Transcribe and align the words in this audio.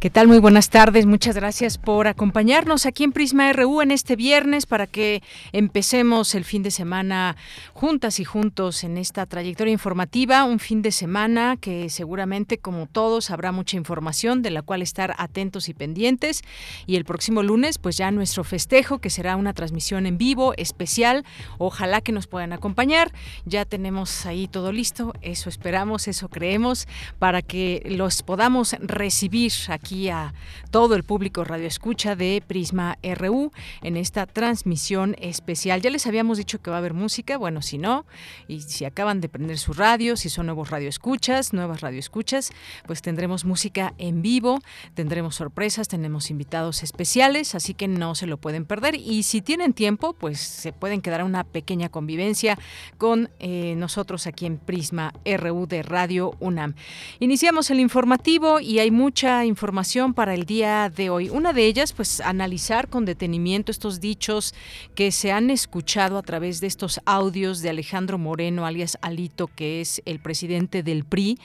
¿Qué 0.00 0.08
tal? 0.08 0.28
Muy 0.28 0.38
buenas 0.38 0.70
tardes. 0.70 1.04
Muchas 1.04 1.36
gracias 1.36 1.76
por 1.76 2.08
acompañarnos 2.08 2.86
aquí 2.86 3.04
en 3.04 3.12
Prisma 3.12 3.52
RU 3.52 3.82
en 3.82 3.90
este 3.90 4.16
viernes 4.16 4.64
para 4.64 4.86
que 4.86 5.22
empecemos 5.52 6.34
el 6.34 6.46
fin 6.46 6.62
de 6.62 6.70
semana 6.70 7.36
juntas 7.74 8.18
y 8.18 8.24
juntos 8.24 8.82
en 8.82 8.96
esta 8.96 9.26
trayectoria 9.26 9.72
informativa. 9.72 10.44
Un 10.44 10.58
fin 10.58 10.80
de 10.80 10.90
semana 10.90 11.58
que 11.60 11.90
seguramente, 11.90 12.56
como 12.56 12.86
todos, 12.86 13.30
habrá 13.30 13.52
mucha 13.52 13.76
información 13.76 14.40
de 14.40 14.50
la 14.50 14.62
cual 14.62 14.80
estar 14.80 15.14
atentos 15.18 15.68
y 15.68 15.74
pendientes. 15.74 16.44
Y 16.86 16.96
el 16.96 17.04
próximo 17.04 17.42
lunes, 17.42 17.76
pues 17.76 17.98
ya 17.98 18.10
nuestro 18.10 18.42
festejo, 18.42 19.00
que 19.00 19.10
será 19.10 19.36
una 19.36 19.52
transmisión 19.52 20.06
en 20.06 20.16
vivo 20.16 20.54
especial. 20.56 21.26
Ojalá 21.58 22.00
que 22.00 22.12
nos 22.12 22.26
puedan 22.26 22.54
acompañar. 22.54 23.12
Ya 23.44 23.66
tenemos 23.66 24.24
ahí 24.24 24.48
todo 24.48 24.72
listo. 24.72 25.12
Eso 25.20 25.50
esperamos, 25.50 26.08
eso 26.08 26.30
creemos, 26.30 26.88
para 27.18 27.42
que 27.42 27.82
los 27.84 28.22
podamos 28.22 28.74
recibir 28.80 29.52
aquí 29.68 29.89
a 29.90 30.32
todo 30.70 30.94
el 30.94 31.02
público 31.02 31.42
Radio 31.42 31.66
Escucha 31.66 32.14
de 32.14 32.42
Prisma 32.46 32.96
RU 33.02 33.50
en 33.82 33.96
esta 33.96 34.24
transmisión 34.26 35.16
especial. 35.18 35.82
Ya 35.82 35.90
les 35.90 36.06
habíamos 36.06 36.38
dicho 36.38 36.62
que 36.62 36.70
va 36.70 36.76
a 36.76 36.78
haber 36.78 36.94
música, 36.94 37.36
bueno, 37.36 37.60
si 37.60 37.76
no, 37.76 38.06
y 38.46 38.60
si 38.60 38.84
acaban 38.84 39.20
de 39.20 39.28
prender 39.28 39.58
su 39.58 39.72
radio, 39.72 40.16
si 40.16 40.28
son 40.28 40.46
nuevos 40.46 40.70
Radio 40.70 40.88
Escuchas, 40.88 41.52
nuevas 41.52 41.80
Radio 41.80 41.98
Escuchas, 41.98 42.52
pues 42.86 43.02
tendremos 43.02 43.44
música 43.44 43.92
en 43.98 44.22
vivo, 44.22 44.60
tendremos 44.94 45.34
sorpresas, 45.34 45.88
tenemos 45.88 46.30
invitados 46.30 46.84
especiales, 46.84 47.56
así 47.56 47.74
que 47.74 47.88
no 47.88 48.14
se 48.14 48.26
lo 48.26 48.36
pueden 48.36 48.66
perder. 48.66 48.94
Y 48.94 49.24
si 49.24 49.42
tienen 49.42 49.72
tiempo, 49.72 50.12
pues 50.12 50.38
se 50.38 50.72
pueden 50.72 51.00
quedar 51.00 51.22
a 51.22 51.24
una 51.24 51.42
pequeña 51.42 51.88
convivencia 51.88 52.56
con 52.96 53.28
eh, 53.40 53.74
nosotros 53.76 54.28
aquí 54.28 54.46
en 54.46 54.58
Prisma 54.58 55.12
RU 55.24 55.66
de 55.66 55.82
Radio 55.82 56.32
UNAM. 56.38 56.74
Iniciamos 57.18 57.70
el 57.70 57.80
informativo 57.80 58.60
y 58.60 58.78
hay 58.78 58.92
mucha 58.92 59.44
información 59.44 59.79
para 60.14 60.34
el 60.34 60.44
día 60.44 60.90
de 60.94 61.08
hoy. 61.08 61.30
Una 61.30 61.54
de 61.54 61.64
ellas, 61.64 61.94
pues 61.94 62.20
analizar 62.20 62.88
con 62.88 63.06
detenimiento 63.06 63.72
estos 63.72 63.98
dichos 63.98 64.54
que 64.94 65.10
se 65.10 65.32
han 65.32 65.48
escuchado 65.48 66.18
a 66.18 66.22
través 66.22 66.60
de 66.60 66.66
estos 66.66 67.00
audios 67.06 67.62
de 67.62 67.70
Alejandro 67.70 68.18
Moreno, 68.18 68.66
alias 68.66 68.98
Alito, 69.00 69.46
que 69.46 69.80
es 69.80 70.02
el 70.04 70.20
presidente 70.20 70.82
del 70.82 71.04
PRI, 71.04 71.38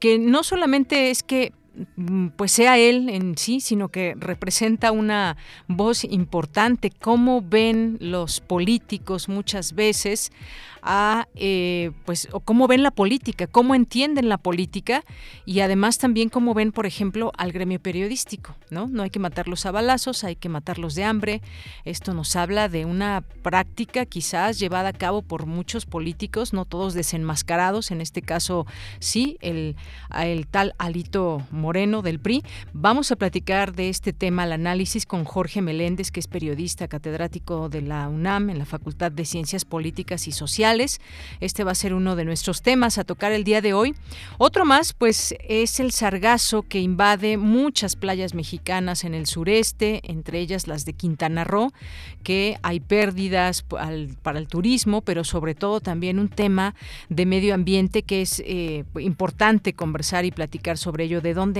que 0.00 0.18
no 0.18 0.42
solamente 0.42 1.10
es 1.10 1.22
que 1.22 1.54
pues 2.36 2.52
sea 2.52 2.78
él 2.78 3.08
en 3.08 3.36
sí, 3.36 3.60
sino 3.60 3.88
que 3.88 4.14
representa 4.16 4.92
una 4.92 5.36
voz 5.66 6.04
importante. 6.04 6.90
¿Cómo 6.90 7.42
ven 7.42 7.98
los 8.00 8.40
políticos 8.40 9.28
muchas 9.28 9.74
veces 9.74 10.32
a 10.80 11.26
eh, 11.34 11.90
pues 12.04 12.28
cómo 12.44 12.68
ven 12.68 12.82
la 12.82 12.92
política, 12.92 13.46
cómo 13.46 13.74
entienden 13.74 14.28
la 14.28 14.38
política 14.38 15.04
y 15.44 15.60
además 15.60 15.98
también 15.98 16.28
cómo 16.28 16.54
ven, 16.54 16.72
por 16.72 16.86
ejemplo, 16.86 17.32
al 17.36 17.52
gremio 17.52 17.80
periodístico, 17.80 18.54
¿no? 18.70 18.86
No 18.86 19.02
hay 19.02 19.10
que 19.10 19.18
matarlos 19.18 19.66
a 19.66 19.72
balazos, 19.72 20.24
hay 20.24 20.36
que 20.36 20.48
matarlos 20.48 20.94
de 20.94 21.04
hambre. 21.04 21.42
Esto 21.84 22.14
nos 22.14 22.36
habla 22.36 22.68
de 22.68 22.84
una 22.84 23.22
práctica 23.42 24.06
quizás 24.06 24.58
llevada 24.58 24.90
a 24.90 24.92
cabo 24.92 25.22
por 25.22 25.46
muchos 25.46 25.84
políticos, 25.84 26.52
no 26.52 26.64
todos 26.64 26.94
desenmascarados, 26.94 27.90
en 27.90 28.00
este 28.00 28.22
caso 28.22 28.66
sí, 29.00 29.36
el, 29.40 29.76
el 30.16 30.46
tal 30.46 30.74
Alito 30.78 31.42
Moreno 31.50 31.67
del 31.68 32.18
PRI. 32.18 32.42
Vamos 32.72 33.12
a 33.12 33.16
platicar 33.16 33.74
de 33.74 33.88
este 33.88 34.12
tema, 34.12 34.44
el 34.44 34.52
análisis 34.52 35.04
con 35.04 35.24
Jorge 35.24 35.60
Meléndez, 35.60 36.10
que 36.10 36.20
es 36.20 36.26
periodista 36.26 36.88
catedrático 36.88 37.68
de 37.68 37.82
la 37.82 38.08
UNAM 38.08 38.50
en 38.50 38.58
la 38.58 38.64
Facultad 38.64 39.12
de 39.12 39.24
Ciencias 39.24 39.64
Políticas 39.64 40.26
y 40.28 40.32
Sociales 40.32 41.00
este 41.40 41.64
va 41.64 41.72
a 41.72 41.74
ser 41.74 41.94
uno 41.94 42.16
de 42.16 42.24
nuestros 42.24 42.62
temas 42.62 42.98
a 42.98 43.04
tocar 43.04 43.32
el 43.32 43.44
día 43.44 43.60
de 43.60 43.72
hoy. 43.72 43.94
Otro 44.38 44.64
más, 44.64 44.92
pues, 44.92 45.34
es 45.48 45.80
el 45.80 45.92
sargazo 45.92 46.62
que 46.62 46.80
invade 46.80 47.36
muchas 47.36 47.96
playas 47.96 48.34
mexicanas 48.34 49.04
en 49.04 49.14
el 49.14 49.26
sureste, 49.26 50.00
entre 50.04 50.40
ellas 50.40 50.66
las 50.66 50.84
de 50.84 50.92
Quintana 50.92 51.44
Roo, 51.44 51.72
que 52.22 52.58
hay 52.62 52.80
pérdidas 52.80 53.62
para 53.62 54.38
el 54.38 54.48
turismo, 54.48 55.02
pero 55.02 55.24
sobre 55.24 55.54
todo 55.54 55.80
también 55.80 56.18
un 56.18 56.28
tema 56.28 56.74
de 57.08 57.26
medio 57.26 57.54
ambiente 57.54 58.02
que 58.02 58.22
es 58.22 58.42
eh, 58.44 58.84
importante 58.98 59.72
conversar 59.72 60.24
y 60.24 60.30
platicar 60.30 60.78
sobre 60.78 61.04
ello, 61.04 61.20
de 61.20 61.34
dónde 61.34 61.57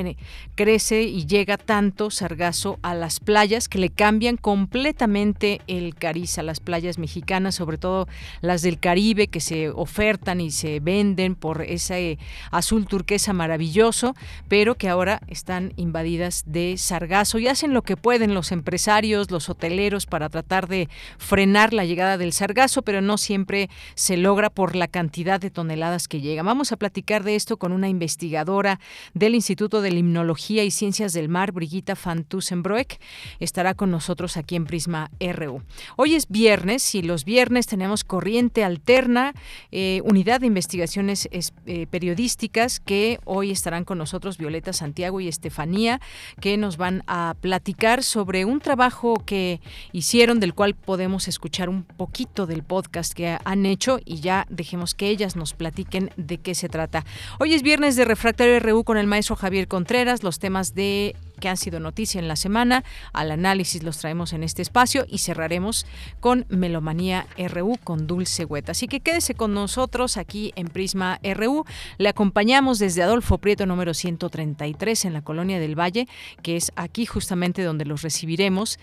crece 0.54 1.03
y 1.03 1.26
llega 1.26 1.56
tanto 1.56 2.10
sargazo 2.10 2.78
a 2.82 2.94
las 2.94 3.20
playas 3.20 3.69
que 3.69 3.78
le 3.78 3.91
cambian 3.91 4.36
completamente 4.36 5.60
el 5.66 5.94
cariz 5.94 6.38
a 6.38 6.42
las 6.42 6.60
playas 6.60 6.98
mexicanas, 6.98 7.54
sobre 7.54 7.78
todo 7.78 8.09
las 8.41 8.62
del 8.62 8.78
Caribe 8.78 9.28
que 9.28 9.41
se 9.41 9.70
ofertan 9.70 10.41
y 10.41 10.50
se 10.50 10.81
venden 10.81 11.34
por 11.34 11.62
ese 11.62 12.19
azul 12.50 12.86
turquesa 12.86 13.32
maravilloso, 13.32 14.14
pero 14.48 14.75
que 14.75 14.88
ahora 14.88 15.20
están 15.28 15.72
invadidas 15.76 16.44
de 16.47 16.76
sargazo 16.76 17.38
y 17.38 17.48
hacen 17.48 17.75
lo 17.75 17.82
que 17.82 17.97
pueden 17.97 18.34
los 18.34 18.53
empresarios, 18.53 19.30
los 19.30 19.48
hoteleros 19.48 20.06
para 20.06 20.28
tratar 20.28 20.69
de 20.69 20.88
frenar 21.19 21.72
la 21.72 21.84
llegada 21.84 22.19
del 22.19 22.32
sargazo, 22.32 22.82
pero 22.82 23.00
no 23.00 23.19
siempre 23.19 23.70
se 23.94 24.16
logra 24.16 24.50
por 24.50 24.76
la 24.76 24.88
cantidad 24.88 25.41
de 25.41 25.50
toneladas 25.50 26.09
que 26.09 26.20
llegan. 26.20 26.47
Vamos 26.47 26.72
a 26.72 26.76
platicar 26.76 27.25
de 27.25 27.34
esto 27.34 27.56
con 27.56 27.72
una 27.72 27.88
investigadora 27.88 28.80
del 29.15 29.34
Instituto 29.34 29.80
de 29.80 29.88
Limnología 29.91 30.65
y 30.65 30.71
Ciencias 30.71 31.12
del 31.12 31.28
Mar, 31.28 31.53
Brigitta 31.53 31.94
van 32.04 32.25
Tussenbroek. 32.25 33.00
Estará 33.41 33.75
con 33.75 33.91
nosotros 33.91 34.37
aquí 34.37 34.56
en 34.56 34.65
Prisma 34.66 35.10
RU. 35.21 35.62
Hoy 35.97 36.15
es 36.15 36.28
viernes 36.28 36.94
y 36.94 37.03
los 37.03 37.25
viernes 37.25 37.66
tenemos 37.66 38.04
corriente 38.04 38.65
alterna 38.65 39.34
eh, 39.71 40.00
unidad 40.04 40.41
de 40.41 40.47
investigaciones 40.47 41.28
eh, 41.31 41.87
periodísticas 41.91 42.81
que 42.81 43.19
hoy 43.25 43.50
estarán 43.50 43.84
con 43.84 43.98
nosotros 43.98 44.38
Violeta 44.38 44.72
Santiago 44.72 45.21
y 45.21 45.28
Estefanía, 45.28 46.00
que 46.41 46.56
nos 46.56 46.77
van 46.77 47.03
a 47.06 47.34
platicar 47.41 48.03
sobre 48.03 48.44
un 48.44 48.60
trabajo 48.60 49.22
que 49.25 49.60
hicieron, 49.93 50.41
del 50.41 50.54
cual 50.54 50.75
podemos 50.75 51.28
escuchar 51.28 51.69
un 51.69 51.84
poquito 51.84 52.47
del 52.47 52.62
podcast 52.62 53.12
que 53.12 53.38
han 53.44 53.66
hecho 53.66 54.00
y 54.04 54.21
ya 54.21 54.47
dejemos 54.48 54.94
que 54.94 55.09
ellas 55.09 55.37
nos 55.37 55.54
platiquen 55.54 56.10
de 56.16 56.38
qué 56.38 56.54
se 56.54 56.69
trata. 56.69 57.04
Hoy 57.38 57.54
es 57.54 57.62
viernes 57.62 57.97
de 57.97 58.04
Refractario 58.04 58.59
RU 58.60 58.84
con 58.84 58.98
el 58.98 59.06
maestro 59.06 59.37
Javier 59.37 59.68
Contreras, 59.69 60.23
los 60.23 60.39
temas 60.39 60.75
de 60.75 61.15
que 61.38 61.49
han 61.49 61.56
sido 61.56 61.81
noticia 61.81 62.19
en 62.19 62.28
la 62.28 62.37
semana. 62.37 62.84
Al 63.12 63.31
análisis 63.31 63.82
los 63.82 63.99
traemos 63.99 64.32
en 64.32 64.43
este 64.43 64.62
espacio 64.62 65.06
y 65.09 65.19
cerraremos 65.19 65.87
con 66.21 66.47
Melomanía 66.49 67.26
RU 67.37 67.78
con 67.82 68.06
Dulce 68.06 68.44
Hueta. 68.44 68.72
Así 68.72 68.88
que 68.88 69.00
quédese 69.00 69.34
con 69.34 69.54
nosotros 69.54 70.16
aquí 70.16 70.53
en 70.56 70.69
Prisma 70.69 71.21
RU. 71.22 71.65
Le 71.98 72.09
acompañamos 72.09 72.78
desde 72.78 73.03
Adolfo 73.03 73.38
Prieto 73.38 73.66
número 73.66 73.94
133 73.94 75.04
en 75.04 75.12
la 75.12 75.22
Colonia 75.22 75.59
del 75.59 75.78
Valle, 75.78 76.09
que 76.43 76.56
es 76.56 76.72
aquí 76.77 77.06
justamente 77.06 77.62
donde 77.62 77.84
los 77.84 78.03
recibiremos, 78.03 78.78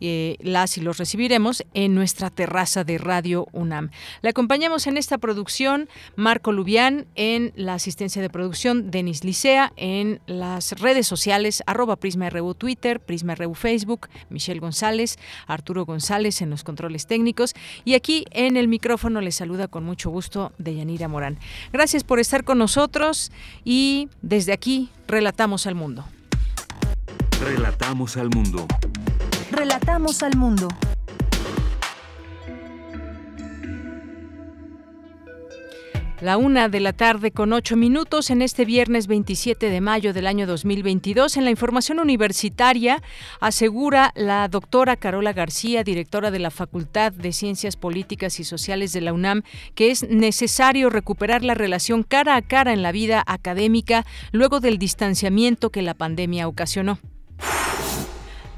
eh, 0.00 0.36
las 0.40 0.78
y 0.78 0.80
los 0.80 0.98
recibiremos 0.98 1.64
en 1.74 1.94
nuestra 1.94 2.30
terraza 2.30 2.84
de 2.84 2.98
Radio 2.98 3.46
UNAM. 3.52 3.90
Le 4.22 4.30
acompañamos 4.30 4.86
en 4.86 4.96
esta 4.96 5.18
producción 5.18 5.88
Marco 6.16 6.52
Lubián, 6.52 7.06
en 7.14 7.52
la 7.56 7.74
asistencia 7.74 8.22
de 8.22 8.30
producción 8.30 8.90
Denis 8.90 9.24
Licea, 9.24 9.72
en 9.76 10.20
las 10.26 10.72
redes 10.80 11.06
sociales 11.06 11.62
Prisma 11.96 12.30
RU 12.30 12.54
Twitter, 12.54 13.00
Prisma 13.00 13.34
RU 13.34 13.54
Facebook, 13.54 14.08
Michelle 14.30 14.60
González, 14.60 15.18
Arturo 15.46 15.84
González 15.84 16.42
en 16.42 16.50
los 16.50 16.64
controles 16.64 17.06
técnicos 17.06 17.54
y 17.84 17.94
aquí 17.94 18.24
en 18.30 18.56
el 18.56 18.68
micrófono 18.68 19.20
les 19.20 19.36
saluda 19.36 19.68
con 19.68 19.84
mucho 19.84 20.10
gusto 20.10 20.52
Deyanira 20.58 21.08
Morán. 21.08 21.38
Gracias 21.72 22.04
por 22.04 22.20
estar 22.20 22.44
con 22.44 22.58
nosotros 22.58 23.32
y 23.64 24.08
desde 24.22 24.52
aquí 24.52 24.90
relatamos 25.06 25.66
al 25.66 25.74
mundo. 25.74 26.04
Relatamos 27.40 28.16
al 28.16 28.30
mundo. 28.30 28.66
Relatamos 29.50 30.22
al 30.22 30.36
mundo. 30.36 30.68
La 36.20 36.36
una 36.36 36.68
de 36.68 36.78
la 36.78 36.92
tarde 36.92 37.32
con 37.32 37.52
ocho 37.52 37.76
minutos 37.76 38.30
en 38.30 38.40
este 38.40 38.64
viernes 38.64 39.08
27 39.08 39.68
de 39.68 39.80
mayo 39.80 40.12
del 40.12 40.28
año 40.28 40.46
2022. 40.46 41.36
En 41.36 41.44
la 41.44 41.50
información 41.50 41.98
universitaria 41.98 43.02
asegura 43.40 44.12
la 44.14 44.46
doctora 44.46 44.96
Carola 44.96 45.32
García, 45.32 45.82
directora 45.82 46.30
de 46.30 46.38
la 46.38 46.52
Facultad 46.52 47.12
de 47.12 47.32
Ciencias 47.32 47.76
Políticas 47.76 48.38
y 48.38 48.44
Sociales 48.44 48.92
de 48.92 49.00
la 49.00 49.12
UNAM, 49.12 49.42
que 49.74 49.90
es 49.90 50.08
necesario 50.08 50.88
recuperar 50.88 51.42
la 51.42 51.54
relación 51.54 52.04
cara 52.04 52.36
a 52.36 52.42
cara 52.42 52.72
en 52.72 52.82
la 52.82 52.92
vida 52.92 53.24
académica 53.26 54.06
luego 54.30 54.60
del 54.60 54.78
distanciamiento 54.78 55.70
que 55.70 55.82
la 55.82 55.94
pandemia 55.94 56.46
ocasionó. 56.46 57.00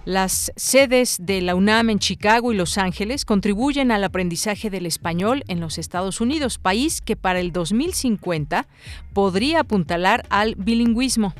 Las 0.06 0.52
sedes 0.54 1.18
de 1.20 1.40
la 1.40 1.56
UNAM 1.56 1.90
en 1.90 1.98
Chicago 1.98 2.52
y 2.52 2.56
Los 2.56 2.78
Ángeles 2.78 3.24
contribuyen 3.24 3.90
al 3.90 4.04
aprendizaje 4.04 4.70
del 4.70 4.86
español 4.86 5.42
en 5.48 5.58
los 5.58 5.78
Estados 5.78 6.20
Unidos, 6.20 6.58
país 6.58 7.00
que 7.00 7.16
para 7.16 7.40
el 7.40 7.50
2050 7.50 8.68
podría 9.12 9.60
apuntalar 9.60 10.24
al 10.30 10.54
bilingüismo 10.54 11.34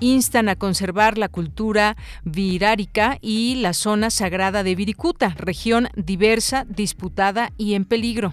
instan 0.00 0.48
a 0.48 0.54
conservar 0.54 1.18
la 1.18 1.28
cultura 1.28 1.96
virárica 2.22 3.18
y 3.20 3.56
la 3.56 3.72
zona 3.72 4.10
sagrada 4.10 4.62
de 4.62 4.76
Viricuta, 4.76 5.34
región 5.36 5.88
diversa, 5.96 6.64
disputada 6.68 7.50
y 7.58 7.74
en 7.74 7.84
peligro. 7.84 8.32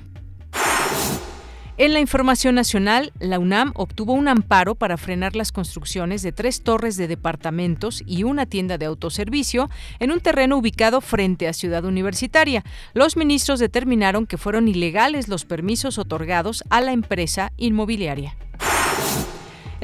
En 1.77 1.93
la 1.93 1.99
información 1.99 2.55
nacional, 2.55 3.11
la 3.19 3.37
UNAM 3.37 3.73
obtuvo 3.75 4.13
un 4.13 4.29
amparo 4.29 4.75
para 4.75 4.95
frenar 4.95 5.35
las 5.35 5.51
construcciones 5.51 6.21
de 6.21 6.31
tres 6.31 6.63
torres 6.63 6.95
de 6.95 7.09
departamentos 7.09 8.01
y 8.07 8.23
una 8.23 8.45
tienda 8.45 8.77
de 8.77 8.85
autoservicio 8.85 9.69
en 9.99 10.11
un 10.11 10.21
terreno 10.21 10.55
ubicado 10.55 11.01
frente 11.01 11.49
a 11.49 11.53
Ciudad 11.53 11.83
Universitaria. 11.83 12.63
Los 12.93 13.17
ministros 13.17 13.59
determinaron 13.59 14.25
que 14.25 14.37
fueron 14.37 14.69
ilegales 14.69 15.27
los 15.27 15.43
permisos 15.43 15.97
otorgados 15.97 16.63
a 16.69 16.79
la 16.79 16.93
empresa 16.93 17.51
inmobiliaria. 17.57 18.37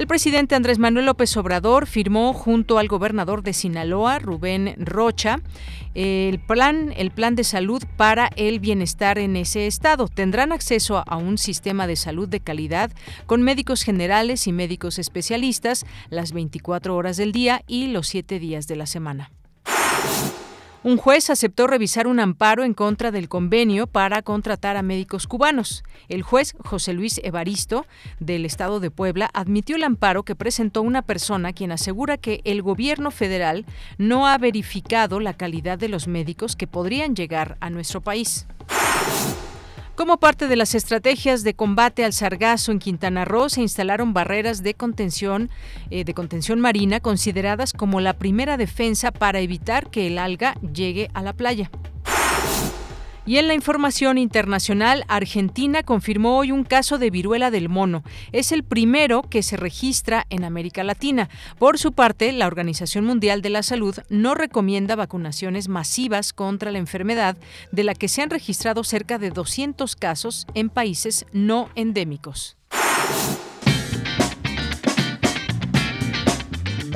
El 0.02 0.08
presidente 0.08 0.56
Andrés 0.56 0.80
Manuel 0.80 1.06
López 1.06 1.38
Obrador 1.38 1.86
firmó 1.86 2.34
junto 2.34 2.80
al 2.80 2.88
gobernador 2.88 3.44
de 3.44 3.54
Sinaloa, 3.54 4.18
Rubén 4.18 4.74
Rocha, 4.80 5.42
el 5.94 6.40
plan, 6.40 6.92
el 6.98 7.12
plan 7.12 7.36
de 7.36 7.44
salud 7.44 7.84
para 7.98 8.32
el 8.36 8.60
bienestar 8.60 9.20
en 9.20 9.36
ese 9.36 9.68
estado. 9.68 10.08
Tendrán 10.08 10.54
acceso 10.54 11.04
a 11.06 11.18
un 11.18 11.38
sistema 11.38 11.86
de 11.86 11.98
salud 11.98 12.28
de 12.28 12.40
calidad 12.40 12.92
con 13.28 13.44
médicos 13.44 13.84
generales 13.84 14.48
y 14.48 14.54
médicos 14.54 14.98
especialistas 14.98 15.86
las 16.10 16.32
24 16.32 16.96
horas 16.96 17.18
del 17.18 17.32
día 17.32 17.62
y 17.68 17.86
los 17.86 18.08
7 18.08 18.40
días 18.40 18.66
de 18.66 18.78
la 18.78 18.88
semana. 18.88 19.30
Un 20.84 20.98
juez 20.98 21.30
aceptó 21.30 21.68
revisar 21.68 22.08
un 22.08 22.20
amparo 22.20 22.64
en 22.64 22.74
contra 22.74 23.12
del 23.12 23.30
convenio 23.30 23.86
para 23.86 24.24
contratar 24.24 24.78
a 24.78 24.82
médicos 24.82 25.28
cubanos. 25.28 25.84
El 26.10 26.24
juez 26.24 26.56
José 26.66 26.94
Luis 26.94 27.22
Evaristo, 27.24 27.86
del 28.20 28.46
Estado 28.46 28.80
de 28.80 28.90
Puebla, 28.90 29.30
admitió 29.32 29.76
el 29.76 29.84
amparo 29.84 30.24
que 30.24 30.36
presentó 30.36 30.82
una 30.82 31.04
persona 31.04 31.54
quien 31.54 31.72
asegura 31.72 32.18
que 32.18 32.42
el 32.46 32.64
gobierno 32.64 33.12
federal 33.12 33.66
no 34.00 34.26
ha 34.26 34.40
verificado 34.40 35.20
la 35.20 35.36
calidad 35.36 35.78
de 35.78 35.90
los 35.90 36.08
médicos 36.08 36.56
que 36.56 36.66
podrían 36.66 37.16
llegar 37.16 37.58
a 37.60 37.70
nuestro 37.70 38.02
país. 38.02 38.48
Como 40.02 40.18
parte 40.18 40.48
de 40.48 40.56
las 40.56 40.74
estrategias 40.74 41.44
de 41.44 41.54
combate 41.54 42.04
al 42.04 42.12
sargazo 42.12 42.72
en 42.72 42.80
Quintana 42.80 43.24
Roo, 43.24 43.50
se 43.50 43.62
instalaron 43.62 44.14
barreras 44.14 44.64
de 44.64 44.74
contención, 44.74 45.52
eh, 45.92 46.04
de 46.06 46.16
contención 46.16 46.60
marina 46.60 47.00
consideradas 47.00 47.72
como 47.72 48.02
la 48.02 48.14
primera 48.14 48.58
defensa 48.58 49.12
para 49.12 49.42
evitar 49.42 49.92
que 49.92 50.08
el 50.08 50.18
alga 50.18 50.56
llegue 50.74 51.12
a 51.14 51.22
la 51.22 51.34
playa. 51.34 51.70
Y 53.26 53.38
en 53.38 53.48
la 53.48 53.54
información 53.54 54.18
internacional, 54.18 55.06
Argentina 55.08 55.84
confirmó 55.84 56.38
hoy 56.38 56.52
un 56.52 56.64
caso 56.64 56.98
de 56.98 57.12
viruela 57.12 57.52
del 57.52 57.70
mono. 57.70 58.04
Es 58.32 58.52
el 58.52 58.64
primero 58.64 59.22
que 59.22 59.44
se 59.44 59.58
registra 59.58 60.26
en 60.32 60.44
América 60.44 60.84
Latina. 60.84 61.30
Por 61.60 61.78
su 61.78 61.92
parte, 61.92 62.32
la 62.32 62.48
Organización 62.48 63.06
Mundial 63.06 63.44
de 63.44 63.52
la 63.52 63.62
Salud 63.62 63.96
no 64.10 64.34
recomienda 64.34 64.96
vacunaciones 64.96 65.68
masivas 65.68 66.34
contra 66.34 66.72
la 66.72 66.80
enfermedad, 66.80 67.38
de 67.72 67.84
la 67.84 67.94
que 67.94 68.08
se 68.08 68.24
han 68.24 68.32
registrado 68.32 68.84
cerca 68.84 69.20
de 69.20 69.30
200 69.30 69.96
casos 69.96 70.48
en 70.56 70.70
países 70.70 71.28
no 71.32 71.70
endémicos. 71.76 72.58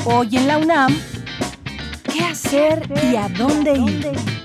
Hoy 0.05 0.37
en 0.37 0.47
la 0.47 0.57
UNAM, 0.57 0.95
¿qué 2.11 2.23
hacer 2.23 2.87
y 3.11 3.15
a 3.15 3.27
dónde 3.29 3.77
ir? 3.77 4.44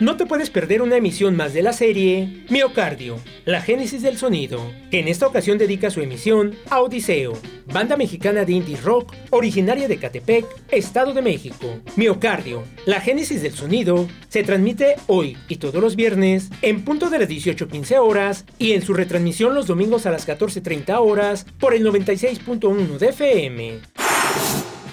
No 0.00 0.16
te 0.16 0.26
puedes 0.26 0.48
perder 0.48 0.80
una 0.80 0.96
emisión 0.96 1.34
más 1.34 1.52
de 1.52 1.60
la 1.60 1.72
serie 1.72 2.44
Miocardio, 2.50 3.18
la 3.44 3.60
génesis 3.60 4.00
del 4.00 4.16
sonido, 4.16 4.72
que 4.92 5.00
en 5.00 5.08
esta 5.08 5.26
ocasión 5.26 5.58
dedica 5.58 5.90
su 5.90 6.00
emisión 6.00 6.54
a 6.70 6.80
Odiseo, 6.82 7.32
banda 7.66 7.96
mexicana 7.96 8.44
de 8.44 8.52
indie 8.52 8.76
rock 8.76 9.12
originaria 9.30 9.88
de 9.88 9.98
Catepec, 9.98 10.46
Estado 10.70 11.14
de 11.14 11.22
México. 11.22 11.80
Miocardio, 11.96 12.62
la 12.86 13.00
génesis 13.00 13.42
del 13.42 13.54
sonido, 13.54 14.06
se 14.28 14.44
transmite 14.44 14.94
hoy 15.08 15.36
y 15.48 15.56
todos 15.56 15.82
los 15.82 15.96
viernes 15.96 16.48
en 16.62 16.84
punto 16.84 17.10
de 17.10 17.18
las 17.18 17.28
18.15 17.28 17.98
horas 17.98 18.44
y 18.56 18.74
en 18.74 18.82
su 18.82 18.94
retransmisión 18.94 19.52
los 19.52 19.66
domingos 19.66 20.06
a 20.06 20.12
las 20.12 20.28
14.30 20.28 20.96
horas 21.00 21.44
por 21.58 21.74
el 21.74 21.84
96.1 21.84 22.98
de 22.98 23.08
FM. 23.08 23.80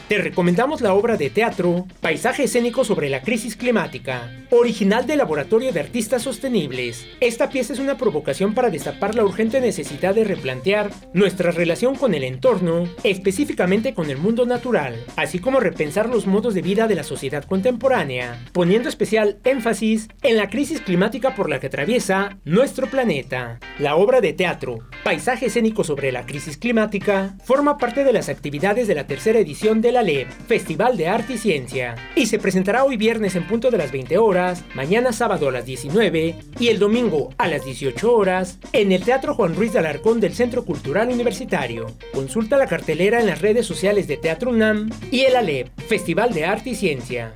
Te 0.07 0.19
recomendamos 0.19 0.81
la 0.81 0.93
obra 0.93 1.17
de 1.17 1.31
teatro 1.31 1.87
Paisaje 1.99 2.43
escénico 2.43 2.85
sobre 2.85 3.09
la 3.09 3.23
crisis 3.23 3.55
climática, 3.55 4.29
original 4.51 5.07
del 5.07 5.17
Laboratorio 5.17 5.71
de 5.71 5.79
Artistas 5.79 6.21
Sostenibles. 6.21 7.07
Esta 7.21 7.49
pieza 7.49 7.73
es 7.73 7.79
una 7.79 7.97
provocación 7.97 8.53
para 8.53 8.69
destapar 8.69 9.15
la 9.15 9.23
urgente 9.23 9.59
necesidad 9.59 10.13
de 10.13 10.23
replantear 10.23 10.91
nuestra 11.13 11.49
relación 11.49 11.95
con 11.95 12.13
el 12.13 12.23
entorno, 12.23 12.87
específicamente 13.03 13.95
con 13.95 14.11
el 14.11 14.19
mundo 14.19 14.45
natural, 14.45 15.03
así 15.15 15.39
como 15.39 15.59
repensar 15.59 16.07
los 16.07 16.27
modos 16.27 16.53
de 16.53 16.61
vida 16.61 16.87
de 16.87 16.93
la 16.93 17.03
sociedad 17.03 17.43
contemporánea, 17.43 18.45
poniendo 18.53 18.89
especial 18.89 19.39
énfasis 19.43 20.07
en 20.21 20.37
la 20.37 20.51
crisis 20.51 20.81
climática 20.81 21.33
por 21.33 21.49
la 21.49 21.59
que 21.59 21.67
atraviesa 21.67 22.37
nuestro 22.45 22.91
planeta. 22.91 23.59
La 23.79 23.95
obra 23.95 24.21
de 24.21 24.33
teatro 24.33 24.81
Paisaje 25.03 25.47
escénico 25.47 25.83
sobre 25.83 26.11
la 26.11 26.25
crisis 26.25 26.57
climática 26.57 27.35
forma 27.43 27.77
parte 27.77 28.03
de 28.03 28.13
las 28.13 28.29
actividades 28.29 28.87
de 28.87 28.95
la 28.95 29.07
tercera 29.07 29.39
edición 29.39 29.81
de 29.81 29.94
la 29.95 30.03
LEP, 30.03 30.29
Festival 30.29 30.97
de 30.97 31.07
Arte 31.07 31.33
y 31.33 31.37
Ciencia, 31.37 31.95
y 32.17 32.25
se 32.25 32.37
presentará 32.37 32.83
hoy 32.83 32.97
viernes 32.97 33.37
en 33.37 33.47
punto 33.47 33.71
de 33.71 33.77
las 33.77 33.93
20 33.93 34.17
horas, 34.17 34.65
mañana 34.75 35.13
sábado 35.13 35.47
a 35.47 35.53
las 35.53 35.65
19 35.65 36.35
y 36.59 36.67
el 36.67 36.79
domingo 36.79 37.29
a 37.37 37.47
las 37.47 37.63
18 37.63 38.13
horas 38.13 38.59
en 38.73 38.91
el 38.91 39.05
Teatro 39.05 39.33
Juan 39.35 39.55
Ruiz 39.55 39.71
de 39.71 39.79
Alarcón 39.79 40.19
del 40.19 40.33
Centro 40.33 40.65
Cultural 40.65 41.07
Universitario. 41.07 41.87
Consulta 42.13 42.57
la 42.57 42.67
cartelera 42.67 43.21
en 43.21 43.27
las 43.27 43.41
redes 43.41 43.65
sociales 43.65 44.05
de 44.09 44.17
Teatro 44.17 44.51
UNAM 44.51 44.89
y 45.11 45.21
el 45.21 45.37
ALEP, 45.37 45.69
Festival 45.87 46.33
de 46.33 46.43
Arte 46.43 46.71
y 46.71 46.75
Ciencia. 46.75 47.31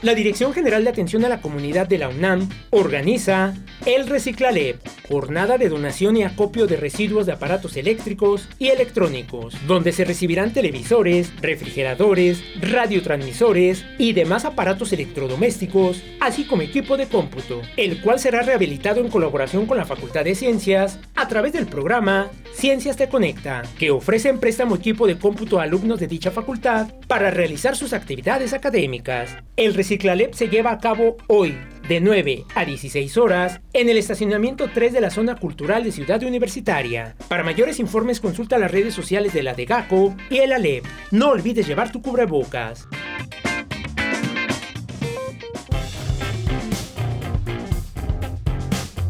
La 0.00 0.14
Dirección 0.14 0.52
General 0.52 0.84
de 0.84 0.90
Atención 0.90 1.24
a 1.24 1.28
la 1.28 1.40
Comunidad 1.40 1.88
de 1.88 1.98
la 1.98 2.08
UNAM 2.08 2.48
organiza 2.70 3.54
el 3.84 4.06
Reciclalep, 4.06 4.78
jornada 5.08 5.58
de 5.58 5.68
donación 5.68 6.16
y 6.16 6.22
acopio 6.22 6.68
de 6.68 6.76
residuos 6.76 7.26
de 7.26 7.32
aparatos 7.32 7.76
eléctricos 7.76 8.48
y 8.60 8.68
electrónicos, 8.68 9.56
donde 9.66 9.90
se 9.90 10.04
recibirán 10.04 10.52
televisores, 10.52 11.32
refrigeradores, 11.40 12.44
radiotransmisores 12.60 13.84
y 13.98 14.12
demás 14.12 14.44
aparatos 14.44 14.92
electrodomésticos, 14.92 16.00
así 16.20 16.44
como 16.44 16.62
equipo 16.62 16.96
de 16.96 17.08
cómputo, 17.08 17.62
el 17.76 18.00
cual 18.00 18.20
será 18.20 18.42
rehabilitado 18.42 19.00
en 19.00 19.08
colaboración 19.08 19.66
con 19.66 19.78
la 19.78 19.84
Facultad 19.84 20.22
de 20.22 20.36
Ciencias 20.36 21.00
a 21.16 21.26
través 21.26 21.52
del 21.52 21.66
programa 21.66 22.30
Ciencias 22.52 22.96
Te 22.96 23.08
Conecta, 23.08 23.62
que 23.78 23.90
ofrece 23.90 24.28
en 24.28 24.38
préstamo 24.38 24.76
equipo 24.76 25.08
de 25.08 25.18
cómputo 25.18 25.58
a 25.58 25.64
alumnos 25.64 25.98
de 25.98 26.06
dicha 26.06 26.30
facultad 26.30 26.88
para 27.06 27.30
realizar 27.30 27.76
sus 27.76 27.92
actividades 27.92 28.52
académicas. 28.52 29.36
El 29.56 29.74
Reciclalep 29.88 30.34
se 30.34 30.48
lleva 30.48 30.70
a 30.70 30.80
cabo 30.80 31.16
hoy, 31.28 31.56
de 31.88 32.02
9 32.02 32.44
a 32.54 32.66
16 32.66 33.16
horas 33.16 33.62
en 33.72 33.88
el 33.88 33.96
estacionamiento 33.96 34.68
3 34.68 34.92
de 34.92 35.00
la 35.00 35.08
zona 35.08 35.36
cultural 35.36 35.82
de 35.82 35.92
Ciudad 35.92 36.22
Universitaria. 36.24 37.16
Para 37.26 37.42
mayores 37.42 37.80
informes 37.80 38.20
consulta 38.20 38.58
las 38.58 38.70
redes 38.70 38.92
sociales 38.92 39.32
de 39.32 39.42
la 39.42 39.54
DEGACO 39.54 40.14
y 40.28 40.40
el 40.40 40.52
ALEP. 40.52 40.84
No 41.10 41.30
olvides 41.30 41.66
llevar 41.66 41.90
tu 41.90 42.02
cubrebocas. 42.02 42.86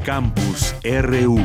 Campus 0.04 0.76
RU 0.84 1.40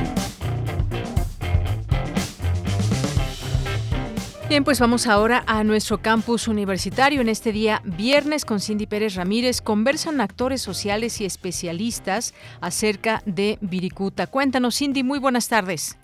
Bien, 4.50 4.66
pues 4.66 4.80
vamos 4.82 5.08
ahora 5.08 5.44
a 5.48 5.64
nuestro 5.64 6.00
campus 6.00 6.48
universitario. 6.48 7.22
En 7.22 7.30
este 7.30 7.54
día, 7.54 7.82
viernes, 7.86 8.44
con 8.44 8.60
Cindy 8.60 8.86
Pérez 8.86 9.16
Ramírez, 9.16 9.62
conversan 9.62 10.20
actores 10.20 10.62
sociales 10.62 11.22
y 11.22 11.26
especialistas 11.26 12.34
acerca 12.62 13.22
de 13.26 13.58
Viricuta. 13.62 14.28
Cuéntanos, 14.28 14.78
Cindy, 14.78 15.02
muy 15.02 15.18
buenas 15.18 15.48
tardes. 15.48 15.98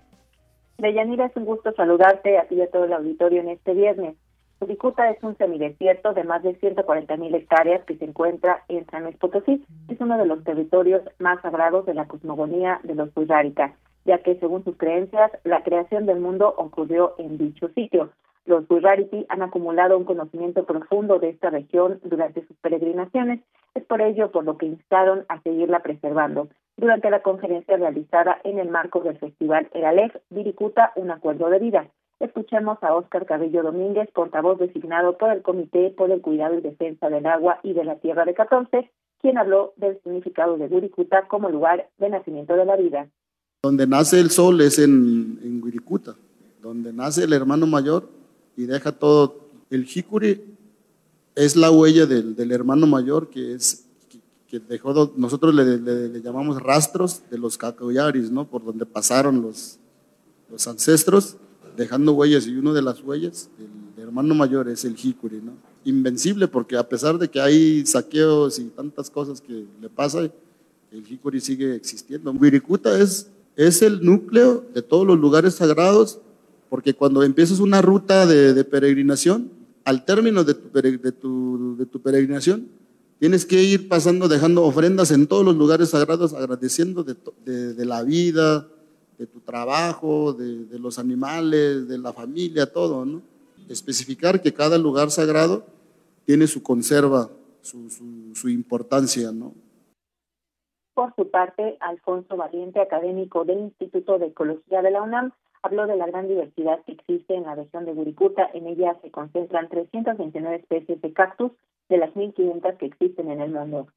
Deyanira, 0.77 1.25
es 1.25 1.35
un 1.35 1.45
gusto 1.45 1.73
saludarte 1.73 2.37
a 2.37 2.47
ti 2.47 2.55
y 2.55 2.61
a 2.61 2.71
todo 2.71 2.85
el 2.85 2.93
auditorio 2.93 3.41
en 3.41 3.49
este 3.49 3.73
viernes. 3.73 4.15
Uricuta 4.61 5.09
es 5.09 5.21
un 5.21 5.37
semidesierto 5.37 6.13
de 6.13 6.23
más 6.23 6.41
de 6.41 6.55
140 6.55 7.17
mil 7.17 7.35
hectáreas 7.35 7.83
que 7.85 7.97
se 7.97 8.05
encuentra 8.05 8.63
en 8.69 8.85
San 8.87 9.03
Luis 9.03 9.17
Potosí. 9.17 9.63
Es 9.89 9.99
uno 9.99 10.17
de 10.17 10.25
los 10.25 10.43
territorios 10.43 11.01
más 11.19 11.41
sagrados 11.41 11.85
de 11.85 11.93
la 11.93 12.07
cosmogonía 12.07 12.79
de 12.83 12.95
los 12.95 13.09
Huiráricas, 13.15 13.73
ya 14.05 14.19
que 14.19 14.35
según 14.35 14.63
sus 14.63 14.77
creencias, 14.77 15.31
la 15.43 15.63
creación 15.63 16.05
del 16.05 16.19
mundo 16.19 16.53
ocurrió 16.57 17.15
en 17.17 17.37
dicho 17.37 17.69
sitio. 17.69 18.11
Los 18.45 18.69
Huiráriti 18.69 19.25
han 19.29 19.43
acumulado 19.43 19.97
un 19.97 20.05
conocimiento 20.05 20.65
profundo 20.65 21.19
de 21.19 21.29
esta 21.29 21.49
región 21.51 21.99
durante 22.03 22.45
sus 22.47 22.57
peregrinaciones. 22.57 23.41
Es 23.75 23.83
por 23.83 24.01
ello 24.01 24.31
por 24.31 24.43
lo 24.43 24.57
que 24.57 24.65
instaron 24.65 25.25
a 25.29 25.39
seguirla 25.41 25.81
preservando. 25.81 26.47
Durante 26.75 27.11
la 27.11 27.21
conferencia 27.21 27.77
realizada 27.77 28.39
en 28.43 28.57
el 28.57 28.69
marco 28.69 29.01
del 29.01 29.17
Festival 29.17 29.69
Eralef, 29.73 30.15
Viricuta, 30.29 30.93
un 30.95 31.11
acuerdo 31.11 31.49
de 31.49 31.59
vida. 31.59 31.87
Escuchemos 32.19 32.81
a 32.81 32.95
Óscar 32.95 33.25
Cabello 33.25 33.63
Domínguez, 33.63 34.09
portavoz 34.11 34.57
designado 34.57 35.17
por 35.17 35.31
el 35.31 35.41
Comité 35.41 35.91
por 35.91 36.09
el 36.09 36.21
Cuidado 36.21 36.57
y 36.57 36.61
Defensa 36.61 37.09
del 37.09 37.25
Agua 37.25 37.59
y 37.63 37.73
de 37.73 37.83
la 37.83 37.97
Tierra 37.97 38.25
de 38.25 38.33
14, 38.33 38.89
quien 39.21 39.37
habló 39.37 39.73
del 39.77 40.01
significado 40.01 40.57
de 40.57 40.65
Wirikuta 40.67 41.27
como 41.27 41.49
lugar 41.49 41.87
de 41.97 42.09
nacimiento 42.09 42.55
de 42.55 42.65
la 42.65 42.75
vida. 42.75 43.07
Donde 43.61 43.85
nace 43.85 44.19
el 44.19 44.31
sol 44.31 44.61
es 44.61 44.79
en, 44.79 45.39
en 45.43 45.61
Wirikuta, 45.61 46.15
donde 46.61 46.93
nace 46.93 47.25
el 47.25 47.33
hermano 47.33 47.67
mayor 47.67 48.09
y 48.55 48.65
deja 48.65 48.91
todo. 48.91 49.49
El 49.69 49.85
Hikuri 49.85 50.41
es 51.35 51.55
la 51.55 51.71
huella 51.71 52.05
del, 52.05 52.51
hermano 52.51 52.87
mayor 52.87 53.29
que 53.29 53.53
es 53.53 53.85
que, 54.47 54.59
dejó, 54.59 55.13
nosotros 55.15 55.53
le, 55.53 56.21
llamamos 56.21 56.61
rastros 56.61 57.21
de 57.29 57.37
los 57.37 57.57
cacoyaris, 57.57 58.31
¿no? 58.31 58.47
Por 58.47 58.63
donde 58.63 58.85
pasaron 58.85 59.41
los, 59.41 59.77
los 60.49 60.67
ancestros 60.67 61.37
dejando 61.77 62.13
huellas 62.13 62.47
y 62.47 62.55
uno 62.55 62.73
de 62.73 62.81
las 62.81 63.01
huellas, 63.01 63.49
el 63.95 64.03
hermano 64.03 64.35
mayor 64.35 64.67
es 64.69 64.85
el 64.85 64.95
Hikuri, 64.97 65.41
¿no? 65.41 65.53
Invencible 65.85 66.47
porque 66.47 66.75
a 66.77 66.87
pesar 66.87 67.17
de 67.17 67.29
que 67.29 67.39
hay 67.39 67.85
saqueos 67.85 68.57
y 68.59 68.65
tantas 68.65 69.09
cosas 69.09 69.39
que 69.39 69.65
le 69.81 69.89
pasa, 69.89 70.29
el 70.91 71.07
Hikuri 71.07 71.39
sigue 71.39 71.75
existiendo. 71.75 72.31
Wirikuta 72.31 72.99
es, 72.99 73.29
es 73.67 73.81
el 73.81 74.03
núcleo 74.03 74.65
de 74.73 74.81
todos 74.81 75.05
los 75.05 75.19
lugares 75.19 75.55
sagrados 75.55 76.19
porque 76.69 76.93
cuando 76.93 77.23
empiezas 77.23 77.59
una 77.59 77.81
ruta 77.81 78.25
de, 78.25 78.63
peregrinación, 78.63 79.51
al 79.85 80.05
término 80.05 80.43
de 80.43 80.53
tu, 80.53 82.01
peregrinación, 82.01 82.67
tienes 83.19 83.45
que 83.45 83.63
ir 83.63 83.89
pasando, 83.89 84.27
dejando 84.27 84.63
ofrendas 84.63 85.11
en 85.11 85.25
todos 85.25 85.43
los 85.43 85.55
lugares 85.55 85.89
sagrados, 85.89 86.33
agradeciendo 86.33 87.03
de, 87.03 87.73
de 87.73 87.85
la 87.85 88.03
vida, 88.03 88.67
de 89.19 89.27
tu 89.27 89.41
trabajo, 89.41 90.31
de, 90.31 90.79
los 90.79 90.97
animales, 90.97 91.89
de 91.89 91.97
la 91.97 92.13
familia, 92.13 92.71
todo, 92.71 93.03
¿no? 93.03 93.21
Especificar 93.67 94.41
que 94.41 94.53
cada 94.53 94.77
lugar 94.77 95.11
sagrado 95.11 95.65
tiene 96.25 96.47
su 96.47 96.63
conserva, 96.63 97.29
su, 97.61 97.89
su, 98.33 98.47
importancia, 98.47 99.33
¿no? 99.33 99.53
Por 100.99 101.15
su 101.15 101.31
parte, 101.31 101.77
Alfonso 101.79 102.35
Valiente, 102.35 102.81
académico 102.81 103.45
del 103.45 103.59
Instituto 103.59 104.19
de 104.19 104.25
Ecología 104.25 104.81
de 104.81 104.91
la 104.91 105.01
UNAM, 105.01 105.31
habló 105.63 105.87
de 105.87 105.95
la 105.95 106.05
gran 106.05 106.27
diversidad 106.27 106.81
que 106.85 106.91
existe 106.91 107.35
en 107.35 107.43
la 107.43 107.55
región 107.55 107.85
de 107.85 107.93
Guricuta. 107.93 108.49
En 108.53 108.67
ella 108.67 108.97
se 109.01 109.09
concentran 109.09 109.69
329 109.69 110.57
especies 110.57 111.01
de 111.01 111.13
cactus 111.13 111.53
de 111.87 111.99
las 111.99 112.09
1.500 112.15 112.75
que 112.75 112.87
existen 112.87 113.31
en 113.31 113.39
el 113.39 113.49
mundo. 113.49 113.87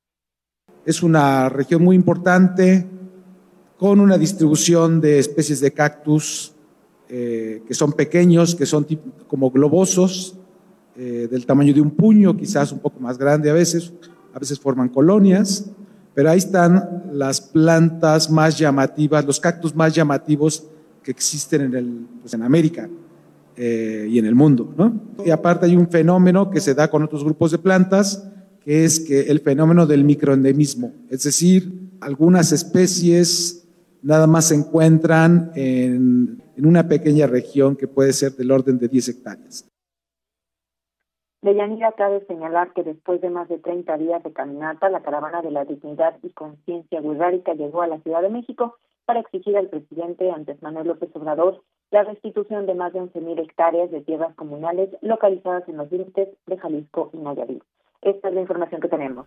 Es 0.86 1.02
una 1.02 1.48
región 1.48 1.82
muy 1.82 1.96
importante, 1.96 2.86
con 3.78 3.98
una 3.98 4.16
distribución 4.16 5.00
de 5.00 5.18
especies 5.18 5.60
de 5.60 5.72
cactus 5.72 6.54
eh, 7.08 7.64
que 7.66 7.74
son 7.74 7.94
pequeños, 7.94 8.54
que 8.54 8.64
son 8.64 8.86
como 9.26 9.50
globosos, 9.50 10.38
eh, 10.94 11.26
del 11.28 11.46
tamaño 11.46 11.74
de 11.74 11.80
un 11.80 11.90
puño, 11.90 12.36
quizás 12.36 12.70
un 12.70 12.78
poco 12.78 13.00
más 13.00 13.18
grande 13.18 13.50
a 13.50 13.54
veces, 13.54 13.92
a 14.32 14.38
veces 14.38 14.60
forman 14.60 14.88
colonias, 14.88 15.68
pero 16.14 16.30
ahí 16.30 16.38
están 16.38 17.04
las 17.12 17.40
plantas 17.40 18.30
más 18.30 18.58
llamativas, 18.58 19.24
los 19.24 19.40
cactus 19.40 19.74
más 19.74 19.94
llamativos 19.94 20.64
que 21.02 21.10
existen 21.10 21.62
en, 21.62 21.74
el, 21.74 22.06
pues 22.20 22.34
en 22.34 22.42
América 22.42 22.88
eh, 23.56 24.06
y 24.08 24.18
en 24.18 24.26
el 24.26 24.34
mundo. 24.34 24.72
¿no? 24.76 25.00
Y 25.24 25.30
aparte 25.30 25.66
hay 25.66 25.76
un 25.76 25.88
fenómeno 25.88 26.50
que 26.50 26.60
se 26.60 26.74
da 26.74 26.88
con 26.88 27.02
otros 27.02 27.24
grupos 27.24 27.50
de 27.50 27.58
plantas, 27.58 28.28
que 28.64 28.84
es 28.84 29.00
que 29.00 29.22
el 29.22 29.40
fenómeno 29.40 29.86
del 29.86 30.04
microendemismo, 30.04 30.92
es 31.10 31.24
decir, 31.24 31.90
algunas 32.00 32.52
especies 32.52 33.62
nada 34.02 34.26
más 34.26 34.46
se 34.46 34.56
encuentran 34.56 35.52
en, 35.54 36.42
una 36.56 36.86
pequeña 36.86 37.26
región 37.26 37.74
que 37.74 37.88
puede 37.88 38.12
ser 38.12 38.36
del 38.36 38.50
orden 38.52 38.78
de 38.78 38.86
10 38.86 39.08
hectáreas. 39.08 39.64
De 41.42 41.54
Yanira 41.56 41.90
cabe 41.92 42.24
señalar 42.26 42.72
que 42.72 42.84
después 42.84 43.20
de 43.20 43.28
más 43.28 43.48
de 43.48 43.58
30 43.58 43.98
días 43.98 44.22
de 44.22 44.32
caminata, 44.32 44.88
la 44.88 45.02
caravana 45.02 45.42
de 45.42 45.50
la 45.50 45.64
dignidad 45.64 46.16
y 46.22 46.30
conciencia 46.30 47.00
guerrárica 47.00 47.54
llegó 47.54 47.82
a 47.82 47.88
la 47.88 47.98
Ciudad 47.98 48.22
de 48.22 48.30
México 48.30 48.76
para 49.06 49.20
exigir 49.20 49.56
al 49.56 49.68
presidente 49.68 50.30
Andrés 50.30 50.62
Manuel 50.62 50.86
López 50.86 51.10
Obrador 51.14 51.62
la 51.90 52.04
restitución 52.04 52.66
de 52.66 52.74
más 52.74 52.92
de 52.92 53.00
11.000 53.00 53.40
hectáreas 53.40 53.90
de 53.90 54.02
tierras 54.02 54.34
comunales 54.36 54.90
localizadas 55.02 55.68
en 55.68 55.78
los 55.78 55.90
límites 55.90 56.28
de 56.46 56.56
Jalisco 56.56 57.10
y 57.12 57.18
Nayarit. 57.18 57.62
Esta 58.02 58.28
es 58.28 58.34
la 58.34 58.40
información 58.40 58.80
que 58.80 58.88
tenemos. 58.88 59.26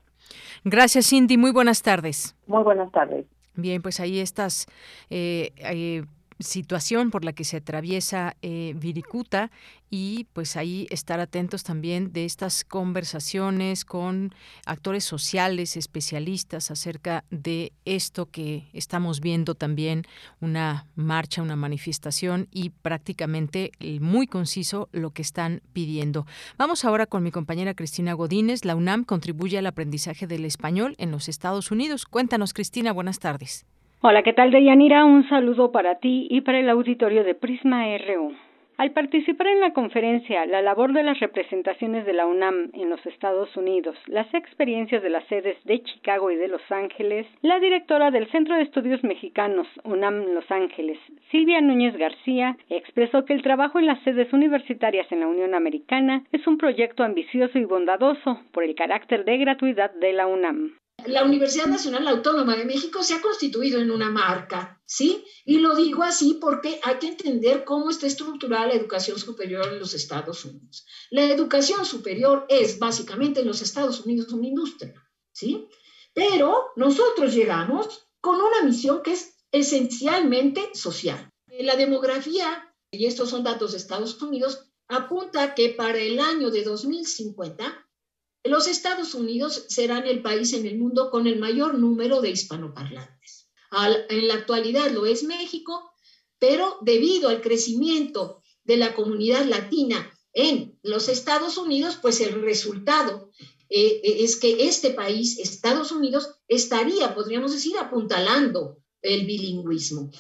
Gracias, 0.63 1.10
Cindy. 1.10 1.38
Muy 1.38 1.51
buenas 1.51 1.81
tardes. 1.81 2.36
Muy 2.48 2.63
buenas 2.63 2.91
tardes. 2.91 3.25
Bien, 3.55 3.81
pues 3.81 4.00
ahí 4.00 4.19
estas 4.19 4.67
eh, 5.10 5.51
eh, 5.57 6.03
situación 6.39 7.11
por 7.11 7.23
la 7.23 7.33
que 7.33 7.43
se 7.43 7.57
atraviesa 7.57 8.35
eh, 8.41 8.73
Viricuta 8.75 9.51
y 9.89 10.27
pues 10.33 10.57
ahí 10.57 10.87
estar 10.89 11.19
atentos 11.19 11.63
también 11.63 12.11
de 12.11 12.25
estas 12.25 12.65
conversaciones 12.65 13.85
con 13.85 14.33
actores 14.65 15.05
sociales, 15.05 15.77
especialistas 15.77 16.71
acerca 16.71 17.23
de 17.29 17.71
esto 17.85 18.25
que 18.25 18.67
estamos 18.73 19.21
viendo 19.21 19.55
también, 19.55 20.03
una 20.41 20.87
marcha, 20.95 21.41
una 21.41 21.55
manifestación 21.55 22.47
y 22.51 22.71
prácticamente 22.71 23.71
muy 24.01 24.27
conciso 24.27 24.89
lo 24.91 25.11
que 25.11 25.21
están 25.21 25.61
pidiendo. 25.71 26.25
Vamos 26.57 26.83
ahora 26.83 27.05
con 27.05 27.23
mi 27.23 27.31
compañera 27.31 27.73
Cristina 27.73 28.13
Godínez. 28.13 28.65
La 28.65 28.75
UNAM 28.75 29.05
contribuye 29.05 29.57
al 29.57 29.67
aprendizaje 29.67 30.27
del 30.27 30.45
español 30.45 30.95
en 30.97 31.11
los 31.11 31.29
Estados 31.29 31.71
Unidos. 31.71 32.05
Cuéntanos, 32.05 32.53
Cristina, 32.53 32.91
buenas 32.91 33.19
tardes. 33.19 33.65
Hola, 34.07 34.21
¿qué 34.21 34.33
tal, 34.33 34.51
Deyanira? 34.51 35.03
Un 35.03 35.27
saludo 35.29 35.71
para 35.71 35.95
ti 35.95 36.27
y 36.29 36.41
para 36.41 36.59
el 36.59 36.69
auditorio 36.69 37.24
de 37.24 37.33
Prisma 37.33 37.85
RU. 37.97 38.35
Al 38.77 38.91
participar 38.91 39.47
en 39.47 39.59
la 39.59 39.74
conferencia 39.74 40.45
La 40.45 40.62
labor 40.62 40.93
de 40.93 41.01
las 41.01 41.19
representaciones 41.19 42.05
de 42.05 42.13
la 42.13 42.27
UNAM 42.27 42.69
en 42.74 42.91
los 42.91 43.03
Estados 43.07 43.57
Unidos, 43.57 43.97
las 44.05 44.31
experiencias 44.35 45.01
de 45.01 45.09
las 45.09 45.25
sedes 45.25 45.57
de 45.63 45.81
Chicago 45.81 46.29
y 46.29 46.35
de 46.35 46.50
Los 46.50 46.62
Ángeles, 46.71 47.25
la 47.41 47.59
directora 47.59 48.12
del 48.12 48.29
Centro 48.29 48.53
de 48.53 48.62
Estudios 48.62 49.03
Mexicanos 49.03 49.65
UNAM 49.83 50.35
Los 50.35 50.51
Ángeles, 50.51 51.00
Silvia 51.31 51.59
Núñez 51.62 51.97
García, 51.97 52.57
expresó 52.69 53.25
que 53.25 53.33
el 53.33 53.41
trabajo 53.41 53.79
en 53.79 53.88
las 53.88 54.03
sedes 54.03 54.31
universitarias 54.33 55.12
en 55.12 55.21
la 55.21 55.27
Unión 55.27 55.55
Americana 55.55 56.21
es 56.31 56.45
un 56.45 56.59
proyecto 56.59 57.03
ambicioso 57.03 57.57
y 57.57 57.65
bondadoso 57.65 58.39
por 58.51 58.65
el 58.65 58.75
carácter 58.75 59.25
de 59.25 59.38
gratuidad 59.39 59.91
de 59.95 60.13
la 60.13 60.27
UNAM 60.27 60.74
la 61.07 61.23
Universidad 61.23 61.67
Nacional 61.67 62.07
Autónoma 62.07 62.55
de 62.55 62.65
México 62.65 63.03
se 63.03 63.13
ha 63.13 63.21
constituido 63.21 63.79
en 63.79 63.91
una 63.91 64.09
marca, 64.09 64.81
¿sí? 64.85 65.23
Y 65.45 65.59
lo 65.59 65.75
digo 65.75 66.03
así 66.03 66.37
porque 66.41 66.79
hay 66.83 66.95
que 66.95 67.07
entender 67.07 67.63
cómo 67.63 67.89
está 67.89 68.07
estructurada 68.07 68.67
la 68.67 68.73
educación 68.73 69.19
superior 69.19 69.67
en 69.67 69.79
los 69.79 69.93
Estados 69.93 70.45
Unidos. 70.45 70.85
La 71.11 71.23
educación 71.23 71.85
superior 71.85 72.45
es 72.49 72.79
básicamente 72.79 73.41
en 73.41 73.47
los 73.47 73.61
Estados 73.61 74.05
Unidos 74.05 74.31
una 74.33 74.47
industria, 74.47 74.93
¿sí? 75.31 75.67
Pero 76.13 76.71
nosotros 76.75 77.33
llegamos 77.33 78.07
con 78.19 78.35
una 78.41 78.63
misión 78.63 79.03
que 79.03 79.13
es 79.13 79.35
esencialmente 79.51 80.71
social. 80.73 81.29
La 81.59 81.75
demografía, 81.75 82.73
y 82.91 83.05
estos 83.05 83.29
son 83.29 83.43
datos 83.43 83.71
de 83.71 83.77
Estados 83.77 84.21
Unidos, 84.21 84.71
apunta 84.87 85.53
que 85.55 85.69
para 85.69 85.99
el 85.99 86.19
año 86.19 86.49
de 86.51 86.63
2050 86.63 87.84
los 88.45 88.67
Estados 88.67 89.13
Unidos 89.13 89.65
serán 89.69 90.05
el 90.07 90.21
país 90.21 90.53
en 90.53 90.65
el 90.65 90.77
mundo 90.77 91.09
con 91.09 91.27
el 91.27 91.39
mayor 91.39 91.77
número 91.77 92.21
de 92.21 92.29
hispanoparlantes. 92.29 93.49
en 94.09 94.27
la 94.27 94.35
actualidad 94.35 94.91
lo 94.91 95.05
es 95.05 95.23
México, 95.23 95.91
pero 96.39 96.77
debido 96.81 97.29
al 97.29 97.41
crecimiento 97.41 98.41
de 98.63 98.77
la 98.77 98.93
comunidad 98.93 99.45
latina 99.45 100.11
en 100.33 100.77
los 100.83 101.09
Estados 101.09 101.57
Unidos, 101.57 101.97
pues 102.01 102.21
el 102.21 102.41
resultado 102.41 103.31
eh, 103.69 104.01
eh, 104.03 104.23
es 104.23 104.35
que 104.35 104.67
este 104.67 104.91
país, 104.91 105.39
Estados 105.39 105.91
Unidos, 105.91 106.35
estaría, 106.47 107.15
podríamos 107.15 107.51
decir, 107.51 107.77
apuntalando 107.77 108.77
el 109.01 109.25
bilingüismo. 109.25 110.11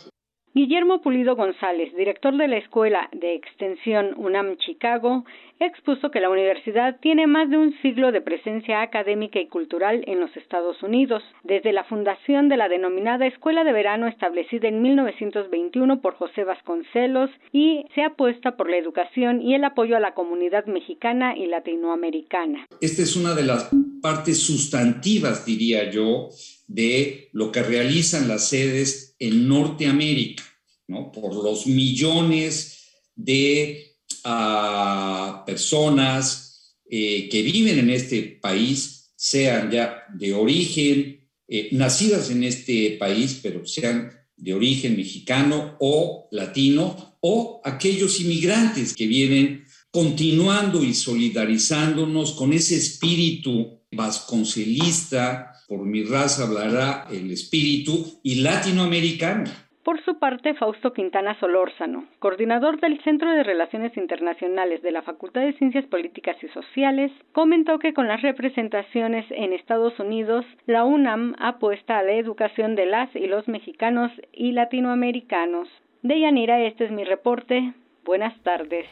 Guillermo 0.55 1.01
Pulido 1.01 1.35
González, 1.35 1.93
director 1.97 2.37
de 2.37 2.47
la 2.47 2.55
Escuela 2.55 3.09
de 3.11 3.35
Extensión 3.35 4.13
UNAM 4.15 4.55
Chicago, 4.55 5.25
expuso 5.59 6.11
que 6.11 6.21
la 6.21 6.29
universidad 6.29 6.97
tiene 7.01 7.27
más 7.27 7.49
de 7.49 7.57
un 7.57 7.75
siglo 7.81 8.13
de 8.13 8.21
presencia 8.21 8.81
académica 8.81 9.37
y 9.37 9.49
cultural 9.49 10.05
en 10.07 10.21
los 10.21 10.33
Estados 10.37 10.81
Unidos, 10.81 11.21
desde 11.43 11.73
la 11.73 11.83
fundación 11.83 12.47
de 12.47 12.55
la 12.55 12.69
denominada 12.69 13.27
Escuela 13.27 13.65
de 13.65 13.73
Verano 13.73 14.07
establecida 14.07 14.69
en 14.69 14.81
1921 14.81 15.99
por 15.99 16.15
José 16.15 16.45
Vasconcelos 16.45 17.29
y 17.51 17.83
se 17.93 18.03
apuesta 18.03 18.55
por 18.55 18.69
la 18.69 18.77
educación 18.77 19.41
y 19.41 19.55
el 19.55 19.65
apoyo 19.65 19.97
a 19.97 19.99
la 19.99 20.13
comunidad 20.13 20.67
mexicana 20.67 21.35
y 21.35 21.47
latinoamericana. 21.47 22.65
Esta 22.79 23.01
es 23.01 23.17
una 23.17 23.33
de 23.33 23.43
las 23.43 23.71
partes 24.01 24.41
sustantivas, 24.41 25.45
diría 25.45 25.91
yo, 25.91 26.29
de 26.69 27.27
lo 27.33 27.51
que 27.51 27.61
realizan 27.61 28.29
las 28.29 28.47
sedes 28.47 29.04
en 29.19 29.47
Norteamérica, 29.47 30.43
¿no? 30.87 31.11
por 31.11 31.33
los 31.33 31.67
millones 31.67 32.79
de 33.15 33.95
a 34.23 35.43
personas 35.45 36.75
eh, 36.89 37.29
que 37.29 37.41
viven 37.41 37.79
en 37.79 37.89
este 37.89 38.21
país, 38.41 39.11
sean 39.15 39.71
ya 39.71 40.03
de 40.13 40.33
origen, 40.33 41.29
eh, 41.47 41.69
nacidas 41.71 42.29
en 42.29 42.43
este 42.43 42.97
país, 42.99 43.39
pero 43.41 43.65
sean 43.65 44.11
de 44.35 44.53
origen 44.53 44.97
mexicano 44.97 45.77
o 45.79 46.27
latino, 46.31 47.17
o 47.21 47.61
aquellos 47.63 48.19
inmigrantes 48.19 48.93
que 48.93 49.07
vienen 49.07 49.65
continuando 49.91 50.83
y 50.83 50.93
solidarizándonos 50.93 52.33
con 52.33 52.51
ese 52.51 52.75
espíritu 52.75 53.79
vasconcelista, 53.91 55.54
por 55.67 55.85
mi 55.85 56.03
raza 56.03 56.43
hablará 56.43 57.07
el 57.11 57.31
espíritu, 57.31 58.19
y 58.23 58.41
latinoamericano 58.41 59.65
por 59.85 60.03
su 60.03 60.17
parte, 60.17 60.55
Fausto 60.55 60.93
Quintana 60.93 61.39
Solórzano, 61.39 62.05
coordinador 62.17 62.79
del 62.79 62.99
Centro 63.03 63.29
de 63.31 63.43
Relaciones 63.43 63.95
Internacionales 63.95 64.81
de 64.81 64.91
la 64.91 65.03
Facultad 65.03 65.41
de 65.41 65.53
Ciencias 65.53 65.85
Políticas 65.85 66.37
y 66.41 66.47
Sociales, 66.47 67.11
comentó 67.33 67.77
que 67.77 67.93
con 67.93 68.07
las 68.07 68.23
representaciones 68.23 69.27
en 69.29 69.53
Estados 69.53 69.99
Unidos, 69.99 70.43
la 70.65 70.85
UNAM 70.85 71.35
apuesta 71.37 71.99
a 71.99 72.03
la 72.03 72.13
educación 72.13 72.75
de 72.75 72.87
las 72.87 73.15
y 73.15 73.27
los 73.27 73.47
mexicanos 73.47 74.11
y 74.33 74.53
latinoamericanos. 74.53 75.69
De 76.01 76.19
Yanira, 76.19 76.59
este 76.61 76.85
es 76.85 76.91
mi 76.91 77.03
reporte. 77.03 77.75
Buenas 78.03 78.33
tardes. 78.41 78.87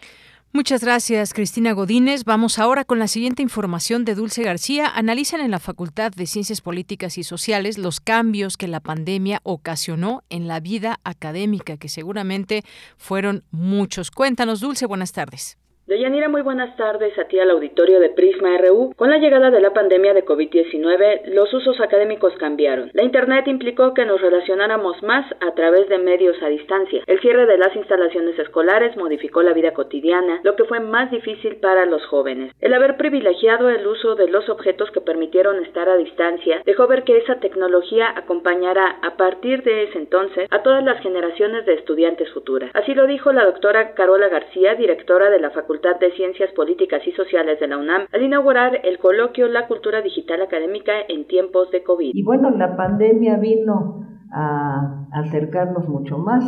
Muchas 0.56 0.84
gracias, 0.84 1.34
Cristina 1.34 1.72
Godínez. 1.72 2.26
Vamos 2.26 2.60
ahora 2.60 2.86
con 2.86 3.00
la 3.00 3.08
siguiente 3.08 3.42
información 3.42 4.06
de 4.06 4.14
Dulce 4.14 4.44
García. 4.44 4.88
Analizan 4.88 5.42
en 5.42 5.50
la 5.50 5.58
Facultad 5.58 6.12
de 6.12 6.28
Ciencias 6.28 6.62
Políticas 6.62 7.18
y 7.18 7.24
Sociales 7.24 7.80
los 7.80 8.00
cambios 8.00 8.56
que 8.56 8.68
la 8.68 8.80
pandemia 8.80 9.40
ocasionó 9.42 10.24
en 10.30 10.48
la 10.48 10.60
vida 10.60 11.00
académica, 11.04 11.78
que 11.78 11.90
seguramente 11.90 12.64
fueron 12.98 13.44
muchos. 13.50 14.12
Cuéntanos, 14.12 14.60
Dulce, 14.60 14.86
buenas 14.86 15.12
tardes. 15.12 15.58
Deyanira, 15.86 16.30
muy 16.30 16.42
buenas 16.42 16.78
tardes 16.78 17.20
a 17.20 17.26
ti 17.26 17.38
al 17.40 17.50
auditorio 17.50 18.00
de 18.00 18.10
Prisma 18.10 18.58
RU. 18.58 18.94
Con 18.96 19.10
la 19.10 19.18
llegada 19.18 19.52
de 19.52 19.60
la 19.60 19.74
pandemia 19.74 20.14
de 20.14 20.24
COVID-19, 20.24 21.26
los 21.26 21.54
usos 21.54 21.78
académicos 21.82 22.34
cambiaron. 22.38 22.90
La 22.94 23.04
Internet 23.04 23.50
implicó 23.50 23.94
que 23.94 24.06
nos 24.06 24.22
relacionáramos 24.22 25.04
más 25.04 25.30
a 25.42 25.54
través 25.56 25.90
de 25.90 25.98
medios 25.98 26.42
a 26.42 26.48
distancia. 26.48 27.04
El 27.06 27.20
cierre 27.20 27.46
de 27.48 27.58
las 27.58 27.76
instalaciones 27.76 28.40
escolares 28.40 28.96
modificó 28.96 29.44
la 29.44 29.52
vida 29.52 29.74
cotidiana, 29.74 30.40
lo 30.44 30.56
que 30.56 30.64
fue 30.64 30.80
más 30.80 31.12
difícil 31.12 31.58
para 31.58 31.86
los 31.86 32.06
jóvenes. 32.06 32.54
El 32.62 32.74
haber 32.74 32.96
privilegiado 32.96 33.70
el 33.70 33.86
uso 33.86 34.16
de 34.16 34.30
los 34.30 34.48
objetos 34.48 34.90
que 34.92 35.02
permitieron 35.02 35.62
estar 35.66 35.90
a 35.90 35.98
distancia 35.98 36.62
dejó 36.66 36.88
ver 36.88 37.04
que 37.04 37.18
esa 37.18 37.42
tecnología 37.42 38.14
acompañará 38.16 39.00
a 39.02 39.18
partir 39.18 39.64
de 39.64 39.84
ese 39.84 39.98
entonces 39.98 40.48
a 40.50 40.64
todas 40.64 40.82
las 40.86 41.02
generaciones 41.02 41.66
de 41.66 41.74
estudiantes 41.74 42.32
futuras. 42.32 42.72
Así 42.74 42.94
lo 42.94 43.06
dijo 43.06 43.34
la 43.34 43.44
doctora 43.44 43.96
Carola 43.96 44.30
García, 44.30 44.76
directora 44.76 45.30
de 45.30 45.42
la 45.42 45.50
Facultad 45.50 45.73
Facultad 45.74 46.00
de 46.00 46.12
Ciencias 46.12 46.52
Políticas 46.56 47.02
y 47.08 47.12
Sociales 47.14 47.60
de 47.60 47.68
la 47.68 47.80
UNAM 47.80 48.04
al 48.14 48.22
inaugurar 48.22 48.74
el 48.84 49.00
coloquio 49.00 49.48
La 49.48 49.68
Cultura 49.68 50.04
Digital 50.04 50.44
Académica 50.44 50.92
en 51.10 51.26
tiempos 51.26 51.72
de 51.72 51.82
COVID. 51.82 52.12
Y 52.14 52.22
bueno, 52.22 52.52
la 52.52 52.78
pandemia 52.78 53.38
vino 53.38 54.06
a 54.32 55.08
acercarnos 55.12 55.90
mucho 55.90 56.20
más 56.20 56.44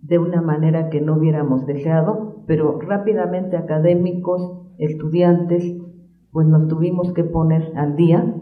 de 0.00 0.18
una 0.18 0.40
manera 0.40 0.88
que 0.88 1.02
no 1.02 1.16
hubiéramos 1.16 1.66
deseado, 1.66 2.42
pero 2.46 2.80
rápidamente 2.80 3.58
académicos, 3.58 4.40
estudiantes, 4.78 5.62
pues 6.32 6.46
nos 6.46 6.66
tuvimos 6.68 7.12
que 7.12 7.24
poner 7.24 7.72
al 7.76 7.96
día. 7.96 8.34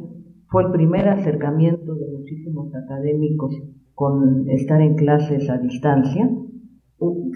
Fue 0.50 0.62
el 0.62 0.70
primer 0.70 1.08
acercamiento 1.08 1.96
de 1.96 2.06
muchísimos 2.16 2.72
académicos 2.76 3.60
con 3.92 4.48
estar 4.50 4.80
en 4.82 4.94
clases 4.94 5.50
a 5.50 5.58
distancia 5.58 6.30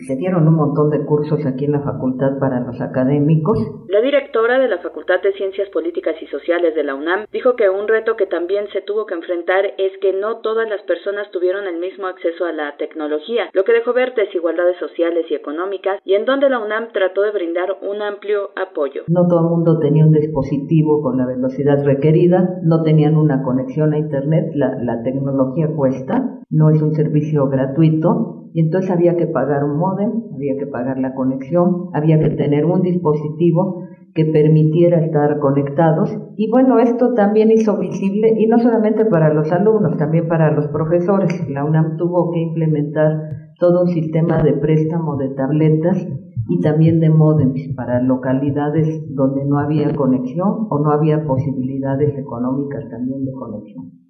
se 0.06 0.16
dieron 0.16 0.48
un 0.48 0.56
montón 0.56 0.90
de 0.90 1.04
cursos 1.04 1.46
aquí 1.46 1.66
en 1.66 1.72
la 1.72 1.82
facultad 1.82 2.38
para 2.40 2.60
los 2.60 2.80
académicos. 2.80 3.58
La 3.88 4.00
directora 4.00 4.58
de 4.58 4.68
la 4.68 4.78
Facultad 4.78 5.22
de 5.22 5.32
Ciencias 5.34 5.68
Políticas 5.70 6.16
y 6.20 6.26
Sociales 6.26 6.74
de 6.74 6.82
la 6.82 6.94
UNAM 6.94 7.26
dijo 7.32 7.54
que 7.54 7.70
un 7.70 7.86
reto 7.86 8.16
que 8.16 8.26
también 8.26 8.66
se 8.72 8.82
tuvo 8.82 9.06
que 9.06 9.14
enfrentar 9.14 9.64
es 9.78 9.92
que 10.00 10.12
no 10.12 10.38
todas 10.38 10.68
las 10.68 10.82
personas 10.82 11.30
tuvieron 11.30 11.66
el 11.66 11.78
mismo 11.78 12.08
acceso 12.08 12.44
a 12.44 12.52
la 12.52 12.76
tecnología, 12.76 13.50
lo 13.52 13.62
que 13.64 13.72
dejó 13.72 13.92
ver 13.92 14.14
desigualdades 14.14 14.78
sociales 14.78 15.26
y 15.30 15.34
económicas 15.34 16.00
y 16.04 16.14
en 16.14 16.24
donde 16.24 16.50
la 16.50 16.58
UNAM 16.58 16.92
trató 16.92 17.22
de 17.22 17.30
brindar 17.30 17.76
un 17.82 18.02
amplio 18.02 18.50
apoyo. 18.56 19.02
No 19.08 19.28
todo 19.28 19.40
el 19.46 19.50
mundo 19.50 19.78
tenía 19.78 20.04
un 20.04 20.12
dispositivo 20.12 21.02
con 21.02 21.16
la 21.16 21.26
velocidad 21.26 21.84
requerida, 21.84 22.58
no 22.62 22.82
tenían 22.82 23.16
una 23.16 23.42
conexión 23.42 23.92
a 23.92 23.98
Internet, 23.98 24.52
la, 24.54 24.76
la 24.82 25.02
tecnología 25.02 25.68
cuesta, 25.76 26.40
no 26.50 26.70
es 26.70 26.82
un 26.82 26.92
servicio 26.94 27.48
gratuito 27.48 28.42
y 28.54 28.60
entonces 28.60 28.90
había 28.90 29.16
que 29.16 29.26
pagar 29.26 29.64
un 29.64 29.78
modem, 29.78 30.10
había 30.34 30.56
que 30.58 30.66
pagar 30.66 30.98
la 30.98 31.14
conexión, 31.14 31.88
había 31.94 32.18
que 32.18 32.30
tener 32.30 32.66
un 32.66 32.82
dispositivo 32.82 33.84
que 34.14 34.26
permitiera 34.26 35.00
estar 35.04 35.38
conectados. 35.38 36.14
Y 36.36 36.50
bueno, 36.50 36.78
esto 36.78 37.14
también 37.14 37.50
hizo 37.50 37.78
visible, 37.78 38.34
y 38.38 38.46
no 38.46 38.58
solamente 38.58 39.06
para 39.06 39.32
los 39.32 39.50
alumnos, 39.52 39.96
también 39.96 40.28
para 40.28 40.50
los 40.50 40.68
profesores. 40.68 41.48
La 41.48 41.64
UNAM 41.64 41.96
tuvo 41.96 42.30
que 42.30 42.40
implementar 42.40 43.52
todo 43.58 43.82
un 43.82 43.88
sistema 43.88 44.42
de 44.42 44.54
préstamo 44.54 45.16
de 45.16 45.30
tabletas 45.30 46.06
y 46.48 46.60
también 46.60 47.00
de 47.00 47.10
modems 47.10 47.68
para 47.76 48.02
localidades 48.02 49.14
donde 49.14 49.44
no 49.44 49.58
había 49.58 49.94
conexión 49.94 50.66
o 50.68 50.78
no 50.78 50.90
había 50.90 51.24
posibilidades 51.24 52.18
económicas 52.18 52.88
también 52.90 53.24
de 53.24 53.32
conexión. 53.32 54.01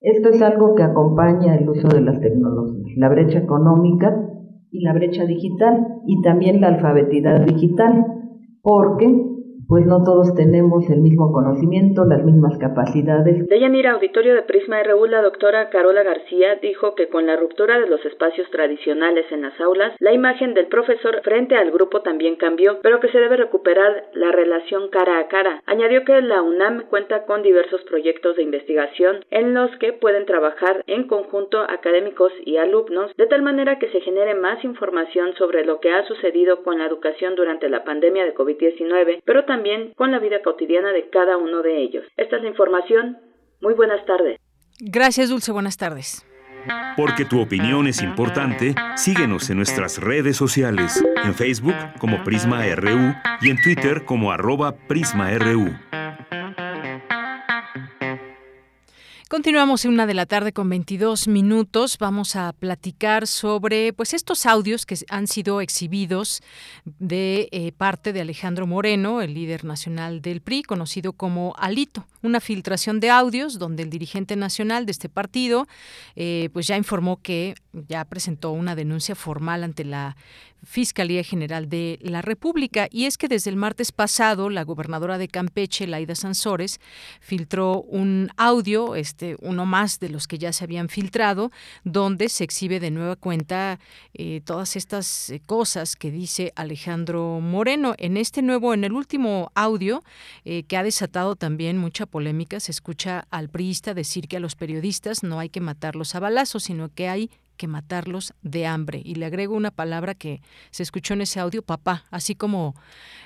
Esto 0.00 0.28
es 0.28 0.40
algo 0.42 0.74
que 0.76 0.84
acompaña 0.84 1.56
el 1.56 1.68
uso 1.68 1.88
de 1.88 2.00
las 2.00 2.20
tecnologías, 2.20 2.96
la 2.96 3.08
brecha 3.08 3.38
económica 3.38 4.16
y 4.70 4.82
la 4.82 4.92
brecha 4.92 5.24
digital 5.24 6.02
y 6.06 6.22
también 6.22 6.60
la 6.60 6.68
alfabetidad 6.68 7.44
digital, 7.44 8.06
porque 8.62 9.27
pues 9.68 9.84
no 9.84 10.02
todos 10.02 10.34
tenemos 10.34 10.88
el 10.88 11.00
mismo 11.02 11.30
conocimiento, 11.30 12.06
las 12.06 12.24
mismas 12.24 12.56
capacidades. 12.56 13.46
De 13.46 13.60
Yanira, 13.60 13.92
auditorio 13.92 14.34
de 14.34 14.42
Prisma 14.42 14.82
RU, 14.82 15.04
la 15.04 15.20
doctora 15.20 15.68
Carola 15.68 16.02
García 16.02 16.56
dijo 16.62 16.94
que 16.94 17.08
con 17.08 17.26
la 17.26 17.36
ruptura 17.36 17.78
de 17.78 17.86
los 17.86 18.02
espacios 18.06 18.50
tradicionales 18.50 19.26
en 19.30 19.42
las 19.42 19.60
aulas, 19.60 19.92
la 19.98 20.14
imagen 20.14 20.54
del 20.54 20.68
profesor 20.68 21.20
frente 21.22 21.54
al 21.54 21.70
grupo 21.70 22.00
también 22.00 22.36
cambió, 22.36 22.78
pero 22.82 22.98
que 22.98 23.08
se 23.08 23.20
debe 23.20 23.36
recuperar 23.36 24.06
la 24.14 24.32
relación 24.32 24.88
cara 24.88 25.18
a 25.18 25.28
cara. 25.28 25.62
Añadió 25.66 26.02
que 26.06 26.18
la 26.22 26.40
UNAM 26.40 26.84
cuenta 26.88 27.26
con 27.26 27.42
diversos 27.42 27.82
proyectos 27.82 28.36
de 28.36 28.44
investigación 28.44 29.18
en 29.30 29.52
los 29.52 29.70
que 29.76 29.92
pueden 29.92 30.24
trabajar 30.24 30.82
en 30.86 31.06
conjunto 31.06 31.60
académicos 31.60 32.32
y 32.46 32.56
alumnos, 32.56 33.14
de 33.18 33.26
tal 33.26 33.42
manera 33.42 33.78
que 33.78 33.90
se 33.90 34.00
genere 34.00 34.34
más 34.34 34.64
información 34.64 35.34
sobre 35.34 35.66
lo 35.66 35.78
que 35.80 35.90
ha 35.90 36.06
sucedido 36.06 36.62
con 36.62 36.78
la 36.78 36.86
educación 36.86 37.34
durante 37.34 37.68
la 37.68 37.84
pandemia 37.84 38.24
de 38.24 38.34
COVID-19, 38.34 39.20
pero 39.26 39.44
también 39.44 39.57
también 39.58 39.92
con 39.96 40.12
la 40.12 40.20
vida 40.20 40.36
cotidiana 40.44 40.92
de 40.92 41.10
cada 41.10 41.36
uno 41.36 41.62
de 41.62 41.82
ellos. 41.82 42.04
Esta 42.16 42.36
es 42.36 42.42
la 42.42 42.48
información. 42.48 43.18
Muy 43.60 43.74
buenas 43.74 44.06
tardes. 44.06 44.38
Gracias, 44.78 45.30
Dulce. 45.30 45.50
Buenas 45.50 45.76
tardes. 45.76 46.24
Porque 46.96 47.24
tu 47.24 47.40
opinión 47.40 47.88
es 47.88 48.00
importante, 48.00 48.76
síguenos 48.96 49.50
en 49.50 49.56
nuestras 49.56 49.98
redes 49.98 50.36
sociales, 50.36 51.04
en 51.24 51.34
Facebook 51.34 51.74
como 51.98 52.22
Prisma 52.22 52.62
RU 52.76 53.14
y 53.40 53.50
en 53.50 53.60
Twitter 53.60 54.04
como 54.04 54.30
arroba 54.30 54.76
PrismaRU. 54.86 55.70
Continuamos 59.28 59.84
en 59.84 59.90
una 59.90 60.06
de 60.06 60.14
la 60.14 60.24
tarde 60.24 60.54
con 60.54 60.70
22 60.70 61.28
minutos. 61.28 61.98
Vamos 61.98 62.34
a 62.34 62.54
platicar 62.54 63.26
sobre 63.26 63.92
pues 63.92 64.14
estos 64.14 64.46
audios 64.46 64.86
que 64.86 64.96
han 65.10 65.26
sido 65.26 65.60
exhibidos 65.60 66.40
de 66.98 67.50
eh, 67.52 67.72
parte 67.72 68.14
de 68.14 68.22
Alejandro 68.22 68.66
Moreno, 68.66 69.20
el 69.20 69.34
líder 69.34 69.66
nacional 69.66 70.22
del 70.22 70.40
PRI, 70.40 70.62
conocido 70.62 71.12
como 71.12 71.52
Alito. 71.58 72.06
Una 72.22 72.40
filtración 72.40 73.00
de 73.00 73.10
audios 73.10 73.58
donde 73.58 73.82
el 73.82 73.90
dirigente 73.90 74.34
nacional 74.34 74.86
de 74.86 74.92
este 74.92 75.10
partido 75.10 75.68
eh, 76.16 76.48
pues 76.54 76.66
ya 76.66 76.78
informó 76.78 77.20
que 77.20 77.54
ya 77.74 78.06
presentó 78.06 78.52
una 78.52 78.74
denuncia 78.74 79.14
formal 79.14 79.62
ante 79.62 79.84
la 79.84 80.16
Fiscalía 80.64 81.22
General 81.22 81.68
de 81.68 81.98
la 82.02 82.22
República. 82.22 82.88
Y 82.90 83.06
es 83.06 83.16
que 83.16 83.28
desde 83.28 83.50
el 83.50 83.56
martes 83.56 83.92
pasado, 83.92 84.50
la 84.50 84.64
gobernadora 84.64 85.18
de 85.18 85.28
Campeche, 85.28 85.86
Laida 85.86 86.14
Sansores, 86.14 86.80
filtró 87.20 87.82
un 87.82 88.30
audio, 88.36 88.94
este, 88.94 89.36
uno 89.40 89.66
más 89.66 90.00
de 90.00 90.08
los 90.08 90.26
que 90.26 90.38
ya 90.38 90.52
se 90.52 90.64
habían 90.64 90.88
filtrado, 90.88 91.50
donde 91.84 92.28
se 92.28 92.44
exhibe 92.44 92.80
de 92.80 92.90
nueva 92.90 93.16
cuenta 93.16 93.78
eh, 94.14 94.40
todas 94.44 94.76
estas 94.76 95.30
eh, 95.30 95.40
cosas 95.44 95.96
que 95.96 96.10
dice 96.10 96.52
Alejandro 96.56 97.40
Moreno. 97.40 97.94
En 97.98 98.16
este 98.16 98.42
nuevo, 98.42 98.74
en 98.74 98.84
el 98.84 98.92
último 98.92 99.50
audio, 99.54 100.02
eh, 100.44 100.64
que 100.64 100.76
ha 100.76 100.82
desatado 100.82 101.36
también 101.36 101.78
mucha 101.78 102.06
polémica, 102.06 102.60
se 102.60 102.72
escucha 102.72 103.26
al 103.30 103.48
priista 103.48 103.94
decir 103.94 104.28
que 104.28 104.36
a 104.36 104.40
los 104.40 104.54
periodistas 104.54 105.22
no 105.22 105.38
hay 105.38 105.48
que 105.48 105.60
matarlos 105.60 106.14
a 106.14 106.20
balazos, 106.20 106.64
sino 106.64 106.88
que 106.92 107.08
hay 107.08 107.30
que 107.58 107.68
matarlos 107.68 108.32
de 108.40 108.66
hambre. 108.66 109.02
Y 109.04 109.16
le 109.16 109.26
agrego 109.26 109.54
una 109.54 109.70
palabra 109.70 110.14
que 110.14 110.40
se 110.70 110.82
escuchó 110.82 111.12
en 111.12 111.20
ese 111.20 111.40
audio, 111.40 111.60
papá, 111.60 112.04
así 112.10 112.34
como, 112.34 112.74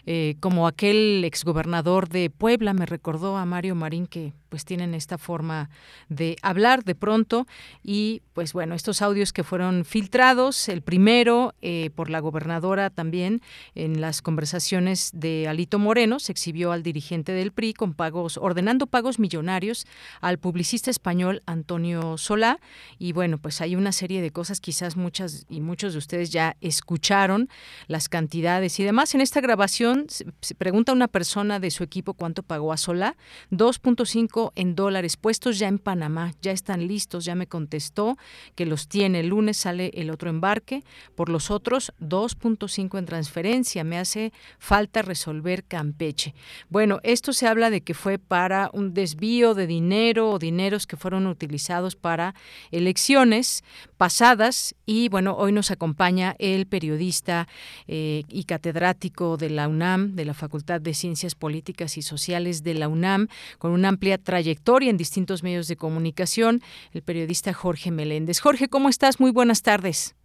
eh, 0.06 0.34
como 0.40 0.66
aquel 0.66 1.24
exgobernador 1.24 2.08
de 2.08 2.30
Puebla 2.30 2.74
me 2.74 2.86
recordó 2.86 3.36
a 3.36 3.44
Mario 3.44 3.76
Marín 3.76 4.08
que 4.08 4.32
pues 4.52 4.66
tienen 4.66 4.92
esta 4.92 5.16
forma 5.16 5.70
de 6.10 6.36
hablar 6.42 6.84
de 6.84 6.94
pronto 6.94 7.46
y 7.82 8.20
pues 8.34 8.52
bueno, 8.52 8.74
estos 8.74 9.00
audios 9.00 9.32
que 9.32 9.44
fueron 9.44 9.86
filtrados, 9.86 10.68
el 10.68 10.82
primero 10.82 11.54
eh, 11.62 11.88
por 11.94 12.10
la 12.10 12.20
gobernadora 12.20 12.90
también 12.90 13.40
en 13.74 14.02
las 14.02 14.20
conversaciones 14.20 15.10
de 15.14 15.48
Alito 15.48 15.78
Moreno, 15.78 16.20
se 16.20 16.32
exhibió 16.32 16.70
al 16.72 16.82
dirigente 16.82 17.32
del 17.32 17.52
PRI 17.52 17.72
con 17.72 17.94
pagos, 17.94 18.36
ordenando 18.36 18.86
pagos 18.86 19.18
millonarios 19.18 19.86
al 20.20 20.36
publicista 20.38 20.90
español 20.90 21.42
Antonio 21.46 22.18
Solá 22.18 22.60
y 22.98 23.12
bueno, 23.12 23.38
pues 23.38 23.62
hay 23.62 23.74
una 23.74 23.92
serie 23.92 24.20
de 24.20 24.32
cosas, 24.32 24.60
quizás 24.60 24.98
muchas 24.98 25.46
y 25.48 25.62
muchos 25.62 25.94
de 25.94 25.98
ustedes 25.98 26.28
ya 26.28 26.58
escucharon 26.60 27.48
las 27.86 28.10
cantidades 28.10 28.78
y 28.80 28.84
demás. 28.84 29.14
En 29.14 29.22
esta 29.22 29.40
grabación 29.40 30.08
se 30.10 30.54
pregunta 30.54 30.92
una 30.92 31.08
persona 31.08 31.58
de 31.58 31.70
su 31.70 31.82
equipo 31.82 32.12
cuánto 32.12 32.42
pagó 32.42 32.70
a 32.70 32.76
Solá, 32.76 33.16
2.5 33.50 34.41
en 34.56 34.74
dólares 34.74 35.16
puestos 35.16 35.60
ya 35.60 35.68
en 35.68 35.78
Panamá, 35.78 36.32
ya 36.42 36.50
están 36.50 36.88
listos, 36.88 37.24
ya 37.24 37.36
me 37.36 37.46
contestó 37.46 38.16
que 38.56 38.66
los 38.66 38.88
tiene. 38.88 39.20
El 39.20 39.28
lunes 39.28 39.58
sale 39.58 39.92
el 39.94 40.10
otro 40.10 40.30
embarque, 40.30 40.82
por 41.14 41.28
los 41.28 41.50
otros 41.50 41.92
2.5 42.00 42.98
en 42.98 43.06
transferencia. 43.06 43.84
Me 43.84 43.98
hace 43.98 44.32
falta 44.58 45.02
resolver 45.02 45.62
Campeche. 45.64 46.34
Bueno, 46.68 46.98
esto 47.04 47.32
se 47.32 47.46
habla 47.46 47.70
de 47.70 47.82
que 47.82 47.94
fue 47.94 48.18
para 48.18 48.70
un 48.72 48.94
desvío 48.94 49.54
de 49.54 49.66
dinero 49.66 50.30
o 50.30 50.38
dineros 50.38 50.86
que 50.86 50.96
fueron 50.96 51.26
utilizados 51.26 51.94
para 51.94 52.34
elecciones 52.70 53.62
pasadas 53.96 54.74
y 54.84 55.08
bueno, 55.08 55.36
hoy 55.36 55.52
nos 55.52 55.70
acompaña 55.70 56.34
el 56.38 56.66
periodista 56.66 57.46
eh, 57.86 58.22
y 58.28 58.44
catedrático 58.44 59.36
de 59.36 59.50
la 59.50 59.68
UNAM, 59.68 60.14
de 60.16 60.24
la 60.24 60.34
Facultad 60.34 60.80
de 60.80 60.94
Ciencias 60.94 61.34
Políticas 61.34 61.96
y 61.96 62.02
Sociales 62.02 62.62
de 62.62 62.74
la 62.74 62.88
UNAM, 62.88 63.28
con 63.58 63.72
una 63.72 63.88
amplia 63.88 64.18
trayectoria 64.32 64.88
en 64.88 64.96
distintos 64.96 65.42
medios 65.42 65.68
de 65.68 65.76
comunicación, 65.76 66.60
el 66.94 67.02
periodista 67.02 67.52
Jorge 67.52 67.90
Meléndez. 67.90 68.40
Jorge, 68.40 68.66
¿cómo 68.66 68.88
estás? 68.88 69.20
Muy 69.20 69.30
buenas 69.30 69.62
tardes. 69.62 70.16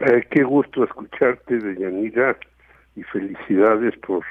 Eh, 0.00 0.26
qué 0.30 0.42
gusto 0.42 0.84
escucharte, 0.84 1.56
Deyanira, 1.56 2.36
y 2.96 3.02
felicidades 3.04 3.96
por 4.06 4.22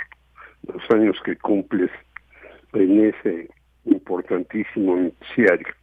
los 0.67 0.83
años 0.91 1.17
que 1.25 1.35
cumples 1.37 1.89
en 2.73 3.05
ese 3.05 3.49
importantísimo 3.85 4.95
noticiario. 4.95 5.73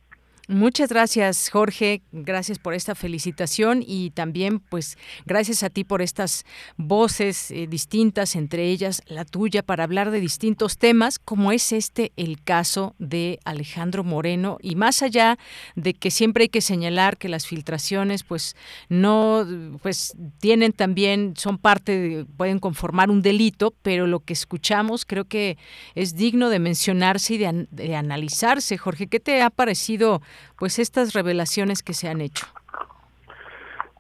Muchas 0.52 0.90
gracias, 0.90 1.48
Jorge. 1.48 2.02
Gracias 2.12 2.58
por 2.58 2.74
esta 2.74 2.94
felicitación 2.94 3.82
y 3.86 4.10
también, 4.10 4.60
pues, 4.60 4.98
gracias 5.24 5.62
a 5.62 5.70
ti 5.70 5.82
por 5.82 6.02
estas 6.02 6.44
voces 6.76 7.50
eh, 7.50 7.66
distintas, 7.66 8.36
entre 8.36 8.68
ellas 8.68 9.00
la 9.06 9.24
tuya, 9.24 9.62
para 9.62 9.84
hablar 9.84 10.10
de 10.10 10.20
distintos 10.20 10.76
temas, 10.76 11.18
como 11.18 11.52
es 11.52 11.72
este 11.72 12.12
el 12.16 12.42
caso 12.42 12.94
de 12.98 13.38
Alejandro 13.46 14.04
Moreno. 14.04 14.58
Y 14.60 14.76
más 14.76 15.00
allá 15.00 15.38
de 15.74 15.94
que 15.94 16.10
siempre 16.10 16.42
hay 16.42 16.48
que 16.50 16.60
señalar 16.60 17.16
que 17.16 17.30
las 17.30 17.46
filtraciones, 17.46 18.22
pues, 18.22 18.54
no, 18.90 19.46
pues, 19.80 20.14
tienen 20.38 20.74
también, 20.74 21.32
son 21.34 21.56
parte, 21.56 22.26
pueden 22.36 22.58
conformar 22.58 23.08
un 23.08 23.22
delito, 23.22 23.72
pero 23.80 24.06
lo 24.06 24.20
que 24.20 24.34
escuchamos 24.34 25.06
creo 25.06 25.24
que 25.24 25.56
es 25.94 26.14
digno 26.14 26.50
de 26.50 26.58
mencionarse 26.58 27.34
y 27.34 27.38
de, 27.38 27.68
de 27.70 27.96
analizarse. 27.96 28.76
Jorge, 28.76 29.06
¿qué 29.06 29.18
te 29.18 29.40
ha 29.40 29.48
parecido? 29.48 30.20
Pues 30.58 30.78
estas 30.78 31.12
revelaciones 31.12 31.82
que 31.82 31.94
se 31.94 32.08
han 32.08 32.20
hecho? 32.20 32.46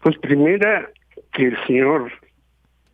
Pues 0.02 0.18
primera, 0.18 0.90
que 1.32 1.46
el 1.46 1.66
señor 1.66 2.12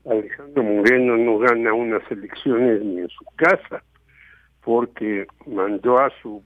Alejandro 0.05 0.63
Moreno 0.63 1.17
no 1.17 1.39
gana 1.39 1.73
unas 1.73 2.03
elecciones 2.11 2.83
ni 2.83 3.01
en 3.01 3.09
su 3.09 3.25
casa, 3.37 3.83
porque 4.63 5.27
mandó 5.47 5.99
a 5.99 6.11
su 6.23 6.43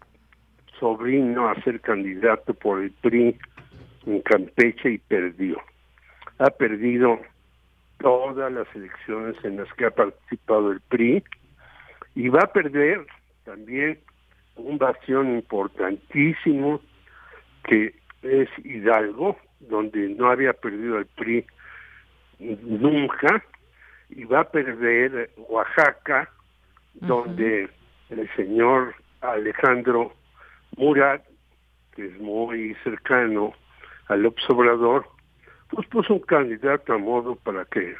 sobrino 0.79 1.49
a 1.49 1.61
ser 1.63 1.81
candidato 1.81 2.55
por 2.55 2.83
el 2.83 2.91
PRI 2.91 3.39
en 4.07 4.21
Campeche 4.23 4.93
y 4.93 4.99
perdió. 4.99 5.61
Ha 6.39 6.51
perdido 6.51 7.21
todas 7.99 8.53
las 8.53 8.67
elecciones 8.75 9.37
en 9.45 9.59
las 9.59 9.73
que 9.75 9.87
ha 9.87 9.91
participado 9.91 10.73
el 10.73 10.81
PRI 10.81 11.23
y 12.15 12.29
va 12.29 12.41
a 12.41 12.53
perder 12.53 13.07
también 13.45 13.99
un 14.57 14.77
bastión 14.79 15.35
importantísimo 15.37 16.81
que 17.65 17.95
es 18.23 18.49
Hidalgo, 18.65 19.37
donde 19.61 20.09
no 20.11 20.31
había 20.31 20.53
perdido 20.53 20.99
el 20.99 21.07
PRI 21.07 21.47
nunca, 22.39 23.45
y 24.11 24.25
va 24.25 24.41
a 24.41 24.51
perder 24.51 25.31
Oaxaca, 25.37 26.31
donde 26.95 27.69
el 28.11 28.31
señor 28.37 28.95
Alejandro 29.21 30.13
Murat, 30.77 31.23
que 31.95 32.07
es 32.07 32.19
muy 32.21 32.75
cercano 32.85 33.53
al 34.09 34.27
observador, 34.27 35.07
pues 35.71 35.87
puso 35.89 36.15
un 36.15 36.21
candidato 36.21 36.93
a 36.93 36.99
modo 36.99 37.37
para 37.37 37.65
que 37.65 37.97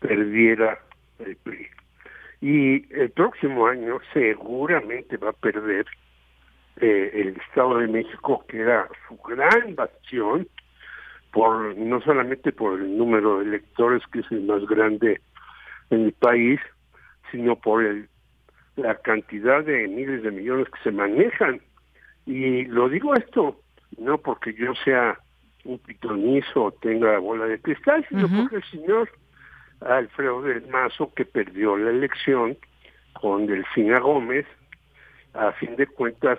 perdiera 0.00 0.78
el 1.18 1.36
PRI. 1.36 1.66
Y 2.40 2.94
el 2.94 3.10
próximo 3.10 3.66
año 3.66 4.00
seguramente 4.12 5.16
va 5.16 5.30
a 5.30 5.34
perder 5.34 5.86
eh, 6.80 7.10
el 7.14 7.36
Estado 7.48 7.78
de 7.78 7.88
México, 7.88 8.44
que 8.48 8.60
era 8.60 8.88
su 9.08 9.16
gran 9.18 9.74
bastión, 9.74 10.48
por 11.32 11.76
no 11.76 12.00
solamente 12.02 12.52
por 12.52 12.80
el 12.80 12.96
número 12.96 13.38
de 13.38 13.46
electores, 13.46 14.02
que 14.12 14.20
es 14.20 14.30
el 14.30 14.42
más 14.42 14.64
grande 14.66 15.20
en 15.90 16.04
el 16.06 16.12
país, 16.12 16.60
sino 17.30 17.56
por 17.56 17.84
el, 17.84 18.08
la 18.76 18.94
cantidad 18.96 19.64
de 19.64 19.88
miles 19.88 20.22
de 20.22 20.30
millones 20.30 20.68
que 20.68 20.82
se 20.82 20.92
manejan. 20.92 21.60
Y 22.26 22.64
lo 22.66 22.88
digo 22.88 23.14
esto, 23.14 23.60
no 23.98 24.18
porque 24.18 24.54
yo 24.54 24.74
sea 24.84 25.18
un 25.64 25.78
pitonizo 25.78 26.64
o 26.64 26.72
tenga 26.72 27.18
bola 27.18 27.46
de 27.46 27.60
cristal, 27.60 28.04
sino 28.08 28.28
porque 28.28 28.56
el 28.56 28.64
señor 28.64 29.10
Alfredo 29.80 30.42
del 30.42 30.66
Mazo, 30.68 31.12
que 31.14 31.24
perdió 31.24 31.76
la 31.76 31.90
elección 31.90 32.56
con 33.20 33.46
Delfina 33.46 33.98
Gómez, 34.00 34.46
a 35.34 35.52
fin 35.52 35.76
de 35.76 35.86
cuentas 35.86 36.38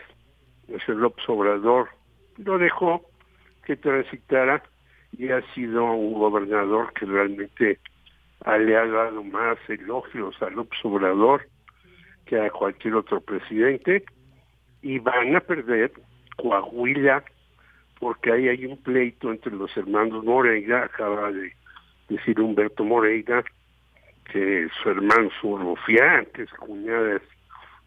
el 0.68 0.98
López 0.98 1.28
Obrador 1.28 1.90
lo 2.38 2.58
dejó 2.58 3.06
que 3.66 3.76
transitara 3.76 4.64
y 5.18 5.30
ha 5.30 5.42
sido 5.54 5.86
un 5.86 6.14
gobernador 6.14 6.92
que 6.94 7.06
realmente 7.06 7.80
le 8.46 8.78
ha 8.78 8.86
dado 8.86 9.24
más 9.24 9.58
elogios 9.68 10.42
al 10.42 10.54
López 10.54 10.80
Obrador 10.84 11.48
que 12.26 12.40
a 12.40 12.50
cualquier 12.50 12.96
otro 12.96 13.22
presidente. 13.22 14.04
Y 14.82 15.00
van 15.00 15.36
a 15.36 15.40
perder 15.40 15.92
Coahuila 16.38 17.24
porque 18.00 18.32
ahí 18.34 18.50
hay 18.50 18.66
un 18.66 18.78
pleito 18.78 19.32
entre 19.32 19.54
los 19.54 19.76
hermanos 19.78 20.26
Moreira, 20.26 20.84
acaba 20.84 21.32
de 21.32 21.54
decir 22.10 22.40
Humberto 22.42 22.84
Moreira, 22.84 23.44
que 24.30 24.68
su 24.82 24.90
hermano 24.90 25.30
su 25.40 25.58
rufián, 25.58 26.26
que 26.34 26.46
su 26.48 26.56
cuñada 26.58 27.16
es 27.16 27.22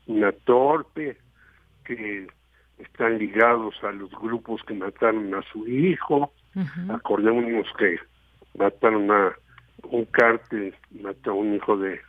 una 0.06 0.32
torpe, 0.32 1.18
que 1.84 2.26
están 2.78 3.18
ligados 3.18 3.74
a 3.82 3.92
los 3.92 4.10
grupos 4.10 4.62
que 4.64 4.74
mataron 4.74 5.34
a 5.34 5.42
su 5.52 5.66
hijo. 5.66 6.32
Acordémonos 6.88 7.66
que 7.78 7.98
mataron 8.56 9.10
a 9.10 9.34
un 9.84 10.04
cártel, 10.06 10.74
mató 11.02 11.32
a 11.32 11.34
un 11.34 11.54
hijo 11.54 11.76
de 11.76 12.00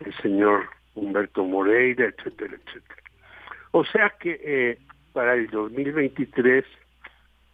el 0.00 0.14
señor 0.22 0.68
Humberto 0.94 1.44
Moreira, 1.44 2.06
etcétera, 2.06 2.54
etcétera. 2.54 3.02
O 3.72 3.84
sea 3.84 4.10
que 4.20 4.40
eh, 4.42 4.78
para 5.12 5.34
el 5.34 5.48
2023 5.48 6.64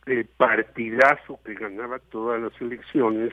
el 0.07 0.25
partidazo 0.37 1.41
que 1.45 1.55
ganaba 1.55 1.99
todas 2.11 2.41
las 2.41 2.61
elecciones 2.61 3.33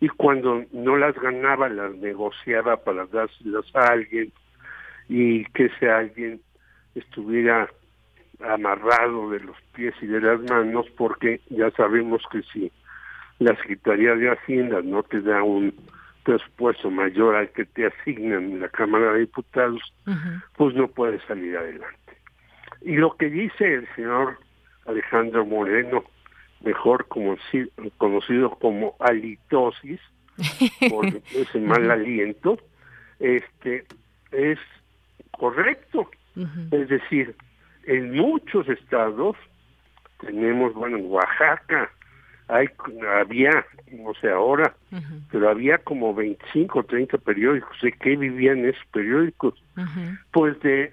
y 0.00 0.08
cuando 0.08 0.64
no 0.72 0.96
las 0.96 1.14
ganaba 1.14 1.68
las 1.68 1.94
negociaba 1.96 2.76
para 2.76 3.06
dárselas 3.06 3.64
a 3.74 3.92
alguien 3.92 4.32
y 5.08 5.44
que 5.46 5.66
ese 5.66 5.88
alguien 5.88 6.40
estuviera 6.94 7.68
amarrado 8.40 9.30
de 9.30 9.40
los 9.40 9.56
pies 9.74 9.94
y 10.00 10.06
de 10.06 10.20
las 10.20 10.40
manos 10.42 10.86
porque 10.96 11.40
ya 11.50 11.70
sabemos 11.72 12.22
que 12.30 12.42
si 12.52 12.70
la 13.38 13.54
Secretaría 13.56 14.14
de 14.14 14.30
Hacienda 14.30 14.80
no 14.82 15.02
te 15.02 15.20
da 15.20 15.42
un 15.42 15.74
presupuesto 16.22 16.90
mayor 16.90 17.36
al 17.36 17.50
que 17.50 17.64
te 17.64 17.86
asignan 17.86 18.44
en 18.44 18.60
la 18.60 18.68
Cámara 18.68 19.12
de 19.12 19.20
Diputados, 19.20 19.80
pues 20.56 20.74
no 20.74 20.88
puedes 20.88 21.22
salir 21.24 21.56
adelante. 21.56 22.18
Y 22.82 22.96
lo 22.96 23.16
que 23.16 23.30
dice 23.30 23.74
el 23.74 23.88
señor 23.94 24.38
Alejandro 24.86 25.46
Moreno, 25.46 26.04
mejor 26.62 27.06
como, 27.08 27.36
conocido 27.98 28.50
como 28.50 28.96
halitosis, 28.98 30.00
por 30.90 31.06
ese 31.06 31.60
mal 31.60 31.90
aliento, 31.90 32.58
este 33.20 33.86
es 34.32 34.58
correcto. 35.30 36.10
Es 36.70 36.88
decir, 36.88 37.34
en 37.86 38.14
muchos 38.14 38.68
estados 38.68 39.36
tenemos, 40.20 40.74
bueno, 40.74 40.98
en 40.98 41.10
Oaxaca 41.10 41.90
hay 42.48 42.68
había, 43.18 43.66
no 43.90 44.14
sé 44.20 44.30
ahora, 44.30 44.74
pero 45.30 45.50
había 45.50 45.78
como 45.78 46.14
25 46.14 46.78
o 46.78 46.82
30 46.84 47.18
periódicos. 47.18 47.76
¿De 47.82 47.92
qué 47.92 48.16
vivían 48.16 48.64
esos 48.64 48.84
periódicos? 48.92 49.54
Pues 50.30 50.58
de 50.60 50.92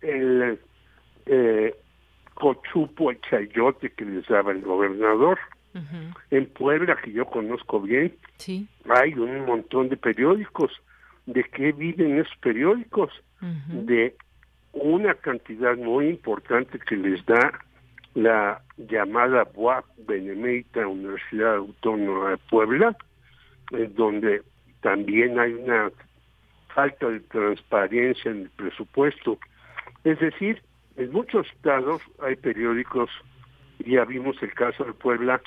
el 0.00 0.58
eh, 1.26 1.74
cochupo, 2.34 3.10
el 3.10 3.20
chayote 3.22 3.90
que 3.90 4.04
les 4.04 4.26
daba 4.26 4.52
el 4.52 4.62
gobernador. 4.62 5.38
En 6.30 6.46
Puebla, 6.46 6.96
que 6.96 7.12
yo 7.12 7.26
conozco 7.26 7.82
bien, 7.82 8.16
hay 8.88 9.12
un 9.12 9.44
montón 9.44 9.90
de 9.90 9.98
periódicos. 9.98 10.72
¿De 11.26 11.44
qué 11.44 11.72
viven 11.72 12.18
esos 12.18 12.36
periódicos? 12.38 13.12
De 13.68 14.16
una 14.82 15.14
cantidad 15.14 15.76
muy 15.76 16.08
importante 16.08 16.78
que 16.78 16.96
les 16.96 17.24
da 17.26 17.60
la 18.14 18.62
llamada 18.76 19.44
BUAP 19.44 19.84
Benemérita 20.06 20.86
Universidad 20.86 21.56
Autónoma 21.56 22.30
de 22.30 22.36
Puebla, 22.50 22.96
en 23.72 23.94
donde 23.94 24.42
también 24.80 25.38
hay 25.38 25.54
una 25.54 25.90
falta 26.74 27.08
de 27.08 27.20
transparencia 27.20 28.30
en 28.30 28.42
el 28.42 28.50
presupuesto. 28.50 29.38
Es 30.04 30.18
decir, 30.20 30.62
en 30.96 31.12
muchos 31.12 31.46
estados 31.48 32.02
hay 32.22 32.36
periódicos, 32.36 33.10
ya 33.78 34.04
vimos 34.04 34.36
el 34.42 34.52
caso 34.52 34.84
de 34.84 34.92
Puebla, 34.92 35.40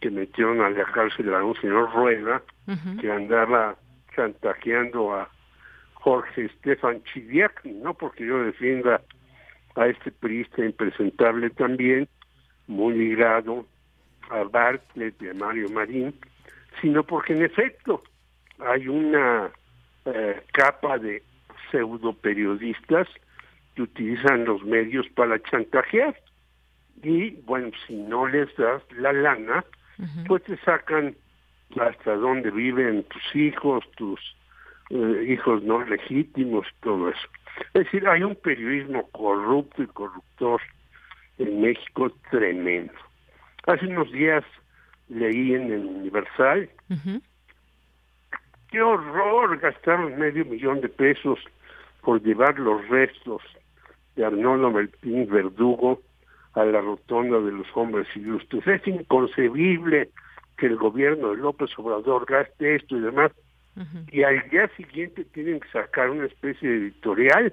que 0.00 0.10
metieron 0.10 0.60
a 0.60 0.70
la 0.70 0.84
cárcel 0.84 1.34
a 1.34 1.42
un 1.42 1.54
señor 1.56 1.92
Rueda, 1.94 2.42
que 3.00 3.10
andaba 3.10 3.76
chantajeando 4.14 5.14
a 5.14 5.28
Jorge 6.04 6.44
Estefan 6.44 7.02
Chidiac, 7.04 7.64
no 7.64 7.94
porque 7.94 8.26
yo 8.26 8.44
defienda 8.44 9.00
a 9.74 9.86
este 9.86 10.10
periodista 10.12 10.62
impresentable 10.62 11.48
también, 11.48 12.06
muy 12.66 12.92
ligado 12.94 13.64
a 14.28 14.42
Bartlett 14.44 15.20
y 15.22 15.28
a 15.28 15.34
Mario 15.34 15.70
Marín, 15.70 16.14
sino 16.82 17.04
porque 17.04 17.32
en 17.32 17.42
efecto 17.42 18.02
hay 18.58 18.86
una 18.86 19.50
eh, 20.04 20.42
capa 20.52 20.98
de 20.98 21.22
pseudo 21.70 22.12
periodistas 22.12 23.08
que 23.74 23.82
utilizan 23.82 24.44
los 24.44 24.62
medios 24.62 25.08
para 25.14 25.42
chantajear. 25.42 26.14
Y 27.02 27.30
bueno, 27.46 27.70
si 27.86 27.94
no 27.94 28.28
les 28.28 28.54
das 28.56 28.82
la 28.92 29.14
lana, 29.14 29.64
pues 30.26 30.42
te 30.44 30.58
sacan 30.58 31.16
hasta 31.80 32.14
dónde 32.14 32.50
viven 32.50 33.04
tus 33.04 33.34
hijos, 33.34 33.84
tus 33.96 34.20
eh, 34.90 35.26
hijos 35.28 35.62
no 35.62 35.84
legítimos, 35.84 36.66
todo 36.80 37.08
eso. 37.08 37.28
Es 37.72 37.84
decir, 37.84 38.06
hay 38.08 38.22
un 38.22 38.34
periodismo 38.36 39.08
corrupto 39.10 39.82
y 39.82 39.86
corruptor 39.86 40.60
en 41.38 41.60
México 41.60 42.10
tremendo. 42.30 42.92
Hace 43.66 43.86
unos 43.86 44.10
días 44.12 44.44
leí 45.08 45.54
en 45.54 45.72
el 45.72 45.84
Universal, 45.84 46.68
qué 48.70 48.82
horror, 48.82 49.58
gastaron 49.58 50.18
medio 50.18 50.44
millón 50.44 50.80
de 50.80 50.88
pesos 50.88 51.38
por 52.02 52.22
llevar 52.22 52.58
los 52.58 52.86
restos 52.88 53.42
de 54.16 54.24
Arnoldo 54.24 54.70
Martín 54.70 55.28
Verdugo 55.28 56.00
a 56.54 56.64
la 56.64 56.80
rotonda 56.80 57.40
de 57.40 57.52
los 57.52 57.66
hombres 57.74 58.06
ilustres. 58.14 58.66
Es 58.66 58.86
inconcebible 58.86 60.10
que 60.56 60.66
el 60.66 60.76
gobierno 60.76 61.30
de 61.30 61.38
López 61.38 61.70
Obrador 61.78 62.26
gaste 62.26 62.76
esto 62.76 62.96
y 62.96 63.00
demás 63.00 63.32
y 64.12 64.22
al 64.22 64.48
día 64.50 64.68
siguiente 64.76 65.24
tienen 65.24 65.60
que 65.60 65.68
sacar 65.68 66.10
una 66.10 66.26
especie 66.26 66.68
de 66.68 66.76
editorial 66.76 67.52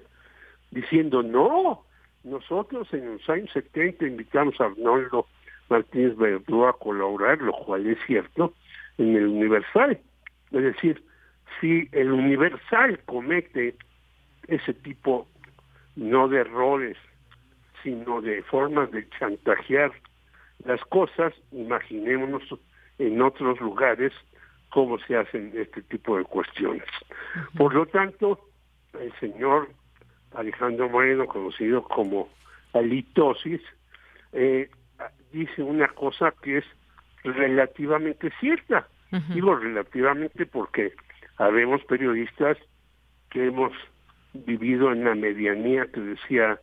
diciendo 0.69 1.23
no, 1.23 1.83
nosotros 2.23 2.87
en 2.93 3.13
los 3.13 3.29
años 3.29 3.49
70 3.53 4.05
invitamos 4.05 4.59
a 4.61 4.65
Arnoldo 4.65 5.27
Martínez 5.69 6.15
Verdú 6.17 6.65
a 6.65 6.77
colaborar, 6.77 7.41
lo 7.41 7.53
cual 7.53 7.87
es 7.87 7.97
cierto, 8.05 8.53
en 8.97 9.15
el 9.15 9.25
Universal. 9.25 9.99
Es 10.51 10.63
decir, 10.63 11.03
si 11.59 11.89
el 11.91 12.11
Universal 12.11 12.99
comete 13.05 13.75
ese 14.47 14.73
tipo 14.73 15.27
no 15.95 16.27
de 16.27 16.41
errores, 16.41 16.97
sino 17.83 18.21
de 18.21 18.43
formas 18.43 18.91
de 18.91 19.07
chantajear 19.17 19.91
las 20.65 20.81
cosas, 20.85 21.33
imaginémonos 21.51 22.43
en 22.99 23.21
otros 23.21 23.59
lugares 23.59 24.13
cómo 24.71 24.97
se 24.99 25.15
hacen 25.15 25.51
este 25.55 25.81
tipo 25.83 26.17
de 26.17 26.23
cuestiones. 26.23 26.87
Por 27.55 27.73
lo 27.75 27.85
tanto, 27.85 28.39
el 28.99 29.13
señor 29.19 29.69
Alejandro 30.33 30.89
Moreno, 30.89 31.27
conocido 31.27 31.83
como 31.83 32.29
halitosis, 32.73 33.61
eh, 34.33 34.69
dice 35.31 35.61
una 35.61 35.87
cosa 35.89 36.33
que 36.41 36.59
es 36.59 36.65
relativamente 37.23 38.31
cierta. 38.39 38.87
Digo 39.33 39.55
relativamente 39.55 40.45
porque 40.45 40.93
habemos 41.37 41.83
periodistas 41.83 42.57
que 43.29 43.47
hemos 43.47 43.73
vivido 44.33 44.93
en 44.93 45.03
la 45.03 45.15
medianía 45.15 45.85
que 45.87 45.99
decía 45.99 46.57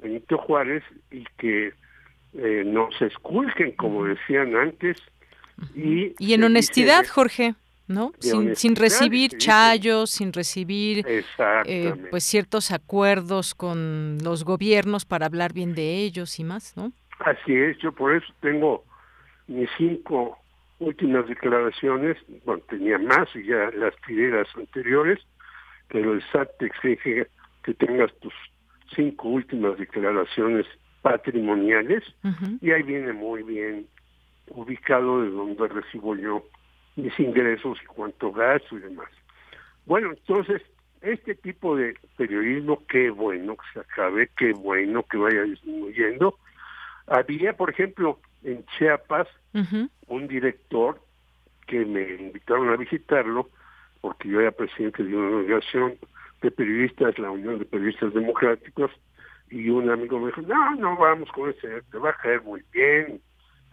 Benito 0.00 0.38
Juárez 0.38 0.84
y 1.10 1.24
que 1.38 1.72
eh, 2.34 2.62
no 2.64 2.88
se 2.96 3.06
esculquen, 3.06 3.72
como 3.72 4.04
decían 4.04 4.54
antes, 4.54 5.02
y, 5.74 6.32
en 6.32 6.44
honestidad, 6.44 7.06
Jorge. 7.06 7.54
¿no? 7.86 8.12
Sin, 8.18 8.54
sin, 8.54 8.76
recibir 8.76 9.38
chayos, 9.38 10.10
sin 10.10 10.34
recibir 10.34 11.06
eh, 11.64 11.94
pues 12.10 12.22
ciertos 12.22 12.70
acuerdos 12.70 13.54
con 13.54 14.18
los 14.22 14.44
gobiernos 14.44 15.06
para 15.06 15.24
hablar 15.24 15.54
bien 15.54 15.74
de 15.74 15.96
ellos 15.96 16.38
y 16.38 16.44
más, 16.44 16.76
¿no? 16.76 16.92
Así 17.20 17.54
es, 17.56 17.78
yo 17.78 17.92
por 17.92 18.14
eso 18.14 18.26
tengo 18.40 18.84
mis 19.46 19.70
cinco 19.78 20.38
últimas 20.80 21.26
declaraciones, 21.26 22.16
bueno, 22.44 22.62
tenía 22.68 22.98
más 22.98 23.28
y 23.34 23.44
ya 23.44 23.70
las 23.74 23.94
tiré 24.06 24.30
las 24.30 24.54
anteriores, 24.54 25.18
pero 25.88 26.12
el 26.12 26.22
SAT 26.30 26.50
te 26.58 26.66
exige 26.66 27.26
que 27.64 27.74
tengas 27.74 28.12
tus 28.20 28.34
cinco 28.94 29.28
últimas 29.28 29.78
declaraciones 29.78 30.66
patrimoniales 31.02 32.04
y 32.60 32.70
ahí 32.70 32.82
viene 32.82 33.12
muy 33.12 33.42
bien 33.42 33.86
ubicado 34.50 35.22
de 35.22 35.30
donde 35.30 35.68
recibo 35.68 36.14
yo 36.16 36.44
mis 36.96 37.18
ingresos 37.20 37.78
y 37.82 37.86
cuánto 37.86 38.32
gasto 38.32 38.76
y 38.76 38.80
demás. 38.80 39.08
Bueno, 39.86 40.10
entonces, 40.10 40.62
este 41.00 41.34
tipo 41.34 41.76
de 41.76 41.96
periodismo, 42.16 42.84
qué 42.88 43.10
bueno 43.10 43.56
que 43.56 43.66
se 43.72 43.80
acabe, 43.80 44.30
qué 44.36 44.52
bueno 44.52 45.02
que 45.04 45.16
vaya 45.16 45.42
disminuyendo. 45.42 46.38
Había, 47.06 47.56
por 47.56 47.70
ejemplo, 47.70 48.18
en 48.42 48.64
Chiapas, 48.66 49.28
un 50.06 50.28
director 50.28 51.00
que 51.66 51.84
me 51.84 52.14
invitaron 52.14 52.68
a 52.68 52.76
visitarlo, 52.76 53.48
porque 54.00 54.28
yo 54.28 54.40
era 54.40 54.50
presidente 54.52 55.02
de 55.02 55.16
una 55.16 55.38
organización 55.38 55.94
de 56.42 56.50
periodistas, 56.50 57.18
la 57.18 57.30
Unión 57.30 57.58
de 57.58 57.64
Periodistas 57.64 58.14
Democráticos, 58.14 58.90
y 59.50 59.70
un 59.70 59.90
amigo 59.90 60.18
me 60.20 60.26
dijo, 60.26 60.42
no, 60.42 60.74
no 60.76 60.96
vamos 60.96 61.30
con 61.32 61.50
ese, 61.50 61.82
te 61.90 61.98
va 61.98 62.10
a 62.10 62.16
caer 62.16 62.42
muy 62.42 62.62
bien, 62.72 63.20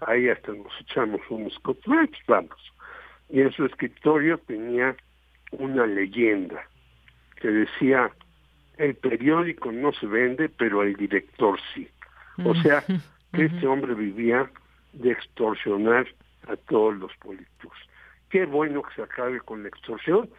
ahí 0.01 0.29
hasta 0.29 0.51
nos 0.53 0.73
echamos 0.81 1.21
unos 1.29 1.57
cotletes, 1.59 2.19
vamos. 2.27 2.73
Y 3.29 3.41
en 3.41 3.51
su 3.51 3.65
escritorio 3.65 4.37
tenía 4.39 4.95
una 5.51 5.85
leyenda 5.85 6.63
que 7.41 7.49
decía, 7.49 8.11
el 8.77 8.95
periódico 8.95 9.71
no 9.71 9.91
se 9.93 10.05
vende, 10.05 10.49
pero 10.49 10.83
el 10.83 10.95
director 10.95 11.59
sí. 11.73 11.87
O 12.43 12.53
sea, 12.55 12.83
que 13.33 13.45
este 13.45 13.67
hombre 13.67 13.93
vivía 13.93 14.49
de 14.93 15.11
extorsionar 15.11 16.07
a 16.47 16.55
todos 16.55 16.95
los 16.95 17.15
políticos. 17.17 17.77
Qué 18.29 18.45
bueno 18.45 18.81
que 18.83 18.95
se 18.95 19.03
acabe 19.03 19.39
con 19.41 19.63
la 19.63 19.69
extorsión, 19.69 20.29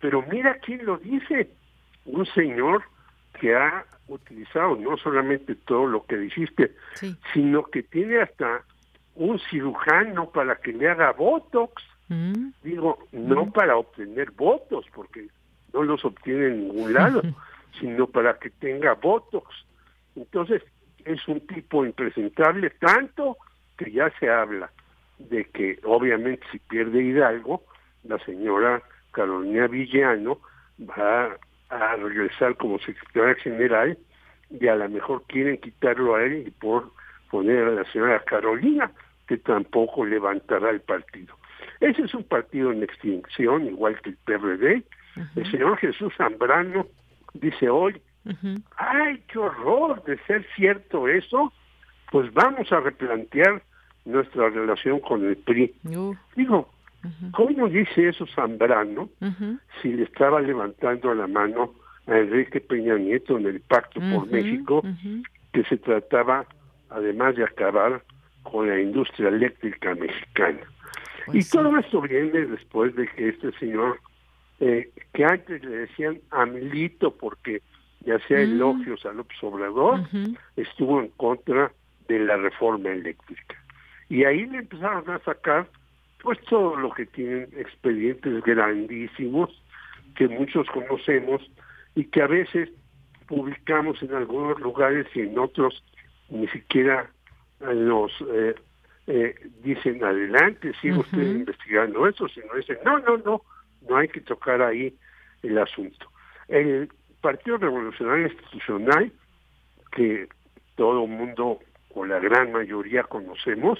pero 0.00 0.22
mira 0.30 0.58
quién 0.60 0.84
lo 0.84 0.98
dice, 0.98 1.50
un 2.04 2.26
señor 2.26 2.82
que 3.40 3.54
ha 3.54 3.84
utilizado 4.08 4.76
no 4.76 4.96
solamente 4.96 5.54
todo 5.54 5.86
lo 5.86 6.04
que 6.06 6.16
dijiste, 6.16 6.72
sino 7.32 7.64
que 7.64 7.82
tiene 7.82 8.20
hasta 8.20 8.62
un 9.16 9.38
cirujano 9.50 10.30
para 10.30 10.56
que 10.56 10.72
le 10.72 10.88
haga 10.88 11.12
Botox. 11.12 11.82
Mm. 12.08 12.50
Digo, 12.62 12.98
no 13.12 13.46
mm. 13.46 13.52
para 13.52 13.76
obtener 13.76 14.30
votos, 14.30 14.86
porque 14.94 15.28
no 15.72 15.82
los 15.82 16.04
obtiene 16.04 16.46
en 16.46 16.68
ningún 16.68 16.92
lado, 16.92 17.22
sino 17.80 18.06
para 18.06 18.38
que 18.38 18.50
tenga 18.50 18.94
Botox. 18.94 19.48
Entonces, 20.14 20.62
es 21.04 21.26
un 21.28 21.40
tipo 21.46 21.84
impresentable, 21.84 22.70
tanto 22.70 23.36
que 23.76 23.90
ya 23.90 24.10
se 24.18 24.28
habla 24.28 24.70
de 25.18 25.44
que 25.44 25.78
obviamente 25.84 26.44
si 26.50 26.58
pierde 26.58 27.02
Hidalgo, 27.02 27.62
la 28.04 28.18
señora 28.20 28.82
Carolina 29.12 29.66
Villano 29.66 30.40
va 30.80 31.36
a 31.70 31.96
regresar 31.96 32.56
como 32.56 32.78
secretaria 32.78 33.34
general 33.36 33.98
y 34.50 34.66
a 34.68 34.76
lo 34.76 34.88
mejor 34.88 35.22
quieren 35.26 35.58
quitarlo 35.58 36.14
a 36.14 36.22
él 36.22 36.44
y 36.46 36.50
por 36.50 36.90
poner 37.30 37.64
a 37.64 37.70
la 37.70 37.84
señora 37.92 38.22
Carolina, 38.24 38.90
que 39.26 39.36
tampoco 39.38 40.04
levantará 40.04 40.70
el 40.70 40.80
partido. 40.80 41.34
Ese 41.80 42.02
es 42.02 42.14
un 42.14 42.24
partido 42.24 42.72
en 42.72 42.82
extinción, 42.82 43.66
igual 43.66 44.00
que 44.00 44.10
el 44.10 44.16
PRD. 44.16 44.82
El 45.34 45.50
señor 45.50 45.78
Jesús 45.78 46.12
Zambrano 46.16 46.86
dice 47.34 47.68
hoy, 47.68 48.00
ay, 48.76 49.22
qué 49.28 49.38
horror 49.38 50.02
de 50.04 50.18
ser 50.26 50.46
cierto 50.54 51.08
eso, 51.08 51.52
pues 52.10 52.32
vamos 52.34 52.70
a 52.72 52.80
replantear 52.80 53.62
nuestra 54.04 54.48
relación 54.50 55.00
con 55.00 55.24
el 55.26 55.36
PRI. 55.36 55.74
Digo, 56.36 56.68
¿cómo 57.32 57.68
dice 57.68 58.08
eso 58.08 58.26
Zambrano 58.34 59.08
si 59.82 59.92
le 59.92 60.04
estaba 60.04 60.40
levantando 60.40 61.14
la 61.14 61.26
mano 61.26 61.74
a 62.06 62.18
Enrique 62.18 62.60
Peña 62.60 62.96
Nieto 62.96 63.36
en 63.36 63.46
el 63.46 63.60
Pacto 63.60 64.00
por 64.00 64.30
México, 64.30 64.82
que 65.52 65.64
se 65.64 65.76
trataba 65.76 66.46
además 66.90 67.34
de 67.36 67.44
acabar 67.44 68.02
con 68.50 68.68
la 68.68 68.80
industria 68.80 69.28
eléctrica 69.28 69.94
mexicana? 69.94 70.60
Pues 71.26 71.46
y 71.46 71.50
todo 71.50 71.76
esto 71.78 72.00
viene 72.00 72.46
después 72.46 72.94
de 72.94 73.06
que 73.08 73.30
este 73.30 73.52
señor, 73.58 74.00
eh, 74.60 74.90
que 75.12 75.24
antes 75.24 75.64
le 75.64 75.78
decían 75.78 76.20
Amlito 76.30 77.10
porque 77.10 77.62
ya 78.00 78.18
sea 78.20 78.38
mm. 78.38 78.52
elogios 78.52 79.04
a 79.04 79.12
López 79.12 79.36
Obrador, 79.42 80.00
estuvo 80.56 81.00
en 81.00 81.08
contra 81.16 81.72
de 82.08 82.20
la 82.20 82.36
reforma 82.36 82.90
eléctrica. 82.90 83.56
Y 84.08 84.24
ahí 84.24 84.46
le 84.46 84.58
empezaron 84.58 85.10
a 85.10 85.18
sacar 85.20 85.68
pues 86.22 86.40
todo 86.48 86.76
lo 86.76 86.92
que 86.92 87.06
tienen 87.06 87.48
expedientes 87.56 88.42
grandísimos 88.42 89.50
que 90.14 90.28
muchos 90.28 90.66
conocemos 90.68 91.42
y 91.94 92.04
que 92.04 92.22
a 92.22 92.26
veces 92.26 92.70
publicamos 93.26 94.00
en 94.02 94.14
algunos 94.14 94.58
lugares 94.60 95.06
y 95.14 95.20
en 95.20 95.38
otros 95.38 95.82
ni 96.28 96.46
siquiera 96.48 97.10
nos 97.60 98.12
eh, 98.32 98.54
eh, 99.06 99.34
dicen 99.62 100.02
adelante, 100.04 100.72
sigue 100.80 100.98
usted 100.98 101.22
investigando 101.22 102.06
eso, 102.06 102.28
sino 102.28 102.54
dicen 102.54 102.78
no, 102.84 102.98
no, 103.00 103.16
no, 103.18 103.42
no 103.88 103.96
hay 103.96 104.08
que 104.08 104.20
tocar 104.20 104.62
ahí 104.62 104.94
el 105.42 105.58
asunto. 105.58 106.10
El 106.48 106.88
Partido 107.20 107.56
Revolucionario 107.58 108.28
Institucional, 108.28 109.12
que 109.92 110.28
todo 110.74 111.04
el 111.04 111.10
mundo 111.10 111.60
o 111.94 112.04
la 112.04 112.18
gran 112.18 112.52
mayoría 112.52 113.02
conocemos, 113.04 113.78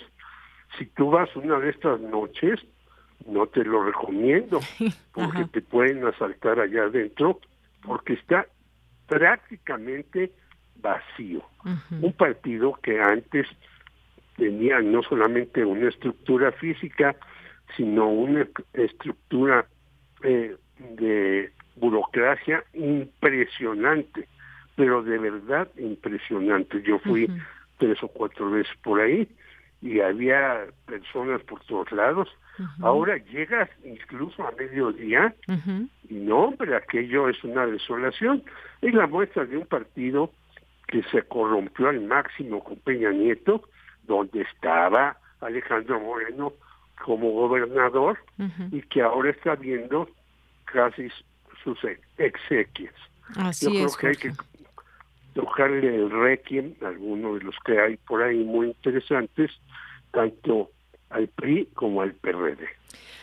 si 0.78 0.86
tú 0.86 1.10
vas 1.10 1.34
una 1.36 1.58
de 1.58 1.70
estas 1.70 2.00
noches, 2.00 2.60
no 3.26 3.46
te 3.46 3.64
lo 3.64 3.84
recomiendo, 3.84 4.60
porque 5.12 5.44
te 5.52 5.60
pueden 5.60 6.04
asaltar 6.04 6.60
allá 6.60 6.84
adentro, 6.84 7.40
porque 7.82 8.14
está 8.14 8.46
prácticamente 9.06 10.32
vacío. 10.80 11.42
Un 12.00 12.12
partido 12.12 12.74
que 12.82 13.00
antes 13.00 13.46
tenía 14.36 14.80
no 14.80 15.02
solamente 15.02 15.64
una 15.64 15.88
estructura 15.88 16.52
física, 16.52 17.16
sino 17.76 18.08
una 18.08 18.46
estructura 18.74 19.66
eh, 20.22 20.56
de 20.78 21.52
burocracia 21.76 22.64
impresionante, 22.74 24.28
pero 24.76 25.02
de 25.02 25.18
verdad 25.18 25.68
impresionante. 25.78 26.82
Yo 26.82 26.98
fui 27.00 27.28
tres 27.78 28.02
o 28.02 28.08
cuatro 28.08 28.50
veces 28.50 28.72
por 28.82 29.00
ahí 29.00 29.28
y 29.82 30.00
había 30.00 30.66
personas 30.86 31.42
por 31.42 31.60
todos 31.64 31.90
lados. 31.92 32.28
Ahora 32.80 33.18
llegas 33.18 33.68
incluso 33.84 34.46
a 34.46 34.52
mediodía 34.52 35.34
y 36.08 36.14
no, 36.14 36.44
hombre, 36.44 36.74
aquello 36.74 37.28
es 37.28 37.42
una 37.44 37.66
desolación. 37.66 38.42
Es 38.80 38.94
la 38.94 39.06
muestra 39.06 39.44
de 39.44 39.58
un 39.58 39.66
partido 39.66 40.30
que 40.86 41.02
se 41.04 41.22
corrompió 41.22 41.88
al 41.88 42.00
máximo 42.02 42.62
con 42.62 42.76
Peña 42.76 43.10
Nieto, 43.10 43.68
donde 44.04 44.42
estaba 44.42 45.16
Alejandro 45.40 46.00
Moreno 46.00 46.52
como 47.04 47.30
gobernador 47.32 48.18
y 48.70 48.80
que 48.82 49.02
ahora 49.02 49.30
está 49.30 49.54
viendo 49.54 50.08
casi 50.64 51.08
sus 51.62 51.78
exequias. 52.18 52.94
Yo 53.60 53.70
creo 53.70 53.88
que 53.98 54.06
hay 54.06 54.16
que 54.16 54.32
tocarle 55.34 55.94
el 55.94 56.10
requiem, 56.10 56.74
algunos 56.82 57.38
de 57.38 57.44
los 57.44 57.56
que 57.64 57.78
hay 57.78 57.96
por 57.96 58.22
ahí 58.22 58.42
muy 58.44 58.68
interesantes, 58.68 59.50
tanto 60.12 60.70
al 61.10 61.28
PRI 61.28 61.66
como 61.74 62.00
al 62.00 62.14
PRD. 62.14 62.68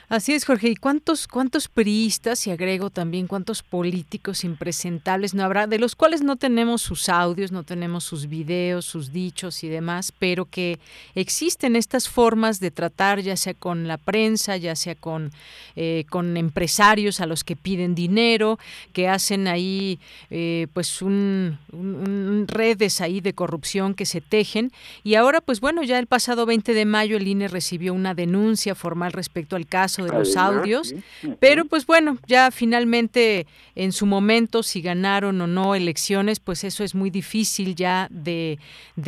Así 0.10 0.34
es, 0.34 0.46
Jorge. 0.46 0.70
¿Y 0.70 0.76
cuántos, 0.76 1.28
cuántos 1.28 1.70
priistas, 1.70 2.46
y 2.46 2.52
agrego 2.52 2.90
también 2.90 3.26
cuántos 3.26 3.64
políticos 3.64 4.44
impresentables 4.44 5.34
no 5.34 5.44
habrá, 5.44 5.66
de 5.66 5.80
los 5.80 5.96
cuales 5.96 6.22
no 6.22 6.36
tenemos 6.36 6.82
sus 6.82 7.08
audios, 7.08 7.52
no 7.52 7.64
tenemos 7.64 8.04
sus 8.04 8.28
videos, 8.28 8.86
sus 8.86 9.14
dichos 9.14 9.64
y 9.64 9.70
demás, 9.70 10.12
pero 10.20 10.46
que 10.46 10.78
existen 11.16 11.78
estas 11.78 12.10
formas 12.10 12.60
de 12.60 12.70
tratar, 12.70 13.22
ya 13.22 13.38
sea 13.38 13.54
con 13.54 13.88
la 13.88 13.98
prensa, 13.98 14.58
ya 14.58 14.76
sea 14.76 14.96
con, 14.96 15.32
eh, 15.76 16.04
con 16.10 16.36
empresarios 16.36 17.22
a 17.22 17.26
los 17.26 17.46
que 17.46 17.56
piden 17.56 17.96
dinero, 17.96 18.60
que 18.92 19.08
hacen 19.08 19.48
ahí 19.48 20.00
eh, 20.30 20.68
pues 20.74 21.02
un, 21.02 21.58
redes 22.48 23.00
ahí 23.00 23.22
de 23.22 23.34
corrupción 23.34 23.94
que 23.94 24.06
se 24.06 24.20
tejen. 24.20 24.72
Y 25.04 25.16
ahora, 25.16 25.40
pues 25.40 25.62
bueno, 25.62 25.82
ya 25.84 25.98
el 25.98 26.08
pasado 26.08 26.46
20 26.46 26.74
de 26.74 26.86
mayo 26.86 27.16
el 27.16 27.28
INE 27.28 27.48
recibió 27.48 27.94
una 27.94 28.14
denuncia 28.14 28.76
formal 28.76 29.14
respecto 29.14 29.56
al 29.56 29.66
caso 29.66 29.93
de 30.02 30.10
los 30.10 30.36
audios, 30.38 30.96
pero 31.40 31.66
pues 31.66 31.86
bueno, 31.86 32.18
ya 32.26 32.50
finalmente 32.50 33.46
en 33.76 33.92
su 33.92 34.06
momento, 34.06 34.64
si 34.64 34.82
ganaron 34.82 35.42
o 35.42 35.48
no 35.48 35.76
elecciones, 35.76 36.40
pues 36.40 36.64
eso 36.64 36.84
es 36.84 36.96
muy 36.96 37.10
difícil 37.10 37.76
ya 37.76 38.08
de, 38.12 38.60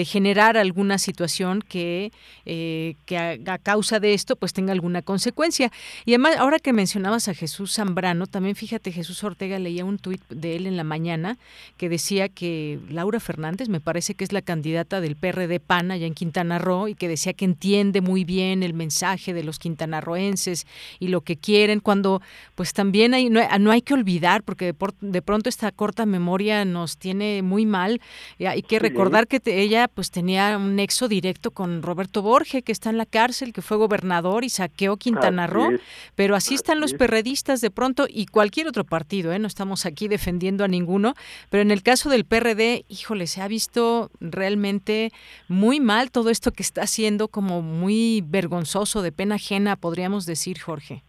generar 0.05 0.57
alguna 0.57 0.97
situación 0.97 1.61
que, 1.61 2.11
eh, 2.45 2.95
que 3.05 3.17
a, 3.17 3.57
causa 3.57 3.99
de 3.99 4.13
esto 4.13 4.35
pues 4.35 4.53
tenga 4.53 4.71
alguna 4.73 5.01
consecuencia. 5.01 5.71
Y 6.05 6.11
además, 6.11 6.37
ahora 6.37 6.59
que 6.59 6.73
mencionabas 6.73 7.27
a 7.27 7.33
Jesús 7.33 7.73
Zambrano, 7.73 8.27
también 8.27 8.55
fíjate, 8.55 8.91
Jesús 8.91 9.23
Ortega 9.23 9.59
leía 9.59 9.85
un 9.85 9.97
tuit 9.97 10.21
de 10.29 10.55
él 10.55 10.67
en 10.67 10.77
la 10.77 10.83
mañana 10.83 11.37
que 11.77 11.89
decía 11.89 12.29
que 12.29 12.79
Laura 12.89 13.19
Fernández, 13.19 13.69
me 13.69 13.79
parece 13.79 14.15
que 14.15 14.23
es 14.23 14.31
la 14.31 14.41
candidata 14.41 15.01
del 15.01 15.15
PRD 15.15 15.59
PAN 15.59 15.91
allá 15.91 16.07
en 16.07 16.13
Quintana 16.13 16.59
Roo, 16.59 16.87
y 16.87 16.95
que 16.95 17.07
decía 17.07 17.33
que 17.33 17.45
entiende 17.45 18.01
muy 18.01 18.23
bien 18.23 18.63
el 18.63 18.73
mensaje 18.73 19.33
de 19.33 19.43
los 19.43 19.59
quintanarroenses 19.59 20.65
y 20.99 21.07
lo 21.07 21.21
que 21.21 21.37
quieren, 21.37 21.79
cuando 21.79 22.21
pues 22.55 22.73
también 22.73 23.13
hay, 23.13 23.29
no, 23.29 23.71
hay 23.71 23.81
que 23.81 23.93
olvidar, 23.93 24.43
porque 24.43 24.73
de, 25.01 25.21
pronto 25.21 25.49
esta 25.49 25.71
corta 25.71 26.05
memoria 26.05 26.65
nos 26.65 26.97
tiene 26.97 27.41
muy 27.41 27.65
mal, 27.65 28.01
hay 28.39 28.61
que 28.61 28.79
recordar 28.79 29.27
que 29.27 29.41
ella 29.45 29.87
pues 29.87 30.11
tenía 30.11 30.57
un 30.57 30.75
nexo 30.75 31.07
directo 31.07 31.51
con 31.51 31.81
Roberto 31.81 32.21
Borge, 32.21 32.61
que 32.61 32.71
está 32.71 32.89
en 32.89 32.97
la 32.97 33.05
cárcel, 33.05 33.53
que 33.53 33.61
fue 33.61 33.77
gobernador 33.77 34.43
y 34.43 34.49
saqueó 34.49 34.97
Quintana 34.97 35.47
Roo, 35.47 35.77
pero 36.15 36.35
así 36.35 36.55
están 36.55 36.79
los 36.79 36.93
perredistas 36.93 37.61
de 37.61 37.71
pronto 37.71 38.07
y 38.09 38.25
cualquier 38.27 38.67
otro 38.67 38.83
partido, 38.83 39.31
¿eh? 39.31 39.39
no 39.39 39.47
estamos 39.47 39.85
aquí 39.85 40.07
defendiendo 40.07 40.63
a 40.63 40.67
ninguno, 40.67 41.13
pero 41.49 41.61
en 41.61 41.71
el 41.71 41.83
caso 41.83 42.09
del 42.09 42.25
PRD, 42.25 42.85
híjole, 42.87 43.27
se 43.27 43.41
ha 43.41 43.47
visto 43.47 44.11
realmente 44.19 45.11
muy 45.47 45.79
mal 45.79 46.11
todo 46.11 46.29
esto 46.29 46.51
que 46.51 46.63
está 46.63 46.83
haciendo, 46.83 47.27
como 47.27 47.61
muy 47.61 48.23
vergonzoso, 48.25 49.01
de 49.01 49.11
pena 49.11 49.35
ajena, 49.35 49.75
podríamos 49.75 50.25
decir, 50.25 50.59
Jorge. 50.65 51.03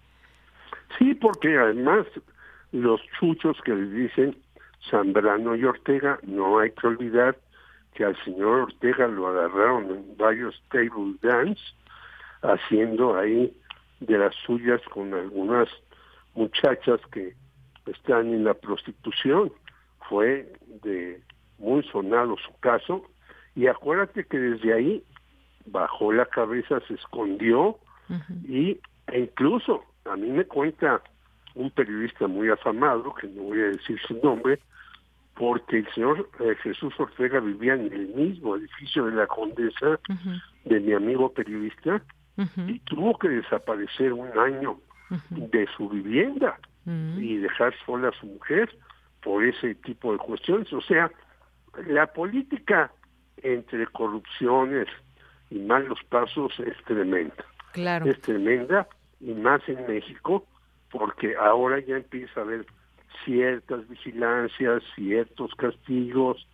Sí, 0.99 1.15
porque 1.15 1.57
además 1.57 2.07
los 2.73 3.01
chuchos 3.19 3.57
que 3.65 3.75
le 3.75 3.89
dicen 3.91 4.37
Zambrano 4.91 5.57
y 5.57 5.65
Ortega, 5.65 6.19
no 6.23 6.59
hay 6.59 6.71
que 6.73 6.87
olvidar 6.87 7.37
que 7.95 8.05
al 8.05 8.17
señor 8.25 8.61
Ortega 8.61 9.09
lo 9.09 9.29
agarraron 9.29 9.91
en 9.91 10.17
varios 10.17 10.63
table 10.71 11.17
dance, 11.23 11.63
haciendo 12.43 13.17
ahí 13.17 13.57
de 14.01 14.19
las 14.19 14.35
suyas 14.47 14.83
con 14.93 15.15
algunas 15.15 15.69
muchachas 16.35 17.01
que 17.11 17.35
están 17.87 18.35
en 18.35 18.45
la 18.45 18.55
prostitución. 18.55 19.51
Fue 20.09 20.53
de 20.83 21.21
muy 21.59 21.83
sonado 21.85 22.37
su 22.37 22.53
caso 22.61 23.03
y 23.55 23.67
acuérdate 23.67 24.25
que 24.27 24.39
desde 24.39 24.75
ahí 24.75 25.05
bajó 25.65 26.13
la 26.13 26.27
cabeza, 26.27 26.81
se 26.87 26.95
escondió 26.95 27.79
y 28.47 28.79
e 29.09 29.21
incluso 29.21 29.85
a 30.05 30.17
mí 30.17 30.29
me 30.29 30.45
cuenta 30.45 31.03
un 31.55 31.71
periodista 31.71 32.27
muy 32.27 32.51
afamado, 32.51 33.15
que 33.15 33.27
no 33.29 33.45
voy 33.45 33.61
a 33.61 33.67
decir 33.69 33.99
su 34.07 34.19
nombre, 34.23 34.59
porque 35.35 35.79
el 35.79 35.89
señor 35.93 36.29
eh, 36.41 36.55
Jesús 36.63 36.95
Ortega 36.99 37.41
vivía 37.41 37.75
en 37.75 37.93
el 37.93 38.09
mismo 38.09 38.57
edificio 38.57 39.07
de 39.07 39.13
la 39.13 39.27
Condesa 39.27 39.99
de 40.65 40.81
mi 40.81 40.93
amigo 40.93 41.33
periodista 41.33 42.03
y 42.67 42.79
tuvo 42.81 43.19
que 43.19 43.29
desaparecer 43.29 44.13
un 44.13 44.29
año 44.39 44.79
de 45.31 45.67
su 45.77 45.89
vivienda 45.89 46.59
y 46.87 47.37
dejar 47.39 47.75
sola 47.85 48.09
a 48.09 48.21
su 48.21 48.27
mujer 48.27 48.71
por 49.23 49.43
ese 49.43 49.75
tipo 49.77 50.13
de 50.13 50.19
cuestiones. 50.19 50.73
O 50.73 50.81
sea, 50.83 51.11
la 51.87 52.07
política 52.07 52.93
entre 53.43 53.87
corrupciones 53.89 54.87
y 55.51 55.59
malos 55.59 55.99
pasos 56.09 56.53
es 56.61 56.77
tremenda. 56.85 57.45
Claro. 57.73 58.07
Es 58.07 58.21
tremenda 58.21 58.87
y 59.21 59.33
más 59.33 59.67
en 59.69 59.87
México 59.87 60.47
porque 60.91 61.37
ahora 61.37 61.81
ya 61.81 61.97
empieza 61.97 62.41
a 62.41 62.45
haber 62.45 62.67
ciertas 63.25 63.89
vigilancias, 63.89 64.83
ciertos 64.95 65.55
castigos, 65.55 66.47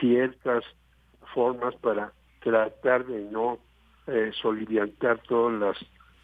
ciertas 0.00 0.64
formas 1.34 1.74
para 1.76 2.12
tratar 2.40 3.06
de 3.06 3.22
no 3.30 3.58
eh, 4.06 4.30
soliviantar 4.40 5.18
todas 5.28 5.58
las 5.60 5.78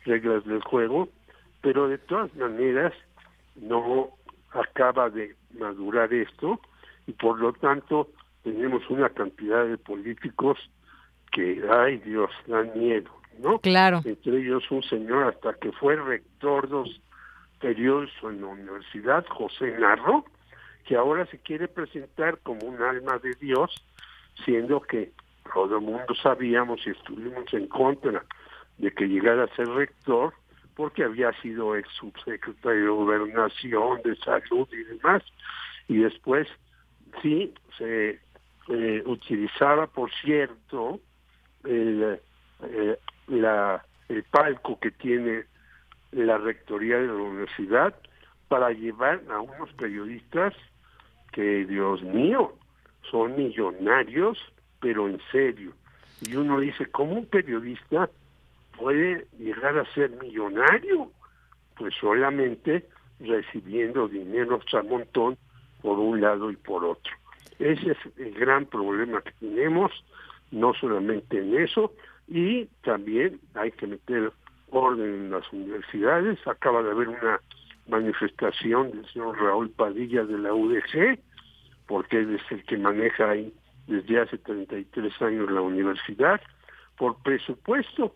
reglas 0.05 0.45
del 0.45 0.63
juego, 0.63 1.09
pero 1.61 1.89
de 1.89 1.99
todas 1.99 2.35
maneras 2.37 2.93
no 3.57 4.11
acaba 4.51 5.11
de 5.11 5.37
madurar 5.59 6.13
esto 6.13 6.61
y 7.07 7.13
por 7.13 7.39
lo 7.39 7.53
tanto 7.55 8.09
tenemos 8.43 8.89
una 8.91 9.09
cantidad 9.11 9.67
de 9.67 9.79
políticos 9.79 10.59
que, 11.33 11.63
ay 11.71 11.99
Dios, 11.99 12.31
dan 12.47 12.71
miedo, 12.79 13.11
¿no? 13.39 13.59
Claro. 13.59 14.03
Entre 14.05 14.39
ellos 14.39 14.65
un 14.71 14.83
señor 14.83 15.35
hasta 15.35 15.55
que 15.55 15.73
fue 15.73 15.97
rector 15.97 16.69
dos 16.69 17.01
periodos 17.61 18.11
en 18.23 18.41
la 18.41 18.49
universidad, 18.49 19.27
José 19.27 19.77
Narro, 19.79 20.25
que 20.87 20.97
ahora 20.97 21.27
se 21.27 21.39
quiere 21.39 21.69
presentar 21.69 22.39
como 22.39 22.67
un 22.67 22.81
alma 22.83 23.19
de 23.19 23.35
Dios, 23.41 23.75
siendo 24.45 24.81
que 24.81 25.13
todo 25.53 25.79
el 25.79 25.85
mundo 25.85 26.15
sabíamos 26.23 26.87
y 26.87 26.91
estuvimos 26.91 27.53
en 27.53 27.67
contra 27.69 28.25
de 28.79 28.91
que 28.93 29.07
llegara 29.07 29.45
a 29.45 29.57
ser 29.57 29.67
rector, 29.69 30.33
porque 30.77 31.03
había 31.03 31.33
sido 31.43 31.75
ex 31.75 31.89
subsecretario 31.99 32.83
de 32.83 32.89
gobernación, 32.89 34.01
de 34.05 34.15
salud 34.17 34.69
y 34.73 34.85
demás, 34.85 35.23
y 35.89 35.99
después 35.99 36.47
sí 37.21 37.53
se 37.77 38.21
eh, 38.69 39.03
utilizaba, 39.05 39.89
por 39.89 40.11
cierto, 40.23 41.01
el, 41.65 42.21
eh, 42.63 42.99
la, 43.29 43.85
el 44.09 44.23
palco 44.25 44.79
que 44.81 44.91
tiene 44.91 45.45
la 46.13 46.39
rectoría 46.39 46.99
de 46.99 47.07
la 47.07 47.15
universidad 47.15 47.95
para 48.49 48.71
llevar 48.71 49.23
a 49.31 49.41
unos 49.41 49.73
periodistas 49.75 50.55
que, 51.33 51.67
Dios 51.67 52.03
mío, 52.03 52.55
son 53.11 53.37
millonarios, 53.37 54.39
pero 54.81 55.09
en 55.09 55.21
serio. 55.31 55.73
Y 56.23 56.35
uno 56.35 56.59
dice, 56.59 56.87
¿cómo 56.87 57.13
un 57.13 57.27
periodista 57.27 58.11
puede 58.77 59.27
llegar 59.39 59.79
a 59.79 59.93
ser 59.95 60.11
millonario? 60.11 61.11
Pues 61.77 61.95
solamente 62.01 62.89
recibiendo 63.21 64.09
dinero 64.09 64.61
a 64.73 64.83
montón 64.83 65.37
por 65.83 65.99
un 65.99 66.21
lado 66.21 66.51
y 66.51 66.57
por 66.57 66.85
otro. 66.85 67.13
Ese 67.59 67.93
es 67.93 67.99
el 68.17 68.33
gran 68.35 68.67
problema 68.67 69.21
que 69.21 69.33
tenemos, 69.41 69.93
no 70.51 70.73
solamente 70.75 71.39
en 71.39 71.59
eso, 71.59 71.93
y 72.29 72.67
también 72.83 73.41
hay 73.55 73.73
que 73.73 73.87
meter 73.87 74.33
orden 74.71 75.15
en 75.15 75.31
las 75.31 75.51
universidades. 75.53 76.39
Acaba 76.47 76.83
de 76.83 76.91
haber 76.91 77.09
una 77.09 77.41
manifestación 77.89 78.91
del 78.91 79.07
señor 79.13 79.41
Raúl 79.41 79.71
Padilla 79.71 80.25
de 80.25 80.39
la 80.39 80.53
UDG, 80.53 81.19
porque 81.87 82.19
él 82.19 82.35
es 82.35 82.53
el 82.53 82.63
que 82.65 82.77
maneja 82.77 83.31
ahí 83.31 83.53
desde 83.87 84.21
hace 84.21 84.37
33 84.39 85.23
años 85.23 85.51
la 85.51 85.63
universidad, 85.63 86.41
por 86.99 87.17
presupuesto, 87.23 88.15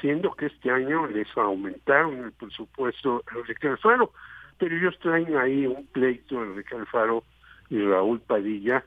siendo 0.00 0.32
que 0.32 0.46
este 0.46 0.70
año 0.70 1.06
les 1.06 1.28
aumentaron 1.36 2.24
el 2.24 2.32
presupuesto 2.32 3.22
Enrique 3.36 3.68
Alfaro, 3.68 4.12
pero 4.58 4.76
ellos 4.76 4.98
traen 4.98 5.36
ahí 5.36 5.66
un 5.66 5.86
pleito 5.86 6.42
Enrique 6.42 6.74
Alfaro 6.74 7.22
y 7.70 7.80
Raúl 7.80 8.20
Padilla 8.20 8.82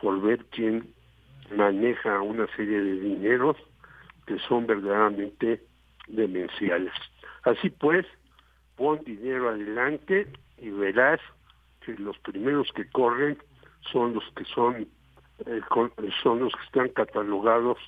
por 0.00 0.20
ver 0.22 0.44
quién 0.50 0.94
maneja 1.56 2.20
una 2.20 2.46
serie 2.54 2.80
de 2.80 3.00
dineros 3.00 3.56
son 4.38 4.66
verdaderamente 4.66 5.62
demenciales. 6.08 6.92
Así 7.44 7.70
pues, 7.70 8.06
pon 8.76 9.02
dinero 9.04 9.48
adelante 9.48 10.26
y 10.58 10.70
verás 10.70 11.20
que 11.84 11.94
los 11.94 12.18
primeros 12.18 12.70
que 12.72 12.88
corren 12.90 13.38
son 13.92 14.14
los 14.14 14.24
que 14.36 14.44
son 14.44 14.88
eh, 15.46 15.60
son 16.22 16.40
los 16.40 16.52
que 16.54 16.64
están 16.64 16.88
catalogados 16.90 17.78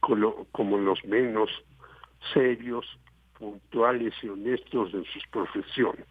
como 0.00 0.78
los 0.78 1.04
menos 1.04 1.48
serios, 2.34 2.86
puntuales 3.38 4.12
y 4.22 4.28
honestos 4.28 4.92
de 4.92 5.04
sus 5.04 5.26
profesiones. 5.28 6.06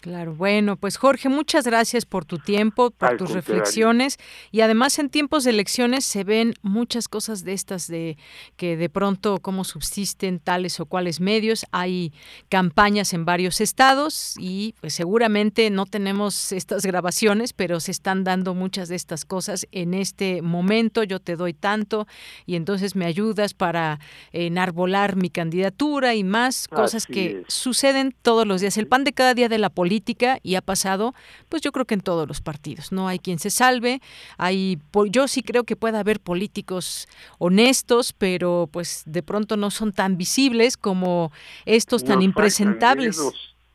Claro, 0.00 0.34
bueno, 0.34 0.76
pues 0.76 0.98
Jorge, 0.98 1.28
muchas 1.28 1.64
gracias 1.64 2.04
por 2.04 2.26
tu 2.26 2.38
tiempo, 2.38 2.90
por 2.90 3.16
tus 3.16 3.30
reflexiones. 3.30 4.18
Y 4.52 4.60
además 4.60 4.98
en 4.98 5.08
tiempos 5.08 5.44
de 5.44 5.50
elecciones 5.50 6.04
se 6.04 6.22
ven 6.22 6.54
muchas 6.62 7.08
cosas 7.08 7.44
de 7.44 7.54
estas 7.54 7.88
de 7.88 8.18
que 8.56 8.76
de 8.76 8.90
pronto 8.90 9.38
cómo 9.40 9.64
subsisten 9.64 10.38
tales 10.38 10.80
o 10.80 10.86
cuales 10.86 11.20
medios, 11.20 11.64
hay 11.72 12.12
campañas 12.50 13.14
en 13.14 13.24
varios 13.24 13.60
estados 13.60 14.34
y 14.38 14.74
pues 14.80 14.92
seguramente 14.92 15.70
no 15.70 15.86
tenemos 15.86 16.52
estas 16.52 16.84
grabaciones, 16.84 17.52
pero 17.54 17.80
se 17.80 17.90
están 17.90 18.22
dando 18.22 18.54
muchas 18.54 18.88
de 18.88 18.96
estas 18.96 19.24
cosas 19.24 19.66
en 19.72 19.94
este 19.94 20.42
momento, 20.42 21.04
yo 21.04 21.20
te 21.20 21.36
doy 21.36 21.54
tanto 21.54 22.06
y 22.44 22.56
entonces 22.56 22.96
me 22.96 23.06
ayudas 23.06 23.54
para 23.54 23.98
enarbolar 24.32 25.16
mi 25.16 25.30
candidatura 25.30 26.14
y 26.14 26.22
más 26.22 26.68
cosas 26.68 27.06
que 27.06 27.44
suceden 27.48 28.14
todos 28.22 28.46
los 28.46 28.60
días, 28.60 28.76
el 28.76 28.86
pan 28.86 29.02
de 29.02 29.14
cada 29.14 29.32
día 29.32 29.48
de 29.48 29.58
la 29.58 29.70
política 29.70 29.85
política 29.86 30.40
y 30.42 30.56
ha 30.56 30.62
pasado, 30.62 31.14
pues 31.48 31.62
yo 31.62 31.70
creo 31.70 31.84
que 31.84 31.94
en 31.94 32.00
todos 32.00 32.26
los 32.26 32.40
partidos. 32.40 32.90
No 32.90 33.06
hay 33.06 33.20
quien 33.20 33.38
se 33.38 33.50
salve. 33.50 34.00
Hay, 34.36 34.80
yo 35.10 35.28
sí 35.28 35.42
creo 35.42 35.62
que 35.62 35.76
puede 35.76 35.96
haber 35.96 36.18
políticos 36.18 37.06
honestos, 37.38 38.12
pero 38.12 38.68
pues 38.72 39.04
de 39.06 39.22
pronto 39.22 39.56
no 39.56 39.70
son 39.70 39.92
tan 39.92 40.16
visibles 40.16 40.76
como 40.76 41.30
estos 41.66 42.02
tan 42.02 42.20
impresentables. 42.20 43.20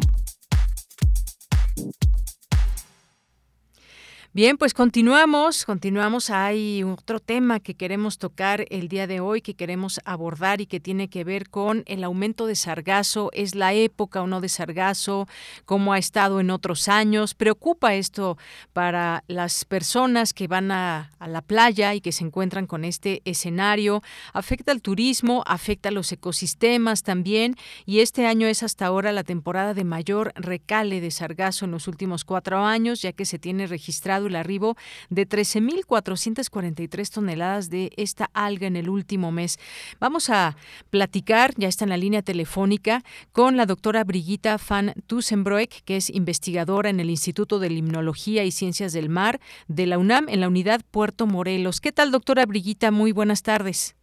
Bien, 4.36 4.58
pues 4.58 4.74
continuamos, 4.74 5.64
continuamos. 5.64 6.30
Hay 6.30 6.84
otro 6.84 7.22
tema 7.22 7.62
que 7.62 7.76
queremos 7.76 8.18
tocar 8.18 8.66
el 8.70 8.90
día 8.90 9.08
de 9.08 9.22
hoy, 9.22 9.40
que 9.40 9.54
queremos 9.54 10.02
abordar 10.04 10.60
y 10.60 10.66
que 10.66 10.82
tiene 10.82 11.08
que 11.08 11.24
ver 11.24 11.50
con 11.50 11.84
el 11.86 12.04
aumento 12.04 12.46
de 12.46 12.56
sargazo. 12.56 13.30
¿Es 13.32 13.56
la 13.56 13.74
época 13.74 14.22
o 14.22 14.28
no 14.28 14.42
de 14.42 14.50
sargazo? 14.50 15.30
¿Cómo 15.64 15.94
ha 15.94 16.00
estado 16.00 16.42
en 16.42 16.50
otros 16.50 16.90
años? 16.90 17.34
¿Preocupa 17.34 17.96
esto 17.96 18.38
para 18.74 19.24
las 19.28 19.64
personas 19.64 20.34
que 20.34 20.50
van 20.50 20.70
a, 20.70 21.12
a 21.18 21.30
la 21.30 21.42
playa 21.42 21.94
y 21.94 22.02
que 22.02 22.12
se 22.12 22.26
encuentran 22.26 22.68
con 22.68 22.84
este 22.84 23.22
escenario? 23.24 24.04
¿Afecta 24.34 24.74
al 24.74 24.82
turismo? 24.82 25.44
¿Afecta 25.48 25.88
a 25.88 25.94
los 25.94 26.12
ecosistemas 26.12 27.04
también? 27.04 27.56
Y 27.86 28.02
este 28.02 28.28
año 28.28 28.48
es 28.48 28.64
hasta 28.64 28.86
ahora 28.86 29.14
la 29.14 29.24
temporada 29.24 29.74
de 29.74 29.86
mayor 29.86 30.34
recale 30.36 31.00
de 31.00 31.12
sargazo 31.12 31.64
en 31.64 31.72
los 31.72 31.88
últimos 31.88 32.26
cuatro 32.26 32.66
años, 32.66 33.02
ya 33.02 33.14
que 33.14 33.24
se 33.24 33.40
tiene 33.40 33.66
registrado 33.66 34.25
el 34.28 34.36
arribo 34.36 34.76
de 35.10 35.28
13.443 35.28 37.14
toneladas 37.14 37.70
de 37.70 37.92
esta 37.98 38.30
alga 38.34 38.68
en 38.68 38.76
el 38.76 38.90
último 38.90 39.32
mes. 39.32 39.60
Vamos 40.00 40.30
a 40.30 40.56
platicar, 40.90 41.54
ya 41.58 41.68
está 41.68 41.86
en 41.86 41.90
la 41.90 41.98
línea 41.98 42.22
telefónica, 42.22 43.02
con 43.32 43.58
la 43.58 43.66
doctora 43.66 44.04
Brigitta 44.04 44.58
van 44.70 44.94
Tussenbroek, 45.08 45.84
que 45.86 45.98
es 45.98 46.10
investigadora 46.10 46.90
en 46.90 47.00
el 47.00 47.10
Instituto 47.10 47.60
de 47.60 47.70
Limnología 47.70 48.44
y 48.44 48.52
Ciencias 48.52 48.94
del 48.94 49.10
Mar 49.10 49.40
de 49.68 49.86
la 49.86 49.98
UNAM 49.98 50.30
en 50.30 50.42
la 50.42 50.48
unidad 50.48 50.82
Puerto 50.92 51.28
Morelos. 51.28 51.82
¿Qué 51.82 51.92
tal, 51.92 52.12
doctora 52.12 52.46
Brigitta? 52.46 52.92
Muy 52.92 53.12
buenas 53.12 53.44
tardes. 53.44 53.96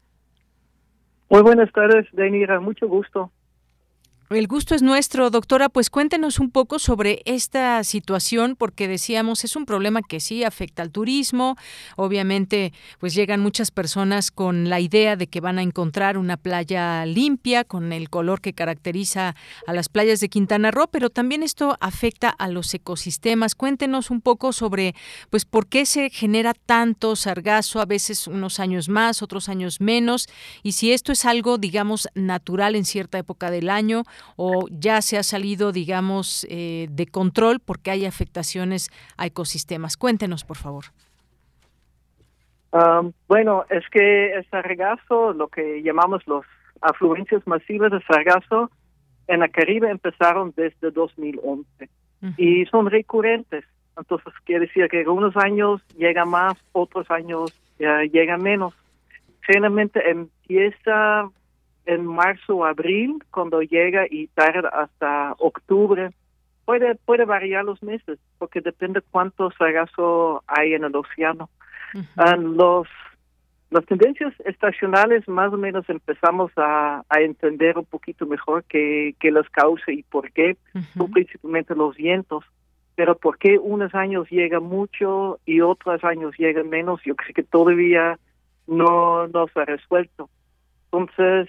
Muy 1.28 1.42
buenas 1.42 1.72
tardes, 1.72 2.06
Denira. 2.12 2.60
Mucho 2.60 2.86
gusto. 2.86 3.30
El 4.34 4.46
gusto 4.46 4.74
es 4.74 4.80
nuestro, 4.80 5.28
doctora. 5.28 5.68
Pues 5.68 5.90
cuéntenos 5.90 6.38
un 6.38 6.50
poco 6.50 6.78
sobre 6.78 7.20
esta 7.26 7.84
situación, 7.84 8.56
porque 8.56 8.88
decíamos 8.88 9.44
es 9.44 9.56
un 9.56 9.66
problema 9.66 10.00
que 10.00 10.20
sí 10.20 10.42
afecta 10.42 10.82
al 10.82 10.90
turismo. 10.90 11.56
Obviamente, 11.96 12.72
pues 12.98 13.14
llegan 13.14 13.40
muchas 13.40 13.70
personas 13.70 14.30
con 14.30 14.70
la 14.70 14.80
idea 14.80 15.16
de 15.16 15.26
que 15.26 15.40
van 15.40 15.58
a 15.58 15.62
encontrar 15.62 16.16
una 16.16 16.38
playa 16.38 17.04
limpia, 17.04 17.64
con 17.64 17.92
el 17.92 18.08
color 18.08 18.40
que 18.40 18.54
caracteriza 18.54 19.36
a 19.66 19.72
las 19.74 19.90
playas 19.90 20.20
de 20.20 20.30
Quintana 20.30 20.70
Roo, 20.70 20.88
pero 20.90 21.10
también 21.10 21.42
esto 21.42 21.76
afecta 21.80 22.30
a 22.30 22.48
los 22.48 22.72
ecosistemas. 22.72 23.54
Cuéntenos 23.54 24.10
un 24.10 24.22
poco 24.22 24.54
sobre, 24.54 24.94
pues, 25.28 25.44
por 25.44 25.66
qué 25.66 25.84
se 25.84 26.08
genera 26.08 26.54
tanto 26.54 27.16
sargazo, 27.16 27.82
a 27.82 27.86
veces 27.86 28.26
unos 28.26 28.60
años 28.60 28.88
más, 28.88 29.20
otros 29.20 29.50
años 29.50 29.80
menos, 29.80 30.26
y 30.62 30.72
si 30.72 30.92
esto 30.92 31.12
es 31.12 31.26
algo, 31.26 31.58
digamos, 31.58 32.08
natural 32.14 32.76
en 32.76 32.86
cierta 32.86 33.18
época 33.18 33.50
del 33.50 33.68
año 33.68 34.04
o 34.36 34.66
ya 34.70 35.02
se 35.02 35.18
ha 35.18 35.22
salido, 35.22 35.72
digamos, 35.72 36.46
eh, 36.50 36.86
de 36.90 37.06
control 37.06 37.60
porque 37.60 37.90
hay 37.90 38.06
afectaciones 38.06 38.90
a 39.16 39.26
ecosistemas. 39.26 39.96
Cuéntenos, 39.96 40.44
por 40.44 40.56
favor. 40.56 40.84
Um, 42.72 43.12
bueno, 43.28 43.64
es 43.68 43.86
que 43.90 44.32
el 44.32 44.48
sargazo, 44.48 45.34
lo 45.34 45.48
que 45.48 45.82
llamamos 45.82 46.26
los 46.26 46.46
afluencias 46.80 47.46
masivas 47.46 47.92
de 47.92 48.02
sargazo, 48.02 48.70
en 49.28 49.40
la 49.40 49.48
Caribe 49.48 49.90
empezaron 49.90 50.52
desde 50.56 50.90
2011 50.90 51.88
y 52.36 52.64
son 52.66 52.90
recurrentes. 52.90 53.64
Entonces, 53.96 54.32
quiere 54.44 54.66
decir 54.66 54.88
que 54.88 55.00
algunos 55.00 55.36
años 55.36 55.82
llega 55.96 56.24
más, 56.24 56.54
otros 56.72 57.10
años 57.10 57.52
llega 57.78 58.36
menos. 58.36 58.74
Generalmente 59.42 60.08
empieza 60.08 61.28
en 61.86 62.06
marzo 62.06 62.56
o 62.56 62.64
abril, 62.64 63.22
cuando 63.30 63.62
llega 63.62 64.06
y 64.08 64.28
tarda 64.28 64.68
hasta 64.68 65.34
octubre. 65.38 66.10
Puede, 66.64 66.94
puede 66.94 67.24
variar 67.24 67.64
los 67.64 67.82
meses, 67.82 68.18
porque 68.38 68.60
depende 68.60 69.00
cuánto 69.10 69.50
sargazo 69.58 70.44
hay 70.46 70.74
en 70.74 70.84
el 70.84 70.94
océano. 70.94 71.50
Ah, 72.16 72.36
los 72.36 72.86
las 73.72 73.86
tendencias 73.86 74.34
estacionales 74.44 75.26
más 75.26 75.50
o 75.52 75.56
menos 75.56 75.88
empezamos 75.88 76.52
a, 76.56 77.04
a 77.08 77.20
entender 77.22 77.78
un 77.78 77.86
poquito 77.86 78.26
mejor 78.26 78.64
qué, 78.64 79.14
qué 79.18 79.30
las 79.30 79.48
causa 79.48 79.90
y 79.90 80.02
por 80.02 80.30
qué, 80.30 80.58
son 80.96 81.10
principalmente 81.10 81.74
los 81.74 81.96
vientos, 81.96 82.44
pero 82.94 83.16
por 83.16 83.38
qué 83.38 83.58
unos 83.58 83.94
años 83.94 84.28
llega 84.30 84.60
mucho 84.60 85.40
y 85.46 85.62
otros 85.62 86.04
años 86.04 86.34
llega 86.36 86.62
menos, 86.62 87.00
yo 87.04 87.16
creo 87.16 87.32
que 87.34 87.42
todavía 87.42 88.18
no, 88.66 89.26
no 89.28 89.48
se 89.48 89.60
ha 89.60 89.64
resuelto. 89.64 90.28
Entonces, 90.84 91.48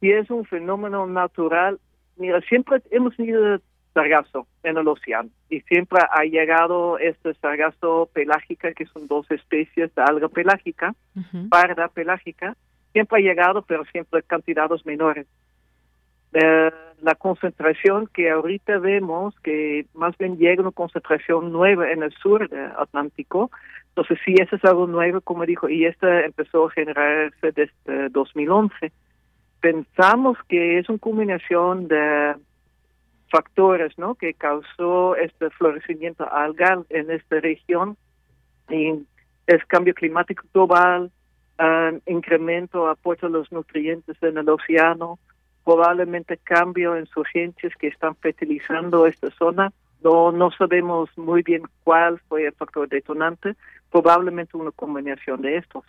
si 0.00 0.10
es 0.10 0.30
un 0.30 0.44
fenómeno 0.44 1.06
natural, 1.06 1.78
mira, 2.16 2.40
siempre 2.42 2.82
hemos 2.90 3.14
tenido 3.16 3.60
sargazo 3.92 4.46
en 4.62 4.78
el 4.78 4.88
océano 4.88 5.30
y 5.48 5.60
siempre 5.62 6.00
ha 6.10 6.24
llegado 6.24 6.98
este 6.98 7.34
sargazo 7.34 8.08
pelágica, 8.12 8.72
que 8.72 8.86
son 8.86 9.06
dos 9.06 9.30
especies 9.30 9.94
de 9.94 10.02
alga 10.02 10.28
pelágica, 10.28 10.94
parda 11.50 11.88
pelágica, 11.88 12.56
siempre 12.92 13.18
ha 13.18 13.22
llegado, 13.22 13.62
pero 13.62 13.84
siempre 13.86 14.22
cantidades 14.22 14.86
menores. 14.86 15.26
Eh, 16.32 16.70
la 17.02 17.14
concentración 17.16 18.06
que 18.06 18.30
ahorita 18.30 18.78
vemos, 18.78 19.34
que 19.40 19.86
más 19.94 20.16
bien 20.16 20.36
llega 20.36 20.62
una 20.62 20.70
concentración 20.70 21.50
nueva 21.50 21.90
en 21.90 22.04
el 22.04 22.12
sur 22.12 22.48
del 22.48 22.70
Atlántico, 22.78 23.50
entonces 23.88 24.18
sí, 24.24 24.34
eso 24.38 24.54
es 24.54 24.64
algo 24.64 24.86
nuevo, 24.86 25.20
como 25.20 25.44
dijo, 25.44 25.68
y 25.68 25.86
esta 25.86 26.24
empezó 26.24 26.66
a 26.66 26.70
generarse 26.70 27.52
desde 27.52 28.08
2011 28.10 28.92
pensamos 29.60 30.38
que 30.48 30.78
es 30.78 30.88
una 30.88 30.98
combinación 30.98 31.88
de 31.88 32.34
factores 33.30 33.96
¿no? 33.98 34.14
que 34.14 34.34
causó 34.34 35.16
este 35.16 35.50
florecimiento 35.50 36.30
algal 36.32 36.84
en 36.88 37.10
esta 37.10 37.40
región 37.40 37.96
y 38.68 39.06
es 39.46 39.64
cambio 39.66 39.94
climático 39.94 40.44
global, 40.52 41.10
um, 41.58 42.00
incremento 42.06 42.88
aporte 42.88 43.26
de 43.26 43.32
los 43.32 43.50
nutrientes 43.52 44.16
en 44.22 44.38
el 44.38 44.48
océano, 44.48 45.18
probablemente 45.64 46.36
cambio 46.38 46.96
en 46.96 47.06
surgencias 47.06 47.72
que 47.76 47.88
están 47.88 48.16
fertilizando 48.16 49.06
esta 49.06 49.30
zona. 49.32 49.72
No, 50.02 50.32
no 50.32 50.50
sabemos 50.52 51.10
muy 51.18 51.42
bien 51.42 51.62
cuál 51.84 52.18
fue 52.28 52.46
el 52.46 52.52
factor 52.54 52.88
detonante, 52.88 53.54
probablemente 53.90 54.56
una 54.56 54.70
combinación 54.70 55.42
de 55.42 55.58
estos. 55.58 55.84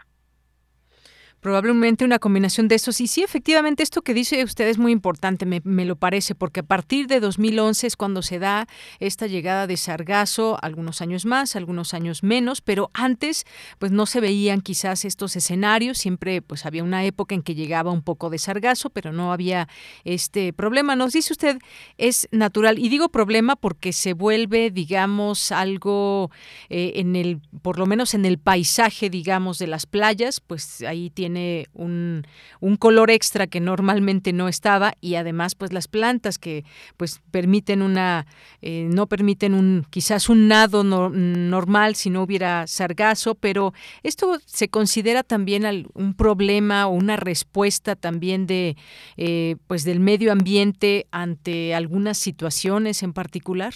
Probablemente 1.42 2.06
una 2.06 2.20
combinación 2.20 2.68
de 2.68 2.76
estos. 2.76 3.02
Y 3.02 3.08
sí, 3.08 3.24
efectivamente, 3.24 3.82
esto 3.82 4.04
que 4.04 4.14
dice 4.14 4.44
usted 4.44 4.68
es 4.68 4.78
muy 4.78 4.92
importante, 4.92 5.48
me, 5.48 5.86
lo 5.86 5.96
parece, 5.96 6.36
porque 6.36 6.60
a 6.60 6.64
partir 6.64 7.08
de 7.08 7.20
2011 7.20 7.88
es 7.88 7.96
cuando 7.98 8.22
se 8.22 8.38
da 8.38 8.68
esta 9.00 9.26
llegada 9.26 9.66
de 9.66 9.76
sargazo, 9.76 10.60
algunos 10.62 11.02
años 11.02 11.26
más, 11.26 11.56
algunos 11.56 11.96
años 11.96 12.22
menos, 12.22 12.62
pero 12.62 12.92
antes 12.94 13.46
pues 13.80 13.92
no 13.92 14.06
se 14.06 14.20
veían 14.20 14.62
quizás 14.62 15.04
estos 15.04 15.36
escenarios, 15.36 15.98
siempre 15.98 16.44
pues 16.44 16.68
había 16.68 16.84
una 16.84 17.04
época 17.06 17.34
en 17.34 17.42
que 17.42 17.56
llegaba 17.56 17.89
un 17.89 18.04
poco 18.04 18.30
de 18.30 18.38
sargazo, 18.38 18.92
pero 18.92 19.12
no 19.12 19.34
había 19.34 19.68
este 20.04 20.54
problema. 20.54 20.96
Nos 20.96 21.14
dice 21.14 21.34
usted, 21.34 21.58
es 21.98 22.28
natural, 22.32 22.78
y 22.78 22.88
digo 22.89 23.10
problema 23.10 23.56
porque 23.56 23.94
se 23.94 24.14
vuelve, 24.14 24.70
digamos, 24.70 25.52
algo 25.52 26.30
eh, 26.70 26.94
en 26.98 27.16
el, 27.16 27.42
por 27.64 27.80
lo 27.80 27.88
menos 27.88 28.14
en 28.14 28.26
el 28.26 28.38
paisaje, 28.38 29.10
digamos, 29.10 29.58
de 29.58 29.66
las 29.66 29.88
playas, 29.88 30.39
pues 30.39 30.84
ahí 30.84 31.10
tiene 31.10 31.31
tiene 31.32 31.68
un, 31.74 32.28
un, 32.60 32.76
color 32.76 33.10
extra 33.10 33.48
que 33.48 33.62
normalmente 33.62 34.34
no 34.34 34.50
estaba 34.50 34.96
y 35.00 35.16
además 35.16 35.56
pues 35.56 35.72
las 35.72 35.88
plantas 35.88 36.38
que 36.38 36.66
pues 36.98 37.22
permiten 37.32 37.82
una 37.82 38.26
eh, 38.62 38.88
no 38.90 39.08
permiten 39.08 39.54
un 39.54 39.86
quizás 39.90 40.28
un 40.28 40.50
nado 40.50 40.84
normal 40.84 41.96
si 41.96 42.10
no 42.10 42.24
hubiera 42.24 42.68
sargazo 42.68 43.36
pero 43.36 43.74
esto 44.04 44.40
se 44.46 44.68
considera 44.68 45.24
también 45.24 45.88
un 45.94 46.14
problema 46.16 46.88
o 46.88 46.92
una 46.92 47.16
respuesta 47.16 47.96
también 47.96 48.46
de 48.46 48.76
eh, 49.16 49.56
pues 49.68 49.86
del 49.86 50.02
medio 50.02 50.34
ambiente 50.34 51.08
ante 51.12 51.74
algunas 51.74 52.18
situaciones 52.18 53.04
en 53.04 53.14
particular 53.14 53.74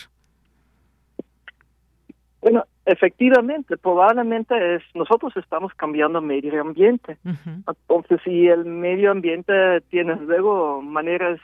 bueno 2.45 2.63
Efectivamente, 2.87 3.77
probablemente 3.77 4.75
es 4.75 4.83
nosotros 4.93 5.35
estamos 5.37 5.73
cambiando 5.73 6.21
medio 6.21 6.61
ambiente. 6.61 7.17
Entonces, 7.25 8.21
si 8.23 8.47
el 8.47 8.63
medio 8.63 9.09
ambiente 9.09 9.81
tiene 9.89 10.15
luego 10.17 10.83
maneras 10.83 11.39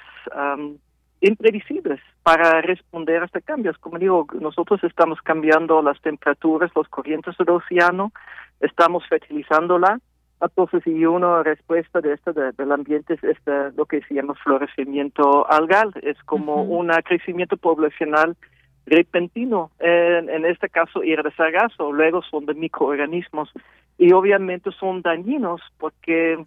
imprevisibles 1.19 1.99
para 2.21 2.61
responder 2.61 3.23
a 3.23 3.25
este 3.25 3.41
cambios, 3.41 3.75
como 3.79 3.97
digo, 3.97 4.27
nosotros 4.39 4.83
estamos 4.83 5.19
cambiando 5.23 5.81
las 5.81 5.99
temperaturas, 6.01 6.69
los 6.75 6.87
corrientes 6.89 7.35
del 7.37 7.49
océano, 7.49 8.11
estamos 8.59 9.03
fertilizándola. 9.07 9.99
Entonces, 10.39 10.83
si 10.83 11.05
una 11.07 11.41
respuesta 11.41 12.01
de 12.01 12.13
esto 12.13 12.33
del 12.33 12.71
ambiente 12.71 13.15
es 13.15 13.23
este, 13.23 13.71
lo 13.75 13.85
que 13.85 14.01
se 14.03 14.13
llama 14.13 14.35
florecimiento 14.35 15.49
algal, 15.49 15.91
es 16.03 16.21
como 16.23 16.61
un 16.61 16.89
crecimiento 17.03 17.57
poblacional 17.57 18.35
repentino, 18.85 19.71
en, 19.79 20.29
en 20.29 20.45
este 20.45 20.69
caso 20.69 21.03
ir 21.03 21.21
de 21.23 21.31
sargazo, 21.31 21.91
luego 21.91 22.21
son 22.23 22.45
de 22.45 22.53
microorganismos 22.53 23.51
y 23.97 24.11
obviamente 24.13 24.71
son 24.71 25.01
dañinos 25.01 25.61
porque 25.77 26.43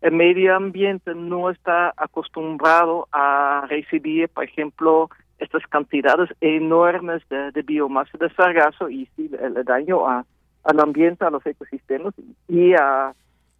el 0.00 0.12
medio 0.12 0.54
ambiente 0.54 1.14
no 1.14 1.50
está 1.50 1.92
acostumbrado 1.96 3.08
a 3.12 3.66
recibir, 3.68 4.28
por 4.28 4.44
ejemplo, 4.44 5.10
estas 5.38 5.66
cantidades 5.66 6.30
enormes 6.40 7.22
de, 7.28 7.62
biomasa 7.62 8.16
de 8.18 8.30
sargazo 8.30 8.88
y 8.88 9.06
sí, 9.16 9.30
el, 9.40 9.54
daño 9.64 10.08
a, 10.08 10.24
al 10.64 10.80
ambiente, 10.80 11.24
a 11.24 11.30
los 11.30 11.44
ecosistemas 11.44 12.14
y 12.48 12.74
a, 12.74 13.12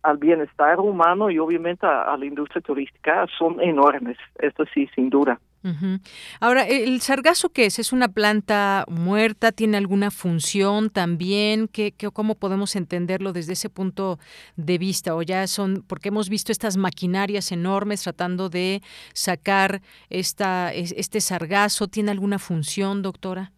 al 0.02 0.18
bienestar 0.18 0.78
humano 0.80 1.30
y 1.30 1.38
obviamente 1.38 1.86
a 1.86 2.16
la 2.16 2.24
industria 2.24 2.62
turística 2.62 3.26
son 3.36 3.60
enormes, 3.60 4.16
esto 4.38 4.64
sí, 4.72 4.88
sin 4.94 5.10
duda. 5.10 5.38
Ahora, 6.40 6.66
¿el 6.66 7.00
sargazo 7.00 7.50
qué 7.50 7.66
es? 7.66 7.78
¿Es 7.78 7.92
una 7.92 8.08
planta 8.08 8.84
muerta? 8.88 9.52
¿Tiene 9.52 9.76
alguna 9.76 10.10
función 10.10 10.90
también? 10.90 11.68
¿Qué, 11.68 11.92
¿Cómo 12.12 12.36
podemos 12.36 12.76
entenderlo 12.76 13.32
desde 13.32 13.54
ese 13.54 13.68
punto 13.68 14.18
de 14.56 14.78
vista? 14.78 15.14
¿O 15.14 15.22
ya 15.22 15.46
son, 15.46 15.84
porque 15.86 16.08
hemos 16.08 16.28
visto 16.28 16.52
estas 16.52 16.76
maquinarias 16.76 17.52
enormes 17.52 18.02
tratando 18.02 18.48
de 18.48 18.82
sacar 19.12 19.80
esta, 20.10 20.72
este 20.72 21.20
sargazo? 21.20 21.88
¿Tiene 21.88 22.12
alguna 22.12 22.38
función, 22.38 23.02
doctora? 23.02 23.52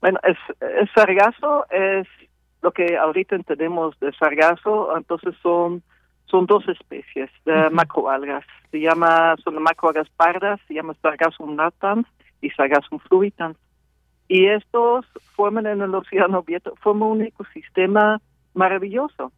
Bueno, 0.00 0.20
el 0.24 0.90
sargazo 0.94 1.66
es 1.70 2.06
lo 2.62 2.72
que 2.72 2.96
ahorita 2.96 3.36
entendemos 3.36 3.98
de 4.00 4.12
sargazo, 4.12 4.96
entonces 4.96 5.34
son 5.42 5.82
son 6.30 6.46
dos 6.46 6.68
especies 6.68 7.30
de 7.44 7.70
macroalgas. 7.70 8.44
Se 8.70 8.80
llama, 8.80 9.36
son 9.42 9.62
macroalgas 9.62 10.08
pardas, 10.10 10.60
se 10.68 10.74
llama 10.74 10.94
Sargassum 11.02 11.56
natans 11.56 12.06
y 12.40 12.50
Sargassum 12.50 12.98
fluitans. 12.98 13.56
Y 14.28 14.46
estos 14.46 15.06
forman 15.34 15.66
en 15.66 15.80
el 15.80 15.94
océano 15.94 16.38
abierto, 16.38 16.74
forman 16.82 17.08
un 17.08 17.22
ecosistema 17.22 18.20
maravilloso. 18.54 19.32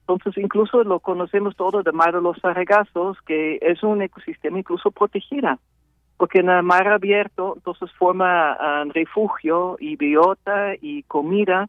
Entonces, 0.00 0.36
incluso 0.42 0.82
lo 0.82 0.98
conocemos 0.98 1.54
todo 1.54 1.82
de 1.84 1.92
mar 1.92 2.12
de 2.12 2.20
los 2.20 2.36
sargazos, 2.38 3.16
que 3.22 3.58
es 3.62 3.82
un 3.84 4.02
ecosistema 4.02 4.58
incluso 4.58 4.90
protegido. 4.90 5.58
porque 6.16 6.38
en 6.38 6.50
el 6.50 6.62
mar 6.62 6.86
abierto 6.86 7.54
entonces 7.56 7.90
forma 7.98 8.56
uh, 8.56 8.88
refugio 8.92 9.76
y 9.80 9.96
biota 9.96 10.74
y 10.80 11.02
comida 11.04 11.68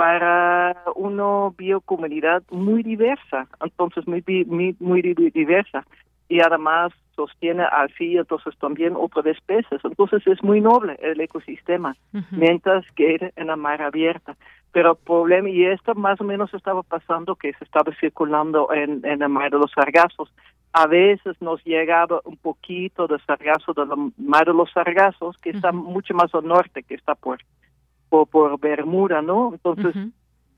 para 0.00 0.74
una 0.94 1.50
biocomunidad 1.58 2.42
muy 2.50 2.82
diversa, 2.82 3.46
entonces 3.62 4.08
muy, 4.08 4.24
muy, 4.46 4.74
muy 4.80 5.02
diversa. 5.02 5.84
Y 6.26 6.40
además 6.40 6.90
sostiene 7.14 7.64
así 7.64 8.16
entonces 8.16 8.56
también 8.58 8.94
otras 8.96 9.26
especies. 9.26 9.78
Entonces 9.84 10.26
es 10.26 10.42
muy 10.42 10.62
noble 10.62 10.96
el 11.02 11.20
ecosistema, 11.20 11.94
mientras 12.30 12.90
que 12.92 13.30
en 13.36 13.46
la 13.48 13.56
mar 13.56 13.82
abierta. 13.82 14.38
Pero 14.72 14.92
el 14.92 15.04
problema, 15.04 15.50
y 15.50 15.66
esto 15.66 15.94
más 15.94 16.18
o 16.18 16.24
menos 16.24 16.54
estaba 16.54 16.82
pasando, 16.82 17.36
que 17.36 17.52
se 17.52 17.64
estaba 17.64 17.92
circulando 18.00 18.72
en, 18.72 19.04
en 19.04 19.20
el 19.20 19.28
mar 19.28 19.50
de 19.50 19.58
los 19.58 19.70
sargazos. 19.72 20.32
A 20.72 20.86
veces 20.86 21.36
nos 21.42 21.62
llegaba 21.62 22.22
un 22.24 22.38
poquito 22.38 23.06
de 23.06 23.18
sargazo 23.26 23.74
del 23.74 23.90
mar 24.16 24.46
de 24.46 24.54
los 24.54 24.72
sargazos, 24.72 25.36
que 25.42 25.50
está 25.50 25.72
mucho 25.72 26.14
más 26.14 26.34
al 26.34 26.46
norte, 26.46 26.84
que 26.84 26.94
está 26.94 27.14
por 27.14 27.38
por, 28.10 28.28
por 28.28 28.60
Bermuda, 28.60 29.22
¿no? 29.22 29.52
Entonces, 29.54 29.94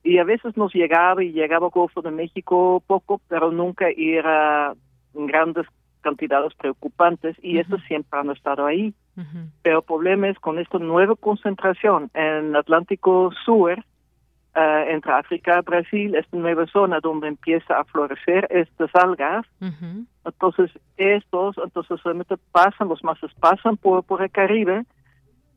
y 0.03 0.19
a 0.19 0.25
veces 0.25 0.57
nos 0.57 0.75
llegaba 0.75 1.23
y 1.23 1.33
llegaba 1.33 1.69
Golfo 1.69 2.03
de 2.03 2.11
México 2.11 2.83
poco, 2.87 3.21
pero 3.29 3.53
nunca 3.53 3.87
era 3.97 4.75
en 5.15 5.27
grandes 5.27 5.67
cantidades 6.01 6.53
preocupantes 6.55 7.37
y 7.41 7.59
eso 7.59 7.79
siempre 7.87 8.19
han 8.19 8.31
estado 8.31 8.67
ahí. 8.67 8.93
Pero 9.63 9.79
el 9.79 9.85
problema 9.85 10.29
es 10.29 10.39
con 10.41 10.59
esta 10.59 10.79
nueva 10.79 11.15
concentración 11.15 12.11
en 12.15 12.57
Atlántico 12.57 13.31
Sur, 13.45 13.79
uh, 14.57 14.91
entre 14.91 15.13
África 15.13 15.59
y 15.61 15.63
Brasil, 15.63 16.15
esta 16.17 16.37
nueva 16.37 16.67
zona 16.67 16.99
donde 17.01 17.29
empieza 17.29 17.79
a 17.79 17.85
florecer 17.85 18.49
estas 18.51 18.91
algas. 18.95 19.47
Entonces, 20.25 20.71
estos, 20.97 21.57
entonces 21.63 22.01
solamente 22.01 22.37
pasan, 22.51 22.89
los 22.89 23.05
masas 23.05 23.33
pasan 23.39 23.77
por, 23.77 24.03
por 24.03 24.23
el 24.23 24.31
Caribe, 24.31 24.85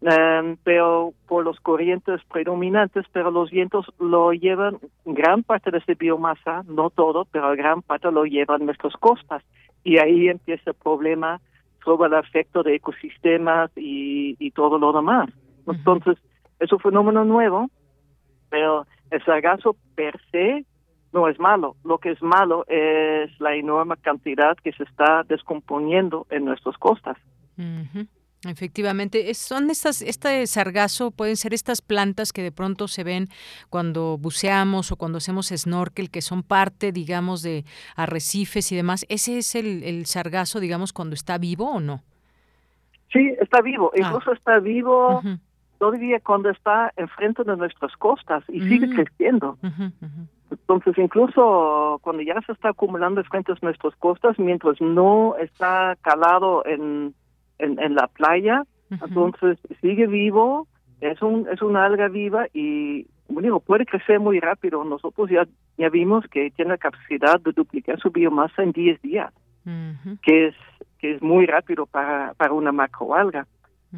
Um, 0.02 0.58
pero 0.64 1.14
por 1.28 1.44
los 1.44 1.60
corrientes 1.62 2.22
predominantes, 2.32 3.06
pero 3.12 3.32
los 3.32 3.50
vientos 3.50 3.86
lo 3.98 4.34
llevan, 4.34 4.78
gran 5.06 5.42
parte 5.42 5.72
de 5.72 5.80
esa 5.80 5.94
biomasa, 5.94 6.64
no 6.68 6.90
todo, 6.90 7.26
pero 7.26 7.56
gran 7.56 7.82
parte 7.82 8.12
lo 8.12 8.26
llevan 8.26 8.66
nuestras 8.66 8.94
costas. 8.98 9.42
Y 9.84 9.98
ahí 9.98 10.28
empieza 10.28 10.72
el 10.72 10.76
problema 10.76 11.40
sobre 11.84 12.08
el 12.10 12.24
efecto 12.24 12.62
de 12.62 12.76
ecosistemas 12.76 13.72
y, 13.76 14.36
y 14.38 14.52
todo 14.52 14.78
lo 14.78 14.92
demás. 14.92 15.30
Entonces, 15.68 16.18
es 16.60 16.72
un 16.72 16.80
fenómeno 16.80 17.24
nuevo, 17.24 17.70
pero 18.50 18.86
el 19.12 19.24
sargazo 19.24 19.76
per 19.96 20.20
se 20.32 20.66
no 21.14 21.28
es 21.30 21.40
malo. 21.40 21.76
Lo 21.84 21.98
que 21.98 22.12
es 22.12 22.22
malo 22.22 22.66
es 22.68 23.32
la 23.40 23.56
enorme 23.56 23.96
cantidad 23.98 24.58
que 24.58 24.74
se 24.74 24.84
está 24.84 25.24
descomponiendo 25.24 26.28
en 26.30 26.46
nuestras 26.46 26.78
costas. 26.78 27.18
Efectivamente, 28.46 29.34
son 29.34 29.70
estas, 29.70 30.02
este 30.02 30.46
sargazo, 30.48 31.12
pueden 31.12 31.36
ser 31.36 31.54
estas 31.54 31.82
plantas 31.82 32.32
que 32.32 32.44
de 32.44 32.52
pronto 32.52 32.88
se 32.88 33.04
ven 33.04 33.28
cuando 33.70 34.18
buceamos 34.18 34.92
o 34.92 34.96
cuando 34.96 35.18
hacemos 35.18 35.48
snorkel, 35.48 36.10
que 36.10 36.22
son 36.22 36.44
parte, 36.44 36.92
digamos, 36.92 37.42
de 37.42 37.66
arrecifes 37.96 38.72
y 38.72 38.76
demás. 38.76 39.06
¿Ese 39.10 39.38
es 39.40 39.56
el, 39.56 40.06
sargazo, 40.06 40.60
digamos, 40.60 40.94
cuando 40.94 41.16
está 41.16 41.38
vivo 41.38 41.72
o 41.72 41.80
no? 41.80 42.04
Sí, 43.12 43.34
está 43.40 43.62
vivo. 43.62 43.92
Ah. 43.94 44.00
Incluso 44.00 44.34
está 44.34 44.60
vivo 44.60 45.22
todavía 45.78 46.20
cuando 46.20 46.50
está 46.50 46.94
enfrente 46.96 47.44
de 47.44 47.58
nuestras 47.58 47.96
costas 47.98 48.44
y 48.48 48.62
sigue 48.62 48.88
mm. 48.88 48.96
creciendo. 48.96 49.58
Entonces, 50.52 50.98
incluso 50.98 52.00
cuando 52.02 52.22
ya 52.22 52.40
se 52.46 52.52
está 52.52 52.70
acumulando 52.70 53.24
frente 53.26 53.52
a 53.52 53.56
nuestras 53.62 53.96
costas, 53.96 54.38
mientras 54.40 54.80
no 54.80 55.36
está 55.38 55.98
calado 56.02 56.66
en 56.66 57.14
en, 57.60 57.96
la 57.96 58.08
playa, 58.08 58.64
entonces 58.90 59.58
sigue 59.82 60.08
vivo, 60.08 60.68
es 61.02 61.22
un 61.22 61.48
es 61.52 61.62
una 61.62 61.86
alga 61.86 62.08
viva 62.08 62.48
y 62.54 63.08
bueno, 63.28 63.60
puede 63.60 63.86
crecer 63.86 64.20
muy 64.20 64.40
rápido. 64.40 64.84
Nosotros 64.84 65.30
ya, 65.30 65.48
ya 65.78 65.90
vimos 65.90 66.26
que 66.28 66.52
tiene 66.52 66.72
la 66.72 66.78
capacidad 66.78 67.40
de 67.40 67.52
duplicar 67.52 68.00
su 68.00 68.12
biomasa 68.12 68.64
en 68.64 68.72
10 68.72 69.02
días, 69.02 69.34
que 70.22 70.48
es 70.48 70.56
que 71.00 71.16
es 71.16 71.22
muy 71.22 71.46
rápido 71.46 71.86
para, 71.86 72.34
para 72.36 72.54
una 72.54 72.72
macroalga. 72.72 73.48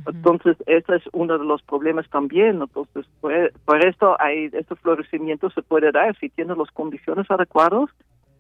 Entonces, 0.06 0.58
ese 0.68 0.98
es 0.98 1.04
uno 1.12 1.38
de 1.38 1.46
los 1.46 1.64
problemas 1.64 2.08
también. 2.10 2.62
Entonces, 2.62 3.06
por, 3.20 3.34
por 3.66 3.84
esto, 3.84 4.16
hay, 4.20 4.46
este 4.54 4.76
florecimiento 4.76 5.50
se 5.50 5.64
puede 5.64 5.92
dar 5.92 6.16
si 6.20 6.30
tiene 6.30 6.56
las 6.56 6.70
condiciones 6.72 7.30
adecuadas, 7.32 7.90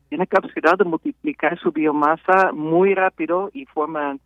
tiene 0.09 0.27
capacidad 0.27 0.77
de 0.77 0.85
multiplicar 0.85 1.59
su 1.59 1.71
biomasa 1.71 2.51
muy 2.53 2.93
rápido 2.93 3.49
y 3.53 3.65
forman 3.65 4.19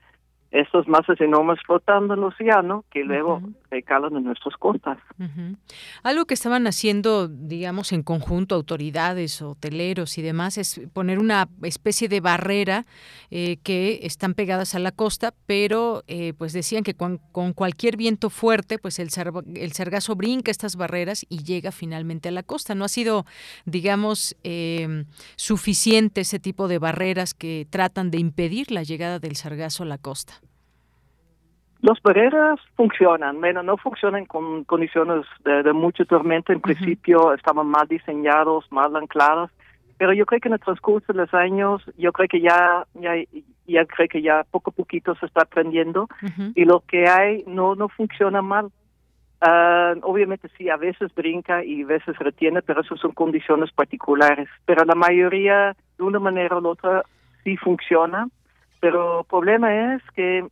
estos 0.51 0.85
masas 0.87 1.19
enormes 1.21 1.59
flotando 1.65 2.13
en 2.13 2.19
el 2.19 2.25
océano 2.25 2.83
que 2.91 3.05
luego 3.05 3.41
recalan 3.69 4.17
en 4.17 4.25
nuestras 4.25 4.55
costas. 4.57 4.97
Algo 6.03 6.25
que 6.25 6.33
estaban 6.33 6.67
haciendo, 6.67 7.29
digamos, 7.29 7.93
en 7.93 8.03
conjunto 8.03 8.55
autoridades, 8.55 9.41
hoteleros 9.41 10.17
y 10.17 10.21
demás, 10.21 10.57
es 10.57 10.81
poner 10.93 11.19
una 11.19 11.47
especie 11.63 12.09
de 12.09 12.19
barrera 12.19 12.85
eh, 13.29 13.57
que 13.63 14.01
están 14.03 14.33
pegadas 14.33 14.75
a 14.75 14.79
la 14.79 14.91
costa, 14.91 15.33
pero 15.45 16.03
eh, 16.07 16.33
pues 16.37 16.51
decían 16.51 16.83
que 16.83 16.95
con, 16.95 17.19
cualquier 17.53 17.95
viento 17.95 18.29
fuerte, 18.29 18.77
pues 18.77 18.99
el, 18.99 19.07
el 19.55 19.71
sargazo 19.71 20.15
brinca 20.15 20.51
estas 20.51 20.75
barreras 20.75 21.25
y 21.29 21.43
llega 21.43 21.71
finalmente 21.71 22.27
a 22.27 22.31
la 22.33 22.43
costa. 22.43 22.75
No 22.75 22.83
ha 22.83 22.89
sido, 22.89 23.25
digamos, 23.65 24.35
eh, 24.43 25.05
suficiente 25.37 26.21
ese 26.21 26.39
tipo 26.39 26.67
de 26.67 26.77
barreras 26.77 27.33
que 27.33 27.65
tratan 27.69 28.11
de 28.11 28.19
impedir 28.19 28.69
la 28.71 28.83
llegada 28.83 29.19
del 29.19 29.37
sargazo 29.37 29.83
a 29.83 29.85
la 29.85 29.97
costa. 29.97 30.40
Las 31.81 32.01
barreras 32.03 32.59
funcionan, 32.75 33.39
bueno, 33.39 33.63
no 33.63 33.75
funcionan 33.77 34.25
con 34.25 34.63
condiciones 34.65 35.25
de, 35.43 35.63
de 35.63 35.73
mucha 35.73 36.05
tormenta. 36.05 36.53
En 36.53 36.61
principio 36.61 37.33
estaban 37.33 37.67
mal 37.67 37.87
diseñados, 37.87 38.71
mal 38.71 38.95
anclados, 38.95 39.49
pero 39.97 40.13
yo 40.13 40.25
creo 40.25 40.39
que 40.39 40.47
en 40.47 40.53
el 40.53 40.59
transcurso 40.59 41.11
de 41.11 41.19
los 41.19 41.33
años, 41.33 41.83
yo 41.97 42.11
creo 42.11 42.27
que 42.27 42.39
ya, 42.41 42.85
ya, 42.93 43.13
ya 43.67 43.85
creo 43.85 44.07
que 44.07 44.21
ya 44.21 44.43
poco 44.49 44.69
a 44.69 44.73
poquito 44.73 45.15
se 45.15 45.25
está 45.25 45.41
aprendiendo 45.41 46.07
y 46.55 46.65
lo 46.65 46.81
que 46.81 47.07
hay 47.07 47.43
no, 47.47 47.75
no 47.75 47.89
funciona 47.89 48.41
mal. 48.41 48.71
Uh, 49.43 49.97
obviamente 50.03 50.49
sí, 50.55 50.69
a 50.69 50.77
veces 50.77 51.13
brinca 51.15 51.63
y 51.63 51.81
a 51.81 51.87
veces 51.87 52.15
retiene, 52.19 52.61
pero 52.61 52.81
eso 52.81 52.95
son 52.95 53.11
condiciones 53.13 53.71
particulares. 53.71 54.47
Pero 54.65 54.85
la 54.85 54.93
mayoría, 54.93 55.75
de 55.97 56.03
una 56.03 56.19
manera 56.19 56.59
u 56.59 56.67
otra, 56.67 57.03
sí 57.43 57.57
funciona. 57.57 58.27
Pero 58.79 59.21
el 59.21 59.25
problema 59.25 59.95
es 59.95 60.01
que 60.15 60.45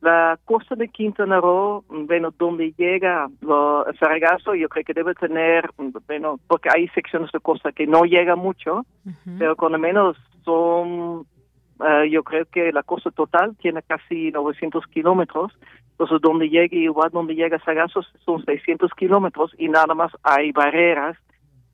la 0.00 0.38
costa 0.44 0.76
de 0.76 0.88
Quintana 0.88 1.40
Roo, 1.40 1.84
bueno, 1.88 2.32
donde 2.38 2.72
llega 2.76 3.26
el 3.26 3.98
sargazo, 3.98 4.54
yo 4.54 4.68
creo 4.68 4.84
que 4.84 4.94
debe 4.94 5.14
tener, 5.14 5.68
bueno, 6.06 6.38
porque 6.46 6.68
hay 6.72 6.88
secciones 6.88 7.32
de 7.32 7.40
costa 7.40 7.72
que 7.72 7.86
no 7.86 8.04
llega 8.04 8.36
mucho, 8.36 8.86
pero 9.38 9.56
con 9.56 9.72
lo 9.72 9.78
menos 9.78 10.16
son, 10.44 11.26
eh, 11.84 12.08
yo 12.10 12.22
creo 12.22 12.44
que 12.46 12.72
la 12.72 12.84
costa 12.84 13.10
total 13.10 13.56
tiene 13.56 13.82
casi 13.82 14.30
900 14.30 14.86
kilómetros, 14.86 15.52
entonces 15.90 16.20
donde 16.22 16.48
llega, 16.48 16.76
igual 16.76 17.10
donde 17.10 17.34
llega 17.34 17.58
sargazo 17.64 18.02
son 18.24 18.44
600 18.44 18.92
kilómetros 18.94 19.52
y 19.58 19.68
nada 19.68 19.94
más 19.94 20.12
hay 20.22 20.52
barreras, 20.52 21.16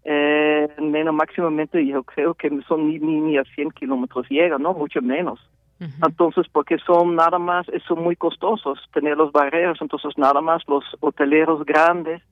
eh, 0.04 0.68
menos 0.80 1.14
máximamente 1.14 1.84
yo 1.86 2.02
creo 2.04 2.34
que 2.34 2.50
son 2.68 2.88
ni, 2.88 2.98
ni 2.98 3.36
a 3.36 3.44
100 3.44 3.70
kilómetros 3.72 4.26
llega, 4.30 4.56
¿no? 4.56 4.72
Mucho 4.72 5.02
menos. 5.02 5.40
Entonces, 5.80 6.46
porque 6.50 6.78
son 6.78 7.16
nada 7.16 7.38
más, 7.38 7.66
son 7.86 8.02
muy 8.02 8.16
costosos 8.16 8.78
tener 8.92 9.16
los 9.16 9.32
barreras, 9.32 9.76
entonces 9.80 10.16
nada 10.16 10.40
más 10.40 10.62
los 10.68 10.84
hoteleros 11.00 11.64
grandes 11.64 12.22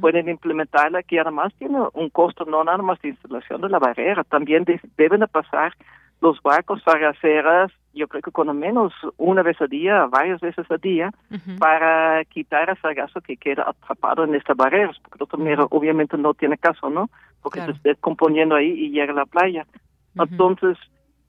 pueden 0.00 0.28
implementarla, 0.28 1.02
que 1.02 1.18
además 1.18 1.52
tiene 1.58 1.78
un 1.94 2.10
costo 2.10 2.44
no 2.44 2.62
nada 2.62 2.78
más 2.78 3.00
de 3.00 3.10
instalación 3.10 3.60
de 3.62 3.68
la 3.68 3.78
barrera, 3.78 4.24
también 4.24 4.64
deben 4.96 5.20
de 5.20 5.28
pasar 5.28 5.74
los 6.20 6.40
barcos 6.42 6.82
sargaceras, 6.82 7.72
yo 7.94 8.06
creo 8.06 8.22
que 8.22 8.30
con 8.30 8.46
lo 8.46 8.54
menos 8.54 8.92
una 9.16 9.42
vez 9.42 9.60
al 9.60 9.68
día, 9.68 10.06
varias 10.06 10.40
veces 10.40 10.70
al 10.70 10.78
día, 10.78 11.12
para 11.58 12.24
quitar 12.26 12.68
el 12.68 12.78
sargazo 12.80 13.20
que 13.20 13.36
queda 13.36 13.68
atrapado 13.68 14.24
en 14.24 14.34
estas 14.34 14.56
barreras, 14.56 14.96
porque 15.02 15.18
de 15.18 15.24
otra 15.24 15.38
manera 15.38 15.64
obviamente 15.70 16.16
no 16.18 16.34
tiene 16.34 16.58
caso, 16.58 16.90
¿no? 16.90 17.08
Porque 17.42 17.62
se 17.62 17.70
está 17.70 17.88
descomponiendo 17.88 18.54
ahí 18.54 18.70
y 18.70 18.90
llega 18.90 19.12
a 19.12 19.16
la 19.16 19.26
playa. 19.26 19.66
Entonces, 20.14 20.76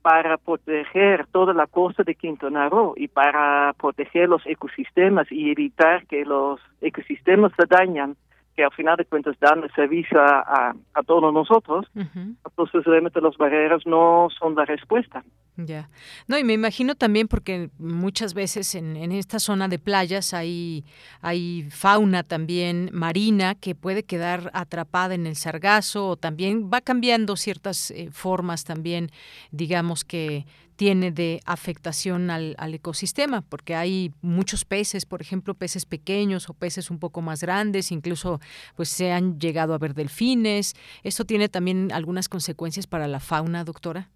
para 0.01 0.37
proteger 0.37 1.27
toda 1.27 1.53
la 1.53 1.67
costa 1.67 2.03
de 2.03 2.15
Quintana 2.15 2.69
Roo 2.69 2.93
y 2.97 3.07
para 3.07 3.73
proteger 3.79 4.29
los 4.29 4.45
ecosistemas 4.45 5.31
y 5.31 5.51
evitar 5.51 6.05
que 6.07 6.25
los 6.25 6.59
ecosistemas 6.81 7.51
se 7.55 7.65
dañan, 7.67 8.15
que 8.55 8.63
al 8.63 8.71
final 8.73 8.97
de 8.97 9.05
cuentas 9.05 9.35
dan 9.39 9.63
el 9.63 9.71
servicio 9.73 10.19
a, 10.19 10.73
a, 10.93 11.03
todos 11.03 11.33
nosotros, 11.33 11.85
entonces 11.95 12.83
realmente 12.85 13.21
las 13.21 13.37
barreras 13.37 13.85
no 13.85 14.27
son 14.37 14.55
la 14.55 14.65
respuesta. 14.65 15.23
Ya. 15.57 15.89
No, 16.27 16.37
y 16.37 16.43
me 16.43 16.53
imagino 16.53 16.95
también 16.95 17.27
porque 17.27 17.69
muchas 17.77 18.33
veces 18.33 18.73
en, 18.73 18.95
en, 18.95 19.11
esta 19.11 19.37
zona 19.37 19.67
de 19.67 19.79
playas 19.79 20.33
hay, 20.33 20.85
hay 21.21 21.67
fauna 21.69 22.23
también 22.23 22.89
marina 22.93 23.55
que 23.55 23.75
puede 23.75 24.03
quedar 24.03 24.49
atrapada 24.53 25.13
en 25.13 25.27
el 25.27 25.35
sargazo 25.35 26.07
o 26.07 26.15
también 26.15 26.69
va 26.73 26.81
cambiando 26.81 27.35
ciertas 27.35 27.91
eh, 27.91 28.09
formas 28.11 28.63
también, 28.63 29.11
digamos 29.51 30.05
que 30.05 30.45
tiene 30.81 31.11
de 31.11 31.41
afectación 31.45 32.31
al, 32.31 32.55
ecosistema, 32.73 33.43
porque 33.47 33.75
hay 33.75 34.13
muchos 34.23 34.65
peces, 34.65 35.05
por 35.05 35.21
ejemplo, 35.21 35.53
peces 35.53 35.85
pequeños 35.85 36.49
o 36.49 36.55
peces 36.55 36.89
un 36.89 36.97
poco 36.97 37.21
más 37.21 37.43
grandes, 37.43 37.91
incluso 37.91 38.39
pues 38.75 38.89
se 38.89 39.11
han 39.11 39.39
llegado 39.39 39.75
a 39.75 39.77
ver 39.77 39.93
delfines. 39.93 40.73
¿Esto 41.03 41.23
tiene 41.23 41.49
también 41.49 41.91
algunas 41.93 42.27
consecuencias 42.29 42.87
para 42.87 43.07
la 43.07 43.19
fauna, 43.19 43.63
doctora? 43.63 44.07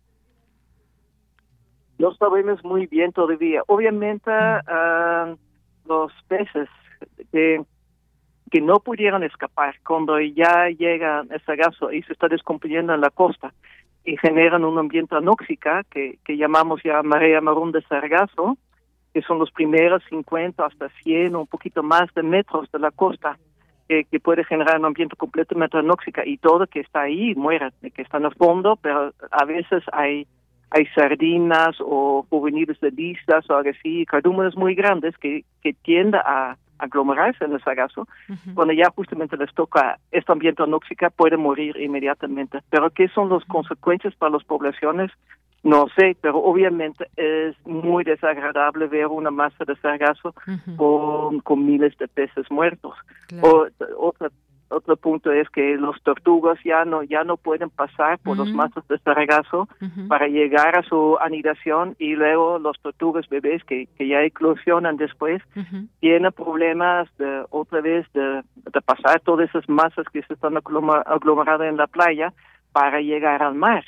No 2.00 2.16
sabemos 2.16 2.64
muy 2.64 2.88
bien 2.88 3.12
todavía. 3.12 3.62
Obviamente, 3.68 4.32
uh, 4.32 5.38
los 5.88 6.12
peces 6.28 6.68
que, 7.32 7.62
que 8.50 8.60
no 8.60 8.80
pudieron 8.80 9.22
escapar 9.22 9.76
cuando 9.86 10.20
ya 10.20 10.70
llega 10.70 11.26
ese 11.30 11.56
gaso 11.58 11.92
y 11.92 12.02
se 12.02 12.14
está 12.14 12.28
descomponiendo 12.28 12.92
en 12.92 13.02
la 13.02 13.12
costa 13.12 13.54
y 14.06 14.18
generan 14.18 14.64
un 14.64 14.78
ambiente 14.78 15.16
anóxica 15.16 15.84
que, 15.90 16.20
que 16.24 16.38
llamamos 16.38 16.82
ya 16.84 17.02
marea 17.04 17.42
marrón 17.42 17.72
de 17.72 17.82
sargazo, 17.84 18.58
que 19.14 19.22
son 19.22 19.40
los 19.40 19.52
primeros 19.52 20.04
50 20.10 20.66
hasta 20.66 20.90
100 21.04 21.36
o 21.36 21.42
un 21.42 21.48
poquito 21.48 21.82
más 21.82 22.14
de 22.14 22.22
metros 22.22 22.72
de 22.72 22.80
la 22.80 22.92
costa, 22.92 23.38
que, 23.88 24.06
puede 24.20 24.44
generar 24.44 24.80
un 24.80 24.86
ambiente 24.86 25.16
completamente 25.16 25.78
anóxica. 25.78 26.24
Y 26.26 26.38
todo 26.38 26.68
que 26.68 26.80
está 26.80 27.02
ahí 27.02 27.36
muere, 27.36 27.70
que 27.94 28.02
está 28.02 28.18
en 28.18 28.26
el 28.26 28.36
fondo, 28.36 28.78
pero 28.82 29.14
a 29.32 29.46
veces 29.46 29.84
hay 29.92 30.28
hay 30.72 30.88
sardinas 30.88 31.78
o 31.80 32.26
juveniles 32.30 32.78
de 32.82 32.92
listas 32.92 33.50
o 33.50 33.56
algo 33.56 33.70
así, 33.70 34.06
cardúmenes 34.06 34.58
muy 34.58 34.76
grandes 34.76 35.16
que, 35.18 35.46
que 35.62 35.74
tienden 35.74 36.20
a 36.26 36.58
aglomerarse 36.80 37.46
en 37.46 37.54
el 37.54 37.64
sargazo, 37.64 38.08
cuando 38.54 38.74
ya 38.74 38.90
justamente 38.96 39.38
les 39.38 39.54
toca 39.54 40.00
este 40.12 40.32
ambiente 40.32 40.64
anóxica 40.64 41.10
pueden 41.10 41.42
morir 41.42 41.78
inmediatamente. 41.78 42.60
Pero 42.70 42.90
¿qué 42.90 43.08
son 43.10 43.30
las 43.30 43.44
consecuencias 43.46 44.16
para 44.16 44.34
las 44.34 44.44
poblaciones? 44.44 45.12
No 45.64 45.88
sé, 45.98 46.16
pero 46.22 46.38
obviamente 46.38 47.08
es 47.16 47.56
muy 47.66 48.04
desagradable 48.04 48.86
ver 48.86 49.08
una 49.08 49.32
masa 49.32 49.66
de 49.66 49.76
sargazo 49.78 50.36
con, 50.78 51.40
con, 51.40 51.66
miles 51.66 51.98
de 51.98 52.08
peces 52.08 52.52
muertos. 52.52 52.94
O, 53.42 53.66
otra 53.98 54.30
otro 54.70 54.96
punto 54.96 55.32
es 55.32 55.50
que 55.50 55.78
los 55.78 56.02
tortugas 56.02 56.58
ya 56.64 56.86
no 56.86 57.04
ya 57.04 57.24
no 57.24 57.38
pueden 57.38 57.70
pasar 57.70 58.18
por 58.20 58.38
los 58.38 58.52
mazos 58.52 58.88
de 58.88 58.98
sargazo 59.00 59.68
para 60.08 60.28
llegar 60.28 60.78
a 60.78 60.84
su 60.84 61.18
anidación 61.22 61.96
y 62.00 62.16
luego 62.16 62.58
los 62.58 62.80
tortugas 62.80 63.28
bebés 63.30 63.64
que, 63.64 63.88
que 63.98 64.08
ya 64.08 64.24
eclosionan 64.24 64.98
después 64.98 65.42
tienen 66.00 66.32
problemas 66.32 67.08
de 67.18 67.46
otra 67.52 67.82
vez 67.82 68.06
de, 68.14 68.42
de, 68.56 68.82
pasar 68.82 69.20
todas 69.22 69.50
esas 69.50 69.68
masas 69.70 70.06
que 70.12 70.24
se 70.24 70.34
están 70.34 70.58
aglomeradas 70.58 71.70
en 71.70 71.78
la 71.78 71.88
playa 71.88 72.34
para 72.72 73.02
llegar 73.02 73.42
al 73.44 73.56
mar. 73.56 73.86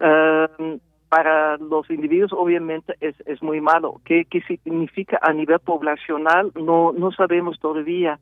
Em, 0.00 0.78
para 1.08 1.58
los 1.58 1.90
individuos 1.90 2.32
obviamente 2.32 2.94
es, 3.00 3.14
es 3.26 3.42
muy 3.42 3.60
malo. 3.60 4.00
¿Qué, 4.04 4.24
¿Qué 4.24 4.40
significa 4.42 5.18
a 5.20 5.32
nivel 5.32 5.58
poblacional? 5.58 6.52
No, 6.54 6.92
no 6.92 7.10
sabemos 7.12 7.58
todavía 7.60 8.18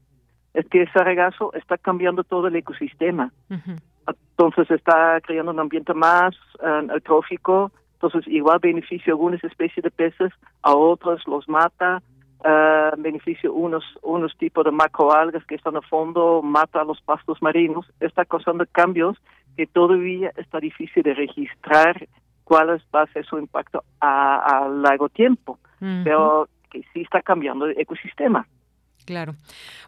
es 0.55 0.67
que 0.69 0.83
ese 0.83 0.99
regazo 1.05 1.53
está 1.55 1.79
cambiando 1.79 2.25
todo 2.25 2.49
el 2.49 2.57
ecosistema. 2.57 3.33
Entonces 4.07 4.71
está 4.71 5.21
creando 5.21 5.53
un 5.53 5.61
ambiente 5.61 5.95
más 5.95 6.35
uh, 6.61 6.91
eutrófico, 6.93 7.71
entonces 7.95 8.27
igual 8.27 8.59
beneficia 8.61 9.13
algunas 9.13 9.43
especies 9.45 9.85
de 9.85 9.91
peces, 9.91 10.33
a 10.63 10.75
otros 10.75 11.23
los 11.27 11.49
mata, 11.49 12.03
uh, 12.41 13.01
beneficia 13.01 13.51
unos, 13.51 13.85
unos 14.03 14.37
tipos 14.39 14.65
de 14.65 14.71
macroalgas 14.71 15.45
que 15.45 15.55
están 15.55 15.77
a 15.77 15.83
fondo, 15.83 16.43
mata 16.43 16.81
a 16.81 16.85
los 16.85 17.01
pastos 17.03 17.41
marinos, 17.43 17.87
está 18.01 18.25
causando 18.25 18.65
cambios 18.73 19.19
que 19.57 19.67
todavía 19.67 20.33
está 20.37 20.59
difícil 20.59 21.03
de 21.03 21.15
registrar 21.15 22.09
cuál 22.45 22.83
va 22.95 23.03
a 23.03 23.13
ser 23.13 23.25
su 23.27 23.39
impacto 23.39 23.85
a, 24.01 24.69
largo 24.69 25.09
tiempo, 25.09 25.59
pero 26.03 26.49
que 26.71 26.83
sí 26.93 27.03
está 27.03 27.23
cambiando 27.23 27.67
el 27.67 27.79
ecosistema. 27.79 28.47
Claro. 29.11 29.35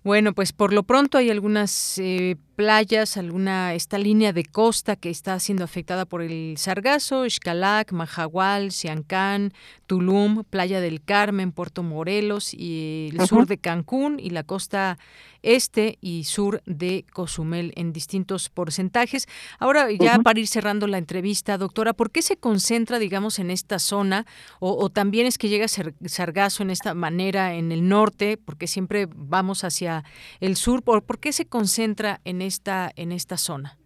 Bueno, 0.02 0.32
pues 0.32 0.52
por 0.52 0.72
lo 0.72 0.82
pronto 0.82 1.16
hay 1.16 1.30
algunas 1.30 1.96
eh, 1.98 2.34
playas, 2.62 3.16
alguna 3.16 3.74
esta 3.74 3.98
línea 3.98 4.32
de 4.32 4.44
costa 4.44 4.94
que 4.94 5.10
está 5.10 5.40
siendo 5.40 5.64
afectada 5.64 6.04
por 6.04 6.22
el 6.22 6.54
sargazo, 6.58 7.28
Xcalac, 7.28 7.90
Majahual, 7.90 8.70
Siancán, 8.70 9.52
Tulum, 9.88 10.44
Playa 10.44 10.80
del 10.80 11.02
Carmen, 11.02 11.50
Puerto 11.50 11.82
Morelos 11.82 12.54
y 12.54 13.10
el 13.12 13.26
sur 13.26 13.48
de 13.48 13.58
Cancún 13.58 14.20
y 14.20 14.30
la 14.30 14.44
costa 14.44 14.96
este 15.42 15.98
y 16.00 16.24
sur 16.24 16.62
de 16.66 17.04
Cozumel 17.12 17.72
en 17.76 17.92
distintos 17.92 18.48
porcentajes. 18.48 19.26
Ahora, 19.58 19.88
ya 19.90 20.18
para 20.20 20.40
ir 20.40 20.46
cerrando 20.46 20.86
la 20.86 20.98
entrevista, 20.98 21.58
doctora, 21.58 21.92
¿por 21.92 22.10
qué 22.10 22.22
se 22.22 22.36
concentra, 22.36 22.98
digamos, 22.98 23.38
en 23.38 23.50
esta 23.50 23.78
zona? 23.78 24.24
O, 24.60 24.88
también 24.90 25.26
es 25.26 25.38
que 25.38 25.48
llega 25.48 25.66
sargazo 25.68 26.62
en 26.62 26.70
esta 26.70 26.94
manera 26.94 27.54
en 27.54 27.72
el 27.72 27.88
norte, 27.88 28.36
porque 28.36 28.66
siempre 28.66 29.08
vamos 29.14 29.64
hacia 29.64 30.04
el 30.40 30.56
sur. 30.56 30.82
¿Por, 30.82 31.02
por 31.02 31.18
qué 31.18 31.32
se 31.32 31.46
concentra 31.46 32.20
en 32.24 32.40
esta, 32.40 32.51
en 32.96 33.12
esta 33.12 33.36
zona? 33.36 33.76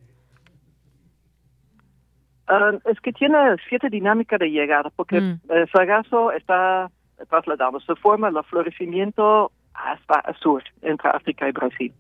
Ah, 2.49 2.73
es 2.85 3.01
que 3.01 3.13
tiene 3.13 3.37
cierta 3.69 3.89
dinámica 3.89 4.39
de 4.39 4.51
llegar, 4.51 4.91
porque 4.95 5.21
mm. 5.21 5.41
el 5.49 5.69
sargazo 5.71 6.33
está 6.33 6.91
trasladado, 7.29 7.81
se 7.81 7.95
forma 7.97 8.29
el 8.29 8.37
florecimiento 8.45 9.51
hasta 9.75 10.23
el 10.29 10.37
sur, 10.37 10.63
entre 10.83 11.11
África 11.11 11.49
y 11.49 11.53
Brasil. 11.53 11.93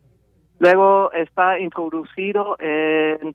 Luego 0.59 1.13
está 1.13 1.59
introducido 1.59 2.57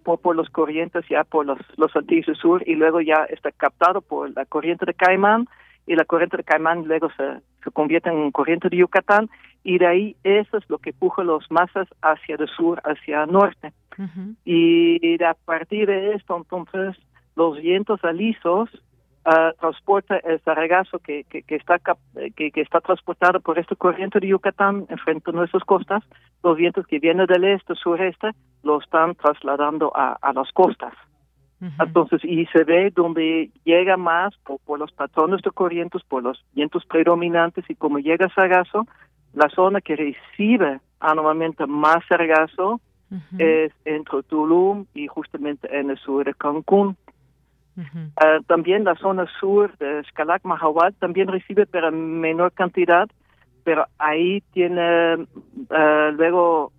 por, 0.04 0.36
los 0.36 0.50
corrientes 0.50 1.06
ya 1.08 1.24
por 1.24 1.46
los, 1.46 1.60
los 1.78 1.96
Antilles 1.96 2.26
del 2.26 2.36
Sur 2.36 2.64
y 2.66 2.74
luego 2.74 3.00
ya 3.00 3.26
está 3.30 3.52
captado 3.52 4.02
por 4.02 4.36
la 4.36 4.46
corriente 4.46 4.86
de 4.86 4.96
Caimán 4.96 5.48
y 5.86 5.96
la 5.96 6.06
corriente 6.06 6.38
de 6.38 6.44
Caimán 6.44 6.86
luego 6.86 7.10
se, 7.18 7.42
se 7.64 7.72
convierte 7.72 8.10
en 8.10 8.32
corriente 8.32 8.70
de 8.70 8.78
Yucatán 8.78 9.30
y 9.64 9.78
de 9.78 9.88
ahí 9.88 10.16
eso 10.24 10.58
es 10.58 10.70
lo 10.70 10.78
que 10.78 10.92
empuja 10.92 11.24
los 11.24 11.50
masas 11.52 11.88
hacia 12.02 12.36
el 12.36 12.48
sur, 12.48 12.82
hacia 12.84 13.24
el 13.24 13.32
norte. 13.32 13.74
Y 14.46 15.22
a 15.24 15.36
partir 15.46 15.88
de 15.88 16.16
esto, 16.16 16.36
entonces, 16.36 16.98
los 17.36 17.62
vientos 17.62 18.04
alisos 18.04 18.70
uh, 19.26 19.54
transporta 19.60 20.18
el 20.18 20.42
sargazo 20.42 20.98
que, 21.00 21.24
que, 21.26 21.44
está 21.56 21.80
que, 22.36 22.52
que, 22.52 22.62
está 22.62 22.82
transportado 22.82 23.40
por 23.42 23.60
esta 23.60 23.76
corriente 23.76 24.20
de 24.20 24.28
Yucatán 24.30 24.88
frente 25.04 25.30
a 25.30 25.34
nuestras 25.34 25.64
costas, 25.66 26.04
los 26.42 26.58
vientos 26.58 26.88
que 26.88 27.00
vienen 27.00 27.28
del 27.28 27.44
este, 27.44 27.76
sureste, 27.76 28.32
lo 28.64 28.80
están 28.80 29.14
trasladando 29.16 29.92
a, 29.96 30.18
a 30.22 30.34
las 30.34 30.52
costas. 30.52 30.94
Entonces, 31.80 32.22
y 32.24 32.48
se 32.48 32.64
ve 32.64 32.90
donde 32.90 33.52
llega 33.64 33.96
más 33.96 34.36
por, 34.38 34.60
por, 34.62 34.80
los 34.80 34.92
patrones 34.92 35.44
de 35.44 35.52
corrientes, 35.52 36.02
por 36.08 36.24
los 36.24 36.44
vientos 36.54 36.84
predominantes, 36.86 37.66
y 37.70 37.76
como 37.76 38.00
llega 38.00 38.34
sargazo, 38.34 38.88
la 39.34 39.48
zona 39.50 39.80
que 39.80 39.96
recibe 39.96 40.80
anualmente 41.00 41.66
más 41.68 42.04
sargazo 42.08 42.82
es 43.38 43.74
entre 43.84 44.24
Tulum 44.24 44.86
y 44.94 45.08
justamente 45.08 45.68
en 45.78 45.90
el 45.90 45.98
sur 45.98 46.24
de 46.24 46.34
Cancún. 46.34 46.96
Ah, 48.16 48.40
también 48.48 48.84
la 48.84 48.96
zona 48.96 49.26
sur 49.40 49.76
de 49.78 50.04
Xcalac 50.04 50.44
Mahahual 50.46 50.94
también 50.96 51.28
recibe 51.28 51.66
pero 51.66 51.92
menor 51.92 52.52
cantidad, 52.54 53.10
pero 53.64 53.86
ahí 53.98 54.42
tiene 54.54 55.28
ah, 55.72 56.12
luego, 56.14 56.72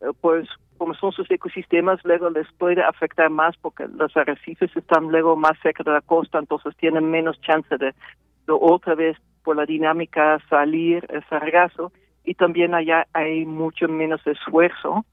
eh, 0.00 0.06
pues 0.20 0.48
como 0.82 0.94
son 0.94 1.12
sus 1.12 1.30
ecosistemas, 1.30 2.00
luego 2.02 2.28
les 2.28 2.50
puede 2.58 2.82
afectar 2.82 3.30
más 3.30 3.56
porque 3.58 3.86
los 3.86 4.16
arrecifes 4.16 4.76
están 4.76 5.12
luego 5.12 5.36
más 5.36 5.52
cerca 5.62 5.84
de 5.84 5.92
la 5.92 6.00
costa, 6.00 6.40
entonces 6.40 6.76
tienen 6.76 7.08
menos 7.08 7.40
chance 7.40 7.78
de 7.78 7.94
otra 8.48 8.96
vez 8.96 9.16
por 9.44 9.54
la 9.54 9.64
dinámica 9.64 10.40
salir 10.50 11.06
el 11.08 11.24
sargazo 11.28 11.92
y 12.24 12.34
también 12.34 12.74
allá 12.74 13.06
hay 13.12 13.46
mucho 13.46 13.86
menos 13.86 14.26
esfuerzo 14.26 15.06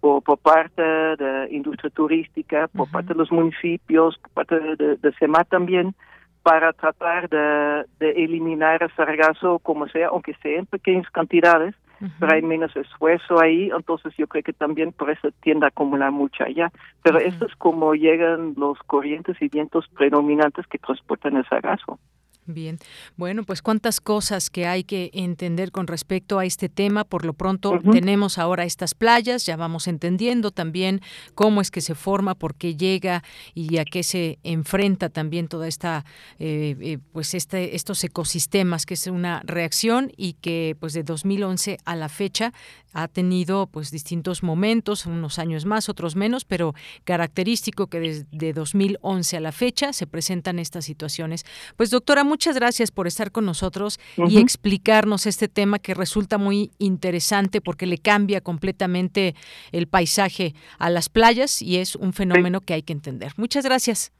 por, 0.00 0.20
por 0.24 0.38
parte 0.38 0.82
de 0.82 1.46
industria 1.52 1.90
turística, 1.90 2.66
por 2.66 2.90
parte 2.90 3.12
de 3.12 3.18
los 3.20 3.30
municipios, 3.30 4.18
por 4.18 4.30
parte 4.32 4.58
de, 4.58 4.96
de, 4.96 5.12
SEMA 5.12 5.44
también, 5.44 5.94
para 6.42 6.72
tratar 6.72 7.28
de, 7.28 7.84
de, 8.00 8.24
eliminar 8.24 8.82
el 8.82 8.92
sargazo 8.96 9.60
como 9.60 9.86
sea, 9.86 10.08
aunque 10.08 10.34
sea 10.42 10.58
en 10.58 10.66
pequeñas 10.66 11.08
cantidades, 11.12 11.76
pero 12.18 12.32
hay 12.32 12.42
menos 12.42 12.74
esfuerzo 12.76 13.40
ahí, 13.40 13.70
entonces 13.74 14.14
yo 14.16 14.26
creo 14.26 14.42
que 14.42 14.52
también 14.52 14.92
por 14.92 15.10
eso 15.10 15.28
tiende 15.42 15.66
a 15.66 15.68
acumular 15.68 16.10
mucho 16.12 16.44
allá. 16.44 16.70
Pero 17.02 17.18
eso 17.18 17.46
es 17.46 17.54
como 17.56 17.94
llegan 17.94 18.54
los 18.56 18.78
corrientes 18.80 19.40
y 19.40 19.48
vientos 19.48 19.88
predominantes 19.88 20.66
que 20.66 20.78
transportan 20.78 21.36
el 21.36 21.46
sargazo. 21.46 21.98
Bien, 22.46 22.78
bueno, 23.16 23.44
pues 23.44 23.62
cuántas 23.62 24.02
cosas 24.02 24.50
que 24.50 24.66
hay 24.66 24.84
que 24.84 25.10
entender 25.14 25.72
con 25.72 25.86
respecto 25.86 26.38
a 26.38 26.44
este 26.44 26.68
tema. 26.68 27.04
Por 27.04 27.24
lo 27.24 27.32
pronto 27.32 27.80
tenemos 27.90 28.36
ahora 28.36 28.64
estas 28.64 28.94
playas, 28.94 29.46
ya 29.46 29.56
vamos 29.56 29.88
entendiendo 29.88 30.50
también 30.50 31.00
cómo 31.34 31.62
es 31.62 31.70
que 31.70 31.80
se 31.80 31.94
forma, 31.94 32.34
por 32.34 32.54
qué 32.54 32.76
llega 32.76 33.24
y 33.54 33.78
a 33.78 33.86
qué 33.86 34.02
se 34.02 34.38
enfrenta 34.42 35.08
también 35.08 35.48
toda 35.48 35.68
esta, 35.68 36.04
eh, 36.38 36.76
eh, 36.80 36.98
pues 37.12 37.32
este, 37.32 37.76
estos 37.76 38.04
ecosistemas, 38.04 38.84
que 38.84 38.94
es 38.94 39.06
una 39.06 39.40
reacción 39.44 40.12
y 40.14 40.34
que 40.34 40.76
pues 40.78 40.92
de 40.92 41.02
2011 41.02 41.78
a 41.82 41.96
la 41.96 42.10
fecha 42.10 42.52
ha 42.94 43.08
tenido 43.08 43.66
pues 43.66 43.90
distintos 43.90 44.42
momentos, 44.42 45.04
unos 45.06 45.38
años 45.38 45.64
más, 45.64 45.88
otros 45.88 46.14
menos, 46.14 46.44
pero 46.44 46.74
característico 47.02 47.88
que 47.88 48.00
desde 48.00 48.52
2011 48.52 49.36
a 49.36 49.40
la 49.40 49.52
fecha 49.52 49.92
se 49.92 50.06
presentan 50.06 50.58
estas 50.58 50.84
situaciones. 50.84 51.44
Pues 51.76 51.90
doctora, 51.90 52.22
muchas 52.34 52.56
gracias 52.56 52.90
por 52.90 53.06
estar 53.06 53.30
con 53.30 53.46
nosotros 53.46 54.00
y 54.16 54.38
explicarnos 54.38 55.24
este 55.26 55.46
tema 55.46 55.78
que 55.78 55.94
resulta 55.94 56.36
muy 56.36 56.72
interesante 56.78 57.60
porque 57.60 57.86
le 57.86 57.98
cambia 57.98 58.40
completamente 58.40 59.36
el 59.70 59.86
paisaje 59.86 60.52
a 60.80 60.90
las 60.90 61.08
playas 61.08 61.62
y 61.62 61.76
es 61.76 61.94
un 61.94 62.12
fenómeno 62.12 62.60
que 62.60 62.74
hay 62.74 62.82
que 62.82 62.92
entender. 62.92 63.32
Muchas 63.36 63.64
gracias. 63.64 64.10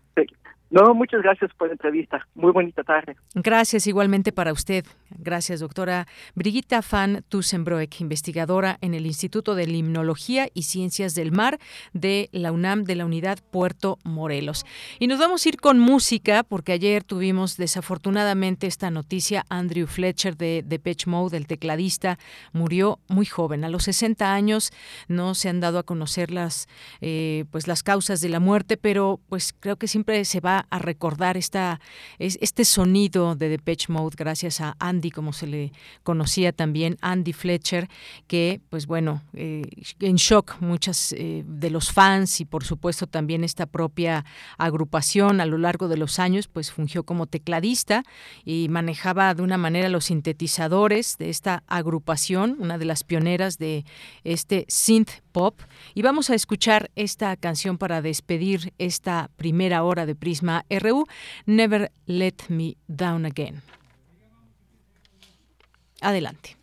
No, 0.75 0.93
muchas 0.93 1.23
gracias 1.23 1.53
por 1.57 1.69
la 1.69 1.75
entrevista. 1.75 2.27
Muy 2.35 2.51
bonita 2.51 2.83
tarde. 2.83 3.15
Gracias 3.33 3.87
igualmente 3.87 4.33
para 4.33 4.53
usted. 4.53 4.85
Gracias, 5.17 5.61
doctora 5.61 6.09
Brigitta 6.35 6.81
Van 6.91 7.23
Tussenbroek, 7.29 8.01
investigadora 8.01 8.79
en 8.81 8.93
el 8.93 9.07
Instituto 9.07 9.55
de 9.55 9.69
Limnología 9.69 10.49
y 10.53 10.63
Ciencias 10.63 11.15
del 11.15 11.31
Mar 11.31 11.61
de 11.93 12.29
la 12.33 12.51
UNAM 12.51 12.83
de 12.83 12.97
la 12.97 13.05
Unidad 13.05 13.39
Puerto 13.53 13.99
Morelos. 14.03 14.67
Y 14.99 15.07
nos 15.07 15.21
vamos 15.21 15.47
a 15.47 15.49
ir 15.49 15.61
con 15.61 15.79
música 15.79 16.43
porque 16.43 16.73
ayer 16.73 17.05
tuvimos 17.05 17.57
desafortunadamente 17.57 18.67
esta 18.67 18.91
noticia. 18.91 19.45
Andrew 19.51 19.87
Fletcher 19.87 20.37
de 20.37 20.65
Depeche 20.67 21.09
Mode, 21.09 21.37
el 21.37 21.47
tecladista, 21.47 22.19
murió 22.53 22.99
muy 23.07 23.27
joven. 23.27 23.63
A 23.63 23.69
los 23.69 23.85
60 23.85 24.35
años 24.35 24.73
no 25.07 25.37
se 25.37 25.49
han 25.49 25.61
dado 25.61 25.79
a 25.79 25.85
conocer 25.85 26.33
las, 26.33 26.67
eh, 27.01 27.45
pues 27.53 27.69
las 27.69 27.85
causas 27.85 28.21
de 28.21 28.29
la 28.29 28.41
muerte, 28.41 28.77
pero 28.77 29.21
pues 29.29 29.55
creo 29.61 29.77
que 29.77 29.87
siempre 29.87 30.25
se 30.25 30.41
va 30.41 30.64
a 30.71 30.79
recordar 30.79 31.37
esta, 31.37 31.81
este 32.19 32.65
sonido 32.65 33.35
de 33.35 33.49
Depeche 33.49 33.93
Mode 33.93 34.17
gracias 34.17 34.61
a 34.61 34.77
Andy, 34.79 35.11
como 35.11 35.33
se 35.33 35.47
le 35.47 35.73
conocía 36.03 36.53
también, 36.53 36.97
Andy 37.01 37.33
Fletcher, 37.33 37.89
que 38.27 38.61
pues 38.71 38.87
bueno, 38.87 39.23
eh, 39.35 39.63
en 40.01 40.17
shock 40.17 40.61
muchas 40.61 41.13
eh, 41.13 41.45
de 41.47 41.71
los 41.71 41.93
fans 41.93 42.41
y 42.41 42.45
por 42.45 42.65
supuesto 42.65 43.07
también 43.07 43.45
esta 43.45 43.67
propia 43.67 44.25
agrupación 44.59 45.41
a 45.41 45.47
lo 45.47 45.59
largo 45.59 45.89
de 45.89 45.97
los 45.97 46.19
años 46.19 46.49
pues 46.49 46.71
fungió 46.71 47.05
como 47.05 47.27
tecladista 47.27 48.03
y 48.45 48.69
manejaba 48.69 49.35
de 49.35 49.43
una 49.43 49.59
manera 49.59 49.89
los 49.89 50.07
sintetizadores 50.07 51.19
de 51.19 51.31
esta 51.31 51.63
agrupación, 51.67 52.57
una 52.59 52.79
de 52.79 52.85
las 52.85 53.05
pioneras 53.05 53.59
de 53.59 53.85
este 54.25 54.65
synth 54.69 55.23
pop. 55.33 55.61
Y 55.95 56.03
vamos 56.03 56.31
a 56.31 56.35
escuchar 56.35 56.91
esta 56.95 57.37
canción 57.37 57.79
para 57.79 58.03
despedir 58.03 58.73
esta 58.79 59.31
primera 59.37 59.83
hora 59.83 60.07
de 60.07 60.15
Prisma 60.15 60.54
RU, 60.71 61.05
Never 61.47 61.91
Let 62.07 62.49
Me 62.49 62.77
Down 62.87 63.25
Again. 63.25 63.63
Adelante. 66.01 66.57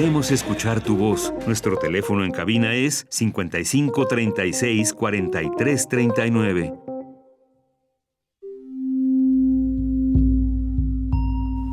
Queremos 0.00 0.30
escuchar 0.30 0.80
tu 0.82 0.96
voz. 0.96 1.30
Nuestro 1.46 1.76
teléfono 1.76 2.24
en 2.24 2.30
cabina 2.30 2.74
es 2.74 3.06
55 3.10 4.06
36 4.06 4.94
43 4.94 5.88
39. 5.88 6.72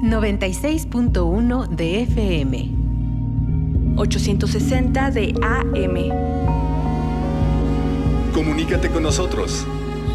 96.1 0.04 1.70
de 1.70 2.02
FM. 2.02 2.72
860 3.96 5.12
de 5.12 5.34
AM. 5.42 5.96
Comunícate 8.34 8.90
con 8.90 9.04
nosotros. 9.04 9.66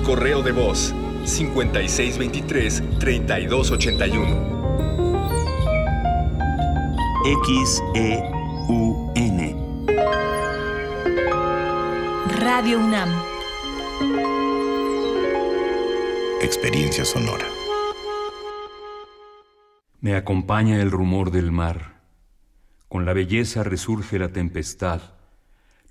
Correo 0.05 0.43
de 0.43 0.53
voz 0.53 0.95
5623 1.25 2.83
3281. 2.99 4.62
X-E-U-N. 7.25 8.27
Radio 12.41 12.81
UNAM. 12.81 13.11
Experiencia 16.41 17.05
sonora. 17.05 17.45
Me 20.01 20.17
acompaña 20.17 20.83
el 20.83 20.91
rumor 20.91 21.31
del 21.31 21.53
mar. 21.53 22.01
Con 22.89 23.05
la 23.05 23.13
belleza 23.13 23.63
resurge 23.63 24.19
la 24.19 24.31
tempestad. 24.31 25.01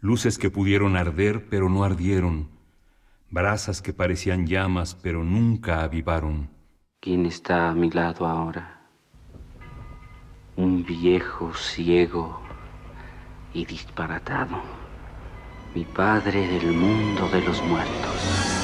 Luces 0.02 0.38
que 0.38 0.50
pudieron 0.50 0.98
arder 0.98 1.48
pero 1.50 1.70
no 1.70 1.86
ardieron. 1.86 2.50
Brasas 3.30 3.82
que 3.82 3.94
parecían 3.94 4.48
llamas 4.48 4.96
pero 4.96 5.24
nunca 5.24 5.82
avivaron. 5.82 6.50
¿Quién 7.00 7.26
está 7.26 7.70
a 7.70 7.74
mi 7.74 7.90
lado 7.90 8.28
ahora? 8.28 8.81
Un 10.56 10.84
viejo 10.84 11.54
ciego 11.54 12.42
y 13.54 13.66
disparatado, 13.66 14.62
mi 15.74 15.86
padre 15.86 16.46
del 16.48 16.74
mundo 16.74 17.30
de 17.30 17.42
los 17.42 17.64
muertos. 17.64 18.60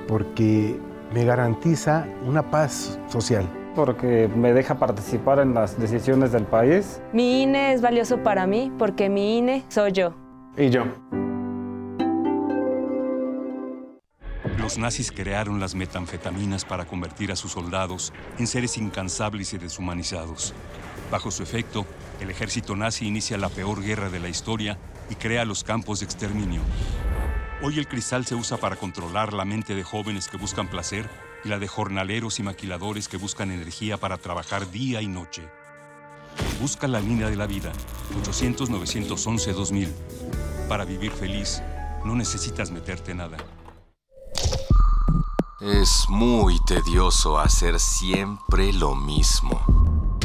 porque 0.08 0.78
me 1.12 1.24
garantiza 1.24 2.06
una 2.24 2.50
paz 2.50 2.98
social. 3.08 3.48
Porque 3.74 4.28
me 4.34 4.52
deja 4.52 4.78
participar 4.78 5.38
en 5.38 5.54
las 5.54 5.78
decisiones 5.78 6.32
del 6.32 6.44
país. 6.44 7.00
Mi 7.12 7.42
INE 7.42 7.72
es 7.72 7.82
valioso 7.82 8.22
para 8.22 8.46
mí 8.46 8.72
porque 8.78 9.08
mi 9.08 9.38
INE 9.38 9.64
soy 9.68 9.92
yo. 9.92 10.14
Y 10.56 10.70
yo. 10.70 10.84
Los 14.58 14.78
nazis 14.78 15.12
crearon 15.12 15.60
las 15.60 15.74
metanfetaminas 15.74 16.64
para 16.64 16.86
convertir 16.86 17.30
a 17.30 17.36
sus 17.36 17.52
soldados 17.52 18.12
en 18.38 18.46
seres 18.46 18.78
incansables 18.78 19.52
y 19.52 19.58
deshumanizados. 19.58 20.54
Bajo 21.10 21.30
su 21.30 21.42
efecto, 21.42 21.86
el 22.20 22.30
ejército 22.30 22.74
nazi 22.74 23.06
inicia 23.06 23.36
la 23.36 23.48
peor 23.48 23.82
guerra 23.82 24.08
de 24.08 24.18
la 24.18 24.28
historia 24.28 24.78
y 25.08 25.14
crea 25.14 25.44
los 25.44 25.62
campos 25.62 26.00
de 26.00 26.06
exterminio. 26.06 26.62
Hoy 27.62 27.78
el 27.78 27.88
cristal 27.88 28.26
se 28.26 28.34
usa 28.34 28.58
para 28.58 28.76
controlar 28.76 29.32
la 29.32 29.46
mente 29.46 29.74
de 29.74 29.82
jóvenes 29.82 30.28
que 30.28 30.36
buscan 30.36 30.68
placer 30.68 31.08
y 31.42 31.48
la 31.48 31.58
de 31.58 31.66
jornaleros 31.66 32.38
y 32.38 32.42
maquiladores 32.42 33.08
que 33.08 33.16
buscan 33.16 33.50
energía 33.50 33.96
para 33.96 34.18
trabajar 34.18 34.70
día 34.70 35.00
y 35.00 35.08
noche. 35.08 35.42
Busca 36.60 36.86
la 36.86 37.00
línea 37.00 37.30
de 37.30 37.36
la 37.36 37.46
vida, 37.46 37.72
800-911-2000. 38.24 39.88
Para 40.68 40.84
vivir 40.84 41.12
feliz, 41.12 41.62
no 42.04 42.14
necesitas 42.14 42.70
meterte 42.70 43.14
nada. 43.14 43.38
Es 45.62 46.04
muy 46.10 46.58
tedioso 46.66 47.38
hacer 47.38 47.80
siempre 47.80 48.74
lo 48.74 48.94
mismo. 48.94 50.18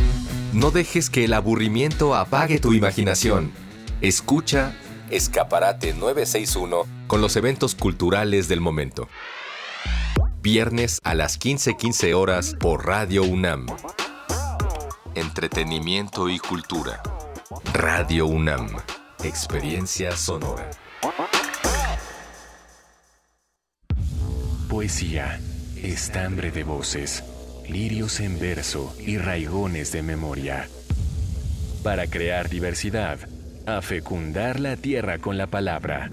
No 0.51 0.69
dejes 0.69 1.09
que 1.09 1.23
el 1.23 1.33
aburrimiento 1.33 2.13
apague 2.13 2.59
tu 2.59 2.73
imaginación. 2.73 3.53
Escucha 4.01 4.75
Escaparate 5.09 5.93
961 5.93 7.00
con 7.11 7.19
los 7.19 7.35
eventos 7.35 7.75
culturales 7.75 8.47
del 8.47 8.61
momento. 8.61 9.09
Viernes 10.41 11.01
a 11.03 11.13
las 11.13 11.37
15:15 11.37 12.13
horas 12.13 12.55
por 12.57 12.85
Radio 12.85 13.23
UNAM. 13.23 13.65
Entretenimiento 15.13 16.29
y 16.29 16.39
cultura. 16.39 17.03
Radio 17.73 18.27
UNAM. 18.27 18.69
Experiencia 19.25 20.15
sonora. 20.15 20.71
Poesía, 24.69 25.41
estambre 25.83 26.49
de 26.51 26.63
voces, 26.63 27.25
lirios 27.67 28.21
en 28.21 28.39
verso 28.39 28.95
y 29.05 29.17
raigones 29.17 29.91
de 29.91 30.01
memoria. 30.01 30.69
Para 31.83 32.07
crear 32.07 32.47
diversidad, 32.47 33.19
a 33.65 33.81
fecundar 33.81 34.61
la 34.61 34.77
tierra 34.77 35.17
con 35.17 35.37
la 35.37 35.47
palabra. 35.47 36.09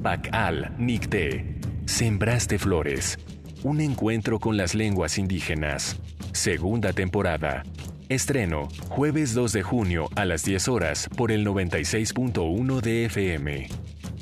Bacal 0.00 0.74
Nicté, 0.78 1.60
Sembraste 1.84 2.58
Flores, 2.58 3.18
un 3.62 3.82
encuentro 3.82 4.38
con 4.38 4.56
las 4.56 4.74
lenguas 4.74 5.18
indígenas. 5.18 6.00
Segunda 6.32 6.94
temporada. 6.94 7.64
Estreno, 8.08 8.68
jueves 8.88 9.34
2 9.34 9.52
de 9.52 9.62
junio 9.62 10.08
a 10.16 10.24
las 10.24 10.42
10 10.42 10.68
horas 10.68 11.08
por 11.16 11.30
el 11.30 11.46
96.1 11.46 12.80
de 12.80 13.04
FM. 13.04 13.68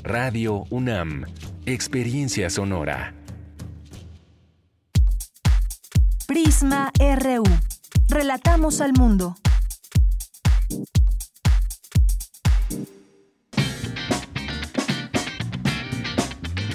Radio 0.03 0.65
UNAM, 0.71 1.27
Experiencia 1.65 2.51
Sonora. 2.51 3.15
Prisma 6.27 6.91
RU. 6.99 7.45
Relatamos 8.09 8.81
al 8.81 8.95
mundo. 8.95 9.37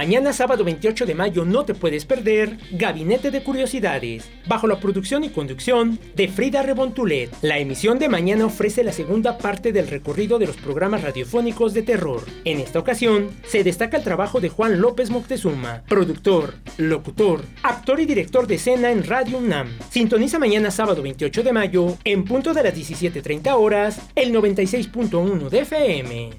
Mañana 0.00 0.32
sábado 0.32 0.64
28 0.64 1.04
de 1.04 1.14
mayo 1.14 1.44
no 1.44 1.66
te 1.66 1.74
puedes 1.74 2.06
perder 2.06 2.56
Gabinete 2.70 3.30
de 3.30 3.42
Curiosidades, 3.42 4.30
bajo 4.48 4.66
la 4.66 4.80
producción 4.80 5.24
y 5.24 5.28
conducción 5.28 5.98
de 6.16 6.26
Frida 6.28 6.62
Rebontulet. 6.62 7.30
La 7.42 7.58
emisión 7.58 7.98
de 7.98 8.08
mañana 8.08 8.46
ofrece 8.46 8.82
la 8.82 8.92
segunda 8.92 9.36
parte 9.36 9.72
del 9.72 9.88
recorrido 9.88 10.38
de 10.38 10.46
los 10.46 10.56
programas 10.56 11.02
radiofónicos 11.02 11.74
de 11.74 11.82
terror. 11.82 12.22
En 12.46 12.60
esta 12.60 12.78
ocasión, 12.78 13.28
se 13.46 13.62
destaca 13.62 13.98
el 13.98 14.02
trabajo 14.02 14.40
de 14.40 14.48
Juan 14.48 14.80
López 14.80 15.10
Moctezuma, 15.10 15.82
productor, 15.86 16.54
locutor, 16.78 17.42
actor 17.62 18.00
y 18.00 18.06
director 18.06 18.46
de 18.46 18.54
escena 18.54 18.90
en 18.90 19.04
Radio 19.04 19.36
UNAM. 19.36 19.68
Sintoniza 19.90 20.38
mañana 20.38 20.70
sábado 20.70 21.02
28 21.02 21.42
de 21.42 21.52
mayo, 21.52 21.98
en 22.04 22.24
punto 22.24 22.54
de 22.54 22.62
las 22.62 22.74
17.30 22.74 23.52
horas, 23.54 24.00
el 24.14 24.32
96.1 24.32 25.50
de 25.50 25.58
FM. 25.58 26.30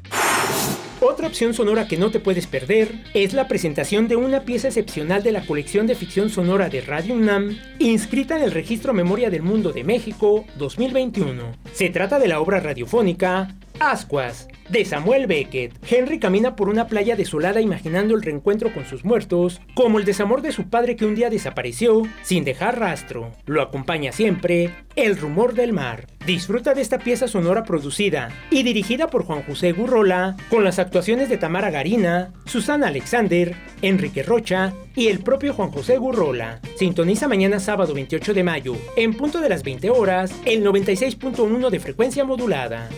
Otra 1.03 1.29
opción 1.29 1.55
sonora 1.55 1.87
que 1.87 1.97
no 1.97 2.11
te 2.11 2.19
puedes 2.19 2.45
perder 2.45 2.93
es 3.15 3.33
la 3.33 3.47
presentación 3.47 4.07
de 4.07 4.17
una 4.17 4.41
pieza 4.41 4.67
excepcional 4.67 5.23
de 5.23 5.31
la 5.31 5.43
colección 5.43 5.87
de 5.87 5.95
ficción 5.95 6.29
sonora 6.29 6.69
de 6.69 6.81
Radio 6.81 7.15
UNAM, 7.15 7.57
inscrita 7.79 8.37
en 8.37 8.43
el 8.43 8.51
Registro 8.51 8.93
Memoria 8.93 9.31
del 9.31 9.41
Mundo 9.41 9.71
de 9.71 9.83
México 9.83 10.45
2021. 10.57 11.53
Se 11.73 11.89
trata 11.89 12.19
de 12.19 12.27
la 12.27 12.39
obra 12.39 12.59
radiofónica 12.59 13.55
Ascuas, 13.81 14.47
de 14.69 14.85
Samuel 14.85 15.25
Beckett. 15.25 15.73
Henry 15.89 16.19
camina 16.19 16.55
por 16.55 16.69
una 16.69 16.85
playa 16.85 17.15
desolada 17.15 17.61
imaginando 17.61 18.13
el 18.13 18.21
reencuentro 18.21 18.71
con 18.71 18.85
sus 18.85 19.03
muertos, 19.03 19.59
como 19.73 19.97
el 19.97 20.05
desamor 20.05 20.43
de 20.43 20.51
su 20.51 20.69
padre 20.69 20.95
que 20.95 21.05
un 21.05 21.15
día 21.15 21.31
desapareció 21.31 22.03
sin 22.21 22.43
dejar 22.43 22.79
rastro. 22.79 23.31
Lo 23.47 23.63
acompaña 23.63 24.11
siempre 24.11 24.75
el 24.95 25.17
rumor 25.17 25.55
del 25.55 25.73
mar. 25.73 26.05
Disfruta 26.27 26.75
de 26.75 26.81
esta 26.81 26.99
pieza 26.99 27.27
sonora 27.27 27.63
producida 27.63 28.29
y 28.51 28.61
dirigida 28.61 29.07
por 29.07 29.25
Juan 29.25 29.41
José 29.41 29.71
Gurrola, 29.71 30.37
con 30.49 30.63
las 30.63 30.77
de 30.91 31.37
Tamara 31.37 31.71
Garina, 31.71 32.33
Susana 32.45 32.87
Alexander, 32.87 33.55
Enrique 33.81 34.23
Rocha 34.23 34.73
y 34.93 35.07
el 35.07 35.19
propio 35.19 35.53
Juan 35.53 35.71
José 35.71 35.97
Gurrola. 35.97 36.59
Sintoniza 36.75 37.29
mañana 37.29 37.61
sábado 37.61 37.93
28 37.93 38.33
de 38.33 38.43
mayo, 38.43 38.75
en 38.97 39.13
punto 39.13 39.39
de 39.39 39.47
las 39.47 39.63
20 39.63 39.89
horas, 39.89 40.33
el 40.45 40.65
96.1 40.65 41.69
de 41.69 41.79
frecuencia 41.79 42.25
modulada. 42.25 42.89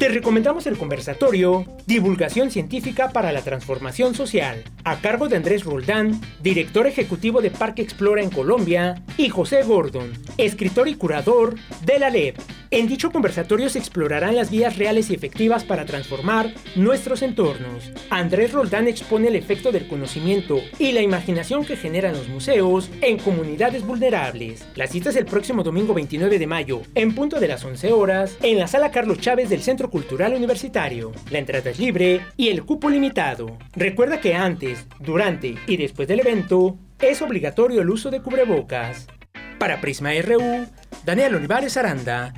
Te 0.00 0.08
recomendamos 0.08 0.66
el 0.66 0.76
conversatorio 0.76 1.64
Divulgación 1.86 2.50
Científica 2.50 3.10
para 3.10 3.32
la 3.32 3.42
Transformación 3.42 4.14
Social, 4.14 4.64
a 4.84 4.96
cargo 4.96 5.28
de 5.28 5.36
Andrés 5.36 5.64
Roldán, 5.64 6.20
director 6.42 6.86
ejecutivo 6.86 7.40
de 7.40 7.50
Parque 7.50 7.80
Explora 7.80 8.22
en 8.22 8.30
Colombia, 8.30 9.02
y 9.16 9.30
José 9.30 9.62
Gordon, 9.62 10.12
escritor 10.36 10.88
y 10.88 10.96
curador 10.96 11.54
de 11.86 11.98
la 11.98 12.10
LEP. 12.10 12.36
En 12.70 12.88
dicho 12.88 13.12
conversatorio 13.12 13.68
se 13.68 13.78
explorarán 13.78 14.34
las 14.34 14.50
vías 14.50 14.76
reales 14.76 15.08
y 15.10 15.14
efectivas 15.14 15.62
para 15.62 15.84
transformar 15.84 16.52
nuestros 16.74 17.22
entornos. 17.22 17.92
Andrés 18.10 18.52
Roldán 18.52 18.88
expone 18.88 19.28
el 19.28 19.36
efecto 19.36 19.70
del 19.70 19.86
conocimiento 19.86 20.60
y 20.78 20.90
la 20.90 21.00
imaginación 21.00 21.64
que 21.64 21.76
generan 21.76 22.14
los 22.14 22.28
museos 22.28 22.90
en 23.02 23.18
comunidades 23.18 23.86
vulnerables. 23.86 24.66
La 24.74 24.88
cita 24.88 25.10
es 25.10 25.16
el 25.16 25.26
próximo 25.26 25.62
domingo 25.62 25.94
29 25.94 26.40
de 26.40 26.46
mayo, 26.46 26.82
en 26.96 27.14
punto 27.14 27.38
de 27.38 27.48
las 27.48 27.64
11 27.64 27.92
horas, 27.92 28.36
en 28.42 28.58
la 28.58 28.66
sala 28.66 28.90
Carlos 28.90 29.20
Chávez 29.20 29.48
del 29.48 29.62
Centro 29.62 29.88
Cultural 29.88 30.34
Universitario. 30.34 31.12
La 31.30 31.38
entrada 31.38 31.70
es 31.70 31.78
libre 31.78 32.22
y 32.36 32.48
el 32.48 32.64
cupo 32.64 32.90
limitado. 32.90 33.58
Recuerda 33.74 34.20
que 34.20 34.34
antes, 34.34 34.86
durante 34.98 35.54
y 35.68 35.76
después 35.76 36.08
del 36.08 36.20
evento 36.20 36.76
es 37.00 37.22
obligatorio 37.22 37.82
el 37.82 37.90
uso 37.90 38.10
de 38.10 38.22
cubrebocas. 38.22 39.06
Para 39.58 39.80
Prisma 39.80 40.10
RU, 40.20 40.66
Daniel 41.04 41.36
Olivares 41.36 41.76
Aranda. 41.76 42.34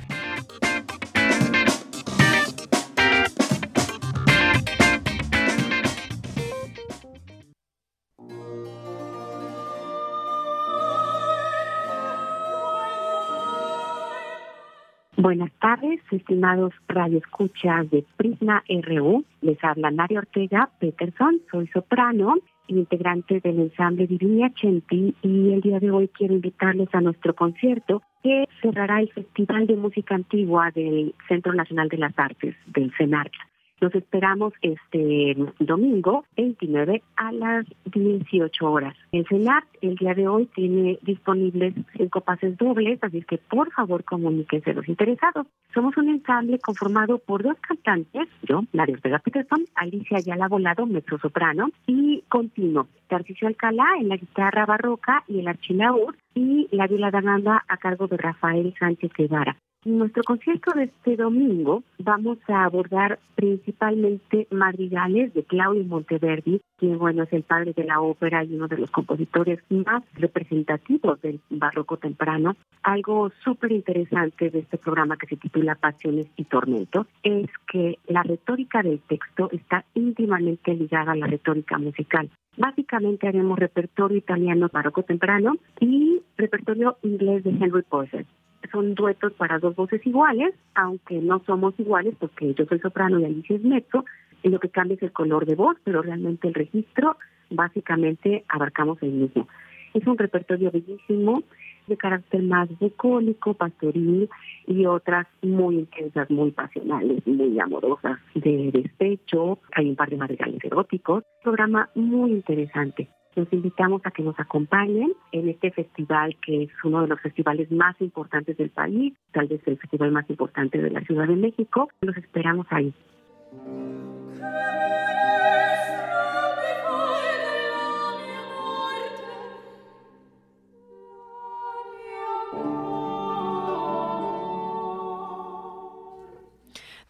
Buenas 15.21 15.51
tardes, 15.59 15.99
estimados 16.11 16.71
radioescuchas 16.87 17.89
de 17.89 18.05
Prisma 18.15 18.63
RU. 18.69 19.25
Les 19.41 19.61
habla 19.61 19.91
María 19.91 20.19
Ortega 20.19 20.69
Peterson, 20.79 21.41
soy 21.51 21.67
soprano, 21.73 22.35
integrante 22.67 23.41
del 23.41 23.59
ensamble 23.59 24.07
Divinia 24.07 24.49
Chenti 24.53 25.13
y 25.21 25.51
el 25.51 25.59
día 25.59 25.81
de 25.81 25.91
hoy 25.91 26.07
quiero 26.07 26.35
invitarles 26.35 26.87
a 26.93 27.01
nuestro 27.01 27.35
concierto 27.35 28.01
que 28.23 28.45
cerrará 28.61 29.01
el 29.01 29.11
Festival 29.11 29.67
de 29.67 29.75
Música 29.75 30.15
Antigua 30.15 30.71
del 30.71 31.13
Centro 31.27 31.51
Nacional 31.51 31.89
de 31.89 31.97
las 31.97 32.17
Artes, 32.17 32.55
del 32.67 32.89
CENARC. 32.97 33.33
Los 33.79 33.93
esperamos 33.95 34.53
este 34.61 35.35
domingo 35.59 36.25
29 36.35 37.01
a 37.15 37.31
las 37.31 37.65
18 37.85 38.71
horas. 38.71 38.95
El 39.11 39.25
CENAR 39.27 39.63
el 39.81 39.95
día 39.95 40.13
de 40.13 40.27
hoy 40.27 40.45
tiene 40.47 40.99
disponibles 41.01 41.73
cinco 41.95 42.21
pases 42.21 42.57
dobles, 42.57 42.99
así 43.01 43.21
que 43.21 43.37
por 43.37 43.71
favor 43.71 44.03
comuníquense 44.03 44.73
los 44.73 44.87
interesados. 44.87 45.47
Somos 45.73 45.95
un 45.97 46.09
ensamble 46.09 46.59
conformado 46.59 47.19
por 47.19 47.43
dos 47.43 47.57
cantantes, 47.61 48.27
yo, 48.43 48.63
María 48.73 48.95
Ortega 48.95 49.19
Peterson, 49.19 49.65
Alicia 49.75 50.17
Ayala 50.17 50.47
Volado, 50.47 50.87
soprano, 51.21 51.69
y 51.87 52.23
continuo, 52.29 52.87
Tarcisio 53.07 53.47
Alcalá 53.47 53.85
en 53.99 54.09
la 54.09 54.17
guitarra 54.17 54.65
barroca 54.65 55.23
y 55.27 55.39
el 55.39 55.47
archilaúd, 55.47 56.15
y 56.35 56.67
la 56.71 56.87
viola 56.87 57.11
de 57.11 57.19
a 57.19 57.77
cargo 57.77 58.07
de 58.07 58.17
Rafael 58.17 58.73
Sánchez 58.79 59.11
Guevara. 59.13 59.57
Nuestro 59.85 60.23
concierto 60.23 60.71
de 60.73 60.83
este 60.83 61.15
domingo 61.15 61.83
vamos 61.99 62.37
a 62.49 62.65
abordar 62.65 63.17
principalmente 63.35 64.45
madrigales 64.51 65.33
de 65.33 65.45
Claudio 65.45 65.85
Monteverdi, 65.85 66.59
quien 66.77 66.97
bueno 66.97 67.23
es 67.23 67.31
el 67.31 67.43
padre 67.43 67.71
de 67.71 67.85
la 67.85 68.01
ópera 68.01 68.43
y 68.43 68.55
uno 68.55 68.67
de 68.67 68.77
los 68.77 68.91
compositores 68.91 69.59
más 69.69 70.03
representativos 70.15 71.21
del 71.21 71.39
barroco 71.49 71.95
temprano. 71.95 72.57
Algo 72.83 73.31
súper 73.41 73.71
interesante 73.71 74.49
de 74.49 74.59
este 74.59 74.77
programa 74.77 75.15
que 75.15 75.27
se 75.27 75.37
titula 75.37 75.75
Pasiones 75.75 76.27
y 76.35 76.43
Tormentos 76.43 77.07
es 77.23 77.49
que 77.71 77.99
la 78.07 78.23
retórica 78.23 78.83
del 78.83 78.99
texto 78.99 79.49
está 79.53 79.85
íntimamente 79.93 80.73
ligada 80.73 81.13
a 81.13 81.15
la 81.15 81.27
retórica 81.27 81.77
musical. 81.77 82.29
Básicamente 82.57 83.29
haremos 83.29 83.57
repertorio 83.57 84.17
italiano 84.17 84.69
barroco 84.73 85.03
temprano 85.03 85.55
y 85.79 86.21
repertorio 86.35 86.97
inglés 87.01 87.45
de 87.45 87.51
Henry 87.51 87.83
Purcell 87.83 88.25
son 88.71 88.95
duetos 88.95 89.33
para 89.33 89.59
dos 89.59 89.75
voces 89.75 90.05
iguales, 90.05 90.53
aunque 90.75 91.19
no 91.19 91.41
somos 91.45 91.73
iguales 91.79 92.15
porque 92.19 92.53
yo 92.53 92.65
soy 92.65 92.79
soprano 92.79 93.19
y 93.19 93.25
Alicia 93.25 93.55
es 93.55 93.63
mezzo, 93.63 94.05
y 94.43 94.49
lo 94.49 94.59
que 94.59 94.69
cambia 94.69 94.95
es 94.95 95.03
el 95.03 95.11
color 95.11 95.45
de 95.45 95.55
voz, 95.55 95.77
pero 95.83 96.01
realmente 96.01 96.47
el 96.47 96.53
registro 96.53 97.17
básicamente 97.49 98.45
abarcamos 98.47 99.01
el 99.01 99.11
mismo. 99.11 99.47
Es 99.93 100.05
un 100.05 100.17
repertorio 100.17 100.71
bellísimo, 100.71 101.43
de 101.87 101.97
carácter 101.97 102.43
más 102.43 102.69
bucólico, 102.79 103.55
pastoril 103.55 104.29
y 104.67 104.85
otras 104.85 105.27
muy 105.41 105.79
intensas, 105.79 106.29
muy 106.29 106.51
pasionales, 106.51 107.25
muy 107.25 107.59
amorosas, 107.59 108.19
de 108.35 108.69
despecho. 108.71 109.59
Hay 109.73 109.89
un 109.89 109.95
par 109.95 110.09
de 110.09 110.17
madrigales 110.17 110.63
eróticos. 110.63 111.23
Programa 111.43 111.89
muy 111.95 112.31
interesante. 112.31 113.09
Los 113.39 113.53
invitamos 113.53 114.01
a 114.03 114.11
que 114.11 114.21
nos 114.21 114.37
acompañen 114.37 115.13
en 115.31 115.47
este 115.47 115.71
festival 115.71 116.35
que 116.45 116.63
es 116.63 116.71
uno 116.83 117.03
de 117.03 117.07
los 117.07 117.21
festivales 117.21 117.71
más 117.71 117.95
importantes 118.01 118.57
del 118.57 118.69
país, 118.69 119.13
tal 119.31 119.47
vez 119.47 119.61
el 119.65 119.77
festival 119.77 120.11
más 120.11 120.29
importante 120.29 120.77
de 120.77 120.89
la 120.89 120.99
Ciudad 121.05 121.25
de 121.25 121.37
México. 121.37 121.87
Los 122.01 122.17
esperamos 122.17 122.67
ahí. 122.69 122.93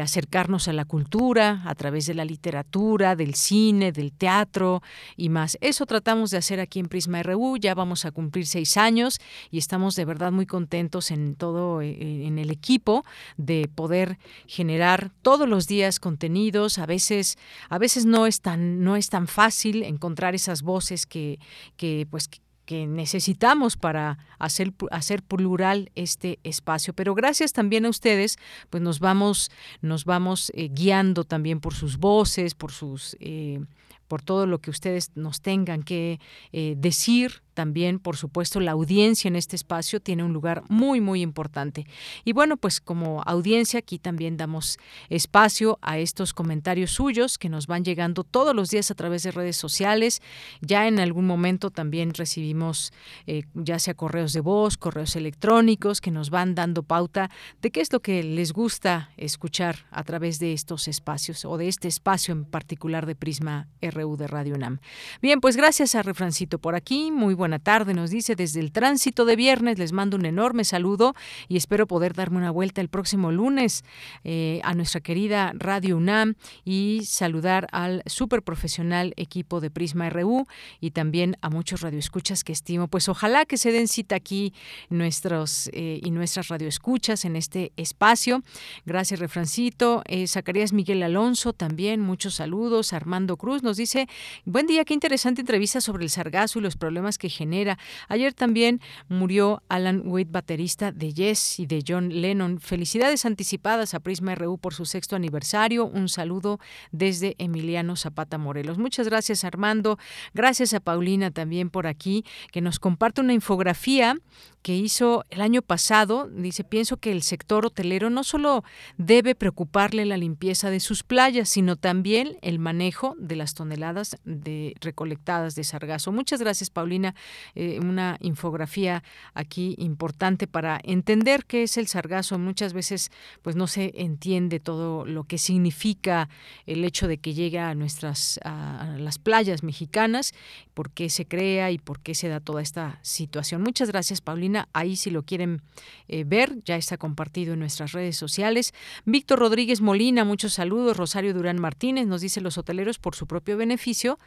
acercarnos 0.00 0.68
a 0.68 0.72
la 0.72 0.84
cultura 0.84 1.62
a 1.64 1.74
través 1.74 2.06
de 2.06 2.14
la 2.14 2.24
literatura, 2.24 3.16
del 3.16 3.34
cine, 3.34 3.90
del 3.90 4.12
teatro 4.12 4.82
y 5.16 5.28
más. 5.28 5.58
Eso 5.60 5.86
tratamos 5.86 6.30
de 6.30 6.36
hacer 6.36 6.60
aquí 6.60 6.78
en 6.78 6.88
Prisma 6.88 7.22
RU, 7.22 7.56
ya 7.56 7.74
vamos 7.74 8.04
a 8.04 8.12
cumplir 8.12 8.46
seis 8.46 8.76
años 8.76 9.18
y 9.50 9.58
estamos 9.58 9.96
de 9.96 10.04
verdad 10.04 10.30
muy 10.30 10.46
contentos 10.46 11.10
en 11.10 11.34
todo 11.34 11.80
en 11.98 12.38
el 12.38 12.50
equipo 12.50 13.04
de 13.36 13.68
poder 13.74 14.18
generar 14.46 15.12
todos 15.22 15.48
los 15.48 15.66
días 15.66 16.00
contenidos. 16.00 16.78
A 16.78 16.86
veces, 16.86 17.38
a 17.68 17.78
veces 17.78 18.04
no 18.04 18.26
es 18.26 18.40
tan, 18.40 18.82
no 18.82 18.96
es 18.96 19.08
tan 19.08 19.26
fácil 19.28 19.82
encontrar 19.82 20.34
esas 20.34 20.62
voces 20.62 21.06
que, 21.06 21.38
que 21.76 22.06
pues 22.10 22.28
que 22.64 22.86
necesitamos 22.86 23.78
para 23.78 24.18
hacer, 24.38 24.74
hacer 24.90 25.22
plural 25.22 25.90
este 25.94 26.38
espacio. 26.44 26.92
Pero 26.92 27.14
gracias 27.14 27.54
también 27.54 27.86
a 27.86 27.88
ustedes, 27.88 28.36
pues 28.68 28.82
nos 28.82 29.00
vamos, 29.00 29.50
nos 29.80 30.04
vamos 30.04 30.52
eh, 30.54 30.68
guiando 30.70 31.24
también 31.24 31.60
por 31.60 31.72
sus 31.72 31.96
voces, 31.96 32.54
por 32.54 32.70
sus 32.70 33.16
eh, 33.20 33.60
por 34.06 34.20
todo 34.22 34.46
lo 34.46 34.58
que 34.58 34.70
ustedes 34.70 35.12
nos 35.16 35.42
tengan 35.42 35.82
que 35.82 36.18
decir 36.50 37.42
también, 37.58 37.98
por 37.98 38.16
supuesto, 38.16 38.60
la 38.60 38.70
audiencia 38.70 39.26
en 39.26 39.34
este 39.34 39.56
espacio 39.56 39.98
tiene 39.98 40.22
un 40.22 40.32
lugar 40.32 40.62
muy, 40.68 41.00
muy 41.00 41.22
importante. 41.22 41.88
Y 42.24 42.32
bueno, 42.32 42.56
pues 42.56 42.80
como 42.80 43.20
audiencia 43.26 43.80
aquí 43.80 43.98
también 43.98 44.36
damos 44.36 44.78
espacio 45.08 45.76
a 45.82 45.98
estos 45.98 46.32
comentarios 46.34 46.92
suyos 46.92 47.36
que 47.36 47.48
nos 47.48 47.66
van 47.66 47.84
llegando 47.84 48.22
todos 48.22 48.54
los 48.54 48.70
días 48.70 48.92
a 48.92 48.94
través 48.94 49.24
de 49.24 49.32
redes 49.32 49.56
sociales. 49.56 50.22
Ya 50.60 50.86
en 50.86 51.00
algún 51.00 51.26
momento 51.26 51.70
también 51.70 52.14
recibimos 52.14 52.92
eh, 53.26 53.42
ya 53.54 53.80
sea 53.80 53.94
correos 53.94 54.32
de 54.32 54.40
voz, 54.40 54.76
correos 54.76 55.16
electrónicos 55.16 56.00
que 56.00 56.12
nos 56.12 56.30
van 56.30 56.54
dando 56.54 56.84
pauta 56.84 57.28
de 57.60 57.72
qué 57.72 57.80
es 57.80 57.92
lo 57.92 57.98
que 57.98 58.22
les 58.22 58.52
gusta 58.52 59.10
escuchar 59.16 59.88
a 59.90 60.04
través 60.04 60.38
de 60.38 60.52
estos 60.52 60.86
espacios 60.86 61.44
o 61.44 61.56
de 61.56 61.66
este 61.66 61.88
espacio 61.88 62.30
en 62.30 62.44
particular 62.44 63.04
de 63.04 63.16
Prisma 63.16 63.66
RU 63.82 64.16
de 64.16 64.28
Radio 64.28 64.54
UNAM. 64.54 64.78
Bien, 65.20 65.40
pues 65.40 65.56
gracias 65.56 65.96
a 65.96 66.04
Refrancito 66.04 66.60
por 66.60 66.76
aquí. 66.76 67.10
Muy 67.10 67.34
buenas 67.34 67.47
buena 67.48 67.58
tarde, 67.60 67.94
nos 67.94 68.10
dice 68.10 68.36
desde 68.36 68.60
el 68.60 68.72
tránsito 68.72 69.24
de 69.24 69.34
viernes. 69.34 69.78
Les 69.78 69.92
mando 69.92 70.18
un 70.18 70.26
enorme 70.26 70.64
saludo 70.64 71.14
y 71.48 71.56
espero 71.56 71.86
poder 71.86 72.12
darme 72.12 72.36
una 72.36 72.50
vuelta 72.50 72.82
el 72.82 72.90
próximo 72.90 73.32
lunes 73.32 73.84
eh, 74.22 74.60
a 74.64 74.74
nuestra 74.74 75.00
querida 75.00 75.52
Radio 75.54 75.96
UNAM 75.96 76.34
y 76.66 77.00
saludar 77.06 77.66
al 77.72 78.02
súper 78.04 78.42
profesional 78.42 79.14
equipo 79.16 79.62
de 79.62 79.70
Prisma 79.70 80.10
RU 80.10 80.46
y 80.78 80.90
también 80.90 81.38
a 81.40 81.48
muchos 81.48 81.80
radioescuchas 81.80 82.44
que 82.44 82.52
estimo. 82.52 82.86
Pues 82.86 83.08
ojalá 83.08 83.46
que 83.46 83.56
se 83.56 83.72
den 83.72 83.88
cita 83.88 84.16
aquí 84.16 84.52
nuestros 84.90 85.70
eh, 85.72 86.00
y 86.04 86.10
nuestras 86.10 86.48
radioescuchas 86.48 87.24
en 87.24 87.34
este 87.34 87.72
espacio. 87.78 88.42
Gracias, 88.84 89.20
Refrancito. 89.20 90.02
Eh, 90.04 90.26
Zacarías 90.26 90.74
Miguel 90.74 91.02
Alonso 91.02 91.54
también, 91.54 92.02
muchos 92.02 92.34
saludos. 92.34 92.92
Armando 92.92 93.38
Cruz 93.38 93.62
nos 93.62 93.78
dice, 93.78 94.06
buen 94.44 94.66
día, 94.66 94.84
qué 94.84 94.92
interesante 94.92 95.40
entrevista 95.40 95.80
sobre 95.80 96.04
el 96.04 96.10
sargazo 96.10 96.58
y 96.58 96.62
los 96.62 96.76
problemas 96.76 97.16
que 97.16 97.28
genera. 97.38 97.78
Ayer 98.08 98.34
también 98.34 98.80
murió 99.08 99.62
Alan 99.68 100.02
Wade, 100.04 100.28
baterista 100.30 100.90
de 100.90 101.12
Yes 101.12 101.60
y 101.60 101.66
de 101.66 101.84
John 101.86 102.08
Lennon. 102.08 102.58
Felicidades 102.60 103.24
anticipadas 103.24 103.94
a 103.94 104.00
Prisma 104.00 104.34
RU 104.34 104.58
por 104.58 104.74
su 104.74 104.84
sexto 104.84 105.14
aniversario. 105.14 105.86
Un 105.86 106.08
saludo 106.08 106.58
desde 106.90 107.36
Emiliano 107.38 107.94
Zapata 107.94 108.38
Morelos. 108.38 108.78
Muchas 108.78 109.08
gracias 109.08 109.44
Armando. 109.44 109.98
Gracias 110.34 110.74
a 110.74 110.80
Paulina 110.80 111.30
también 111.30 111.70
por 111.70 111.86
aquí, 111.86 112.24
que 112.50 112.60
nos 112.60 112.78
comparte 112.80 113.20
una 113.20 113.32
infografía 113.32 114.16
que 114.62 114.76
hizo 114.76 115.24
el 115.30 115.40
año 115.40 115.62
pasado. 115.62 116.28
Dice, 116.28 116.64
pienso 116.64 116.96
que 116.96 117.12
el 117.12 117.22
sector 117.22 117.66
hotelero 117.66 118.10
no 118.10 118.24
solo 118.24 118.64
debe 118.96 119.34
preocuparle 119.34 120.04
la 120.04 120.16
limpieza 120.16 120.70
de 120.70 120.80
sus 120.80 121.02
playas, 121.02 121.48
sino 121.48 121.76
también 121.76 122.38
el 122.42 122.58
manejo 122.58 123.14
de 123.18 123.36
las 123.36 123.54
toneladas 123.54 124.16
de 124.24 124.74
recolectadas 124.80 125.54
de 125.54 125.64
sargazo. 125.64 126.12
Muchas 126.12 126.40
gracias, 126.40 126.70
Paulina. 126.70 127.14
Eh, 127.54 127.78
una 127.80 128.16
infografía 128.20 129.02
aquí 129.34 129.74
importante 129.78 130.46
para 130.46 130.80
entender 130.82 131.44
qué 131.44 131.62
es 131.62 131.76
el 131.76 131.86
sargazo. 131.86 132.38
Muchas 132.38 132.72
veces 132.72 133.10
pues 133.42 133.56
no 133.56 133.66
se 133.66 133.92
entiende 133.96 134.60
todo 134.60 135.04
lo 135.04 135.24
que 135.24 135.38
significa 135.38 136.28
el 136.66 136.84
hecho 136.84 137.08
de 137.08 137.18
que 137.18 137.34
llegue 137.34 137.58
a 137.58 137.74
nuestras 137.74 138.40
a 138.44 138.96
las 138.98 139.18
playas 139.18 139.62
mexicanas, 139.62 140.32
por 140.74 140.90
qué 140.90 141.10
se 141.10 141.26
crea 141.26 141.70
y 141.70 141.78
por 141.78 142.00
qué 142.00 142.14
se 142.14 142.28
da 142.28 142.40
toda 142.40 142.62
esta 142.62 142.98
situación. 143.02 143.62
Muchas 143.62 143.90
gracias, 143.90 144.20
Paulina. 144.20 144.47
Ahí 144.72 144.96
si 144.96 145.10
lo 145.10 145.22
quieren 145.22 145.62
eh, 146.08 146.24
ver, 146.24 146.56
ya 146.64 146.76
está 146.76 146.96
compartido 146.96 147.54
en 147.54 147.60
nuestras 147.60 147.92
redes 147.92 148.16
sociales. 148.16 148.74
Víctor 149.04 149.38
Rodríguez 149.38 149.80
Molina, 149.80 150.24
muchos 150.24 150.54
saludos. 150.54 150.96
Rosario 150.96 151.34
Durán 151.34 151.60
Martínez 151.60 152.06
nos 152.06 152.20
dice 152.20 152.40
los 152.40 152.58
hoteleros 152.58 152.98
por 152.98 153.14
su 153.14 153.26
propio 153.26 153.56
beneficio 153.56 154.18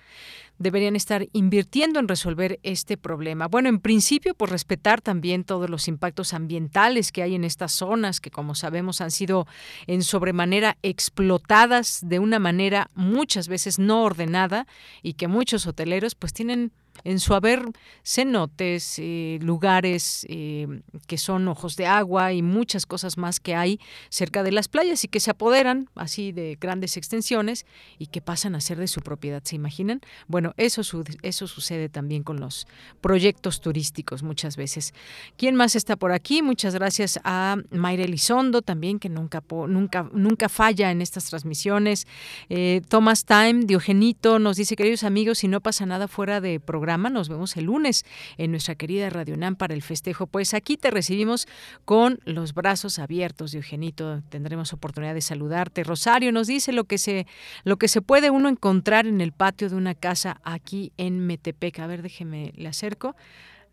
deberían 0.62 0.96
estar 0.96 1.28
invirtiendo 1.34 2.00
en 2.00 2.08
resolver 2.08 2.60
este 2.64 2.96
problema. 2.96 3.48
Bueno, 3.48 3.70
en 3.70 3.80
principio, 3.80 4.36
por 4.36 4.52
respetar 4.52 5.02
también 5.02 5.44
todos 5.44 5.70
los 5.70 5.88
impactos 5.88 6.34
ambientales 6.34 7.12
que 7.12 7.24
hay 7.24 7.36
en 7.36 7.44
estas 7.44 7.72
zonas, 7.72 8.22
que 8.22 8.32
como 8.32 8.56
sabemos 8.56 9.02
han 9.02 9.12
sido 9.12 9.48
en 9.88 10.04
sobremanera 10.04 10.78
explotadas 10.84 12.02
de 12.04 12.20
una 12.20 12.40
manera 12.40 12.90
muchas 12.94 13.48
veces 13.48 13.80
no 13.80 14.04
ordenada 14.04 14.68
y 15.02 15.14
que 15.14 15.28
muchos 15.28 15.66
hoteleros 15.66 16.16
pues 16.16 16.34
tienen 16.34 16.72
en 17.04 17.20
su 17.20 17.34
haber 17.34 17.64
cenotes, 18.04 18.96
eh, 19.00 19.40
lugares 19.42 20.26
eh, 20.30 20.68
que 21.08 21.18
son 21.18 21.48
ojos 21.48 21.76
de 21.76 21.88
agua 21.88 22.34
y 22.34 22.42
muchas 22.42 22.86
cosas 22.86 23.18
más 23.18 23.40
que 23.40 23.56
hay 23.56 23.80
cerca 24.10 24.44
de 24.44 24.52
las 24.52 24.68
playas 24.68 25.04
y 25.04 25.08
que 25.08 25.20
se 25.20 25.32
apoderan 25.32 25.90
así 25.96 26.32
de 26.32 26.58
grandes 26.60 26.98
extensiones 26.98 27.66
y 27.98 28.08
que 28.08 28.22
pasan 28.22 28.56
a 28.56 28.62
ser 28.62 28.78
de 28.78 28.88
su 28.88 29.02
propiedad, 29.02 29.42
¿se 29.44 29.56
imaginan? 29.56 30.02
Bueno, 30.28 30.54
eso, 30.58 30.82
eso 31.22 31.48
sucede 31.48 31.90
también 31.90 32.24
con 32.24 32.40
los 32.40 32.68
proyectos 33.02 33.62
turísticos 33.62 34.24
muchas 34.24 34.58
veces. 34.58 34.94
¿Quién 35.38 35.56
más 35.56 35.76
está 35.76 35.96
por 35.96 36.12
aquí? 36.12 36.42
Muchas 36.42 36.76
gracias 36.76 37.20
a 37.24 37.58
Mayra 37.72 38.04
Elizondo 38.04 38.62
también, 38.62 39.00
que 39.00 39.10
nunca, 39.10 39.44
nunca, 39.68 40.10
nunca 40.14 40.50
falla 40.50 40.92
en 40.92 41.02
estas 41.02 41.26
transmisiones. 41.26 42.08
Eh, 42.50 42.82
Thomas 42.88 43.26
Time, 43.26 43.66
Diogenito, 43.66 44.40
nos 44.40 44.58
dice, 44.58 44.76
queridos 44.76 45.04
amigos, 45.04 45.40
si 45.40 45.48
no 45.48 45.62
pasa 45.62 45.86
nada 45.86 46.08
fuera 46.08 46.42
de 46.42 46.60
programa, 46.60 46.81
nos 46.82 47.30
vemos 47.30 47.56
el 47.58 47.66
lunes 47.66 48.06
en 48.38 48.52
nuestra 48.52 48.76
querida 48.76 49.10
Radio 49.10 49.38
NAM 49.38 49.56
para 49.56 49.74
el 49.74 49.82
festejo. 49.82 50.28
Pues 50.28 50.54
aquí 50.54 50.78
te 50.78 50.92
recibimos 50.92 51.48
con 51.86 52.20
los 52.26 52.54
brazos 52.54 53.00
abiertos, 53.00 53.54
Eugenito. 53.54 54.22
Tendremos 54.30 54.74
oportunidad 54.74 55.14
de 55.14 55.22
saludarte. 55.22 55.84
Rosario 55.84 56.32
nos 56.32 56.48
dice 56.48 56.72
lo 56.72 56.86
que 56.86 56.98
se, 56.98 57.28
lo 57.64 57.78
que 57.78 57.88
se 57.88 58.02
puede 58.02 58.30
uno 58.30 58.50
encontrar 58.50 59.06
en 59.08 59.22
el 59.22 59.32
patio 59.32 59.70
de 59.70 59.76
una 59.76 59.96
casa 59.96 60.42
aquí 60.44 60.92
en 60.98 61.20
Metepec. 61.20 61.80
A 61.80 61.88
ver, 61.88 62.02
déjeme, 62.02 62.52
le 62.56 62.68
acerco. 62.68 63.16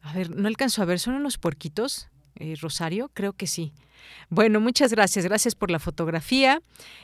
A 0.03 0.13
ver, 0.13 0.31
no 0.31 0.47
alcanzo 0.47 0.83
a 0.83 0.85
ver, 0.85 1.01
¿son 1.01 1.15
unos 1.15 1.39
puerquitos? 1.39 2.09
Eh, 2.37 2.55
Rosario, 2.61 3.11
creo 3.15 3.33
que 3.33 3.47
sí. 3.47 3.73
Bueno, 4.31 4.61
muchas 4.61 4.93
gracias. 4.93 5.25
Gracias 5.25 5.55
por 5.55 5.71
la 5.71 5.79
fotografía. 5.79 6.61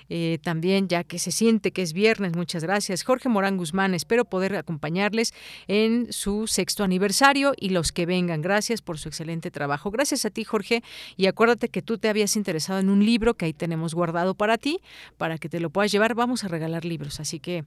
Eh, 0.08 0.38
también, 0.42 0.88
ya 0.88 1.04
que 1.04 1.18
se 1.18 1.30
siente 1.32 1.72
que 1.72 1.82
es 1.82 1.92
viernes, 1.92 2.36
muchas 2.36 2.62
gracias. 2.62 3.02
Jorge 3.02 3.28
Morán 3.28 3.56
Guzmán, 3.56 3.94
espero 3.94 4.24
poder 4.24 4.56
acompañarles 4.56 5.32
en 5.66 6.12
su 6.12 6.46
sexto 6.46 6.84
aniversario 6.84 7.54
y 7.56 7.70
los 7.70 7.92
que 7.92 8.06
vengan. 8.06 8.42
Gracias 8.42 8.82
por 8.82 8.98
su 8.98 9.08
excelente 9.08 9.50
trabajo. 9.50 9.90
Gracias 9.90 10.24
a 10.24 10.30
ti, 10.30 10.44
Jorge. 10.44 10.82
Y 11.16 11.26
acuérdate 11.26 11.68
que 11.68 11.82
tú 11.82 11.98
te 11.98 12.08
habías 12.08 12.36
interesado 12.36 12.80
en 12.80 12.90
un 12.90 13.04
libro 13.04 13.34
que 13.34 13.46
ahí 13.46 13.52
tenemos 13.52 13.94
guardado 13.94 14.34
para 14.34 14.58
ti, 14.58 14.80
para 15.16 15.38
que 15.38 15.48
te 15.48 15.60
lo 15.60 15.70
puedas 15.70 15.90
llevar. 15.92 16.14
Vamos 16.14 16.44
a 16.44 16.48
regalar 16.48 16.84
libros, 16.84 17.20
así 17.20 17.40
que 17.40 17.64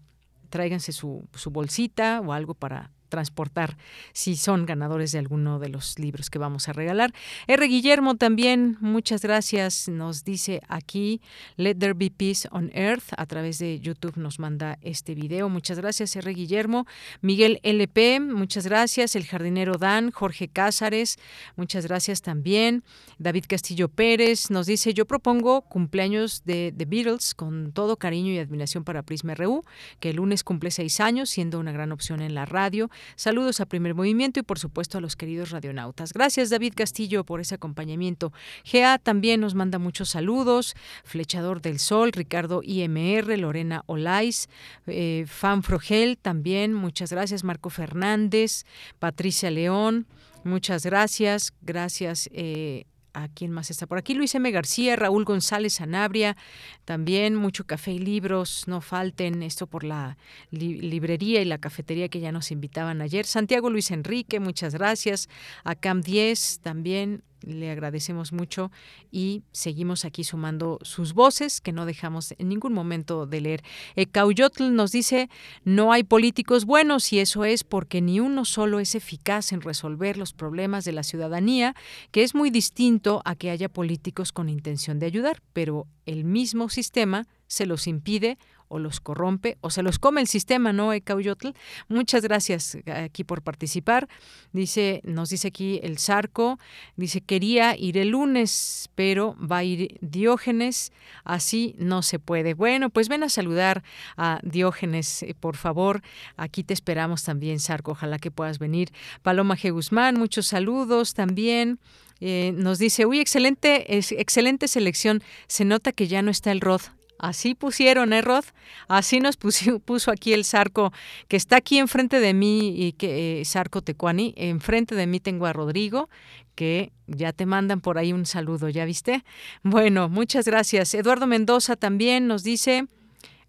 tráiganse 0.49 0.91
su, 0.91 1.27
su 1.33 1.49
bolsita 1.49 2.21
o 2.21 2.33
algo 2.33 2.53
para 2.53 2.91
transportar 3.09 3.77
si 4.13 4.35
son 4.35 4.65
ganadores 4.65 5.11
de 5.11 5.19
alguno 5.19 5.59
de 5.59 5.69
los 5.69 5.99
libros 5.99 6.29
que 6.29 6.39
vamos 6.39 6.69
a 6.69 6.73
regalar. 6.73 7.13
R. 7.47 7.67
Guillermo 7.67 8.15
también, 8.15 8.77
muchas 8.79 9.21
gracias, 9.21 9.87
nos 9.87 10.23
dice 10.23 10.61
aquí, 10.67 11.21
Let 11.55 11.75
There 11.75 11.93
Be 11.93 12.11
Peace 12.11 12.47
on 12.51 12.71
Earth, 12.73 13.13
a 13.17 13.25
través 13.25 13.59
de 13.59 13.79
YouTube 13.79 14.17
nos 14.17 14.39
manda 14.39 14.77
este 14.81 15.15
video. 15.15 15.49
Muchas 15.49 15.79
gracias, 15.79 16.15
R. 16.15 16.33
Guillermo. 16.33 16.85
Miguel 17.21 17.59
LP, 17.63 18.19
muchas 18.19 18.65
gracias. 18.65 19.15
El 19.15 19.25
jardinero 19.25 19.77
Dan, 19.77 20.11
Jorge 20.11 20.47
Cázares, 20.47 21.17
muchas 21.55 21.85
gracias 21.85 22.21
también. 22.21 22.83
David 23.19 23.45
Castillo 23.47 23.89
Pérez 23.89 24.49
nos 24.49 24.67
dice, 24.67 24.93
yo 24.93 25.05
propongo 25.05 25.61
cumpleaños 25.61 26.43
de 26.45 26.73
The 26.75 26.85
Beatles 26.85 27.33
con 27.33 27.71
todo 27.71 27.97
cariño 27.97 28.31
y 28.31 28.39
admiración 28.39 28.83
para 28.83 29.03
Prisma 29.03 29.35
RU, 29.35 29.63
que 29.99 30.11
el 30.11 30.17
lunes 30.17 30.43
cumple 30.43 30.71
seis 30.71 30.99
años, 30.99 31.29
siendo 31.29 31.59
una 31.59 31.71
gran 31.71 31.91
opción 31.91 32.21
en 32.21 32.35
la 32.35 32.45
radio 32.45 32.89
Saludos 33.15 33.61
a 33.61 33.65
Primer 33.65 33.95
Movimiento 33.95 34.39
y 34.39 34.43
por 34.43 34.59
supuesto 34.59 34.97
a 34.97 35.01
los 35.01 35.15
queridos 35.15 35.51
radionautas. 35.51 36.13
Gracias 36.13 36.49
David 36.49 36.73
Castillo 36.75 37.23
por 37.23 37.39
ese 37.39 37.55
acompañamiento. 37.55 38.31
GA 38.71 38.97
también 38.97 39.41
nos 39.41 39.55
manda 39.55 39.79
muchos 39.79 40.09
saludos. 40.09 40.75
Flechador 41.03 41.61
del 41.61 41.79
Sol, 41.79 42.11
Ricardo 42.11 42.61
IMR, 42.63 43.37
Lorena 43.37 43.83
Olais, 43.85 44.49
eh, 44.87 45.25
Fan 45.27 45.63
Frogel 45.63 46.17
también, 46.17 46.73
muchas 46.73 47.11
gracias. 47.11 47.43
Marco 47.43 47.69
Fernández, 47.69 48.65
Patricia 48.99 49.51
León, 49.51 50.07
muchas 50.43 50.85
gracias. 50.85 51.53
Gracias. 51.61 52.29
Eh, 52.33 52.85
¿A 53.17 53.29
quién 53.29 53.51
más 53.51 53.71
está 53.71 53.87
por 53.87 53.97
aquí? 53.97 54.13
Luis 54.13 54.35
M. 54.35 54.51
García, 54.51 54.95
Raúl 54.95 55.25
González 55.25 55.73
Sanabria, 55.73 56.37
también 56.85 57.33
mucho 57.33 57.65
café 57.65 57.93
y 57.93 57.97
libros, 57.97 58.67
no 58.67 58.79
falten, 58.79 59.41
esto 59.41 59.65
por 59.65 59.83
la 59.83 60.17
librería 60.51 61.41
y 61.41 61.45
la 61.45 61.57
cafetería 61.57 62.09
que 62.09 62.19
ya 62.19 62.31
nos 62.31 62.51
invitaban 62.51 63.01
ayer. 63.01 63.25
Santiago 63.25 63.71
Luis 63.71 63.89
Enrique, 63.89 64.39
muchas 64.39 64.75
gracias. 64.75 65.29
A 65.63 65.73
Cam 65.73 66.01
10 66.01 66.59
también, 66.61 67.23
le 67.41 67.71
agradecemos 67.71 68.33
mucho 68.33 68.71
y 69.11 69.43
seguimos 69.51 70.05
aquí 70.05 70.23
sumando 70.23 70.79
sus 70.81 71.13
voces 71.13 71.61
que 71.61 71.71
no 71.71 71.85
dejamos 71.85 72.33
en 72.37 72.49
ningún 72.49 72.73
momento 72.73 73.25
de 73.25 73.41
leer. 73.41 73.63
Cauyotl 74.11 74.73
nos 74.73 74.91
dice, 74.91 75.29
no 75.63 75.91
hay 75.91 76.03
políticos 76.03 76.65
buenos 76.65 77.11
y 77.13 77.19
eso 77.19 77.45
es 77.45 77.63
porque 77.63 78.01
ni 78.01 78.19
uno 78.19 78.45
solo 78.45 78.79
es 78.79 78.95
eficaz 78.95 79.51
en 79.51 79.61
resolver 79.61 80.17
los 80.17 80.33
problemas 80.33 80.85
de 80.85 80.91
la 80.93 81.03
ciudadanía, 81.03 81.75
que 82.11 82.23
es 82.23 82.35
muy 82.35 82.49
distinto 82.49 83.21
a 83.25 83.35
que 83.35 83.49
haya 83.49 83.69
políticos 83.69 84.31
con 84.31 84.49
intención 84.49 84.99
de 84.99 85.05
ayudar, 85.05 85.41
pero 85.53 85.87
el 86.05 86.23
mismo 86.23 86.69
sistema 86.69 87.27
se 87.47 87.65
los 87.65 87.87
impide 87.87 88.37
o 88.67 88.79
los 88.79 88.99
corrompe 88.99 89.57
o 89.61 89.69
se 89.69 89.83
los 89.83 89.99
come 89.99 90.21
el 90.21 90.27
sistema, 90.27 90.73
¿no, 90.73 90.93
Ecauyotl? 90.93 91.49
Muchas 91.87 92.21
gracias 92.21 92.75
eh, 92.75 92.83
aquí 92.91 93.23
por 93.23 93.41
participar. 93.41 94.07
Dice, 94.51 95.01
nos 95.03 95.29
dice 95.29 95.49
aquí 95.49 95.79
el 95.83 95.99
Zarco, 95.99 96.59
dice, 96.95 97.21
quería 97.21 97.75
ir 97.77 97.97
el 97.97 98.09
lunes, 98.09 98.89
pero 98.95 99.35
va 99.39 99.57
a 99.57 99.63
ir 99.63 99.97
Diógenes, 100.01 100.91
así 101.23 101.75
no 101.77 102.01
se 102.01 102.19
puede. 102.19 102.53
Bueno, 102.53 102.89
pues 102.89 103.09
ven 103.09 103.23
a 103.23 103.29
saludar 103.29 103.83
a 104.15 104.39
Diógenes, 104.43 105.23
eh, 105.23 105.35
por 105.39 105.55
favor. 105.55 106.01
Aquí 106.35 106.63
te 106.63 106.73
esperamos 106.73 107.23
también, 107.23 107.59
Zarco, 107.59 107.91
ojalá 107.91 108.19
que 108.19 108.31
puedas 108.31 108.59
venir. 108.59 108.91
Paloma 109.21 109.55
G. 109.55 109.71
Guzmán, 109.71 110.15
muchos 110.17 110.47
saludos 110.47 111.13
también. 111.13 111.79
Eh, 112.19 112.51
nos 112.55 112.79
dice, 112.79 113.05
uy, 113.05 113.19
excelente, 113.19 113.97
excelente 113.97 114.67
selección. 114.67 115.21
Se 115.47 115.65
nota 115.65 115.91
que 115.91 116.07
ya 116.07 116.21
no 116.21 116.31
está 116.31 116.51
el 116.51 116.61
Rod 116.61 116.81
Así 117.19 117.55
pusieron, 117.55 118.13
¿eh, 118.13 118.21
Rod? 118.21 118.45
Así 118.87 119.19
nos 119.19 119.37
puso, 119.85 120.11
aquí 120.11 120.33
el 120.33 120.45
Zarco, 120.45 120.93
que 121.27 121.37
está 121.37 121.57
aquí 121.57 121.79
enfrente 121.79 122.19
de 122.19 122.33
mí, 122.33 122.73
y 122.75 122.93
que 122.93 123.41
eh, 123.41 123.43
Tecuani. 123.83 124.33
Enfrente 124.37 124.95
de 124.95 125.07
mí 125.07 125.19
tengo 125.19 125.45
a 125.45 125.53
Rodrigo, 125.53 126.09
que 126.55 126.91
ya 127.07 127.33
te 127.33 127.45
mandan 127.45 127.81
por 127.81 127.97
ahí 127.97 128.13
un 128.13 128.25
saludo, 128.25 128.69
¿ya 128.69 128.85
viste? 128.85 129.23
Bueno, 129.63 130.09
muchas 130.09 130.45
gracias. 130.45 130.93
Eduardo 130.93 131.27
Mendoza 131.27 131.75
también 131.75 132.27
nos 132.27 132.43
dice. 132.43 132.87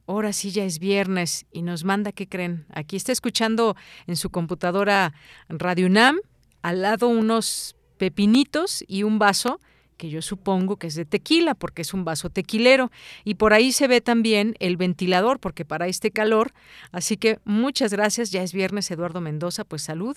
Ahora 0.06 0.32
sí 0.32 0.50
ya 0.52 0.64
es 0.64 0.78
viernes 0.78 1.44
y 1.52 1.60
nos 1.60 1.84
manda, 1.84 2.12
¿qué 2.12 2.26
creen? 2.26 2.64
Aquí 2.72 2.96
está 2.96 3.12
escuchando 3.12 3.76
en 4.06 4.16
su 4.16 4.30
computadora 4.30 5.12
Radio 5.50 5.86
UNAM, 5.86 6.16
al 6.62 6.80
lado 6.80 7.08
unos 7.08 7.76
pepinitos 7.98 8.82
y 8.88 9.02
un 9.02 9.18
vaso 9.18 9.60
que 9.98 10.08
yo 10.08 10.22
supongo 10.22 10.76
que 10.76 10.86
es 10.86 10.94
de 10.94 11.04
tequila, 11.04 11.54
porque 11.54 11.82
es 11.82 11.92
un 11.92 12.04
vaso 12.04 12.30
tequilero. 12.30 12.90
Y 13.24 13.34
por 13.34 13.52
ahí 13.52 13.72
se 13.72 13.86
ve 13.88 14.00
también 14.00 14.54
el 14.60 14.78
ventilador, 14.78 15.40
porque 15.40 15.66
para 15.66 15.88
este 15.88 16.10
calor. 16.10 16.52
Así 16.92 17.18
que 17.18 17.38
muchas 17.44 17.92
gracias. 17.92 18.30
Ya 18.30 18.42
es 18.42 18.54
viernes, 18.54 18.90
Eduardo 18.90 19.20
Mendoza, 19.20 19.64
pues 19.64 19.82
salud. 19.82 20.16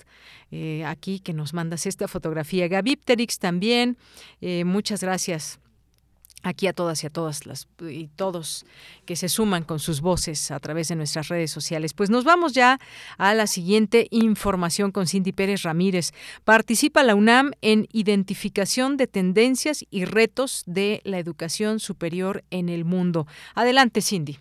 Eh, 0.50 0.84
aquí 0.86 1.20
que 1.20 1.34
nos 1.34 1.52
mandas 1.52 1.84
esta 1.84 2.08
fotografía. 2.08 2.68
Gavipterix 2.68 3.38
también. 3.38 3.98
Eh, 4.40 4.64
muchas 4.64 5.02
gracias 5.02 5.58
aquí 6.42 6.66
a 6.66 6.72
todas 6.72 7.02
y 7.02 7.06
a 7.06 7.10
todas 7.10 7.46
las 7.46 7.68
y 7.80 8.08
todos 8.08 8.64
que 9.06 9.16
se 9.16 9.28
suman 9.28 9.64
con 9.64 9.78
sus 9.78 10.00
voces 10.00 10.50
a 10.50 10.60
través 10.60 10.88
de 10.88 10.96
nuestras 10.96 11.28
redes 11.28 11.50
sociales. 11.50 11.94
Pues 11.94 12.10
nos 12.10 12.24
vamos 12.24 12.52
ya 12.52 12.78
a 13.18 13.34
la 13.34 13.46
siguiente 13.46 14.08
información 14.10 14.92
con 14.92 15.06
Cindy 15.06 15.32
Pérez 15.32 15.62
Ramírez. 15.62 16.12
Participa 16.44 17.02
la 17.02 17.14
UNAM 17.14 17.52
en 17.60 17.88
identificación 17.92 18.96
de 18.96 19.06
tendencias 19.06 19.84
y 19.90 20.04
retos 20.04 20.62
de 20.66 21.00
la 21.04 21.18
educación 21.18 21.80
superior 21.80 22.44
en 22.50 22.68
el 22.68 22.84
mundo. 22.84 23.26
Adelante, 23.54 24.00
Cindy. 24.00 24.38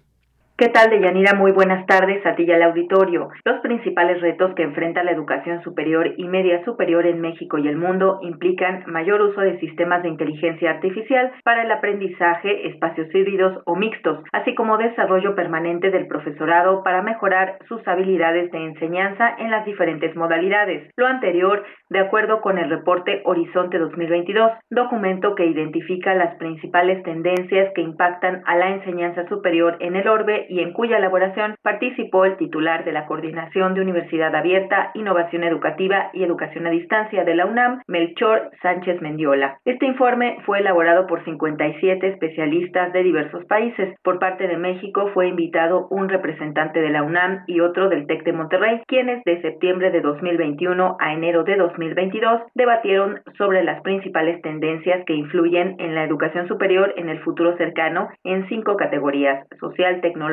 ¿Qué 0.61 0.69
tal, 0.69 0.91
Deyanira? 0.91 1.33
Muy 1.33 1.51
buenas 1.53 1.87
tardes 1.87 2.23
a 2.23 2.35
ti 2.35 2.43
y 2.43 2.51
al 2.51 2.61
auditorio. 2.61 3.29
Los 3.45 3.61
principales 3.61 4.21
retos 4.21 4.53
que 4.53 4.61
enfrenta 4.61 5.03
la 5.03 5.09
educación 5.09 5.63
superior 5.63 6.13
y 6.17 6.25
media 6.25 6.63
superior 6.65 7.07
en 7.07 7.19
México 7.19 7.57
y 7.57 7.67
el 7.67 7.77
mundo 7.77 8.19
implican 8.21 8.83
mayor 8.85 9.23
uso 9.23 9.41
de 9.41 9.59
sistemas 9.59 10.03
de 10.03 10.09
inteligencia 10.09 10.69
artificial 10.69 11.31
para 11.43 11.63
el 11.63 11.71
aprendizaje, 11.71 12.67
espacios 12.67 13.07
híbridos 13.11 13.63
o 13.65 13.75
mixtos, 13.75 14.19
así 14.33 14.53
como 14.53 14.77
desarrollo 14.77 15.33
permanente 15.33 15.89
del 15.89 16.05
profesorado 16.05 16.83
para 16.83 17.01
mejorar 17.01 17.57
sus 17.67 17.81
habilidades 17.87 18.51
de 18.51 18.63
enseñanza 18.63 19.33
en 19.39 19.49
las 19.49 19.65
diferentes 19.65 20.15
modalidades. 20.15 20.91
Lo 20.95 21.07
anterior, 21.07 21.63
de 21.89 22.01
acuerdo 22.01 22.39
con 22.41 22.59
el 22.59 22.69
reporte 22.69 23.23
Horizonte 23.25 23.79
2022, 23.79 24.51
documento 24.69 25.33
que 25.33 25.47
identifica 25.47 26.13
las 26.13 26.35
principales 26.35 27.01
tendencias 27.01 27.73
que 27.73 27.81
impactan 27.81 28.43
a 28.45 28.55
la 28.57 28.69
enseñanza 28.75 29.27
superior 29.27 29.77
en 29.79 29.95
el 29.95 30.07
orbe 30.07 30.49
y 30.51 30.59
en 30.59 30.73
cuya 30.73 30.97
elaboración 30.97 31.55
participó 31.63 32.25
el 32.25 32.35
titular 32.35 32.83
de 32.83 32.91
la 32.91 33.05
Coordinación 33.05 33.73
de 33.73 33.79
Universidad 33.79 34.35
Abierta, 34.35 34.91
Innovación 34.95 35.45
Educativa 35.45 36.09
y 36.11 36.23
Educación 36.23 36.67
a 36.67 36.71
Distancia 36.71 37.23
de 37.23 37.35
la 37.35 37.45
UNAM, 37.45 37.81
Melchor 37.87 38.51
Sánchez 38.61 39.01
Mendiola. 39.01 39.59
Este 39.63 39.85
informe 39.85 40.39
fue 40.45 40.59
elaborado 40.59 41.07
por 41.07 41.23
57 41.23 42.05
especialistas 42.05 42.91
de 42.91 43.01
diversos 43.01 43.45
países. 43.45 43.95
Por 44.03 44.19
parte 44.19 44.49
de 44.49 44.57
México 44.57 45.09
fue 45.13 45.29
invitado 45.29 45.87
un 45.89 46.09
representante 46.09 46.81
de 46.81 46.89
la 46.89 47.03
UNAM 47.03 47.45
y 47.47 47.61
otro 47.61 47.87
del 47.87 48.05
TEC 48.05 48.25
de 48.25 48.33
Monterrey, 48.33 48.81
quienes 48.87 49.23
de 49.23 49.41
septiembre 49.41 49.89
de 49.91 50.01
2021 50.01 50.97
a 50.99 51.13
enero 51.13 51.45
de 51.45 51.55
2022 51.55 52.41
debatieron 52.55 53.21
sobre 53.37 53.63
las 53.63 53.81
principales 53.83 54.41
tendencias 54.41 55.05
que 55.05 55.13
influyen 55.13 55.77
en 55.79 55.95
la 55.95 56.03
educación 56.03 56.49
superior 56.49 56.93
en 56.97 57.07
el 57.07 57.19
futuro 57.19 57.55
cercano 57.55 58.09
en 58.25 58.49
cinco 58.49 58.75
categorías, 58.75 59.47
social, 59.57 60.01
tecnológica, 60.01 60.30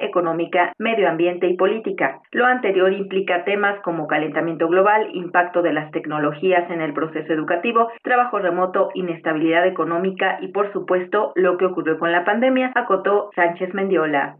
económica, 0.00 0.72
medio 0.78 1.08
ambiente 1.08 1.48
y 1.48 1.56
política. 1.56 2.20
Lo 2.32 2.46
anterior 2.46 2.92
implica 2.92 3.44
temas 3.44 3.80
como 3.82 4.06
calentamiento 4.06 4.68
global, 4.68 5.08
impacto 5.14 5.62
de 5.62 5.72
las 5.72 5.90
tecnologías 5.92 6.70
en 6.70 6.80
el 6.80 6.92
proceso 6.92 7.32
educativo, 7.32 7.88
trabajo 8.02 8.38
remoto, 8.38 8.90
inestabilidad 8.94 9.66
económica 9.66 10.38
y, 10.40 10.48
por 10.48 10.72
supuesto, 10.72 11.32
lo 11.34 11.56
que 11.56 11.66
ocurrió 11.66 11.98
con 11.98 12.12
la 12.12 12.24
pandemia, 12.24 12.72
acotó 12.74 13.30
Sánchez 13.34 13.74
Mendiola. 13.74 14.36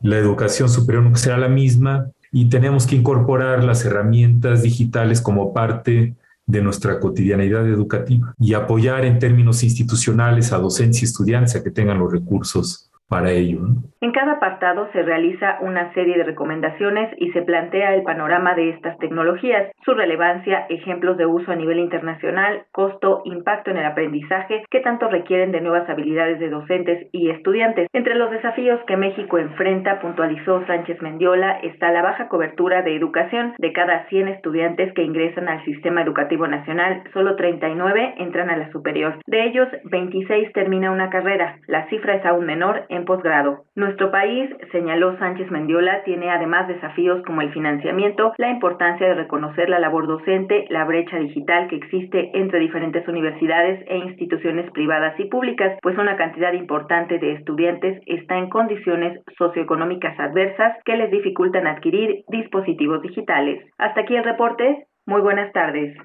La 0.00 0.18
educación 0.18 0.68
superior 0.68 1.04
no 1.04 1.14
será 1.16 1.38
la 1.38 1.48
misma 1.48 2.06
y 2.30 2.48
tenemos 2.48 2.86
que 2.86 2.96
incorporar 2.96 3.64
las 3.64 3.84
herramientas 3.86 4.62
digitales 4.62 5.22
como 5.22 5.52
parte 5.54 6.14
de 6.46 6.60
nuestra 6.60 7.00
cotidianidad 7.00 7.66
educativa 7.66 8.34
y 8.38 8.54
apoyar 8.54 9.04
en 9.04 9.18
términos 9.18 9.62
institucionales 9.62 10.52
a 10.52 10.58
docencia 10.58 11.04
y 11.04 11.08
estudiantes 11.08 11.56
a 11.56 11.62
que 11.62 11.70
tengan 11.70 11.98
los 11.98 12.12
recursos 12.12 12.90
para 13.08 13.30
ello. 13.30 13.60
En 14.00 14.12
cada 14.12 14.32
apartado 14.32 14.88
se 14.92 15.02
realiza 15.02 15.58
una 15.62 15.92
serie 15.94 16.18
de 16.18 16.24
recomendaciones 16.24 17.10
y 17.16 17.30
se 17.32 17.40
plantea 17.40 17.94
el 17.94 18.02
panorama 18.02 18.54
de 18.54 18.68
estas 18.68 18.98
tecnologías, 18.98 19.72
su 19.82 19.94
relevancia, 19.94 20.66
ejemplos 20.68 21.16
de 21.16 21.24
uso 21.24 21.50
a 21.50 21.56
nivel 21.56 21.78
internacional, 21.78 22.64
costo, 22.70 23.22
impacto 23.24 23.70
en 23.70 23.78
el 23.78 23.86
aprendizaje, 23.86 24.64
que 24.70 24.80
tanto 24.80 25.08
requieren 25.08 25.52
de 25.52 25.62
nuevas 25.62 25.88
habilidades 25.88 26.38
de 26.38 26.50
docentes 26.50 27.08
y 27.12 27.30
estudiantes. 27.30 27.88
Entre 27.94 28.14
los 28.14 28.30
desafíos 28.30 28.78
que 28.86 28.98
México 28.98 29.38
enfrenta, 29.38 30.00
puntualizó 30.00 30.66
Sánchez 30.66 31.00
Mendiola, 31.00 31.60
está 31.62 31.90
la 31.90 32.02
baja 32.02 32.28
cobertura 32.28 32.82
de 32.82 32.96
educación. 32.96 33.54
De 33.58 33.72
cada 33.72 34.06
100 34.08 34.28
estudiantes 34.28 34.92
que 34.92 35.02
ingresan 35.02 35.48
al 35.48 35.64
sistema 35.64 36.02
educativo 36.02 36.46
nacional, 36.46 37.02
solo 37.14 37.36
39 37.36 38.16
entran 38.18 38.50
a 38.50 38.56
la 38.58 38.70
superior. 38.70 39.18
De 39.26 39.44
ellos, 39.44 39.68
26 39.84 40.52
termina 40.52 40.90
una 40.90 41.08
carrera. 41.08 41.56
La 41.68 41.88
cifra 41.88 42.16
es 42.16 42.26
aún 42.26 42.44
menor 42.44 42.84
en 42.94 43.04
posgrado. 43.04 43.64
Nuestro 43.74 44.10
país, 44.10 44.50
señaló 44.72 45.18
Sánchez 45.18 45.50
Mendiola, 45.50 46.02
tiene 46.04 46.30
además 46.30 46.68
desafíos 46.68 47.22
como 47.26 47.40
el 47.40 47.52
financiamiento, 47.52 48.32
la 48.38 48.50
importancia 48.50 49.06
de 49.06 49.14
reconocer 49.14 49.68
la 49.68 49.78
labor 49.78 50.06
docente, 50.06 50.66
la 50.70 50.84
brecha 50.84 51.18
digital 51.18 51.68
que 51.68 51.76
existe 51.76 52.30
entre 52.34 52.60
diferentes 52.60 53.06
universidades 53.08 53.84
e 53.88 53.98
instituciones 53.98 54.70
privadas 54.72 55.18
y 55.18 55.24
públicas, 55.24 55.78
pues 55.82 55.98
una 55.98 56.16
cantidad 56.16 56.52
importante 56.52 57.18
de 57.18 57.32
estudiantes 57.32 58.02
está 58.06 58.38
en 58.38 58.48
condiciones 58.48 59.20
socioeconómicas 59.38 60.18
adversas 60.18 60.76
que 60.84 60.96
les 60.96 61.10
dificultan 61.10 61.66
adquirir 61.66 62.24
dispositivos 62.28 63.02
digitales. 63.02 63.64
Hasta 63.78 64.02
aquí 64.02 64.16
el 64.16 64.24
reporte. 64.24 64.86
Muy 65.06 65.20
buenas 65.20 65.52
tardes. 65.52 65.96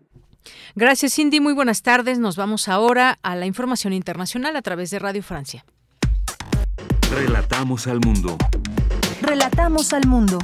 Gracias, 0.75 1.15
Cindy. 1.15 1.39
Muy 1.39 1.53
buenas 1.53 1.83
tardes. 1.83 2.19
Nos 2.19 2.37
vamos 2.37 2.67
ahora 2.67 3.17
a 3.23 3.35
la 3.35 3.45
información 3.45 3.93
internacional 3.93 4.55
a 4.55 4.61
través 4.61 4.91
de 4.91 4.99
Radio 4.99 5.23
Francia. 5.23 5.63
Relatamos 7.11 7.88
al 7.88 7.99
mundo. 8.02 8.38
Relatamos 9.22 9.94
al 9.94 10.06
mundo. 10.07 10.38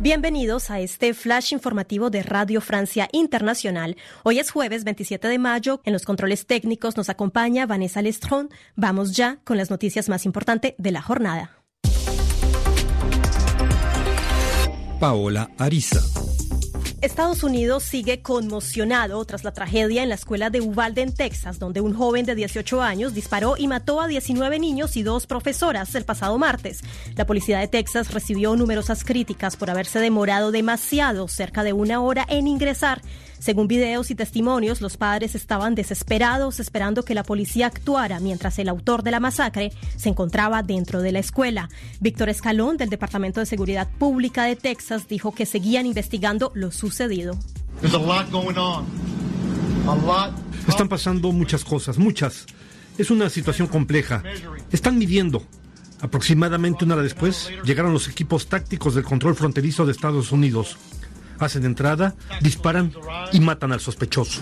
Bienvenidos 0.00 0.70
a 0.70 0.80
este 0.80 1.12
flash 1.12 1.52
informativo 1.52 2.08
de 2.08 2.22
Radio 2.22 2.62
Francia 2.62 3.10
Internacional. 3.12 3.98
Hoy 4.22 4.38
es 4.38 4.50
jueves 4.50 4.84
27 4.84 5.28
de 5.28 5.38
mayo. 5.38 5.82
En 5.84 5.92
los 5.92 6.06
controles 6.06 6.46
técnicos 6.46 6.96
nos 6.96 7.10
acompaña 7.10 7.66
Vanessa 7.66 8.00
Lestrón. 8.00 8.48
Vamos 8.74 9.12
ya 9.14 9.38
con 9.44 9.58
las 9.58 9.68
noticias 9.68 10.08
más 10.08 10.24
importantes 10.24 10.72
de 10.78 10.92
la 10.92 11.02
jornada. 11.02 11.58
Paola 14.98 15.50
Ariza. 15.58 16.00
Estados 17.00 17.44
Unidos 17.44 17.84
sigue 17.84 18.22
conmocionado 18.22 19.24
tras 19.24 19.44
la 19.44 19.52
tragedia 19.52 20.02
en 20.02 20.08
la 20.08 20.16
escuela 20.16 20.50
de 20.50 20.60
Uvalde, 20.60 21.02
en 21.02 21.14
Texas, 21.14 21.60
donde 21.60 21.80
un 21.80 21.94
joven 21.94 22.26
de 22.26 22.34
18 22.34 22.82
años 22.82 23.14
disparó 23.14 23.56
y 23.56 23.68
mató 23.68 24.00
a 24.00 24.08
19 24.08 24.58
niños 24.58 24.96
y 24.96 25.04
dos 25.04 25.28
profesoras 25.28 25.94
el 25.94 26.04
pasado 26.04 26.36
martes. 26.38 26.80
La 27.14 27.24
policía 27.24 27.60
de 27.60 27.68
Texas 27.68 28.12
recibió 28.12 28.56
numerosas 28.56 29.04
críticas 29.04 29.56
por 29.56 29.70
haberse 29.70 30.00
demorado 30.00 30.50
demasiado, 30.50 31.28
cerca 31.28 31.62
de 31.62 31.72
una 31.72 32.00
hora, 32.00 32.26
en 32.28 32.48
ingresar. 32.48 33.00
Según 33.38 33.68
videos 33.68 34.10
y 34.10 34.14
testimonios, 34.14 34.80
los 34.80 34.96
padres 34.96 35.34
estaban 35.34 35.74
desesperados 35.74 36.58
esperando 36.58 37.04
que 37.04 37.14
la 37.14 37.22
policía 37.22 37.66
actuara 37.66 38.18
mientras 38.20 38.58
el 38.58 38.68
autor 38.68 39.02
de 39.02 39.12
la 39.12 39.20
masacre 39.20 39.72
se 39.96 40.08
encontraba 40.08 40.62
dentro 40.62 41.02
de 41.02 41.12
la 41.12 41.20
escuela. 41.20 41.68
Víctor 42.00 42.28
Escalón, 42.28 42.76
del 42.76 42.90
Departamento 42.90 43.40
de 43.40 43.46
Seguridad 43.46 43.88
Pública 43.98 44.44
de 44.44 44.56
Texas, 44.56 45.08
dijo 45.08 45.32
que 45.32 45.46
seguían 45.46 45.86
investigando 45.86 46.50
lo 46.54 46.72
sucedido. 46.72 47.38
Están 50.66 50.88
pasando 50.88 51.32
muchas 51.32 51.64
cosas, 51.64 51.96
muchas. 51.98 52.46
Es 52.98 53.10
una 53.10 53.30
situación 53.30 53.68
compleja. 53.68 54.22
Están 54.72 54.98
midiendo. 54.98 55.44
Aproximadamente 56.00 56.84
una 56.84 56.94
hora 56.94 57.02
después 57.02 57.50
llegaron 57.64 57.92
los 57.92 58.08
equipos 58.08 58.48
tácticos 58.48 58.94
del 58.94 59.04
control 59.04 59.34
fronterizo 59.34 59.86
de 59.86 59.92
Estados 59.92 60.32
Unidos 60.32 60.76
hacen 61.38 61.64
entrada, 61.64 62.14
disparan 62.40 62.92
y 63.32 63.40
matan 63.40 63.72
al 63.72 63.80
sospechoso. 63.80 64.40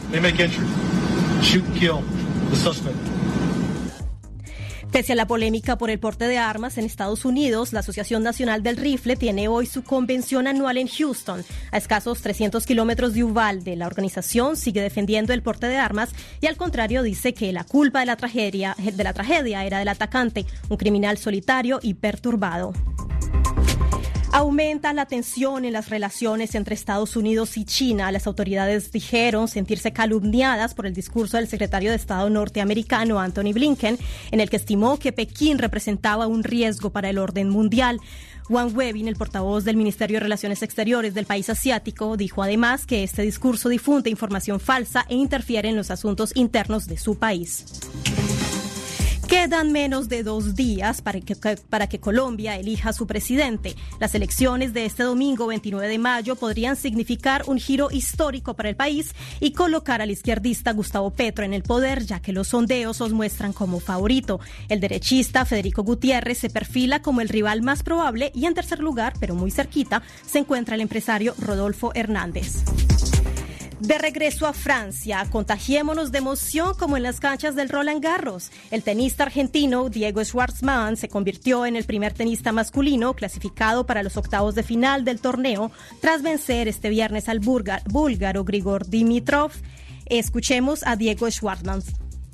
Pese 4.97 5.13
a 5.13 5.17
la 5.17 5.27
polémica 5.27 5.77
por 5.77 5.91
el 5.91 5.99
porte 5.99 6.27
de 6.27 6.39
armas 6.39 6.79
en 6.79 6.87
Estados 6.87 7.27
Unidos, 7.27 7.75
la 7.75 7.81
Asociación 7.81 8.23
Nacional 8.23 8.63
del 8.63 8.79
Rifle 8.79 9.17
tiene 9.17 9.47
hoy 9.47 9.67
su 9.67 9.83
convención 9.83 10.47
anual 10.47 10.79
en 10.79 10.89
Houston, 10.89 11.45
a 11.71 11.77
escasos 11.77 12.23
300 12.23 12.65
kilómetros 12.65 13.13
de 13.13 13.25
Uvalde. 13.25 13.77
La 13.77 13.89
organización 13.89 14.57
sigue 14.57 14.81
defendiendo 14.81 15.35
el 15.35 15.43
porte 15.43 15.67
de 15.67 15.77
armas 15.77 16.11
y 16.41 16.47
al 16.47 16.57
contrario 16.57 17.03
dice 17.03 17.35
que 17.35 17.53
la 17.53 17.65
culpa 17.65 18.01
de 18.01 18.07
la 18.07 18.17
tragedia, 18.17 18.75
de 18.79 19.05
la 19.05 19.13
tragedia 19.13 19.67
era 19.67 19.81
del 19.81 19.89
atacante, 19.89 20.47
un 20.71 20.79
criminal 20.79 21.19
solitario 21.19 21.79
y 21.83 21.95
perturbado. 21.95 22.73
Aumenta 24.37 24.93
la 24.93 25.07
tensión 25.07 25.65
en 25.65 25.73
las 25.73 25.89
relaciones 25.89 26.55
entre 26.55 26.75
Estados 26.75 27.17
Unidos 27.17 27.57
y 27.57 27.65
China. 27.65 28.13
Las 28.13 28.27
autoridades 28.27 28.93
dijeron 28.93 29.49
sentirse 29.49 29.95
calumniadas 29.95 30.75
por 30.75 30.85
el 30.85 30.93
discurso 30.93 31.39
del 31.39 31.49
secretario 31.49 31.89
de 31.89 31.97
Estado 31.97 32.29
norteamericano 32.29 33.19
Anthony 33.19 33.55
Blinken, 33.55 33.99
en 34.31 34.41
el 34.41 34.51
que 34.51 34.57
estimó 34.57 34.99
que 34.99 35.13
Pekín 35.13 35.57
representaba 35.57 36.27
un 36.27 36.45
riesgo 36.45 36.91
para 36.91 37.09
el 37.09 37.17
orden 37.17 37.49
mundial. 37.49 37.99
Wang 38.51 38.77
Webin, 38.77 39.09
el 39.09 39.17
portavoz 39.17 39.65
del 39.65 39.79
Ministerio 39.79 40.17
de 40.17 40.25
Relaciones 40.25 40.63
Exteriores 40.63 41.15
del 41.15 41.25
país 41.25 41.49
asiático, 41.49 42.19
dijo 42.19 42.43
además 42.43 42.85
que 42.85 43.05
este 43.05 43.23
discurso 43.23 43.71
difunde 43.71 44.11
información 44.11 44.61
falsa 44.61 45.07
e 45.09 45.15
interfiere 45.15 45.71
en 45.71 45.77
los 45.77 45.91
asuntos 45.91 46.33
internos 46.35 46.87
de 46.87 46.99
su 46.99 47.17
país. 47.17 47.65
Quedan 49.29 49.73
menos 49.73 50.09
de 50.09 50.23
dos 50.23 50.55
días 50.55 51.03
para 51.03 51.21
que, 51.21 52.01
Colombia 52.01 52.55
elija 52.55 52.93
su 52.93 53.09
presidente. 53.09 53.75
Las 53.99 54.15
elecciones 54.15 54.73
de 54.73 54.85
este 54.85 55.03
domingo 55.03 55.49
29 55.49 55.89
de 55.89 55.99
mayo 55.99 56.37
podrían 56.37 56.77
significar 56.77 57.43
un 57.49 57.59
giro 57.59 57.89
histórico 57.91 58.55
para 58.55 58.69
el 58.69 58.77
país 58.77 59.17
y 59.41 59.51
colocar 59.51 60.01
al 60.01 60.13
izquierdista 60.13 60.73
Gustavo 60.73 61.11
Petro 61.11 61.45
en 61.45 61.55
el 61.55 61.65
poder, 61.65 62.05
ya 62.05 62.21
que 62.21 62.33
los 62.33 62.49
sondeos 62.49 63.01
os 63.01 63.13
muestran 63.13 63.53
como 63.53 63.81
favorito. 63.81 64.39
El 64.69 64.79
derechista 64.79 65.45
Federico 65.45 65.83
Gutiérrez 65.83 66.39
se 66.39 66.49
perfila 66.49 67.03
como 67.03 67.21
el 67.21 67.29
rival 67.29 67.63
más 67.63 67.83
probable 67.83 68.31
y 68.33 68.47
en 68.47 68.55
tercer 68.55 68.79
lugar, 68.79 69.15
pero 69.19 69.35
muy 69.35 69.51
cerquita, 69.51 70.03
se 70.25 70.39
encuentra 70.39 70.77
el 70.77 70.83
empresario 70.83 71.35
Rodolfo 71.41 71.91
Hernández. 71.95 72.63
De 73.81 73.99
regreso 73.99 74.47
a 74.47 74.55
Francia, 74.55 75.27
contagiémonos 75.31 76.11
de 76.11 76.19
emoción 76.19 76.73
como 76.79 76.97
en 76.97 77.03
las 77.03 77.21
canchas 77.21 77.55
del 77.55 77.69
Roland 77.69 78.03
Garros. 78.03 78.51
El 78.71 78.83
tenista 78.83 79.25
argentino 79.25 79.91
Diego 79.91 80.25
Schwartzman 80.25 80.97
se 80.97 81.11
convirtió 81.11 81.67
en 81.67 81.77
el 81.77 81.85
primer 81.85 82.15
tenista 82.15 82.53
masculino 82.53 83.13
clasificado 83.13 83.85
para 83.85 84.03
los 84.03 84.17
octavos 84.17 84.55
de 84.55 84.63
final 84.63 85.05
del 85.05 85.21
torneo 85.21 85.71
tras 86.01 86.23
vencer 86.23 86.69
este 86.69 86.89
viernes 86.89 87.29
al 87.29 87.41
búlgaro 87.41 88.45
Grigor 88.45 88.87
Dimitrov. 88.87 89.53
Escuchemos 90.07 90.83
a 90.87 90.97
Diego 90.97 91.31
Schwartzman. 91.31 91.83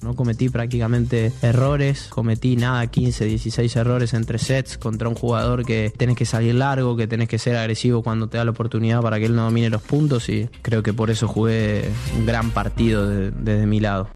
No 0.02 0.16
cometí 0.16 0.48
prácticamente 0.48 1.32
errores, 1.42 2.08
cometí 2.10 2.56
nada, 2.56 2.84
15, 2.88 3.24
16 3.24 3.76
errores 3.76 4.14
entre 4.14 4.38
sets 4.38 4.76
contra 4.76 5.08
un 5.08 5.14
jugador 5.14 5.64
que 5.64 5.92
tenés 5.96 6.16
que 6.16 6.26
salir 6.26 6.56
largo, 6.56 6.96
que 6.96 7.06
tenés 7.06 7.28
que 7.28 7.38
ser 7.38 7.56
agresivo 7.56 8.02
cuando 8.02 8.28
te 8.28 8.36
da 8.36 8.44
la 8.44 8.50
oportunidad 8.50 9.00
para 9.00 9.20
que 9.20 9.26
él 9.26 9.36
no 9.36 9.44
domine 9.44 9.70
los 9.70 9.82
puntos 9.82 10.28
y 10.28 10.48
creo 10.62 10.82
que 10.82 10.92
por 10.92 11.10
eso 11.10 11.28
jugué 11.28 11.88
un 12.18 12.26
gran 12.26 12.50
partido 12.50 13.08
desde 13.08 13.66
mi 13.66 13.78
lado. 13.78 14.10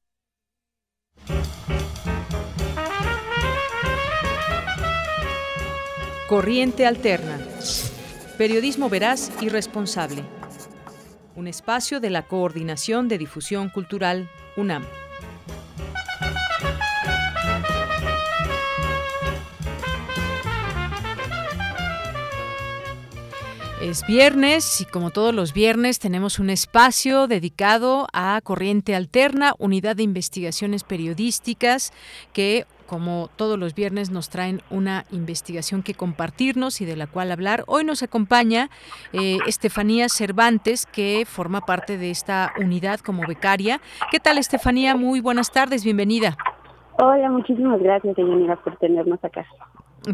Corriente 6.29 6.85
Alterna. 6.85 7.39
Periodismo 8.37 8.89
veraz 8.91 9.31
y 9.41 9.49
responsable. 9.49 10.25
Un 11.37 11.47
espacio 11.47 12.01
de 12.01 12.11
la 12.11 12.27
Coordinación 12.27 13.07
de 13.07 13.19
Difusión 13.19 13.69
Cultural, 13.69 14.29
UNAM. 14.57 14.85
Es 23.89 24.05
viernes 24.05 24.81
y 24.81 24.85
como 24.85 25.11
todos 25.11 25.33
los 25.33 25.55
viernes 25.55 26.01
tenemos 26.01 26.41
un 26.41 26.51
espacio 26.51 27.29
dedicado 27.29 28.09
a 28.13 28.41
Corriente 28.43 28.97
Alterna, 28.97 29.53
unidad 29.61 29.95
de 29.95 30.03
investigaciones 30.03 30.83
periodísticas 30.83 31.93
que 32.33 32.65
como 32.89 33.31
todos 33.37 33.57
los 33.57 33.77
viernes 33.77 34.11
nos 34.11 34.29
traen 34.29 34.61
una 34.71 35.05
investigación 35.13 35.85
que 35.85 35.95
compartirnos 35.95 36.81
y 36.81 36.85
de 36.85 36.97
la 36.97 37.07
cual 37.07 37.31
hablar. 37.31 37.63
Hoy 37.69 37.85
nos 37.85 38.03
acompaña 38.03 38.71
eh, 39.13 39.39
Estefanía 39.47 40.09
Cervantes, 40.09 40.87
que 40.87 41.23
forma 41.25 41.61
parte 41.61 41.97
de 41.97 42.11
esta 42.11 42.55
unidad 42.61 42.99
como 42.99 43.25
becaria. 43.25 43.81
¿Qué 44.11 44.19
tal, 44.19 44.39
Estefanía? 44.39 44.97
Muy 44.97 45.21
buenas 45.21 45.53
tardes, 45.53 45.85
bienvenida. 45.85 46.37
Hola, 46.99 47.31
muchísimas 47.31 47.81
gracias, 47.81 48.17
señora, 48.17 48.57
por 48.57 48.77
tenernos 48.79 49.23
acá. 49.23 49.47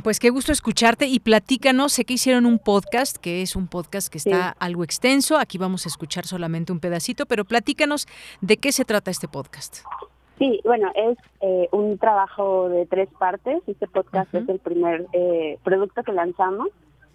Pues 0.03 0.21
qué 0.21 0.31
gusto 0.31 0.53
escucharte 0.53 1.07
y 1.07 1.21
platícanos, 1.21 1.93
sé 1.93 2.05
que 2.05 2.15
hicieron 2.15 2.47
un 2.47 2.59
podcast, 2.59 3.19
que 3.19 3.43
es 3.43 3.57
un 3.57 3.69
podcast 3.69 4.11
que 4.11 4.19
está 4.19 4.57
algo 4.59 4.85
extenso, 4.85 5.37
aquí 5.37 5.59
vamos 5.59 5.85
a 5.85 5.91
escuchar 5.91 6.25
solamente 6.25 6.73
un 6.73 6.81
pedacito, 6.81 7.27
pero 7.27 7.45
platícanos 7.45 8.09
de 8.41 8.57
qué 8.57 8.73
se 8.73 8.87
trata 8.87 9.11
este 9.11 9.29
podcast. 9.29 9.85
Sí, 10.39 10.61
bueno, 10.65 10.91
es 10.95 11.19
eh, 11.41 11.69
un 11.73 11.99
trabajo 11.99 12.71
de 12.71 12.87
tres 12.87 13.09
partes, 13.19 13.63
este 13.67 13.87
podcast 13.87 14.35
es 14.35 14.49
el 14.49 14.59
primer 14.61 15.07
eh, 15.13 15.59
producto 15.63 16.03
que 16.03 16.13
lanzamos 16.13 16.69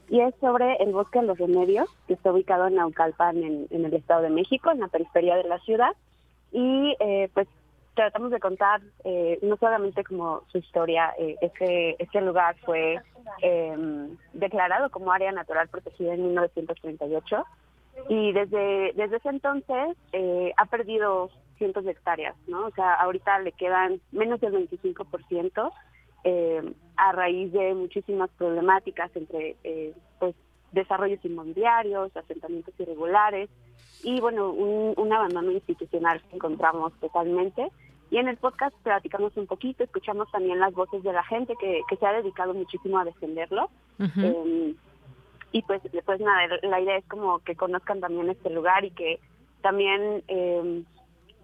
y 0.10 0.22
es 0.22 0.34
sobre 0.39 0.76
el 0.76 0.94
bosque 0.94 1.19
de 1.19 1.26
los 1.26 1.38
remedios, 1.38 1.89
que 2.07 2.14
está 2.14 2.31
ubicado 2.31 2.68
en 2.68 2.76
Naucalpan, 2.76 3.44
en, 3.44 3.68
en 3.72 3.85
el 3.85 3.94
Estado 3.94 4.22
de 4.22 4.30
México, 4.30 4.72
en 4.72 4.80
la 4.80 4.88
periferia 4.88 5.35
de 5.35 5.44
la 5.44 5.60
ciudad. 5.60 5.91
Y 6.52 6.95
eh, 6.99 7.30
pues 7.34 7.48
tratamos 7.98 8.30
de 8.32 8.40
contar 8.40 8.80
eh, 9.03 9.40
no 9.41 9.57
solamente 9.57 10.03
como 10.03 10.44
su 10.52 10.60
historia, 10.60 11.14
eh, 11.18 11.36
este, 11.41 12.22
lugar 12.22 12.56
fue 12.64 13.02
em, 13.41 14.15
declarado 14.34 14.90
como 14.91 15.11
área 15.11 15.32
natural 15.32 15.68
protegida 15.68 16.14
en 16.14 16.22
1938 16.24 17.44
y 18.10 18.32
desde, 18.34 18.94
desde 18.94 19.18
ese 19.18 19.30
entonces 19.30 19.98
eh, 20.14 20.53
ha 20.57 20.65
perdido 20.68 21.32
cientos 21.57 21.86
de 21.86 21.91
hectáreas, 21.91 22.36
¿no? 22.48 22.68
O 22.68 22.72
sea, 22.72 22.94
ahorita 22.94 23.40
le 23.40 23.52
quedan 23.52 23.99
menos 24.11 24.40
del 24.41 24.53
25% 24.53 25.72
eh, 26.24 26.74
a 26.98 27.11
raíz 27.14 27.52
de 27.52 27.74
muchísimas 27.74 28.30
problemáticas 28.38 29.10
entre 29.15 29.56
eh, 29.64 29.94
pues 30.19 30.36
desarrollos 30.72 31.23
inmobiliarios, 31.23 32.15
asentamientos 32.15 32.73
irregulares 32.80 33.49
y 34.03 34.19
bueno, 34.19 34.52
un, 34.52 34.94
un 34.95 35.14
abandono 35.14 35.52
institucional 35.52 36.22
que 36.30 36.35
encontramos 36.35 36.94
totalmente 36.99 37.72
y 38.10 38.18
en 38.18 38.27
el 38.27 38.38
podcast 38.38 38.76
platicamos 38.84 39.35
un 39.35 39.48
poquito, 39.48 39.84
escuchamos 39.84 40.31
también 40.31 40.60
las 40.60 40.73
voces 40.73 41.03
de 41.03 41.11
la 41.11 41.23
gente 41.23 41.56
que, 41.60 41.81
que 41.89 41.98
se 41.98 42.06
ha 42.06 42.14
dedicado 42.14 42.53
muchísimo 42.53 42.99
a 42.99 43.06
defenderlo. 43.06 43.69
Em, 43.99 44.76
y 45.52 45.61
pues, 45.64 45.81
pues 46.06 46.19
nada, 46.22 46.57
la 46.61 46.80
idea 46.80 46.98
es 46.98 47.06
como 47.06 47.39
que 47.39 47.56
conozcan 47.56 47.99
también 47.99 48.30
este 48.30 48.49
lugar 48.49 48.85
y 48.85 48.91
que 48.91 49.19
también 49.61 50.23
eh, 50.27 50.84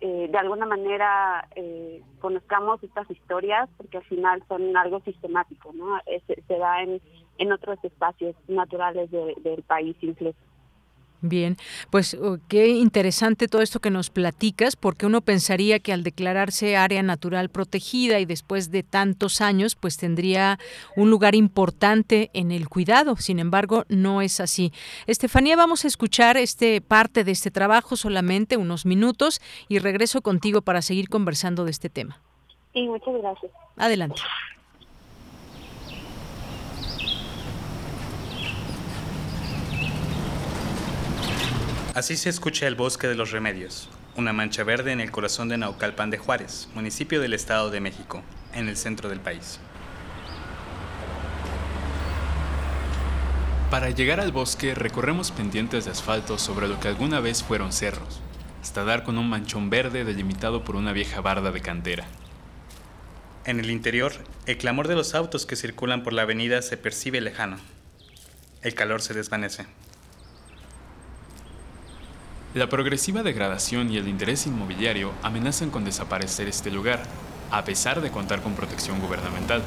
eh, 0.05 0.27
de 0.29 0.37
alguna 0.37 0.65
manera 0.65 1.47
eh, 1.55 2.01
conozcamos 2.19 2.83
estas 2.83 3.09
historias 3.09 3.69
porque 3.77 3.99
al 3.99 4.03
final 4.03 4.43
son 4.49 4.75
algo 4.75 4.99
sistemático, 4.99 5.71
¿no? 5.73 5.97
se, 6.05 6.57
da 6.57 6.81
en, 6.81 6.99
en 7.37 7.51
otros 7.53 7.81
espacios 7.85 8.35
naturales 8.49 9.09
del 9.11 9.63
país 9.63 9.95
incluso. 10.01 10.37
Bien, 11.25 11.55
pues 11.89 12.15
oh, 12.15 12.37
qué 12.49 12.67
interesante 12.67 13.47
todo 13.47 13.61
esto 13.61 13.79
que 13.79 13.89
nos 13.89 14.09
platicas, 14.09 14.75
porque 14.75 15.05
uno 15.05 15.21
pensaría 15.21 15.79
que 15.79 15.93
al 15.93 16.03
declararse 16.03 16.75
área 16.75 17.01
natural 17.01 17.47
protegida 17.47 18.19
y 18.19 18.25
después 18.25 18.71
de 18.71 18.83
tantos 18.83 19.39
años, 19.39 19.75
pues 19.75 19.95
tendría 19.95 20.59
un 20.97 21.09
lugar 21.09 21.33
importante 21.33 22.29
en 22.33 22.51
el 22.51 22.67
cuidado. 22.67 23.15
Sin 23.15 23.39
embargo, 23.39 23.85
no 23.87 24.21
es 24.21 24.41
así. 24.41 24.73
Estefanía, 25.07 25.55
vamos 25.55 25.85
a 25.85 25.87
escuchar 25.87 26.35
este 26.35 26.81
parte 26.81 27.23
de 27.23 27.31
este 27.31 27.51
trabajo 27.51 27.95
solamente 27.95 28.57
unos 28.57 28.85
minutos 28.85 29.39
y 29.69 29.79
regreso 29.79 30.21
contigo 30.21 30.61
para 30.61 30.81
seguir 30.81 31.07
conversando 31.07 31.63
de 31.63 31.71
este 31.71 31.89
tema. 31.89 32.19
Sí, 32.73 32.81
muchas 32.81 33.13
gracias. 33.21 33.49
Adelante. 33.77 34.21
Así 41.93 42.17
se 42.17 42.29
escucha 42.29 42.65
el 42.65 42.73
bosque 42.73 43.07
de 43.07 43.13
los 43.13 43.29
remedios, 43.29 43.87
una 44.15 44.33
mancha 44.33 44.63
verde 44.63 44.91
en 44.91 44.99
el 44.99 45.11
corazón 45.11 45.47
de 45.47 45.59
Naucalpan 45.59 46.09
de 46.09 46.17
Juárez, 46.17 46.67
municipio 46.73 47.21
del 47.21 47.35
Estado 47.35 47.69
de 47.69 47.81
México, 47.81 48.23
en 48.55 48.67
el 48.67 48.77
centro 48.77 49.09
del 49.09 49.19
país. 49.19 49.59
Para 53.69 53.91
llegar 53.91 54.19
al 54.19 54.31
bosque 54.31 54.73
recorremos 54.73 55.29
pendientes 55.29 55.85
de 55.85 55.91
asfalto 55.91 56.39
sobre 56.39 56.67
lo 56.67 56.79
que 56.79 56.87
alguna 56.87 57.19
vez 57.19 57.43
fueron 57.43 57.71
cerros, 57.71 58.21
hasta 58.63 58.83
dar 58.83 59.03
con 59.03 59.19
un 59.19 59.29
manchón 59.29 59.69
verde 59.69 60.03
delimitado 60.03 60.63
por 60.63 60.75
una 60.75 60.93
vieja 60.93 61.21
barda 61.21 61.51
de 61.51 61.61
cantera. 61.61 62.07
En 63.45 63.59
el 63.59 63.69
interior, 63.69 64.13
el 64.47 64.57
clamor 64.57 64.87
de 64.87 64.95
los 64.95 65.13
autos 65.13 65.45
que 65.45 65.55
circulan 65.55 66.01
por 66.01 66.13
la 66.13 66.23
avenida 66.23 66.63
se 66.63 66.75
percibe 66.75 67.21
lejano. 67.21 67.57
El 68.63 68.73
calor 68.73 69.03
se 69.03 69.13
desvanece. 69.13 69.67
La 72.53 72.69
progresiva 72.69 73.23
degradación 73.23 73.91
y 73.91 73.97
el 73.97 74.07
interés 74.07 74.45
inmobiliario 74.45 75.11
amenazan 75.23 75.71
con 75.71 75.85
desaparecer 75.85 76.47
este 76.47 76.69
lugar, 76.69 77.01
a 77.49 77.65
pesar 77.65 77.99
de 77.99 78.11
contar 78.11 78.43
con 78.43 78.53
protección 78.53 78.99
gubernamental. 78.99 79.63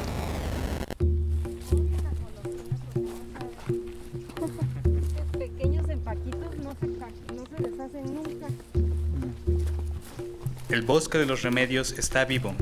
El 10.68 10.82
bosque 10.82 11.18
de 11.18 11.26
los 11.26 11.42
remedios 11.42 11.90
está 11.98 12.24
vivo, 12.24 12.54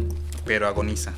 pero 0.46 0.66
agoniza. 0.66 1.12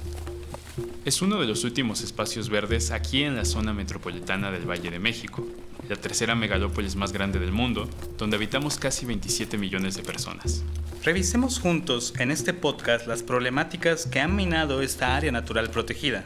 Es 1.05 1.23
uno 1.23 1.41
de 1.41 1.47
los 1.47 1.63
últimos 1.63 2.03
espacios 2.03 2.49
verdes 2.49 2.91
aquí 2.91 3.23
en 3.23 3.37
la 3.37 3.45
zona 3.45 3.73
metropolitana 3.73 4.51
del 4.51 4.69
Valle 4.69 4.91
de 4.91 4.99
México, 4.99 5.47
la 5.89 5.97
tercera 5.97 6.35
megalópolis 6.35 6.97
más 6.97 7.13
grande 7.13 7.39
del 7.39 7.53
mundo, 7.53 7.89
donde 8.19 8.37
habitamos 8.37 8.79
casi 8.79 9.07
27 9.07 9.59
millones 9.59 9.97
de 9.97 10.03
personas. 10.03 10.63
Revisemos 11.05 11.61
juntos 11.61 12.15
en 12.19 12.31
este 12.31 12.53
podcast 12.53 13.07
las 13.07 13.23
problemáticas 13.23 14.07
que 14.07 14.21
han 14.21 14.35
minado 14.35 14.83
esta 14.83 15.17
área 15.17 15.31
natural 15.31 15.71
protegida. 15.71 16.25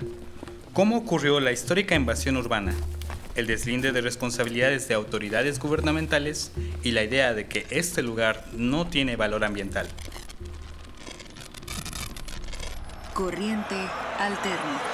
¿Cómo 0.72 0.96
ocurrió 0.96 1.40
la 1.40 1.52
histórica 1.52 1.94
invasión 1.94 2.36
urbana? 2.36 2.74
El 3.34 3.46
deslinde 3.46 3.92
de 3.92 4.00
responsabilidades 4.00 4.88
de 4.88 4.94
autoridades 4.94 5.58
gubernamentales 5.58 6.52
y 6.82 6.92
la 6.92 7.04
idea 7.04 7.34
de 7.34 7.46
que 7.46 7.66
este 7.70 8.02
lugar 8.02 8.46
no 8.52 8.86
tiene 8.86 9.16
valor 9.16 9.44
ambiental. 9.44 9.88
Corriente 13.14 13.76
alterna. 14.18 14.89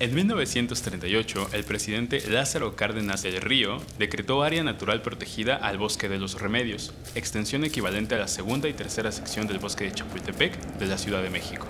En 0.00 0.14
1938, 0.14 1.48
el 1.54 1.64
presidente 1.64 2.22
Lázaro 2.30 2.76
Cárdenas 2.76 3.24
del 3.24 3.40
Río 3.40 3.78
decretó 3.98 4.44
área 4.44 4.62
natural 4.62 5.02
protegida 5.02 5.56
al 5.56 5.76
Bosque 5.76 6.08
de 6.08 6.20
los 6.20 6.40
Remedios, 6.40 6.94
extensión 7.16 7.64
equivalente 7.64 8.14
a 8.14 8.18
la 8.18 8.28
segunda 8.28 8.68
y 8.68 8.74
tercera 8.74 9.10
sección 9.10 9.48
del 9.48 9.58
Bosque 9.58 9.86
de 9.86 9.92
Chapultepec 9.92 10.56
de 10.78 10.86
la 10.86 10.98
Ciudad 10.98 11.20
de 11.20 11.30
México. 11.30 11.66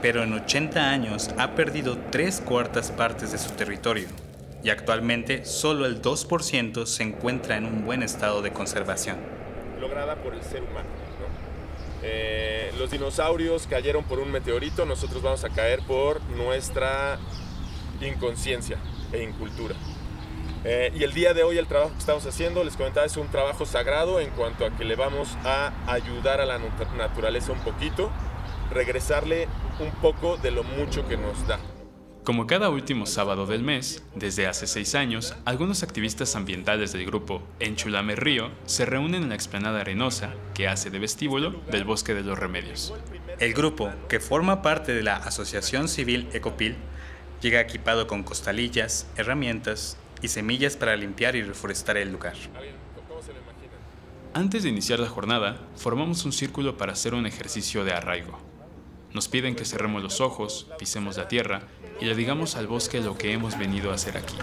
Pero 0.00 0.22
en 0.22 0.32
80 0.32 0.88
años 0.88 1.28
ha 1.36 1.54
perdido 1.54 1.98
tres 2.10 2.40
cuartas 2.40 2.90
partes 2.90 3.32
de 3.32 3.38
su 3.38 3.50
territorio 3.50 4.08
y 4.64 4.70
actualmente 4.70 5.44
solo 5.44 5.84
el 5.84 6.00
2% 6.00 6.86
se 6.86 7.02
encuentra 7.02 7.58
en 7.58 7.66
un 7.66 7.84
buen 7.84 8.02
estado 8.02 8.40
de 8.40 8.54
conservación. 8.54 9.18
Lograda 9.78 10.16
por 10.16 10.32
el 10.32 10.42
ser 10.42 10.62
humano. 10.62 10.99
Eh, 12.02 12.72
los 12.78 12.90
dinosaurios 12.90 13.66
cayeron 13.66 14.04
por 14.04 14.18
un 14.18 14.30
meteorito, 14.30 14.86
nosotros 14.86 15.22
vamos 15.22 15.44
a 15.44 15.50
caer 15.50 15.80
por 15.82 16.22
nuestra 16.30 17.18
inconsciencia 18.00 18.78
e 19.12 19.22
incultura. 19.22 19.74
Eh, 20.64 20.92
y 20.94 21.04
el 21.04 21.12
día 21.14 21.32
de 21.32 21.42
hoy 21.42 21.58
el 21.58 21.66
trabajo 21.66 21.92
que 21.92 21.98
estamos 21.98 22.26
haciendo, 22.26 22.64
les 22.64 22.76
comentaba, 22.76 23.06
es 23.06 23.16
un 23.16 23.28
trabajo 23.28 23.64
sagrado 23.64 24.20
en 24.20 24.30
cuanto 24.30 24.66
a 24.66 24.70
que 24.70 24.84
le 24.84 24.94
vamos 24.94 25.36
a 25.44 25.72
ayudar 25.86 26.40
a 26.40 26.46
la 26.46 26.58
naturaleza 26.96 27.52
un 27.52 27.60
poquito, 27.60 28.10
regresarle 28.70 29.48
un 29.78 29.90
poco 29.90 30.36
de 30.36 30.50
lo 30.50 30.62
mucho 30.62 31.06
que 31.08 31.16
nos 31.16 31.46
da. 31.46 31.58
Como 32.24 32.46
cada 32.46 32.68
último 32.68 33.06
sábado 33.06 33.46
del 33.46 33.62
mes, 33.62 34.04
desde 34.14 34.46
hace 34.46 34.66
seis 34.66 34.94
años, 34.94 35.34
algunos 35.46 35.82
activistas 35.82 36.36
ambientales 36.36 36.92
del 36.92 37.06
grupo 37.06 37.42
Enchulame 37.60 38.14
Río 38.14 38.50
se 38.66 38.84
reúnen 38.84 39.22
en 39.22 39.28
la 39.30 39.34
explanada 39.34 39.80
arenosa 39.80 40.34
que 40.52 40.68
hace 40.68 40.90
de 40.90 40.98
vestíbulo 40.98 41.52
del 41.70 41.84
Bosque 41.84 42.12
de 42.12 42.22
los 42.22 42.38
Remedios. 42.38 42.92
El 43.38 43.54
grupo, 43.54 43.90
que 44.10 44.20
forma 44.20 44.60
parte 44.60 44.92
de 44.92 45.02
la 45.02 45.16
Asociación 45.16 45.88
Civil 45.88 46.28
Ecopil, 46.34 46.76
llega 47.40 47.62
equipado 47.62 48.06
con 48.06 48.22
costalillas, 48.22 49.06
herramientas 49.16 49.96
y 50.20 50.28
semillas 50.28 50.76
para 50.76 50.96
limpiar 50.96 51.36
y 51.36 51.42
reforestar 51.42 51.96
el 51.96 52.12
lugar. 52.12 52.34
Antes 54.34 54.62
de 54.62 54.68
iniciar 54.68 55.00
la 55.00 55.08
jornada, 55.08 55.58
formamos 55.74 56.26
un 56.26 56.32
círculo 56.32 56.76
para 56.76 56.92
hacer 56.92 57.14
un 57.14 57.24
ejercicio 57.24 57.82
de 57.82 57.94
arraigo. 57.94 58.38
Nos 59.12 59.26
piden 59.26 59.56
que 59.56 59.64
cerremos 59.64 60.02
los 60.02 60.20
ojos, 60.20 60.68
pisemos 60.78 61.16
la 61.16 61.26
tierra 61.26 61.62
y 62.00 62.06
le 62.06 62.14
digamos 62.14 62.56
al 62.56 62.66
bosque 62.66 63.00
lo 63.00 63.16
que 63.16 63.32
hemos 63.32 63.58
venido 63.58 63.90
a 63.90 63.94
hacer 63.94 64.16
aquí. 64.16 64.36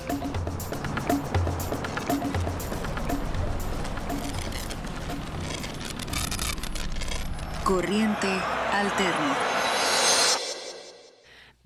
Corriente 7.64 8.28
alterna. 8.72 9.36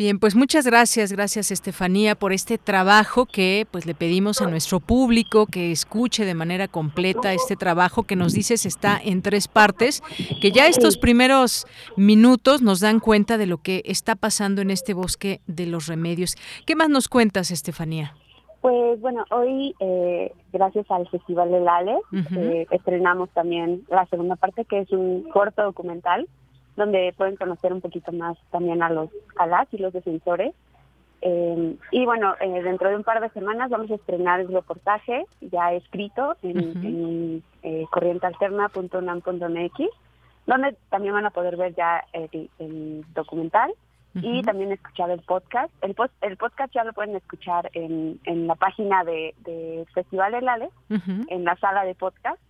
Bien, 0.01 0.17
pues 0.17 0.35
muchas 0.35 0.65
gracias, 0.65 1.11
gracias 1.13 1.51
Estefanía 1.51 2.15
por 2.15 2.33
este 2.33 2.57
trabajo 2.57 3.27
que 3.27 3.67
pues 3.69 3.85
le 3.85 3.93
pedimos 3.93 4.41
a 4.41 4.47
nuestro 4.47 4.79
público 4.79 5.45
que 5.45 5.71
escuche 5.71 6.25
de 6.25 6.33
manera 6.33 6.67
completa 6.67 7.33
este 7.33 7.55
trabajo 7.55 8.01
que 8.01 8.15
nos 8.15 8.33
dices 8.33 8.65
está 8.65 8.99
en 8.99 9.21
tres 9.21 9.47
partes, 9.47 10.01
que 10.41 10.49
ya 10.49 10.65
estos 10.65 10.97
primeros 10.97 11.67
minutos 11.97 12.63
nos 12.63 12.79
dan 12.79 12.99
cuenta 12.99 13.37
de 13.37 13.45
lo 13.45 13.59
que 13.59 13.83
está 13.85 14.15
pasando 14.15 14.63
en 14.63 14.71
este 14.71 14.95
bosque 14.95 15.39
de 15.45 15.67
los 15.67 15.85
remedios. 15.85 16.35
¿Qué 16.65 16.75
más 16.75 16.89
nos 16.89 17.07
cuentas, 17.07 17.51
Estefanía? 17.51 18.15
Pues 18.61 18.99
bueno, 19.01 19.23
hoy 19.29 19.75
eh, 19.79 20.31
gracias 20.51 20.89
al 20.89 21.07
Festival 21.09 21.51
de 21.51 21.59
Lale 21.59 21.97
eh, 22.37 22.65
estrenamos 22.71 23.29
también 23.35 23.83
la 23.87 24.07
segunda 24.07 24.35
parte 24.35 24.65
que 24.65 24.79
es 24.79 24.91
un 24.91 25.29
corto 25.29 25.61
documental 25.61 26.27
donde 26.75 27.13
pueden 27.17 27.35
conocer 27.35 27.73
un 27.73 27.81
poquito 27.81 28.11
más 28.11 28.37
también 28.51 28.81
a 28.83 28.89
los 28.89 29.09
a 29.37 29.47
las 29.47 29.73
y 29.73 29.77
los 29.77 29.93
defensores. 29.93 30.53
Eh, 31.21 31.75
y 31.91 32.05
bueno, 32.05 32.33
eh, 32.39 32.63
dentro 32.63 32.89
de 32.89 32.95
un 32.95 33.03
par 33.03 33.21
de 33.21 33.29
semanas 33.29 33.69
vamos 33.69 33.91
a 33.91 33.95
estrenar 33.95 34.39
el 34.39 34.47
reportaje 34.47 35.25
ya 35.39 35.71
escrito 35.73 36.35
en, 36.41 37.43
eh, 37.61 37.85
corrientealterna.unam.mx, 37.91 39.79
donde 40.47 40.75
también 40.89 41.13
van 41.13 41.27
a 41.27 41.31
poder 41.31 41.57
ver 41.57 41.75
ya 41.75 42.03
el, 42.13 43.05
documental 43.13 43.71
y 44.15 44.41
también 44.41 44.71
escuchar 44.71 45.11
el 45.11 45.21
podcast. 45.21 45.71
El, 45.81 45.95
el 46.21 46.37
podcast 46.37 46.73
ya 46.73 46.83
lo 46.83 46.91
pueden 46.91 47.15
escuchar 47.15 47.69
en, 47.73 48.19
en 48.25 48.47
la 48.47 48.55
página 48.55 49.03
de, 49.03 49.35
de 49.45 49.85
Festival 49.93 50.31
del 50.33 50.49
Ale, 50.49 50.69
en 50.89 51.45
la 51.45 51.55
sala 51.57 51.85
de 51.85 51.93
podcast 51.95 52.41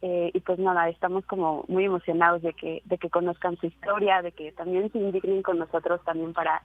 eh, 0.00 0.30
y 0.32 0.40
pues 0.40 0.58
nada, 0.58 0.88
estamos 0.88 1.24
como 1.26 1.64
muy 1.68 1.84
emocionados 1.84 2.42
de 2.42 2.52
que, 2.52 2.82
de 2.84 2.98
que 2.98 3.10
conozcan 3.10 3.56
su 3.56 3.66
historia, 3.66 4.22
de 4.22 4.32
que 4.32 4.52
también 4.52 4.90
se 4.92 4.98
indignen 4.98 5.42
con 5.42 5.58
nosotros 5.58 6.00
también 6.04 6.32
para 6.32 6.62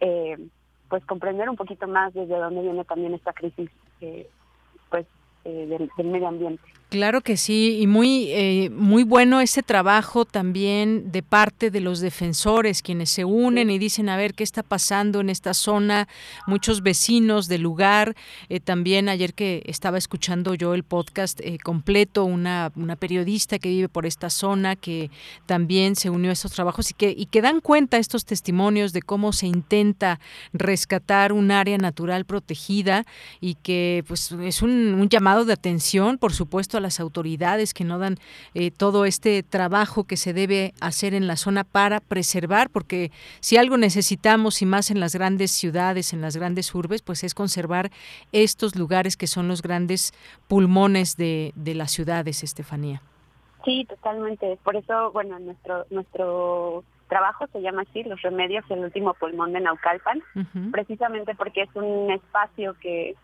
eh, 0.00 0.36
pues 0.88 1.04
comprender 1.04 1.50
un 1.50 1.56
poquito 1.56 1.88
más 1.88 2.14
desde 2.14 2.38
dónde 2.38 2.62
viene 2.62 2.84
también 2.84 3.14
esta 3.14 3.32
crisis 3.32 3.70
eh, 4.00 4.28
pues 4.88 5.06
del, 5.46 5.90
medio 6.04 6.28
ambiente. 6.28 6.62
Claro 6.88 7.20
que 7.20 7.36
sí, 7.36 7.78
y 7.80 7.88
muy, 7.88 8.28
eh, 8.30 8.70
muy 8.70 9.02
bueno 9.02 9.40
ese 9.40 9.64
trabajo 9.64 10.24
también 10.24 11.10
de 11.10 11.20
parte 11.20 11.72
de 11.72 11.80
los 11.80 11.98
defensores, 11.98 12.80
quienes 12.80 13.10
se 13.10 13.24
unen 13.24 13.70
y 13.70 13.78
dicen, 13.78 14.08
a 14.08 14.16
ver, 14.16 14.34
¿qué 14.34 14.44
está 14.44 14.62
pasando 14.62 15.20
en 15.20 15.28
esta 15.28 15.52
zona? 15.52 16.06
Muchos 16.46 16.82
vecinos 16.82 17.48
del 17.48 17.62
lugar. 17.62 18.14
Eh, 18.48 18.60
también 18.60 19.08
ayer 19.08 19.34
que 19.34 19.64
estaba 19.66 19.98
escuchando 19.98 20.54
yo 20.54 20.74
el 20.74 20.84
podcast 20.84 21.40
eh, 21.40 21.58
completo, 21.58 22.24
una, 22.24 22.70
una 22.76 22.94
periodista 22.94 23.58
que 23.58 23.68
vive 23.68 23.88
por 23.88 24.06
esta 24.06 24.30
zona, 24.30 24.76
que 24.76 25.10
también 25.46 25.96
se 25.96 26.08
unió 26.08 26.30
a 26.30 26.34
estos 26.34 26.52
trabajos 26.52 26.92
y 26.92 26.94
que, 26.94 27.12
y 27.16 27.26
que 27.26 27.42
dan 27.42 27.60
cuenta 27.60 27.98
estos 27.98 28.24
testimonios 28.24 28.92
de 28.92 29.02
cómo 29.02 29.32
se 29.32 29.48
intenta 29.48 30.20
rescatar 30.52 31.32
un 31.32 31.50
área 31.50 31.78
natural 31.78 32.26
protegida 32.26 33.04
y 33.40 33.56
que 33.56 34.04
pues 34.06 34.30
es 34.30 34.62
un, 34.62 34.94
un 34.94 35.08
llamado 35.08 35.35
de 35.44 35.52
atención, 35.52 36.18
por 36.18 36.32
supuesto, 36.32 36.78
a 36.78 36.80
las 36.80 37.00
autoridades 37.00 37.74
que 37.74 37.84
no 37.84 37.98
dan 37.98 38.16
eh, 38.54 38.70
todo 38.70 39.04
este 39.04 39.42
trabajo 39.42 40.04
que 40.04 40.16
se 40.16 40.32
debe 40.32 40.72
hacer 40.80 41.14
en 41.14 41.26
la 41.26 41.36
zona 41.36 41.64
para 41.64 42.00
preservar, 42.00 42.70
porque 42.70 43.10
si 43.40 43.56
algo 43.56 43.76
necesitamos 43.76 44.62
y 44.62 44.66
más 44.66 44.90
en 44.90 45.00
las 45.00 45.14
grandes 45.14 45.50
ciudades, 45.50 46.12
en 46.12 46.20
las 46.20 46.36
grandes 46.36 46.74
urbes, 46.74 47.02
pues 47.02 47.24
es 47.24 47.34
conservar 47.34 47.90
estos 48.32 48.76
lugares 48.76 49.16
que 49.16 49.26
son 49.26 49.48
los 49.48 49.62
grandes 49.62 50.12
pulmones 50.48 51.16
de, 51.16 51.52
de 51.54 51.74
las 51.74 51.90
ciudades, 51.90 52.42
Estefanía. 52.42 53.02
Sí, 53.64 53.84
totalmente. 53.88 54.58
Por 54.62 54.76
eso, 54.76 55.10
bueno, 55.12 55.38
nuestro 55.40 55.86
nuestro 55.90 56.84
trabajo 57.08 57.46
se 57.52 57.60
llama 57.60 57.82
así, 57.82 58.02
Los 58.04 58.22
Remedios, 58.22 58.64
el 58.70 58.80
último 58.80 59.14
pulmón 59.14 59.52
de 59.52 59.60
Naucalpan, 59.60 60.22
precisamente 60.72 61.34
porque 61.34 61.62
es 61.62 61.70
un 61.74 62.10
espacio 62.10 62.74
que 62.80 63.14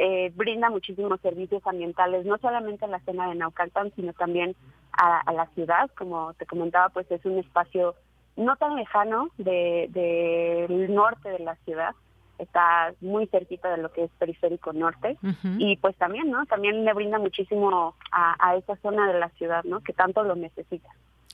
eh, 0.00 0.32
brinda 0.36 0.70
muchísimos 0.70 1.20
servicios 1.20 1.60
ambientales, 1.66 2.24
no 2.24 2.38
solamente 2.38 2.84
a 2.84 2.88
la 2.88 3.00
zona 3.00 3.28
de 3.28 3.34
Naucalpan, 3.34 3.92
sino 3.96 4.12
también 4.12 4.54
a, 4.92 5.32
la 5.32 5.46
ciudad. 5.54 5.90
Como 5.98 6.34
te 6.34 6.46
comentaba, 6.46 6.88
pues 6.90 7.10
es 7.10 7.24
un 7.24 7.38
espacio 7.38 7.96
no 8.36 8.54
tan 8.56 8.76
lejano 8.76 9.30
del 9.38 9.92
de, 9.92 10.86
norte 10.88 11.30
de 11.30 11.40
la 11.40 11.56
ciudad, 11.64 11.96
está 12.38 12.94
muy 13.00 13.26
cerquita 13.26 13.70
de 13.70 13.82
lo 13.82 13.90
que 13.90 14.04
es 14.04 14.10
periférico 14.12 14.72
norte 14.72 15.18
y 15.58 15.76
pues 15.78 15.96
también, 15.96 16.30
¿no? 16.30 16.46
También 16.46 16.84
le 16.84 16.94
brinda 16.94 17.18
muchísimo 17.18 17.96
a, 18.12 18.36
a 18.38 18.54
esa 18.54 18.76
zona 18.76 19.12
de 19.12 19.18
la 19.18 19.30
ciudad, 19.30 19.64
¿no? 19.64 19.80
Que 19.80 19.92
tanto 19.92 20.22
lo 20.22 20.36
necesita. 20.36 20.88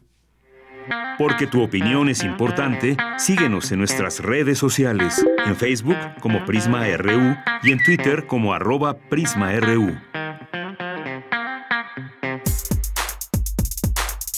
Porque 1.18 1.48
tu 1.48 1.64
opinión 1.64 2.10
es 2.10 2.26
importante, 2.26 2.98
síguenos 3.18 3.72
en 3.72 3.80
nuestras 3.80 4.20
redes 4.20 4.58
sociales, 4.58 5.26
en 5.46 5.56
Facebook 5.56 5.96
como 6.20 6.44
Prisma 6.44 6.86
RU 6.98 7.34
y 7.64 7.72
en 7.72 7.82
Twitter 7.82 8.28
como 8.28 8.54
arroba 8.54 8.98
PrismaRU. 8.98 9.98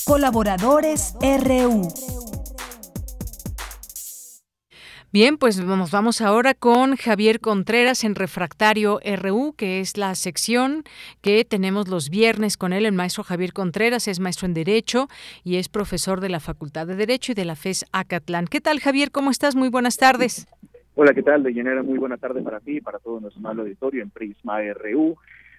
Colaboradores 0.06 1.16
RU. 1.22 2.19
Bien, 5.12 5.40
pues 5.40 5.60
nos 5.66 5.90
vamos 5.90 6.22
ahora 6.22 6.54
con 6.54 6.96
Javier 6.96 7.40
Contreras 7.40 8.04
en 8.04 8.14
Refractario 8.14 9.00
RU, 9.20 9.56
que 9.58 9.80
es 9.80 9.98
la 9.98 10.14
sección 10.14 10.84
que 11.24 11.44
tenemos 11.46 11.88
los 11.88 12.12
viernes 12.12 12.58
con 12.58 12.74
él. 12.74 12.86
El 12.86 12.94
maestro 12.94 13.24
Javier 13.24 13.52
Contreras 13.52 14.08
es 14.08 14.20
maestro 14.20 14.46
en 14.46 14.54
Derecho 14.54 15.08
y 15.44 15.56
es 15.56 15.68
profesor 15.68 16.22
de 16.22 16.30
la 16.30 16.40
Facultad 16.40 16.86
de 16.86 16.96
Derecho 16.96 17.32
y 17.32 17.36
de 17.36 17.44
la 17.44 17.56
FES 17.56 17.88
Acatlán. 17.92 18.46
¿Qué 18.46 18.62
tal, 18.62 18.80
Javier? 18.80 19.10
¿Cómo 19.10 19.32
estás? 19.32 19.56
Muy 19.56 19.70
buenas 19.70 19.98
tardes. 19.98 20.48
Hola, 20.94 21.16
¿qué 21.16 21.24
tal, 21.24 21.42
Deyanera? 21.42 21.82
Muy 21.82 21.98
buena 21.98 22.18
tarde 22.18 22.44
para 22.44 22.60
ti 22.60 22.78
y 22.78 22.82
para 22.82 23.00
todo 23.00 23.20
nuestro 23.20 23.42
mal 23.42 23.60
auditorio 23.60 24.04
en 24.04 24.12
Prisma 24.12 24.60
RU. 24.74 25.16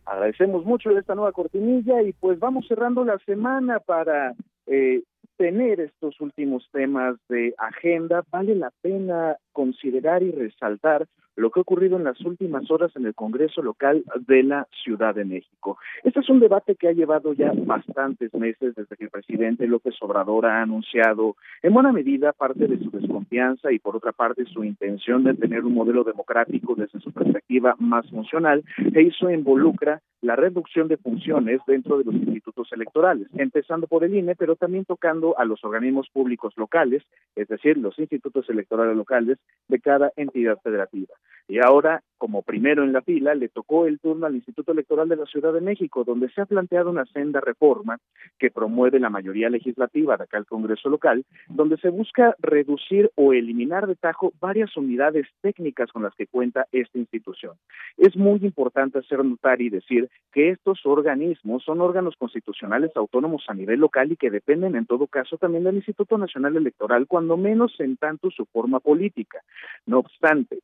Agradecemos 0.07 0.65
mucho 0.65 0.97
esta 0.97 1.17
nueva 1.17 1.33
cortinilla 1.33 2.03
y 2.03 2.13
pues 2.13 2.39
vamos 2.39 2.67
cerrando 2.69 3.05
la 3.05 3.19
semana 3.27 3.81
para 3.81 4.35
eh, 4.69 5.03
tener 5.41 5.81
estos 5.81 6.21
últimos 6.21 6.69
temas 6.71 7.17
de 7.31 7.55
agenda, 7.57 8.23
vale 8.31 8.55
la 8.55 8.71
pena 8.83 9.39
considerar 9.53 10.23
y 10.23 10.33
resaltar 10.33 11.07
lo 11.41 11.51
que 11.51 11.61
ha 11.61 11.63
ocurrido 11.63 11.97
en 11.97 12.05
las 12.05 12.21
últimas 12.21 12.71
horas 12.71 12.95
en 12.97 13.07
el 13.07 13.15
Congreso 13.15 13.63
local 13.63 14.05
de 14.27 14.43
la 14.43 14.69
Ciudad 14.85 15.15
de 15.15 15.25
México. 15.25 15.79
Este 16.05 16.21
es 16.21 16.29
un 16.29 16.41
debate 16.41 16.77
que 16.77 16.89
ha 16.89 16.93
llevado 16.93 17.33
ya 17.33 17.53
bastantes 17.55 18.33
meses 18.35 18.75
desde 18.75 18.97
que 18.97 19.05
el 19.05 19.11
presidente 19.11 19.67
López 19.67 19.95
Obrador 20.01 20.47
ha 20.47 20.63
anunciado 20.63 21.37
en 21.63 21.73
buena 21.73 21.93
medida 21.93 22.33
parte 22.33 22.67
de 22.67 22.79
su 22.79 22.91
desconfianza 22.91 23.73
y 23.73 23.79
por 23.79 23.97
otra 23.97 24.13
parte 24.13 24.45
su 24.45 24.65
intención 24.65 25.25
de 25.25 25.35
tener 25.35 25.65
un 25.65 25.75
modelo 25.75 26.05
democrático 26.05 26.75
desde 26.75 27.01
su 27.01 27.11
perspectiva 27.13 27.75
más 27.79 28.09
funcional 28.11 28.63
e 28.95 29.01
eso 29.03 29.31
involucra 29.31 30.01
la 30.23 30.37
reducción 30.37 30.89
de 30.89 30.99
funciones 30.99 31.61
dentro 31.67 31.99
de 31.99 32.05
los 32.05 32.15
institutos 32.15 32.69
electorales, 32.73 33.27
empezando 33.37 33.87
por 33.87 34.05
el 34.05 34.15
INE, 34.15 34.37
pero 34.37 34.57
también 34.57 34.85
tocando 34.85 35.39
a 35.39 35.45
los 35.45 35.65
organismos 35.65 36.09
públicos 36.11 36.53
locales, 36.57 37.03
es 37.37 37.49
decir, 37.49 37.79
los 37.79 37.99
institutos 37.99 38.49
electorales 38.51 38.97
locales 38.97 39.39
de 39.69 39.81
cada 39.81 40.13
entidad 40.17 40.59
federativa. 40.63 41.15
Y 41.51 41.59
ahora, 41.59 42.01
como 42.17 42.43
primero 42.43 42.85
en 42.85 42.93
la 42.93 43.03
fila, 43.03 43.35
le 43.35 43.49
tocó 43.49 43.87
el 43.87 43.99
turno 43.99 44.27
al 44.27 44.37
Instituto 44.37 44.71
Electoral 44.71 45.09
de 45.09 45.17
la 45.17 45.27
Ciudad 45.27 45.53
de 45.53 45.61
México, 45.61 46.05
donde 46.05 46.29
se 46.29 46.41
ha 46.41 46.47
planteado 46.47 46.91
una 46.91 47.07
senda 47.07 47.41
reforma 47.41 47.99
que 48.39 48.53
promueve 48.53 49.01
la 49.01 49.11
mayoría 49.11 49.51
legislativa 49.51 50.17
de 50.17 50.25
acá 50.25 50.39
el 50.39 50.47
Congreso 50.47 50.89
local, 50.89 51.25
donde 51.49 51.77
se 51.79 51.89
busca 51.89 52.37
reducir 52.39 53.11
o 53.17 53.33
eliminar 53.33 53.89
de 53.89 53.97
tajo 53.97 54.33
varias 54.41 54.77
unidades 54.77 55.27
técnicas 55.41 55.91
con 55.91 56.05
las 56.05 56.15
que 56.15 56.29
cuenta 56.29 56.67
esta 56.71 56.99
institución. 56.99 57.55
Es 57.97 58.17
muy 58.17 58.39
importante 58.43 59.01
hacer 59.01 59.25
notar 59.25 59.61
y 59.61 59.71
decir 59.71 60.09
que 60.33 60.51
estos 60.51 60.87
organismos 60.87 61.65
son 61.65 61.81
órganos 61.81 62.15
constitucionales 62.17 62.93
autónomos 62.95 63.45
a 63.49 63.55
nivel 63.55 63.81
local 63.81 64.13
y 64.13 64.17
que 64.17 64.31
dependen 64.31 64.77
en 64.77 64.87
todo 64.87 65.09
caso 65.09 65.37
también 65.37 65.65
del 65.65 65.77
Instituto 65.77 66.17
Nacional 66.17 66.57
Electoral, 66.57 67.09
cuando 67.09 67.37
menos 67.37 67.75
en 67.81 67.97
tanto 67.97 68.31
su 68.31 68.45
forma 68.47 68.79
política. 68.79 69.41
No 69.87 69.99
obstante, 69.99 70.61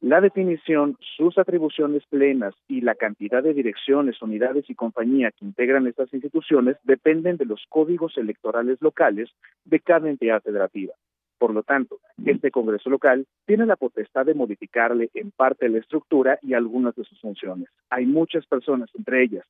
La 0.00 0.20
definición, 0.20 0.96
sus 1.16 1.38
atribuciones 1.38 2.04
plenas 2.08 2.54
y 2.68 2.82
la 2.82 2.94
cantidad 2.94 3.42
de 3.42 3.52
direcciones, 3.52 4.22
unidades 4.22 4.70
y 4.70 4.76
compañía 4.76 5.32
que 5.32 5.44
integran 5.44 5.88
estas 5.88 6.14
instituciones 6.14 6.76
dependen 6.84 7.36
de 7.36 7.46
los 7.46 7.64
códigos 7.68 8.16
electorales 8.16 8.78
locales 8.80 9.28
de 9.64 9.80
cada 9.80 10.08
entidad 10.08 10.40
federativa. 10.40 10.94
Por 11.38 11.52
lo 11.52 11.64
tanto, 11.64 11.98
este 12.24 12.52
Congreso 12.52 12.90
local 12.90 13.26
tiene 13.44 13.66
la 13.66 13.76
potestad 13.76 14.24
de 14.24 14.34
modificarle 14.34 15.10
en 15.14 15.32
parte 15.32 15.68
la 15.68 15.78
estructura 15.78 16.38
y 16.42 16.54
algunas 16.54 16.94
de 16.94 17.02
sus 17.02 17.20
funciones. 17.20 17.68
Hay 17.90 18.06
muchas 18.06 18.46
personas, 18.46 18.90
entre 18.94 19.24
ellas 19.24 19.44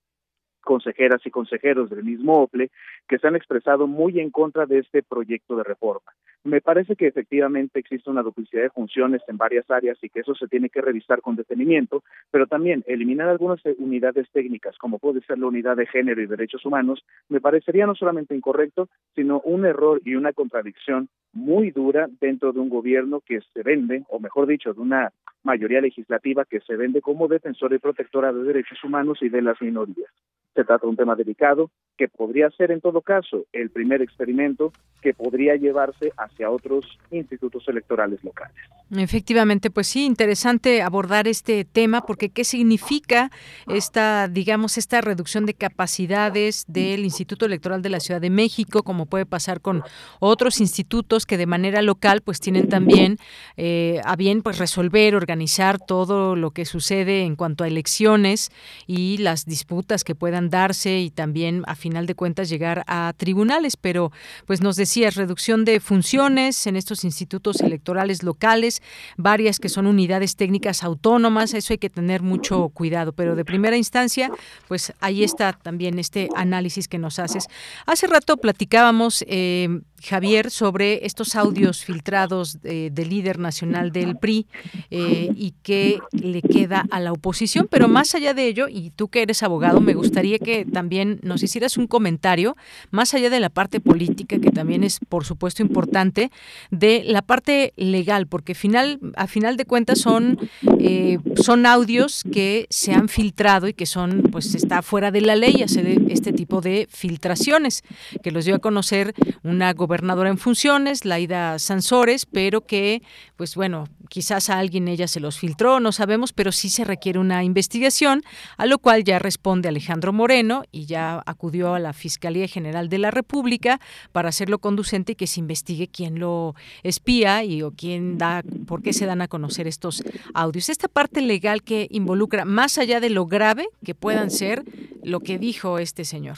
consejeras 0.69 1.23
y 1.25 1.31
consejeros 1.31 1.89
del 1.89 2.05
mismo 2.05 2.43
OPLE 2.43 2.71
que 3.09 3.19
se 3.19 3.27
han 3.27 3.37
expresado 3.37 3.87
muy 3.87 4.21
en 4.21 4.29
contra 4.29 4.67
de 4.67 4.81
este 4.81 5.03
proyecto 5.03 5.57
de 5.57 5.63
reforma. 5.63 6.13
Me 6.45 6.61
parece 6.61 6.95
que 6.95 7.07
efectivamente 7.07 7.79
existe 7.79 8.11
una 8.11 8.23
duplicidad 8.23 8.65
de 8.65 8.71
funciones 8.71 9.23
en 9.29 9.39
varias 9.39 9.71
áreas 9.71 9.97
y 10.03 10.11
que 10.11 10.21
eso 10.21 10.35
se 10.35 10.47
tiene 10.47 10.69
que 10.69 10.83
revisar 10.83 11.23
con 11.23 11.37
detenimiento, 11.37 12.05
pero 12.31 12.47
también 12.47 12.85
eliminar 12.87 13.31
algunas 13.31 13.61
unidades 13.79 14.29
técnicas, 14.31 14.77
como 14.77 14.99
puede 14.99 15.23
ser 15.23 15.39
la 15.39 15.47
unidad 15.47 15.75
de 15.75 15.87
género 15.87 16.21
y 16.21 16.27
derechos 16.27 16.67
humanos, 16.67 17.03
me 17.31 17.41
parecería 17.41 17.87
no 17.87 17.95
solamente 17.95 18.37
incorrecto, 18.37 18.91
sino 19.15 19.41
un 19.41 19.65
error 19.65 20.03
y 20.05 20.17
una 20.17 20.35
contradicción 20.35 21.09
muy 21.33 21.71
dura 21.71 22.09
dentro 22.21 22.53
de 22.53 22.61
un 22.61 22.69
gobierno 22.69 23.23
que 23.25 23.41
se 23.55 23.63
vende, 23.63 24.05
o 24.09 24.21
mejor 24.21 24.47
dicho, 24.47 24.75
de 24.75 24.81
una 24.83 25.13
mayoría 25.45 25.81
legislativa 25.81 26.45
que 26.45 26.61
se 26.61 26.77
vende 26.77 27.01
como 27.01 27.27
defensora 27.27 27.75
y 27.75 27.79
protectora 27.79 28.35
de 28.35 28.43
derechos 28.43 28.85
humanos 28.85 29.19
y 29.23 29.31
de 29.31 29.41
las 29.41 29.61
minorías. 29.63 30.13
Se 30.59 30.65
trata 30.65 30.87
de 30.87 30.91
un 30.91 30.97
tema 30.97 31.15
delicado 31.15 31.71
que 31.97 32.09
podría 32.09 32.51
ser 32.51 32.73
en 32.73 32.81
todo 32.81 33.01
caso 33.01 33.45
el 33.53 33.71
primer 33.71 34.03
experimento 34.03 34.73
que 35.01 35.15
podría 35.15 35.55
llevarse 35.55 36.13
hacia 36.17 36.51
otros 36.51 36.85
institutos 37.13 37.63
electorales 37.69 38.23
locales. 38.25 38.57
Efectivamente, 38.97 39.71
pues 39.71 39.87
sí, 39.87 40.05
interesante 40.05 40.83
abordar 40.83 41.29
este 41.29 41.65
tema 41.65 42.01
porque 42.01 42.31
qué 42.31 42.43
significa 42.43 43.31
esta, 43.69 44.27
digamos, 44.27 44.79
esta 44.79 45.01
reducción 45.01 45.47
de 45.47 45.55
capacidades 45.55 46.65
del 46.67 47.05
Instituto 47.05 47.47
Electoral 47.47 47.83
de 47.83 47.91
la 47.91 48.01
Ciudad 48.01 48.21
de 48.21 48.31
México, 48.31 48.83
como 48.83 49.07
puede 49.07 49.27
pasar 49.27 49.61
con 49.61 49.83
otros 50.21 50.61
institutos 50.61 51.27
que 51.27 51.37
de 51.37 51.47
manera 51.47 51.83
local 51.83 52.23
pues 52.23 52.41
tienen 52.41 52.69
también 52.69 53.19
eh, 53.57 54.01
a 54.05 54.17
bien 54.17 54.43
pues 54.43 54.59
resolver, 54.59 55.15
organizar 55.15 55.79
todo 55.79 56.35
lo 56.35 56.51
que 56.51 56.65
sucede 56.65 57.23
en 57.23 57.37
cuanto 57.37 57.63
a 57.63 57.69
elecciones 57.69 58.51
y 58.87 59.19
las 59.19 59.45
disputas 59.45 60.03
que 60.03 60.15
puedan 60.15 60.38
darse 60.41 60.99
y 61.01 61.11
también 61.11 61.65
a 61.67 61.75
final 61.75 62.07
de 62.07 62.15
cuentas 62.15 62.49
llegar 62.49 62.85
a 62.87 63.13
tribunales, 63.17 63.77
pero 63.77 64.13
pues 64.47 64.61
nos 64.61 64.77
decías 64.77 65.17
reducción 65.17 65.65
de 65.65 65.81
funciones 65.81 66.67
en 66.67 66.77
estos 66.77 67.05
institutos 67.05 67.61
electorales 67.61 68.23
locales, 68.23 68.81
varias 69.17 69.59
que 69.59 69.69
son 69.69 69.87
unidades 69.87 70.37
técnicas 70.37 70.85
autónomas, 70.85 71.53
eso 71.55 71.73
hay 71.73 71.79
que 71.79 71.91
tener 71.91 72.23
mucho 72.23 72.69
cuidado, 72.69 73.13
pero 73.13 73.35
de 73.35 73.45
primera 73.45 73.77
instancia, 73.77 74.31
pues 74.69 74.93
ahí 75.01 75.25
está 75.25 75.53
también 75.53 75.99
este 75.99 76.29
análisis 76.37 76.87
que 76.87 76.99
nos 76.99 77.19
haces. 77.19 77.49
Hace 77.87 78.07
rato 78.07 78.37
platicábamos 78.37 79.25
eh, 79.27 79.81
Javier, 80.03 80.51
sobre 80.51 81.07
estos 81.07 81.37
audios 81.37 81.85
filtrados 81.85 82.61
del 82.63 83.09
líder 83.09 83.39
nacional 83.39 83.93
del 83.93 84.17
PRI 84.17 84.47
eh, 84.91 85.31
y 85.35 85.55
qué 85.63 85.99
le 86.13 86.43
queda 86.43 86.85
a 86.91 87.01
la 87.01 87.13
oposición. 87.13 87.69
Pero 87.71 87.89
más 87.89 88.15
allá 88.15 88.35
de 88.35 88.47
ello, 88.47 88.69
y 88.69 88.91
tú 88.91 89.09
que 89.09 89.23
eres 89.23 89.43
abogado, 89.43 89.81
me 89.81 89.95
gustaría 89.95 90.39
que 90.39 90.65
también 90.65 91.19
nos 91.23 91.43
hicieras 91.43 91.77
un 91.77 91.87
comentario, 91.87 92.57
más 92.91 93.15
allá 93.15 93.31
de 93.31 93.41
la 93.41 93.51
parte 93.51 93.81
política, 93.81 94.39
que 94.39 94.51
también 94.51 94.85
es, 94.85 95.01
por 95.09 95.25
supuesto, 95.25 95.63
importante, 95.63 96.31
de 96.71 97.03
la 97.05 97.23
parte 97.23 97.73
legal, 97.77 98.27
porque 98.27 98.55
final, 98.55 99.01
a 99.17 99.27
final 99.27 99.57
de 99.57 99.65
cuentas 99.65 100.01
son, 100.01 100.39
eh, 100.79 101.19
son 101.37 101.67
audios 101.67 102.23
que 102.33 102.67
se 102.71 102.93
han 102.93 103.09
filtrado 103.09 103.69
y 103.69 103.75
que 103.75 103.87
son, 103.87 104.23
pues 104.31 104.55
está 104.55 104.83
fuera 104.83 105.11
de 105.11 105.21
la 105.21 105.37
ley 105.37 105.63
hacer 105.63 105.87
este 106.09 106.33
tipo 106.33 106.61
de 106.61 106.89
filtraciones, 106.91 107.83
que 108.23 108.31
los 108.31 108.45
dio 108.45 108.57
a 108.57 108.59
conocer 108.59 109.15
una 109.43 109.75
gobernadora 109.89 110.29
en 110.29 110.37
funciones, 110.37 111.07
Laida 111.07 111.59
Sansores, 111.59 112.27
pero 112.27 112.61
que, 112.61 113.03
pues 113.37 113.55
bueno, 113.55 113.89
quizás 114.11 114.51
a 114.51 114.59
alguien 114.59 114.87
ella 114.87 115.09
se 115.09 115.19
los 115.19 115.39
filtró, 115.39 115.81
no 115.81 115.93
sabemos, 115.93 116.35
pero 116.35 116.53
sí 116.53 116.69
se 116.69 116.85
requiere 116.85 117.19
una 117.19 117.43
investigación, 117.43 118.23
a 118.59 118.67
lo 118.67 118.79
cual 118.79 119.03
ya 119.03 119.19
responde 119.19 119.71
Alejandro 119.71 120.13
Moreno 120.13 120.65
y 120.73 120.85
ya 120.85 121.23
acudió 121.25 121.73
a 121.73 121.79
la 121.79 121.95
Fiscalía 121.95 122.47
General 122.49 122.91
de 122.91 122.99
la 122.99 123.11
República 123.11 123.81
para 124.13 124.29
hacerlo 124.29 124.59
conducente 124.59 125.13
y 125.13 125.15
que 125.17 125.27
se 125.27 125.41
investigue 125.41 125.89
quién 125.89 126.19
lo 126.19 126.55
espía 126.83 127.43
y 127.43 127.63
o 127.63 127.71
quién 127.71 128.19
da, 128.19 128.43
por 128.67 128.83
qué 128.83 128.93
se 128.93 129.07
dan 129.07 129.23
a 129.23 129.29
conocer 129.29 129.67
estos 129.67 130.05
audios. 130.35 130.69
Esta 130.69 130.89
parte 130.89 131.23
legal 131.23 131.63
que 131.63 131.89
involucra, 131.91 132.45
más 132.45 132.77
allá 132.77 133.01
de 133.01 133.09
lo 133.09 133.25
grave 133.25 133.69
que 133.83 133.95
puedan 133.95 134.31
ser, 134.31 134.65
lo 135.03 135.21
que 135.21 135.39
dijo 135.39 135.79
este 135.79 136.05
señor. 136.05 136.37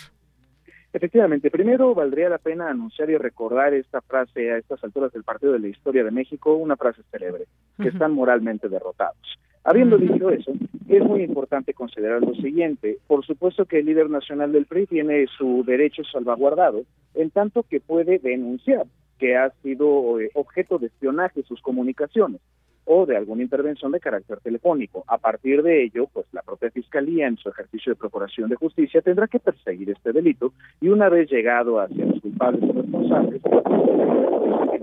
Efectivamente, 0.92 1.50
primero 1.50 1.94
valdría 1.94 2.28
la 2.28 2.38
pena 2.38 2.68
anunciar 2.68 3.10
y 3.10 3.16
recordar 3.16 3.74
esta 3.74 4.00
frase 4.00 4.50
a 4.50 4.58
estas 4.58 4.82
alturas 4.82 5.12
del 5.12 5.22
partido 5.22 5.52
de 5.52 5.60
la 5.60 5.68
historia 5.68 6.02
de 6.02 6.10
México, 6.10 6.54
una 6.54 6.76
frase 6.76 7.02
célebre, 7.10 7.44
que 7.80 7.88
están 7.88 8.12
moralmente 8.12 8.68
derrotados. 8.68 9.38
Habiendo 9.62 9.98
dicho 9.98 10.30
eso, 10.30 10.52
es 10.88 11.04
muy 11.04 11.22
importante 11.22 11.74
considerar 11.74 12.22
lo 12.22 12.34
siguiente. 12.34 12.98
Por 13.06 13.24
supuesto 13.24 13.66
que 13.66 13.78
el 13.78 13.86
líder 13.86 14.10
nacional 14.10 14.52
del 14.52 14.66
PRI 14.66 14.86
tiene 14.86 15.26
su 15.38 15.62
derecho 15.64 16.02
salvaguardado, 16.02 16.82
en 17.14 17.30
tanto 17.30 17.62
que 17.62 17.80
puede 17.80 18.18
denunciar 18.18 18.86
que 19.18 19.36
ha 19.36 19.50
sido 19.62 20.18
eh, 20.18 20.30
objeto 20.34 20.78
de 20.78 20.86
espionaje 20.86 21.42
sus 21.42 21.60
comunicaciones 21.60 22.40
o 22.85 23.07
de 23.07 23.16
alguna 23.16 23.43
intervención 23.43 23.93
de 23.93 24.01
carácter 24.01 24.40
telefónico. 24.40 25.05
A 25.07 25.19
partir 25.19 25.62
de 25.62 25.85
ello, 25.85 26.09
pues 26.12 26.27
la 26.32 26.43
propia 26.43 26.70
Fiscalía, 26.70 27.27
en 27.27 27.36
su 27.36 27.48
ejercicio 27.48 27.93
de 27.93 27.97
procuración 27.97 28.48
de 28.48 28.57
justicia, 28.57 29.01
tendrá 29.01 29.27
que 29.28 29.39
perseguir 29.39 29.90
este 29.90 30.12
delito 30.12 30.52
y 30.81 30.89
una 30.89 31.09
vez 31.09 31.31
llegado 31.31 31.81
hacia 31.81 32.07
los 32.07 32.20
culpables 32.20 32.62
y 32.62 32.73
responsables... 32.73 33.40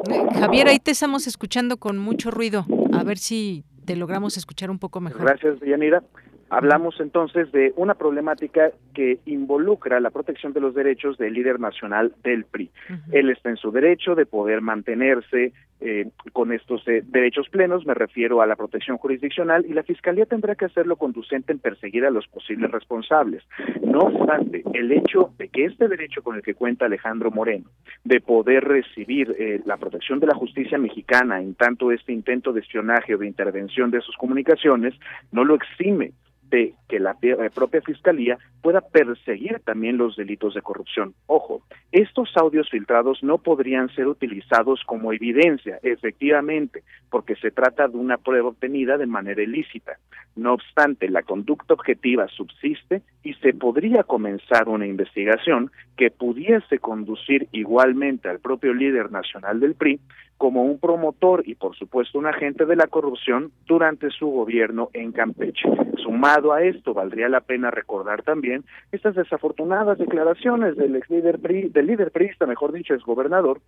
Eh, 0.10 0.40
Javier, 0.40 0.68
ahí 0.68 0.80
te 0.80 0.92
estamos 0.92 1.28
escuchando 1.28 1.78
con 1.78 1.98
mucho 1.98 2.32
ruido. 2.32 2.66
A 2.94 3.04
ver 3.04 3.18
si 3.18 3.64
te 3.86 3.96
logramos 3.96 4.38
escuchar 4.38 4.70
un 4.70 4.80
poco 4.80 5.02
mejor. 5.02 5.22
Gracias, 5.22 5.60
Yanira. 5.62 6.04
Hablamos 6.50 6.96
entonces 7.02 7.52
de 7.52 7.74
una 7.76 7.96
problemática 7.96 8.72
que 8.94 9.20
involucra 9.26 10.00
la 10.00 10.12
protección 10.12 10.54
de 10.54 10.62
los 10.62 10.74
derechos 10.74 11.18
del 11.18 11.34
líder 11.34 11.60
nacional 11.60 12.14
del 12.24 12.46
PRI. 12.46 12.72
Él 13.12 13.30
está 13.30 13.50
en 13.50 13.58
su 13.58 13.72
derecho 13.72 14.16
de 14.16 14.26
poder 14.26 14.62
mantenerse 14.62 15.52
eh, 15.80 16.10
con 16.34 16.52
estos 16.52 16.88
eh, 16.88 17.04
derechos 17.06 17.50
plenos, 17.50 17.86
me 17.86 17.94
refiero 17.94 18.42
a 18.42 18.48
la 18.48 18.56
protección 18.56 18.98
jurisdiccional, 18.98 19.66
y 19.66 19.74
la 19.74 19.84
Fiscalía 19.84 20.26
tendrá 20.26 20.56
que 20.56 20.66
hacerlo 20.66 20.96
conducente 20.96 21.52
en 21.52 21.60
perseguir 21.60 22.06
a 22.06 22.10
los 22.10 22.28
posibles 22.28 22.72
responsables. 22.72 23.44
No 23.84 24.00
obstante, 24.00 24.64
el 24.74 24.92
hecho 24.92 25.34
de 25.38 25.50
que 25.50 25.66
este 25.66 25.88
derecho 25.88 26.24
con 26.24 26.36
el 26.36 26.42
que 26.42 26.56
cuenta 26.56 26.86
Alejandro 26.86 27.32
Moreno, 27.32 27.70
de 28.04 28.22
poder 28.22 28.64
recibir 28.64 29.36
eh, 29.38 29.62
la 29.66 29.78
protección 29.78 30.20
de 30.20 30.28
la 30.28 30.36
justicia 30.36 30.78
mexicana 30.78 31.42
en 31.42 31.56
tanto 31.56 31.92
este 31.92 32.12
intento 32.12 32.54
de 32.54 32.62
espionaje 32.62 33.16
o 33.16 33.18
de 33.18 33.28
intervención 33.28 33.92
de 33.92 34.02
sus 34.02 34.16
comunicaciones, 34.18 34.94
no 35.32 35.44
lo 35.44 35.56
exime 35.56 36.14
de 36.50 36.74
que 36.88 37.00
la 37.00 37.16
eh, 37.22 37.50
propia 37.54 37.82
fiscalía 37.82 38.38
pueda 38.62 38.82
perseguir 38.82 39.60
también 39.66 39.98
los 39.98 40.16
delitos 40.16 40.54
de 40.54 40.62
corrupción. 40.62 41.14
Ojo, 41.28 41.62
estos 41.92 42.36
audios 42.36 42.70
filtrados 42.70 43.24
no 43.24 43.38
podrían 43.38 43.90
ser 43.90 44.08
utilizados 44.08 44.82
como 44.86 45.14
evidencia, 45.14 45.80
efectivamente, 45.84 46.84
porque 47.10 47.36
se 47.36 47.52
trata 47.52 47.88
de 47.88 47.98
una 47.98 48.18
prueba 48.18 48.50
obtenida 48.50 48.98
de 48.98 49.06
manera 49.06 49.42
ilícita. 49.42 49.98
No 50.36 50.54
obstante, 50.54 51.10
la 51.10 51.24
conducta 51.24 51.74
objetiva 51.74 52.28
subsiste 52.28 53.02
y 53.24 53.34
se 53.36 53.54
podría 53.54 54.04
comenzar 54.04 54.70
una 54.70 54.86
investigación 54.86 55.72
que 55.96 56.12
pudiese 56.12 56.80
conducir 56.80 57.48
igualmente 57.52 58.30
al 58.30 58.40
propio 58.40 58.74
líder 58.74 59.12
nacional 59.12 59.60
del 59.60 59.76
PRI 59.76 60.00
como 60.38 60.64
un 60.64 60.80
promotor 60.80 61.44
y 61.46 61.56
por 61.56 61.76
supuesto 61.76 62.20
un 62.20 62.28
agente 62.28 62.66
de 62.66 62.76
la 62.76 62.88
corrupción 62.88 63.52
durante 63.66 64.10
su 64.12 64.28
gobierno 64.28 64.90
en 64.94 65.12
Campeche. 65.12 65.68
Sumado 66.04 66.54
a 66.54 66.62
esto, 66.62 66.94
valdría 66.94 67.28
la 67.28 67.42
pena 67.42 67.72
recordar 67.72 68.24
también 68.24 68.64
estas 68.92 69.16
desafortunadas 69.16 69.98
declaraciones 69.98 70.78
del 70.78 70.96
ex 70.96 71.10
líder 71.10 71.40
PRI, 71.40 71.70
del 71.70 71.88
líder 71.88 72.12
priista, 72.12 72.46
mejor 72.46 72.72
dicho, 72.72 72.94
ex 72.94 73.04
gobernador, 73.04 73.62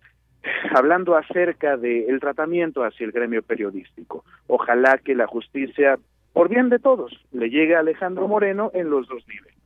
hablando 0.74 1.16
acerca 1.16 1.76
del 1.76 2.20
tratamiento 2.20 2.84
hacia 2.84 3.04
el 3.04 3.12
gremio 3.12 3.42
periodístico. 3.42 4.24
Ojalá 4.46 4.98
que 4.98 5.14
la 5.14 5.26
justicia, 5.26 5.98
por 6.32 6.48
bien 6.48 6.68
de 6.68 6.78
todos, 6.78 7.12
le 7.32 7.50
llegue 7.50 7.74
a 7.74 7.80
Alejandro 7.80 8.28
Moreno 8.28 8.70
en 8.74 8.90
los 8.90 9.08
dos 9.08 9.26
niveles 9.26 9.60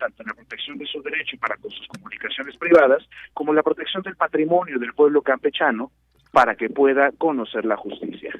tanto 0.00 0.22
en 0.22 0.28
la 0.28 0.34
protección 0.34 0.78
de 0.78 0.86
su 0.86 1.02
derecho 1.02 1.36
para 1.38 1.56
con 1.56 1.70
sus 1.70 1.86
comunicaciones 1.88 2.56
privadas, 2.56 3.06
como 3.34 3.52
la 3.52 3.62
protección 3.62 4.02
del 4.02 4.16
patrimonio 4.16 4.78
del 4.78 4.94
pueblo 4.94 5.20
campechano, 5.20 5.92
para 6.30 6.54
que 6.54 6.68
pueda 6.68 7.10
conocer 7.12 7.64
la 7.64 7.76
justicia. 7.76 8.32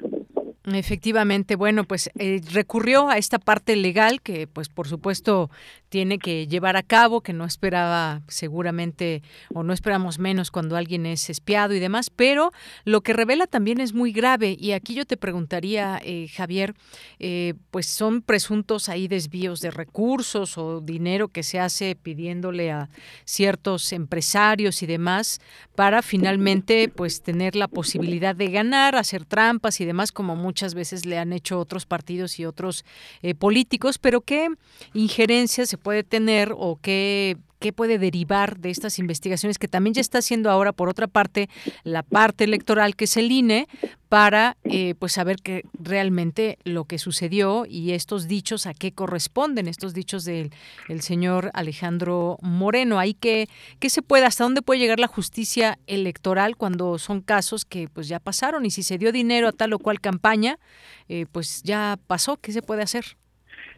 Efectivamente, 0.65 1.55
bueno, 1.55 1.83
pues 1.85 2.11
eh, 2.19 2.39
recurrió 2.53 3.09
a 3.09 3.17
esta 3.17 3.39
parte 3.39 3.75
legal 3.75 4.21
que, 4.21 4.47
pues 4.47 4.69
por 4.69 4.87
supuesto, 4.87 5.49
tiene 5.91 6.19
que 6.19 6.47
llevar 6.47 6.77
a 6.77 6.83
cabo, 6.83 7.19
que 7.19 7.33
no 7.33 7.43
esperaba 7.43 8.21
seguramente 8.29 9.21
o 9.53 9.61
no 9.61 9.73
esperamos 9.73 10.19
menos 10.19 10.49
cuando 10.49 10.77
alguien 10.77 11.05
es 11.05 11.29
espiado 11.29 11.73
y 11.73 11.81
demás, 11.81 12.09
pero 12.09 12.53
lo 12.85 13.01
que 13.01 13.11
revela 13.11 13.45
también 13.45 13.81
es 13.81 13.93
muy 13.93 14.13
grave. 14.13 14.55
Y 14.57 14.71
aquí 14.71 14.93
yo 14.93 15.03
te 15.03 15.17
preguntaría, 15.17 15.99
eh, 16.01 16.29
Javier, 16.33 16.75
eh, 17.19 17.55
pues 17.71 17.87
son 17.87 18.21
presuntos 18.21 18.87
ahí 18.87 19.09
desvíos 19.09 19.59
de 19.59 19.69
recursos 19.69 20.57
o 20.57 20.79
dinero 20.79 21.27
que 21.27 21.43
se 21.43 21.59
hace 21.59 21.97
pidiéndole 21.97 22.71
a 22.71 22.89
ciertos 23.25 23.91
empresarios 23.91 24.83
y 24.83 24.85
demás 24.85 25.41
para 25.75 26.01
finalmente 26.01 26.87
pues 26.87 27.21
tener 27.21 27.57
la 27.57 27.67
posibilidad 27.67 28.33
de 28.33 28.47
ganar, 28.47 28.95
hacer 28.95 29.25
trampas 29.25 29.81
y 29.81 29.85
demás 29.85 30.13
como 30.13 30.37
muchas 30.37 30.73
veces 30.73 31.05
le 31.05 31.17
han 31.17 31.33
hecho 31.33 31.59
otros 31.59 31.85
partidos 31.85 32.39
y 32.39 32.45
otros 32.45 32.85
eh, 33.23 33.35
políticos, 33.35 33.97
pero 33.97 34.21
¿qué 34.21 34.47
injerencia 34.93 35.65
se 35.65 35.80
puede 35.81 36.03
tener 36.03 36.53
o 36.55 36.79
qué 36.81 37.37
puede 37.75 37.99
derivar 37.99 38.57
de 38.57 38.71
estas 38.71 38.97
investigaciones 38.97 39.59
que 39.59 39.67
también 39.67 39.93
ya 39.93 40.01
está 40.01 40.17
haciendo 40.17 40.49
ahora 40.49 40.71
por 40.71 40.89
otra 40.89 41.07
parte 41.07 41.47
la 41.83 42.01
parte 42.01 42.43
electoral 42.43 42.95
que 42.95 43.05
es 43.05 43.17
el 43.17 43.31
INE 43.31 43.67
para 44.09 44.57
eh, 44.65 44.93
pues 44.99 45.13
saber 45.13 45.37
que 45.37 45.63
realmente 45.73 46.57
lo 46.65 46.83
que 46.83 46.97
sucedió 46.97 47.65
y 47.65 47.91
estos 47.91 48.27
dichos 48.27 48.65
a 48.65 48.73
qué 48.73 48.91
corresponden 48.91 49.69
estos 49.69 49.93
dichos 49.93 50.25
del 50.25 50.51
el 50.89 51.01
señor 51.01 51.49
Alejandro 51.53 52.37
Moreno. 52.41 52.99
Ahí 52.99 53.13
que 53.13 53.47
qué 53.79 53.89
se 53.89 54.01
puede 54.01 54.25
hasta 54.25 54.43
dónde 54.43 54.61
puede 54.61 54.81
llegar 54.81 54.99
la 54.99 55.07
justicia 55.07 55.79
electoral 55.87 56.57
cuando 56.57 56.97
son 56.97 57.21
casos 57.21 57.63
que 57.63 57.87
pues 57.87 58.09
ya 58.09 58.19
pasaron 58.19 58.65
y 58.65 58.71
si 58.71 58.83
se 58.83 58.97
dio 58.97 59.13
dinero 59.13 59.47
a 59.47 59.51
tal 59.53 59.71
o 59.71 59.79
cual 59.79 60.01
campaña 60.01 60.59
eh, 61.07 61.25
pues 61.31 61.63
ya 61.63 61.97
pasó 62.07 62.35
qué 62.35 62.51
se 62.51 62.61
puede 62.61 62.81
hacer 62.81 63.17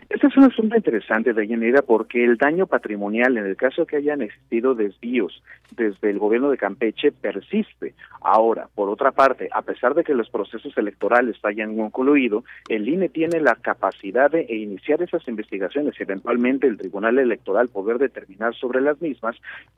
este 0.09 0.27
es 0.27 0.37
un 0.37 0.43
asunto 0.43 0.75
interesante, 0.75 1.33
de 1.33 1.47
Yanira, 1.47 1.81
porque 1.81 2.23
el 2.23 2.37
daño 2.37 2.67
patrimonial, 2.67 3.37
en 3.37 3.45
el 3.45 3.55
caso 3.55 3.85
que 3.85 3.97
hayan 3.97 4.21
existido 4.21 4.75
desvíos 4.75 5.41
desde 5.71 6.09
el 6.09 6.19
gobierno 6.19 6.49
de 6.49 6.57
Campeche, 6.57 7.11
persiste. 7.11 7.95
Ahora, 8.21 8.67
por 8.73 8.89
otra 8.89 9.11
parte, 9.11 9.49
a 9.51 9.61
pesar 9.61 9.93
de 9.95 10.03
que 10.03 10.13
los 10.13 10.29
procesos 10.29 10.77
electorales 10.77 11.37
hayan 11.43 11.75
concluido, 11.75 12.43
el 12.69 12.87
INE 12.87 13.09
tiene 13.09 13.39
la 13.39 13.55
capacidad 13.55 14.31
de 14.31 14.45
iniciar 14.49 15.01
esas 15.01 15.27
investigaciones 15.27 15.95
y 15.99 16.03
eventualmente 16.03 16.67
el 16.67 16.77
Tribunal 16.77 17.19
Electoral 17.19 17.69
poder 17.69 17.97
determinar 17.97 18.55
sobre 18.55 18.81
las 18.81 19.01
mismas, 19.01 19.35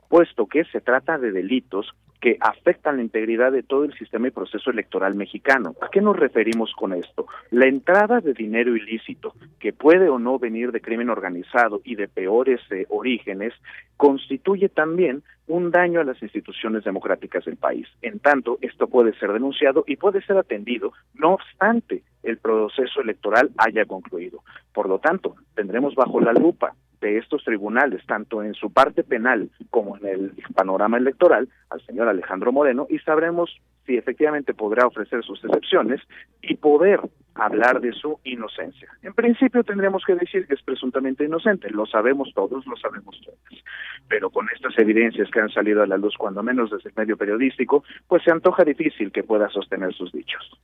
puesto 0.08 0.46
que 0.46 0.64
se 0.64 0.80
trata 0.80 1.18
de 1.18 1.32
delitos 1.32 1.94
que 2.20 2.38
afectan 2.40 2.96
la 2.96 3.02
integridad 3.02 3.52
de 3.52 3.62
todo 3.62 3.84
el 3.84 3.94
sistema 3.94 4.28
y 4.28 4.30
proceso 4.30 4.70
electoral 4.70 5.14
mexicano. 5.14 5.74
¿A 5.80 5.88
qué 5.88 6.00
nos 6.00 6.16
referimos 6.16 6.72
con 6.74 6.92
esto? 6.92 7.26
La 7.50 7.66
entrada 7.66 8.20
de 8.20 8.32
dinero 8.32 8.74
ilícito, 8.74 9.34
que 9.60 9.72
puede 9.72 10.08
o 10.08 10.18
no 10.18 10.38
venir 10.38 10.72
de 10.72 10.80
crimen 10.80 11.10
organizado 11.10 11.80
y 11.84 11.94
de 11.94 12.08
peores 12.08 12.60
eh, 12.70 12.86
orígenes, 12.88 13.52
constituye 13.96 14.68
también 14.68 15.22
un 15.48 15.70
daño 15.70 16.00
a 16.00 16.04
las 16.04 16.20
instituciones 16.22 16.84
democráticas 16.84 17.44
del 17.44 17.56
país. 17.56 17.86
En 18.02 18.18
tanto, 18.18 18.58
esto 18.60 18.88
puede 18.88 19.16
ser 19.18 19.32
denunciado 19.32 19.84
y 19.86 19.96
puede 19.96 20.22
ser 20.22 20.36
atendido, 20.36 20.92
no 21.14 21.34
obstante 21.34 22.02
el 22.22 22.38
proceso 22.38 23.00
electoral 23.00 23.50
haya 23.58 23.84
concluido. 23.84 24.42
Por 24.72 24.88
lo 24.88 24.98
tanto, 24.98 25.36
tendremos 25.54 25.94
bajo 25.94 26.20
la 26.20 26.32
lupa 26.32 26.74
de 27.00 27.18
estos 27.18 27.44
tribunales, 27.44 28.04
tanto 28.06 28.42
en 28.42 28.54
su 28.54 28.72
parte 28.72 29.02
penal 29.02 29.50
como 29.70 29.96
en 29.96 30.06
el 30.06 30.32
panorama 30.54 30.96
electoral, 30.96 31.48
al 31.70 31.80
señor 31.86 32.08
Alejandro 32.08 32.52
Moreno 32.52 32.86
y 32.88 32.98
sabremos 33.00 33.50
si 33.86 33.96
efectivamente 33.96 34.54
podrá 34.54 34.86
ofrecer 34.86 35.22
sus 35.22 35.42
excepciones 35.44 36.00
y 36.42 36.56
poder 36.56 37.00
hablar 37.34 37.80
de 37.80 37.92
su 37.92 38.18
inocencia. 38.24 38.88
En 39.02 39.12
principio 39.14 39.62
tendríamos 39.62 40.04
que 40.04 40.14
decir 40.14 40.46
que 40.46 40.54
es 40.54 40.62
presuntamente 40.62 41.24
inocente, 41.24 41.70
lo 41.70 41.86
sabemos 41.86 42.32
todos, 42.34 42.66
lo 42.66 42.76
sabemos 42.76 43.20
todos, 43.24 43.64
pero 44.08 44.30
con 44.30 44.48
estas 44.54 44.76
evidencias 44.78 45.30
que 45.30 45.40
han 45.40 45.50
salido 45.50 45.82
a 45.82 45.86
la 45.86 45.98
luz, 45.98 46.16
cuando 46.16 46.42
menos 46.42 46.70
desde 46.70 46.88
el 46.88 46.94
medio 46.96 47.16
periodístico, 47.16 47.84
pues 48.08 48.22
se 48.24 48.32
antoja 48.32 48.64
difícil 48.64 49.12
que 49.12 49.22
pueda 49.22 49.48
sostener 49.50 49.92
sus 49.94 50.12
dichos. 50.12 50.58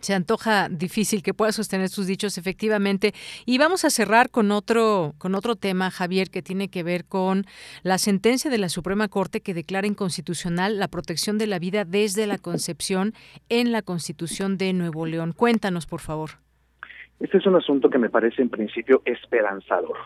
Se 0.00 0.14
antoja 0.14 0.68
difícil 0.68 1.22
que 1.22 1.34
pueda 1.34 1.52
sostener 1.52 1.88
sus 1.88 2.06
dichos 2.06 2.38
efectivamente. 2.38 3.14
Y 3.44 3.58
vamos 3.58 3.84
a 3.84 3.90
cerrar 3.90 4.30
con 4.30 4.50
otro, 4.50 5.14
con 5.18 5.34
otro 5.34 5.56
tema, 5.56 5.90
Javier, 5.90 6.30
que 6.30 6.42
tiene 6.42 6.68
que 6.68 6.82
ver 6.82 7.04
con 7.04 7.46
la 7.82 7.98
sentencia 7.98 8.50
de 8.50 8.58
la 8.58 8.68
Suprema 8.68 9.08
Corte 9.08 9.40
que 9.40 9.54
declara 9.54 9.86
inconstitucional 9.86 10.78
la 10.78 10.88
protección 10.88 11.38
de 11.38 11.46
la 11.46 11.58
vida 11.58 11.84
desde 11.84 12.26
la 12.26 12.38
concepción 12.46 13.14
en 13.48 13.72
la 13.72 13.82
Constitución 13.82 14.56
de 14.58 14.72
Nuevo 14.72 15.06
León. 15.06 15.32
Cuéntanos, 15.32 15.86
por 15.86 16.00
favor. 16.00 16.45
Este 17.18 17.38
es 17.38 17.46
un 17.46 17.56
asunto 17.56 17.88
que 17.88 17.98
me 17.98 18.10
parece 18.10 18.42
en 18.42 18.50
principio 18.50 19.00
esperanzador. 19.04 19.96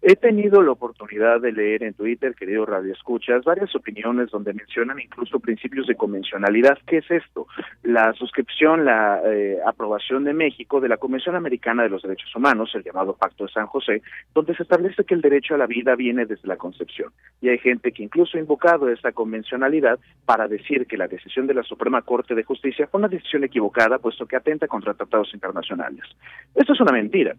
He 0.00 0.14
tenido 0.14 0.62
la 0.62 0.70
oportunidad 0.70 1.40
de 1.40 1.50
leer 1.50 1.82
en 1.82 1.94
Twitter, 1.94 2.34
querido 2.36 2.64
Radio 2.64 2.92
Escuchas, 2.92 3.44
varias 3.44 3.74
opiniones 3.74 4.30
donde 4.30 4.54
mencionan 4.54 5.00
incluso 5.00 5.40
principios 5.40 5.88
de 5.88 5.96
convencionalidad. 5.96 6.78
¿Qué 6.86 6.98
es 6.98 7.10
esto? 7.10 7.48
La 7.82 8.12
suscripción, 8.12 8.84
la 8.84 9.20
eh, 9.24 9.58
aprobación 9.66 10.22
de 10.22 10.34
México 10.34 10.80
de 10.80 10.88
la 10.88 10.98
Convención 10.98 11.34
Americana 11.34 11.82
de 11.82 11.88
los 11.88 12.02
Derechos 12.02 12.34
Humanos, 12.36 12.70
el 12.74 12.84
llamado 12.84 13.16
Pacto 13.16 13.44
de 13.46 13.52
San 13.52 13.66
José, 13.66 14.02
donde 14.32 14.54
se 14.54 14.62
establece 14.62 15.04
que 15.04 15.14
el 15.14 15.20
derecho 15.20 15.54
a 15.54 15.58
la 15.58 15.66
vida 15.66 15.96
viene 15.96 16.26
desde 16.26 16.46
la 16.46 16.56
concepción. 16.56 17.10
Y 17.40 17.48
hay 17.48 17.58
gente 17.58 17.90
que 17.90 18.04
incluso 18.04 18.38
ha 18.38 18.40
invocado 18.40 18.88
esa 18.88 19.10
convencionalidad 19.10 19.98
para 20.24 20.46
decir 20.46 20.86
que 20.86 20.96
la 20.96 21.08
decisión 21.08 21.48
de 21.48 21.54
la 21.54 21.64
Suprema 21.64 22.02
Corte 22.02 22.36
de 22.36 22.44
Justicia 22.44 22.86
fue 22.86 22.98
una 22.98 23.08
decisión 23.08 23.42
equivocada, 23.42 23.98
puesto 23.98 24.26
que 24.26 24.36
atenta 24.36 24.68
contra 24.68 24.94
tratados 24.94 25.34
internacionales. 25.34 26.04
Esto 26.54 26.72
es 26.72 26.80
una 26.80 26.92
mentira. 26.92 27.34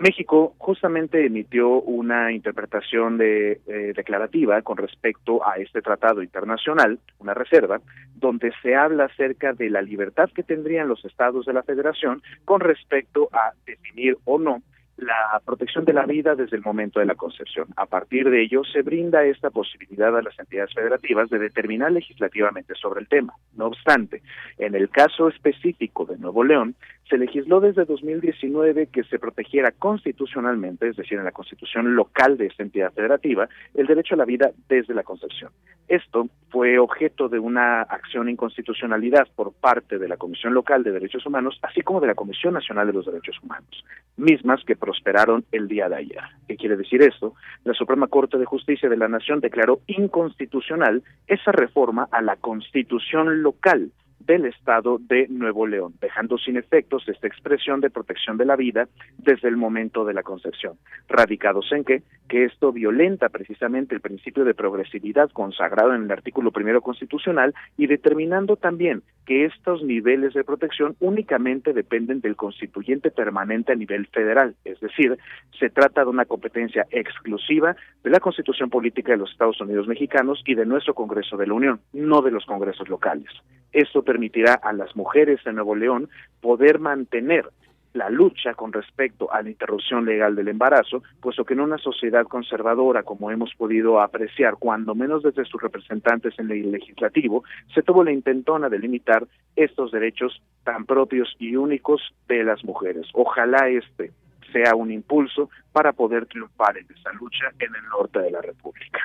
México 0.00 0.54
justamente 0.56 1.26
emitió 1.26 1.68
una 1.82 2.32
interpretación 2.32 3.18
de, 3.18 3.60
eh, 3.66 3.92
declarativa 3.94 4.62
con 4.62 4.78
respecto 4.78 5.46
a 5.46 5.56
este 5.56 5.82
tratado 5.82 6.22
internacional, 6.22 6.98
una 7.18 7.34
reserva, 7.34 7.82
donde 8.14 8.50
se 8.62 8.74
habla 8.74 9.04
acerca 9.04 9.52
de 9.52 9.68
la 9.68 9.82
libertad 9.82 10.30
que 10.34 10.42
tendrían 10.42 10.88
los 10.88 11.04
estados 11.04 11.44
de 11.44 11.52
la 11.52 11.62
federación 11.62 12.22
con 12.46 12.60
respecto 12.60 13.28
a 13.30 13.52
definir 13.66 14.16
o 14.24 14.38
no 14.38 14.62
la 15.00 15.40
protección 15.44 15.84
de 15.84 15.92
la 15.92 16.04
vida 16.04 16.34
desde 16.34 16.56
el 16.56 16.62
momento 16.62 17.00
de 17.00 17.06
la 17.06 17.14
concepción. 17.14 17.68
A 17.76 17.86
partir 17.86 18.28
de 18.28 18.42
ello, 18.42 18.62
se 18.64 18.82
brinda 18.82 19.24
esta 19.24 19.50
posibilidad 19.50 20.16
a 20.16 20.22
las 20.22 20.38
entidades 20.38 20.74
federativas 20.74 21.30
de 21.30 21.38
determinar 21.38 21.92
legislativamente 21.92 22.74
sobre 22.74 23.00
el 23.00 23.08
tema. 23.08 23.34
No 23.56 23.66
obstante, 23.66 24.22
en 24.58 24.74
el 24.74 24.90
caso 24.90 25.28
específico 25.28 26.04
de 26.04 26.18
Nuevo 26.18 26.44
León, 26.44 26.74
se 27.10 27.18
legisló 27.18 27.60
desde 27.60 27.84
2019 27.84 28.86
que 28.86 29.02
se 29.04 29.18
protegiera 29.18 29.72
constitucionalmente, 29.72 30.88
es 30.88 30.96
decir, 30.96 31.18
en 31.18 31.24
la 31.24 31.32
constitución 31.32 31.96
local 31.96 32.38
de 32.38 32.46
esta 32.46 32.62
entidad 32.62 32.92
federativa, 32.92 33.48
el 33.74 33.86
derecho 33.86 34.14
a 34.14 34.18
la 34.18 34.24
vida 34.24 34.52
desde 34.68 34.94
la 34.94 35.02
concepción. 35.02 35.50
Esto 35.88 36.28
fue 36.50 36.78
objeto 36.78 37.28
de 37.28 37.40
una 37.40 37.82
acción 37.82 38.26
de 38.26 38.32
inconstitucionalidad 38.32 39.26
por 39.34 39.52
parte 39.52 39.98
de 39.98 40.06
la 40.06 40.16
Comisión 40.16 40.54
Local 40.54 40.84
de 40.84 40.92
Derechos 40.92 41.26
Humanos, 41.26 41.58
así 41.62 41.80
como 41.80 42.00
de 42.00 42.06
la 42.06 42.14
Comisión 42.14 42.54
Nacional 42.54 42.86
de 42.86 42.92
los 42.92 43.06
Derechos 43.06 43.36
Humanos, 43.42 43.84
mismas 44.16 44.64
que 44.64 44.76
prosperaron 44.76 45.44
el 45.50 45.66
día 45.66 45.88
de 45.88 45.96
ayer. 45.96 46.22
¿Qué 46.46 46.56
quiere 46.56 46.76
decir 46.76 47.02
esto? 47.02 47.34
La 47.64 47.74
Suprema 47.74 48.06
Corte 48.06 48.38
de 48.38 48.44
Justicia 48.44 48.88
de 48.88 48.96
la 48.96 49.08
Nación 49.08 49.40
declaró 49.40 49.80
inconstitucional 49.88 51.02
esa 51.26 51.50
reforma 51.50 52.08
a 52.12 52.22
la 52.22 52.36
constitución 52.36 53.42
local 53.42 53.90
del 54.20 54.46
Estado 54.46 54.98
de 55.00 55.26
Nuevo 55.28 55.66
León, 55.66 55.94
dejando 56.00 56.38
sin 56.38 56.56
efectos 56.56 57.08
esta 57.08 57.26
expresión 57.26 57.80
de 57.80 57.90
protección 57.90 58.36
de 58.36 58.44
la 58.44 58.56
vida 58.56 58.88
desde 59.18 59.48
el 59.48 59.56
momento 59.56 60.04
de 60.04 60.14
la 60.14 60.22
concepción, 60.22 60.74
radicados 61.08 61.70
en 61.72 61.84
que, 61.84 62.02
que 62.28 62.44
esto 62.44 62.72
violenta 62.72 63.28
precisamente 63.28 63.94
el 63.94 64.00
principio 64.00 64.44
de 64.44 64.54
progresividad 64.54 65.30
consagrado 65.30 65.94
en 65.94 66.04
el 66.04 66.10
artículo 66.10 66.52
primero 66.52 66.82
constitucional 66.82 67.54
y 67.76 67.86
determinando 67.86 68.56
también 68.56 69.02
que 69.26 69.44
estos 69.44 69.82
niveles 69.82 70.34
de 70.34 70.44
protección 70.44 70.96
únicamente 71.00 71.72
dependen 71.72 72.20
del 72.20 72.36
constituyente 72.36 73.10
permanente 73.10 73.72
a 73.72 73.76
nivel 73.76 74.06
federal, 74.08 74.54
es 74.64 74.80
decir, 74.80 75.18
se 75.58 75.70
trata 75.70 76.02
de 76.02 76.10
una 76.10 76.24
competencia 76.24 76.86
exclusiva 76.90 77.76
de 78.02 78.10
la 78.10 78.20
Constitución 78.20 78.70
Política 78.70 79.12
de 79.12 79.18
los 79.18 79.30
Estados 79.30 79.60
Unidos 79.60 79.86
Mexicanos 79.86 80.42
y 80.46 80.54
de 80.54 80.66
nuestro 80.66 80.94
Congreso 80.94 81.36
de 81.36 81.46
la 81.46 81.54
Unión, 81.54 81.80
no 81.92 82.22
de 82.22 82.30
los 82.30 82.44
congresos 82.44 82.88
locales. 82.88 83.30
Esto 83.72 84.02
permitirá 84.10 84.54
a 84.54 84.72
las 84.72 84.96
mujeres 84.96 85.38
de 85.44 85.52
Nuevo 85.52 85.76
León 85.76 86.08
poder 86.40 86.80
mantener 86.80 87.48
la 87.92 88.10
lucha 88.10 88.54
con 88.54 88.72
respecto 88.72 89.32
a 89.32 89.40
la 89.40 89.50
interrupción 89.50 90.04
legal 90.04 90.34
del 90.34 90.48
embarazo, 90.48 91.04
puesto 91.20 91.44
que 91.44 91.54
en 91.54 91.60
una 91.60 91.78
sociedad 91.78 92.24
conservadora, 92.24 93.04
como 93.04 93.30
hemos 93.30 93.54
podido 93.54 94.00
apreciar, 94.00 94.56
cuando 94.58 94.96
menos 94.96 95.22
desde 95.22 95.44
sus 95.44 95.62
representantes 95.62 96.36
en 96.40 96.50
el 96.50 96.72
legislativo, 96.72 97.44
se 97.72 97.82
tuvo 97.82 98.02
la 98.02 98.10
intentona 98.10 98.68
de 98.68 98.80
limitar 98.80 99.28
estos 99.54 99.92
derechos 99.92 100.42
tan 100.64 100.86
propios 100.86 101.36
y 101.38 101.54
únicos 101.54 102.00
de 102.26 102.42
las 102.42 102.64
mujeres. 102.64 103.06
Ojalá 103.12 103.68
este 103.68 104.10
sea 104.52 104.74
un 104.74 104.90
impulso 104.90 105.50
para 105.70 105.92
poder 105.92 106.26
triunfar 106.26 106.76
en 106.78 106.86
esa 106.96 107.12
lucha 107.12 107.46
en 107.60 107.72
el 107.76 107.88
norte 107.90 108.18
de 108.18 108.32
la 108.32 108.42
República. 108.42 109.00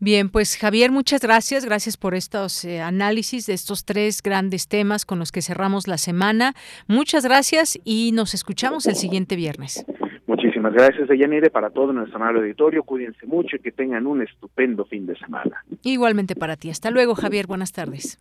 Bien, 0.00 0.28
pues 0.28 0.56
Javier, 0.56 0.92
muchas 0.92 1.22
gracias. 1.22 1.64
Gracias 1.64 1.96
por 1.96 2.14
estos 2.14 2.64
eh, 2.64 2.80
análisis 2.80 3.46
de 3.46 3.54
estos 3.54 3.84
tres 3.84 4.22
grandes 4.22 4.68
temas 4.68 5.04
con 5.04 5.18
los 5.18 5.32
que 5.32 5.42
cerramos 5.42 5.88
la 5.88 5.98
semana. 5.98 6.54
Muchas 6.86 7.24
gracias 7.24 7.78
y 7.84 8.12
nos 8.12 8.32
escuchamos 8.32 8.86
el 8.86 8.94
siguiente 8.94 9.34
viernes. 9.34 9.84
Muchísimas 10.28 10.72
gracias, 10.72 11.08
Deyanire, 11.08 11.50
para 11.50 11.70
todo 11.70 11.92
nuestro 11.92 12.16
amable 12.16 12.40
auditorio. 12.40 12.84
Cuídense 12.84 13.26
mucho 13.26 13.56
y 13.56 13.58
que 13.58 13.72
tengan 13.72 14.06
un 14.06 14.22
estupendo 14.22 14.84
fin 14.84 15.04
de 15.06 15.18
semana. 15.18 15.64
Igualmente 15.82 16.36
para 16.36 16.56
ti. 16.56 16.70
Hasta 16.70 16.90
luego, 16.90 17.16
Javier. 17.16 17.48
Buenas 17.48 17.72
tardes. 17.72 18.20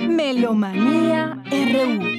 Melomanía 0.00 1.42
RU. 1.50 2.14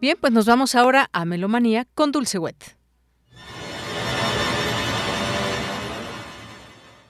Bien, 0.00 0.16
pues 0.20 0.32
nos 0.32 0.46
vamos 0.46 0.74
ahora 0.74 1.08
a 1.12 1.24
Melomanía 1.24 1.86
con 1.94 2.10
Dulce 2.10 2.38
Wet. 2.38 2.81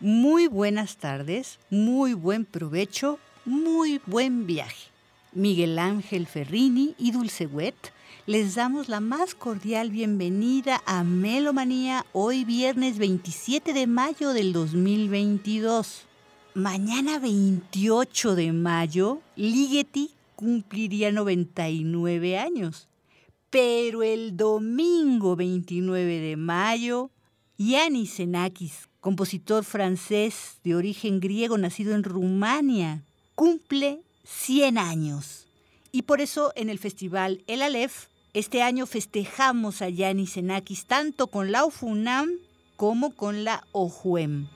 Muy 0.03 0.49
buenas 0.49 0.97
tardes, 0.97 1.61
muy 1.70 2.12
buen 2.15 2.45
provecho, 2.45 3.20
muy 3.45 4.01
buen 4.05 4.49
viaje. 4.49 4.91
Miguel 5.33 5.79
Ángel 5.79 6.27
Ferrini 6.27 6.97
y 6.99 7.12
Dulce 7.12 7.47
Wet 7.47 7.77
les 8.27 8.57
damos 8.57 8.89
la 8.89 8.99
más 8.99 9.37
cordial 9.37 9.93
bienvenida 9.93 10.83
a 10.87 11.05
Melomanía 11.05 12.05
hoy 12.12 12.45
viernes 12.45 12.99
27 12.99 13.73
de 13.73 13.87
mayo 13.87 14.33
del 14.33 14.53
2022. 14.53 16.03
Mañana 16.55 17.20
28 17.20 18.35
de 18.35 18.53
mayo, 18.53 19.20
Ligeti 19.37 20.11
cumpliría 20.35 21.12
99 21.12 22.39
años. 22.39 22.89
Pero 23.51 24.03
el 24.03 24.37
domingo 24.37 25.37
29 25.37 26.19
de 26.19 26.37
mayo, 26.37 27.11
Yanis 27.57 28.15
Xenakis, 28.16 28.89
compositor 29.03 29.65
francés 29.65 30.59
de 30.62 30.77
origen 30.77 31.19
griego 31.19 31.59
nacido 31.59 31.95
en 31.95 32.05
Rumania, 32.05 33.03
cumple 33.35 34.01
100 34.24 34.79
años. 34.79 35.49
Y 35.91 36.03
por 36.03 36.20
eso 36.20 36.53
en 36.55 36.70
el 36.70 36.79
festival 36.79 37.43
El 37.49 37.62
Aleph, 37.62 38.07
este 38.33 38.62
año 38.62 38.87
festejamos 38.87 39.83
a 39.83 39.89
Yanis 39.89 40.35
Xenakis 40.35 40.87
tanto 40.87 41.27
con 41.27 41.51
la 41.51 41.65
UFUNAM 41.65 42.31
como 42.77 43.15
con 43.16 43.43
la 43.43 43.66
OJUEM. 43.73 44.47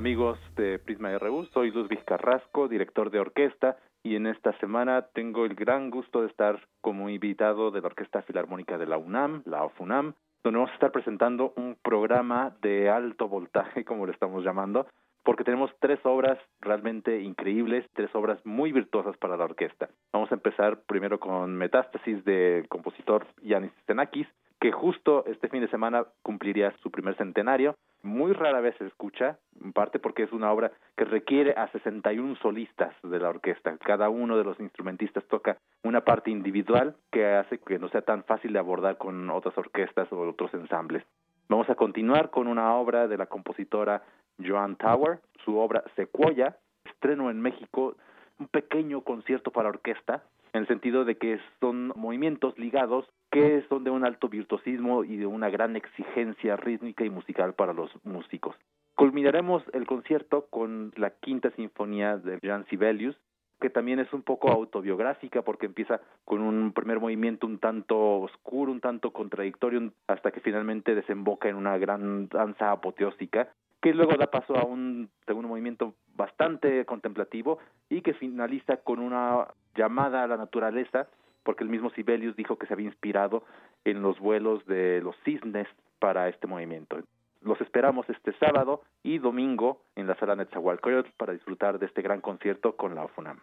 Amigos 0.00 0.38
de 0.56 0.78
Prisma 0.78 1.10
RU, 1.18 1.44
soy 1.52 1.70
Luis 1.72 2.02
Carrasco, 2.06 2.68
director 2.68 3.10
de 3.10 3.20
orquesta, 3.20 3.76
y 4.02 4.16
en 4.16 4.26
esta 4.26 4.58
semana 4.58 5.08
tengo 5.12 5.44
el 5.44 5.54
gran 5.54 5.90
gusto 5.90 6.22
de 6.22 6.28
estar 6.28 6.58
como 6.80 7.10
invitado 7.10 7.70
de 7.70 7.82
la 7.82 7.88
Orquesta 7.88 8.22
Filarmónica 8.22 8.78
de 8.78 8.86
la 8.86 8.96
UNAM, 8.96 9.42
la 9.44 9.62
OFUNAM, 9.62 10.14
donde 10.42 10.56
vamos 10.56 10.70
a 10.70 10.74
estar 10.74 10.90
presentando 10.90 11.52
un 11.54 11.76
programa 11.82 12.56
de 12.62 12.88
alto 12.88 13.28
voltaje, 13.28 13.84
como 13.84 14.06
le 14.06 14.12
estamos 14.12 14.42
llamando, 14.42 14.86
porque 15.22 15.44
tenemos 15.44 15.70
tres 15.80 16.00
obras 16.04 16.38
realmente 16.62 17.20
increíbles, 17.20 17.84
tres 17.92 18.08
obras 18.14 18.38
muy 18.46 18.72
virtuosas 18.72 19.18
para 19.18 19.36
la 19.36 19.44
orquesta. 19.44 19.90
Vamos 20.14 20.32
a 20.32 20.36
empezar 20.36 20.80
primero 20.86 21.20
con 21.20 21.54
Metástasis 21.58 22.24
del 22.24 22.66
compositor 22.68 23.26
Yanis 23.42 23.72
Stenakis, 23.82 24.28
que 24.60 24.72
justo 24.72 25.26
este 25.26 25.48
fin 25.48 25.60
de 25.60 25.68
semana 25.68 26.06
cumpliría 26.22 26.72
su 26.82 26.90
primer 26.90 27.18
centenario. 27.18 27.76
Muy 28.02 28.32
rara 28.32 28.60
vez 28.60 28.74
se 28.78 28.86
escucha, 28.86 29.38
en 29.62 29.72
parte 29.72 29.98
porque 29.98 30.22
es 30.22 30.32
una 30.32 30.50
obra 30.50 30.72
que 30.96 31.04
requiere 31.04 31.52
a 31.56 31.68
61 31.68 32.36
solistas 32.36 32.94
de 33.02 33.18
la 33.18 33.28
orquesta. 33.28 33.76
Cada 33.78 34.08
uno 34.08 34.38
de 34.38 34.44
los 34.44 34.58
instrumentistas 34.58 35.24
toca 35.28 35.58
una 35.82 36.00
parte 36.02 36.30
individual 36.30 36.96
que 37.12 37.26
hace 37.26 37.58
que 37.58 37.78
no 37.78 37.88
sea 37.90 38.02
tan 38.02 38.24
fácil 38.24 38.54
de 38.54 38.58
abordar 38.58 38.96
con 38.96 39.28
otras 39.28 39.56
orquestas 39.58 40.10
o 40.12 40.20
otros 40.20 40.54
ensambles. 40.54 41.04
Vamos 41.48 41.68
a 41.68 41.74
continuar 41.74 42.30
con 42.30 42.46
una 42.46 42.74
obra 42.74 43.06
de 43.06 43.18
la 43.18 43.26
compositora 43.26 44.02
Joan 44.42 44.76
Tower, 44.76 45.18
su 45.44 45.58
obra 45.58 45.84
Sequoia, 45.96 46.56
estreno 46.84 47.30
en 47.30 47.40
México, 47.40 47.96
un 48.40 48.48
pequeño 48.48 49.02
concierto 49.02 49.52
para 49.52 49.68
orquesta 49.68 50.24
en 50.52 50.62
el 50.62 50.66
sentido 50.66 51.04
de 51.04 51.16
que 51.16 51.38
son 51.60 51.92
movimientos 51.94 52.58
ligados 52.58 53.06
que 53.30 53.64
son 53.68 53.84
de 53.84 53.90
un 53.90 54.04
alto 54.04 54.28
virtuosismo 54.28 55.04
y 55.04 55.16
de 55.16 55.26
una 55.26 55.50
gran 55.50 55.76
exigencia 55.76 56.56
rítmica 56.56 57.04
y 57.04 57.10
musical 57.10 57.54
para 57.54 57.72
los 57.72 57.90
músicos. 58.04 58.56
Culminaremos 58.96 59.62
el 59.72 59.86
concierto 59.86 60.46
con 60.50 60.92
la 60.96 61.10
quinta 61.10 61.50
sinfonía 61.52 62.16
de 62.16 62.38
Jean 62.42 62.66
Sibelius, 62.66 63.16
que 63.60 63.70
también 63.70 64.00
es 64.00 64.12
un 64.12 64.22
poco 64.22 64.50
autobiográfica 64.50 65.42
porque 65.42 65.66
empieza 65.66 66.00
con 66.24 66.40
un 66.40 66.72
primer 66.72 66.98
movimiento 66.98 67.46
un 67.46 67.58
tanto 67.58 68.20
oscuro, 68.20 68.72
un 68.72 68.80
tanto 68.80 69.12
contradictorio, 69.12 69.92
hasta 70.08 70.32
que 70.32 70.40
finalmente 70.40 70.94
desemboca 70.94 71.48
en 71.48 71.56
una 71.56 71.78
gran 71.78 72.28
danza 72.28 72.72
apoteósica 72.72 73.52
que 73.80 73.94
luego 73.94 74.16
da 74.16 74.26
paso 74.26 74.56
a 74.56 74.64
un 74.64 75.10
segundo 75.26 75.48
movimiento 75.48 75.94
bastante 76.14 76.84
contemplativo 76.84 77.58
y 77.88 78.02
que 78.02 78.14
finaliza 78.14 78.78
con 78.78 78.98
una 78.98 79.48
llamada 79.74 80.22
a 80.22 80.26
la 80.26 80.36
naturaleza, 80.36 81.08
porque 81.42 81.64
el 81.64 81.70
mismo 81.70 81.90
Sibelius 81.90 82.36
dijo 82.36 82.58
que 82.58 82.66
se 82.66 82.74
había 82.74 82.86
inspirado 82.86 83.44
en 83.84 84.02
los 84.02 84.18
vuelos 84.18 84.64
de 84.66 85.00
los 85.00 85.16
cisnes 85.24 85.66
para 85.98 86.28
este 86.28 86.46
movimiento. 86.46 86.98
Los 87.40 87.58
esperamos 87.62 88.08
este 88.10 88.34
sábado 88.34 88.82
y 89.02 89.18
domingo 89.18 89.80
en 89.96 90.06
la 90.06 90.14
sala 90.16 90.36
Netzahualcoyotl 90.36 91.10
para 91.16 91.32
disfrutar 91.32 91.78
de 91.78 91.86
este 91.86 92.02
gran 92.02 92.20
concierto 92.20 92.76
con 92.76 92.94
la 92.94 93.04
OFUNAM. 93.04 93.40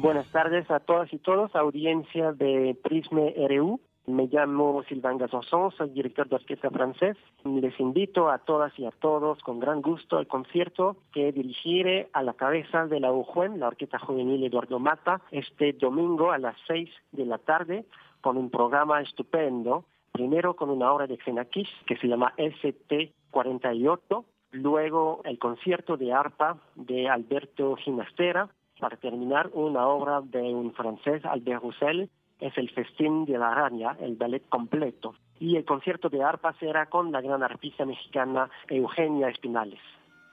Buenas 0.00 0.30
tardes 0.30 0.70
a 0.70 0.78
todas 0.78 1.12
y 1.12 1.18
todos, 1.18 1.56
audiencia 1.56 2.30
de 2.30 2.78
Prisme 2.84 3.34
RU. 3.48 3.80
Me 4.06 4.28
llamo 4.28 4.84
Sylvain 4.84 5.18
Gazonson, 5.18 5.72
soy 5.72 5.90
director 5.90 6.28
de 6.28 6.36
orquesta 6.36 6.70
francés. 6.70 7.16
Les 7.44 7.78
invito 7.80 8.30
a 8.30 8.38
todas 8.38 8.78
y 8.78 8.86
a 8.86 8.92
todos 8.92 9.40
con 9.40 9.58
gran 9.58 9.82
gusto 9.82 10.16
al 10.16 10.28
concierto 10.28 10.98
que 11.12 11.32
dirigiré 11.32 12.10
a 12.12 12.22
la 12.22 12.34
cabeza 12.34 12.86
de 12.86 13.00
la 13.00 13.10
UJUEM, 13.10 13.56
la 13.56 13.66
Orquesta 13.66 13.98
Juvenil 13.98 14.44
Eduardo 14.44 14.78
Mata, 14.78 15.20
este 15.32 15.72
domingo 15.72 16.30
a 16.30 16.38
las 16.38 16.54
seis 16.68 16.90
de 17.10 17.26
la 17.26 17.38
tarde 17.38 17.84
con 18.20 18.36
un 18.36 18.50
programa 18.50 19.00
estupendo. 19.00 19.84
Primero 20.12 20.54
con 20.54 20.70
una 20.70 20.92
obra 20.92 21.08
de 21.08 21.18
Xenakis 21.18 21.68
que 21.86 21.96
se 21.96 22.06
llama 22.06 22.34
ST48, 22.36 24.24
luego 24.52 25.22
el 25.24 25.40
concierto 25.40 25.96
de 25.96 26.12
arpa 26.12 26.56
de 26.76 27.08
Alberto 27.08 27.74
Ginastera, 27.74 28.48
para 28.78 28.96
terminar, 28.96 29.50
una 29.52 29.86
obra 29.86 30.20
de 30.20 30.40
un 30.40 30.72
francés, 30.72 31.24
Albert 31.24 31.62
Roussel, 31.62 32.10
es 32.40 32.56
el 32.56 32.70
Festín 32.70 33.24
de 33.24 33.38
la 33.38 33.52
Araña, 33.52 33.96
el 34.00 34.16
ballet 34.16 34.48
completo. 34.48 35.14
Y 35.40 35.56
el 35.56 35.64
concierto 35.64 36.08
de 36.08 36.22
arpa 36.22 36.52
será 36.54 36.86
con 36.86 37.12
la 37.12 37.20
gran 37.20 37.42
artista 37.42 37.84
mexicana 37.84 38.50
Eugenia 38.68 39.28
Espinales. 39.28 39.80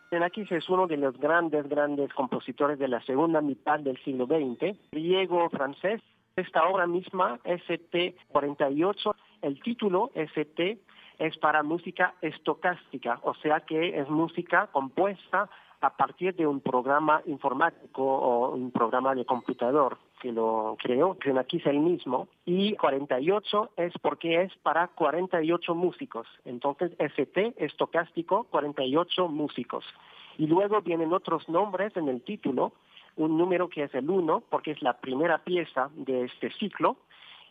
Xenakis 0.10 0.52
es 0.52 0.70
uno 0.70 0.88
de 0.88 0.98
los 0.98 1.18
grandes, 1.18 1.68
grandes 1.68 2.14
compositores 2.14 2.78
de 2.78 2.88
la 2.88 3.02
segunda 3.02 3.42
mitad 3.42 3.80
del 3.80 3.98
siglo 4.04 4.26
XX, 4.28 4.78
griego-francés. 4.92 6.02
Esta 6.36 6.68
obra 6.68 6.86
misma, 6.86 7.40
ST48, 7.44 9.16
el 9.42 9.60
título 9.62 10.12
ST 10.16 10.80
es 11.18 11.38
para 11.38 11.64
música 11.64 12.14
estocástica, 12.22 13.20
o 13.24 13.34
sea 13.36 13.62
que 13.62 14.00
es 14.00 14.10
música 14.10 14.68
compuesta 14.72 15.50
a 15.82 15.96
partir 15.96 16.36
de 16.36 16.48
un 16.48 16.60
programa 16.62 17.22
informático 17.26 18.04
o 18.04 18.50
un 18.56 18.72
programa 18.72 19.14
de 19.16 19.26
computador 19.26 19.98
que 20.22 20.32
lo 20.32 20.78
creó 20.80 21.18
aquí 21.40 21.58
es 21.58 21.66
el 21.66 21.80
mismo 21.80 22.28
y 22.46 22.76
48 22.76 23.72
es 23.78 23.94
porque 24.02 24.42
es 24.44 24.56
para 24.64 24.88
48 24.88 25.76
músicos. 25.76 26.28
Entonces 26.46 26.92
ST 27.00 27.54
estocástico 27.58 28.46
48 28.50 29.28
músicos. 29.28 29.86
Y 30.38 30.48
luego 30.48 30.82
vienen 30.82 31.14
otros 31.14 31.48
nombres 31.48 31.96
en 31.96 32.10
el 32.10 32.22
título, 32.22 32.74
un 33.16 33.38
número 33.38 33.70
que 33.70 33.84
es 33.84 33.96
el 33.96 34.10
1 34.10 34.44
porque 34.50 34.72
es 34.72 34.82
la 34.82 34.98
primera 34.98 35.40
pieza 35.40 35.90
de 35.96 36.26
este 36.26 36.52
ciclo 36.54 36.98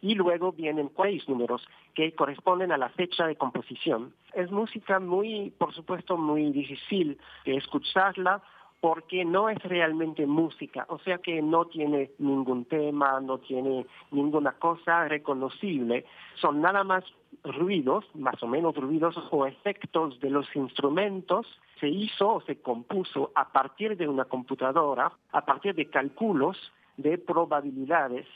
y 0.05 0.15
luego 0.15 0.53
vienen 0.53 0.91
seis 1.01 1.27
números 1.31 1.67
que 1.95 2.15
corresponden 2.15 2.71
a 2.73 2.77
la 2.77 2.91
fecha 2.91 3.27
de 3.27 3.37
composición. 3.37 4.13
Es 4.35 4.51
música 4.51 5.01
muy, 5.01 5.51
por 5.57 5.73
supuesto, 5.73 6.19
muy 6.19 6.53
difícil 6.53 7.19
escucharla 7.47 8.43
porque 8.83 9.25
no 9.25 9.49
es 9.49 9.59
realmente 9.63 10.27
música, 10.27 10.85
o 10.91 10.99
sea 10.99 11.17
que 11.17 11.41
no 11.41 11.65
tiene 11.65 12.11
ningún 12.19 12.67
tema, 12.67 13.19
no 13.19 13.39
tiene 13.39 13.87
ninguna 14.11 14.53
cosa 14.53 15.09
reconocible, 15.09 16.05
son 16.35 16.61
nada 16.61 16.85
más 16.85 17.03
ruidos, 17.43 18.05
más 18.15 18.43
o 18.43 18.47
menos 18.47 18.77
ruidos 18.77 19.17
o 19.31 19.47
efectos 19.47 20.21
de 20.21 20.29
los 20.29 20.55
instrumentos, 20.55 21.47
se 21.81 21.89
hizo 21.89 22.35
o 22.35 22.41
se 22.43 22.61
compuso 22.61 23.33
a 23.35 23.51
partir 23.51 23.97
de 23.97 24.07
una 24.07 24.27
computadora, 24.27 25.13
a 25.33 25.47
partir 25.47 25.75
de 25.75 25.89
cálculos 25.89 26.59
de 26.99 27.17
probabilidades 27.17 28.27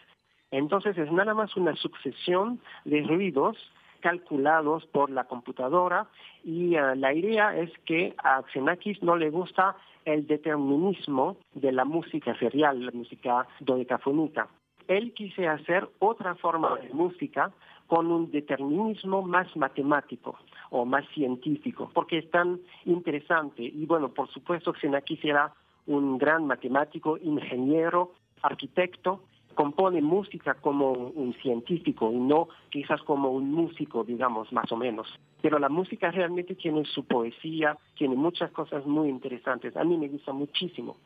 Entonces 0.50 0.96
es 0.96 1.12
nada 1.12 1.34
más 1.34 1.56
una 1.56 1.74
sucesión 1.76 2.60
de 2.84 3.02
ruidos 3.02 3.56
calculados 4.00 4.86
por 4.86 5.10
la 5.10 5.24
computadora 5.24 6.06
y 6.44 6.76
uh, 6.76 6.94
la 6.94 7.12
idea 7.12 7.56
es 7.56 7.70
que 7.84 8.14
a 8.18 8.42
Xenakis 8.52 9.02
no 9.02 9.16
le 9.16 9.30
gusta 9.30 9.76
el 10.04 10.26
determinismo 10.26 11.36
de 11.54 11.72
la 11.72 11.84
música 11.84 12.36
serial, 12.38 12.86
la 12.86 12.92
música 12.92 13.46
dodecafónica. 13.60 14.48
Él 14.86 15.12
quise 15.12 15.46
hacer 15.46 15.86
otra 15.98 16.34
forma 16.36 16.76
de 16.76 16.88
música 16.94 17.52
con 17.86 18.10
un 18.10 18.30
determinismo 18.30 19.22
más 19.22 19.54
matemático 19.56 20.38
o 20.70 20.84
más 20.84 21.06
científico, 21.08 21.90
porque 21.92 22.18
es 22.18 22.30
tan 22.30 22.60
interesante. 22.84 23.62
Y 23.62 23.84
bueno, 23.86 24.10
por 24.10 24.28
supuesto, 24.30 24.72
Xenakis 24.72 25.24
era 25.24 25.52
un 25.86 26.18
gran 26.18 26.46
matemático, 26.46 27.18
ingeniero, 27.18 28.12
arquitecto, 28.42 29.24
compone 29.59 30.01
música 30.01 30.55
como 30.55 30.93
un 30.93 31.35
científico 31.43 32.12
y 32.12 32.16
no 32.16 32.47
quizás 32.70 33.02
como 33.02 33.32
un 33.32 33.51
músico, 33.51 34.05
digamos, 34.05 34.52
más 34.52 34.70
o 34.70 34.76
menos. 34.76 35.09
Pero 35.43 35.59
la 35.59 35.68
música 35.68 36.12
realmente 36.12 36.55
tiene 36.55 36.85
su 36.85 37.05
poesía, 37.05 37.76
tiene 37.97 38.14
muchas 38.14 38.52
cosas 38.52 38.86
muy 38.86 39.09
interesantes. 39.09 39.76
A 39.76 39.82
mí 39.82 39.97
me 39.97 40.06
gusta 40.06 40.32
muchísimo. 40.32 40.97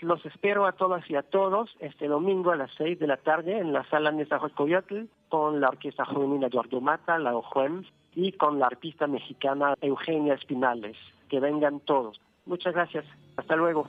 Los 0.00 0.26
espero 0.26 0.66
a 0.66 0.72
todas 0.72 1.08
y 1.08 1.14
a 1.14 1.22
todos 1.22 1.70
este 1.78 2.08
domingo 2.08 2.50
a 2.50 2.56
las 2.56 2.72
seis 2.76 2.98
de 2.98 3.06
la 3.06 3.18
tarde 3.18 3.56
en 3.56 3.72
la 3.72 3.84
sala 3.84 4.10
Nezahualcóyotl 4.10 5.02
con 5.28 5.60
la 5.60 5.68
Orquesta 5.68 6.04
Juvenil 6.04 6.42
Eduardo 6.42 6.80
Mata, 6.80 7.20
la 7.20 7.36
OJUEM, 7.36 7.84
y 8.16 8.32
con 8.32 8.58
la 8.58 8.66
artista 8.66 9.06
mexicana 9.06 9.76
Eugenia 9.80 10.34
Espinales. 10.34 10.96
Que 11.28 11.38
vengan 11.38 11.78
todos. 11.78 12.20
Muchas 12.46 12.74
gracias. 12.74 13.04
Hasta 13.36 13.54
luego. 13.54 13.86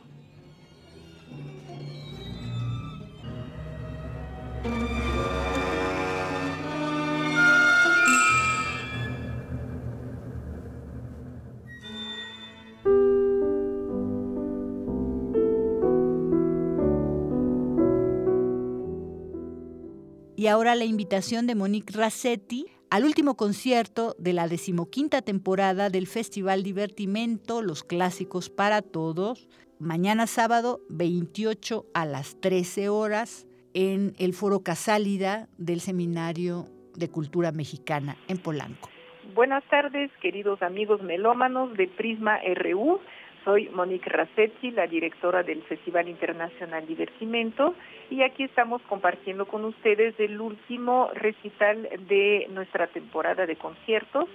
Y 20.35 20.47
ahora 20.47 20.75
la 20.75 20.83
invitación 20.83 21.47
de 21.47 21.55
Monique 21.55 21.93
Rassetti 21.93 22.65
al 22.89 23.05
último 23.05 23.37
concierto 23.37 24.13
de 24.19 24.33
la 24.33 24.49
decimoquinta 24.49 25.21
temporada 25.21 25.89
del 25.89 26.05
Festival 26.05 26.63
Divertimento 26.63 27.61
Los 27.61 27.85
Clásicos 27.85 28.49
para 28.49 28.81
Todos, 28.81 29.47
mañana 29.79 30.27
sábado 30.27 30.81
28 30.89 31.85
a 31.93 32.05
las 32.05 32.41
13 32.41 32.89
horas 32.89 33.47
en 33.73 34.13
el 34.19 34.33
Foro 34.33 34.63
Casálida 34.63 35.47
del 35.57 35.79
Seminario 35.79 36.65
de 36.95 37.09
Cultura 37.09 37.51
Mexicana 37.51 38.15
en 38.27 38.37
Polanco. 38.37 38.89
Buenas 39.33 39.63
tardes, 39.65 40.11
queridos 40.21 40.61
amigos 40.61 41.01
melómanos 41.01 41.75
de 41.75 41.87
Prisma 41.87 42.39
RU. 42.55 42.99
Soy 43.43 43.67
Monique 43.69 44.09
Rassetti, 44.09 44.71
la 44.71 44.87
directora 44.87 45.43
del 45.43 45.63
Festival 45.63 46.07
Internacional 46.07 46.87
Divertimento, 46.87 47.75
y 48.09 48.21
aquí 48.21 48.43
estamos 48.43 48.81
compartiendo 48.83 49.45
con 49.47 49.65
ustedes 49.65 50.17
el 50.17 50.39
último 50.39 51.09
recital 51.13 51.89
de 52.07 52.47
nuestra 52.51 52.87
temporada 52.87 53.45
de 53.45 53.57
conciertos, 53.57 54.29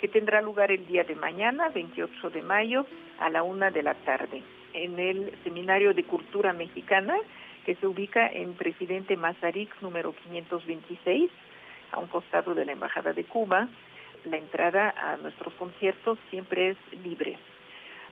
que 0.00 0.08
tendrá 0.08 0.40
lugar 0.40 0.70
el 0.70 0.86
día 0.86 1.04
de 1.04 1.14
mañana, 1.14 1.68
28 1.68 2.30
de 2.30 2.42
mayo, 2.42 2.86
a 3.18 3.28
la 3.28 3.42
una 3.42 3.70
de 3.70 3.82
la 3.82 3.94
tarde, 3.94 4.42
en 4.72 4.98
el 4.98 5.32
Seminario 5.44 5.92
de 5.92 6.04
Cultura 6.04 6.54
Mexicana, 6.54 7.16
que 7.64 7.74
se 7.76 7.86
ubica 7.86 8.26
en 8.28 8.54
Presidente 8.54 9.16
Mazarix 9.16 9.70
número 9.82 10.12
526, 10.12 11.30
a 11.92 11.98
un 11.98 12.06
costado 12.08 12.54
de 12.54 12.64
la 12.64 12.72
Embajada 12.72 13.12
de 13.12 13.24
Cuba. 13.24 13.68
La 14.24 14.36
entrada 14.36 14.94
a 14.96 15.16
nuestros 15.16 15.52
conciertos 15.54 16.18
siempre 16.30 16.70
es 16.70 16.76
libre. 17.04 17.38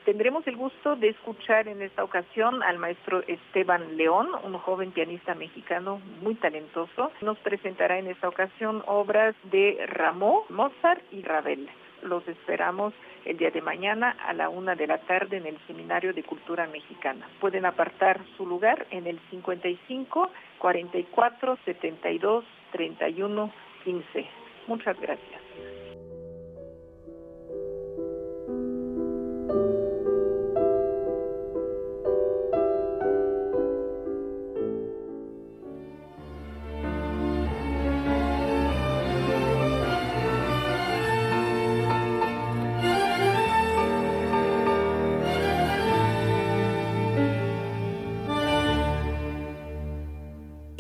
Tendremos 0.05 0.45
el 0.49 0.57
gusto 0.57 0.97
de 0.97 1.11
escuchar 1.11 1.69
en 1.69 1.81
esta 1.81 2.03
ocasión 2.03 2.63
al 2.65 2.79
maestro 2.79 3.23
Esteban 3.29 3.97
León, 3.97 4.29
un 4.43 4.59
joven 4.59 4.91
pianista 4.91 5.35
mexicano 5.37 6.01
muy 6.21 6.35
talentoso. 6.35 7.13
Nos 7.21 7.39
presentará 7.39 7.99
en 7.99 8.09
esta 8.09 8.29
ocasión 8.29 8.83
obras 8.87 9.37
de 9.45 9.79
Rameau, 9.87 10.45
Mozart 10.49 11.03
y 11.13 11.23
Ravel. 11.23 11.69
Los 12.03 12.27
esperamos 12.29 12.93
el 13.25 13.37
día 13.37 13.51
de 13.51 13.63
mañana 13.63 14.17
a 14.27 14.33
la 14.33 14.49
una 14.49 14.75
de 14.75 14.87
la 14.87 14.99
tarde 14.99 15.37
en 15.37 15.47
el 15.47 15.59
Seminario 15.67 16.13
de 16.13 16.23
Cultura 16.23 16.67
Mexicana. 16.67 17.29
Pueden 17.41 17.65
apartar 17.65 18.21
su 18.37 18.47
lugar 18.47 18.87
en 18.91 19.07
el 19.07 19.21
55 19.31 20.31
44 20.59 21.59
72 21.65 22.45
31 22.73 23.53
15. 23.85 24.27
Muchas 24.67 25.01
gracias. 25.01 25.42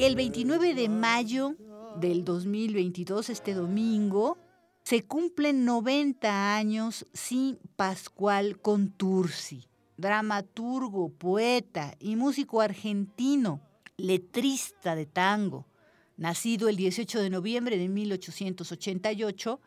El 0.02 0.16
29 0.16 0.74
de 0.74 0.88
mayo 0.88 1.54
del 2.00 2.24
2022, 2.24 3.30
este 3.30 3.54
domingo, 3.54 4.36
se 4.82 5.04
cumplen 5.04 5.64
90 5.64 6.56
años 6.56 7.06
sin 7.12 7.60
Pascual 7.76 8.60
Contursi, 8.60 9.68
dramaturgo, 9.96 11.08
poeta 11.10 11.94
y 12.00 12.16
músico 12.16 12.60
argentino, 12.60 13.60
letrista 13.96 14.96
de 14.96 15.06
tango, 15.06 15.68
nacido 16.16 16.68
el 16.68 16.74
18 16.74 17.20
de 17.20 17.30
noviembre 17.30 17.78
de 17.78 17.88
1888 17.88 19.60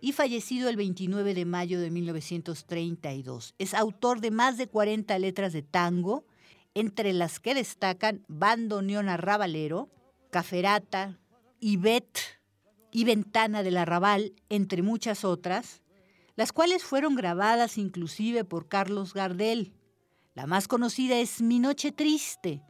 y 0.00 0.12
fallecido 0.12 0.68
el 0.68 0.76
29 0.76 1.34
de 1.34 1.44
mayo 1.46 1.80
de 1.80 1.90
1932. 1.90 3.56
Es 3.58 3.74
autor 3.74 4.20
de 4.20 4.30
más 4.30 4.56
de 4.56 4.68
40 4.68 5.18
letras 5.18 5.52
de 5.52 5.62
tango, 5.62 6.24
entre 6.74 7.12
las 7.12 7.40
que 7.40 7.54
destacan 7.54 8.24
Bandoneón 8.28 9.08
Arrabalero, 9.08 9.90
Caferata, 10.30 11.18
Ibet 11.60 12.18
y 12.92 13.04
Ventana 13.04 13.62
del 13.62 13.76
Arrabal, 13.76 14.32
entre 14.48 14.82
muchas 14.82 15.24
otras, 15.24 15.82
las 16.36 16.52
cuales 16.52 16.84
fueron 16.84 17.16
grabadas 17.16 17.78
inclusive 17.78 18.44
por 18.44 18.68
Carlos 18.68 19.14
Gardel. 19.14 19.74
La 20.34 20.46
más 20.46 20.68
conocida 20.68 21.18
es 21.18 21.42
Mi 21.42 21.58
Noche 21.58 21.92
Triste, 21.92 22.62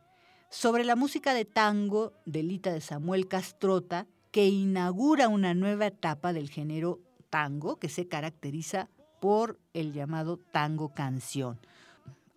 sobre 0.51 0.85
la 0.85 0.97
música 0.97 1.35
de 1.35 1.44
tango 1.44 2.12
de 2.27 2.43
Lita 2.43 2.72
de 2.72 2.81
Samuel 2.81 3.28
Castrota, 3.28 4.06
que 4.32 4.48
inaugura 4.48 5.28
una 5.28 5.55
nueva 5.55 5.86
etapa 5.86 6.32
del 6.32 6.51
género 6.51 7.01
tango 7.31 7.77
que 7.77 7.89
se 7.89 8.09
caracteriza 8.09 8.89
por 9.20 9.60
el 9.72 9.93
llamado 9.93 10.39
tango 10.39 10.94
canción. 10.94 11.60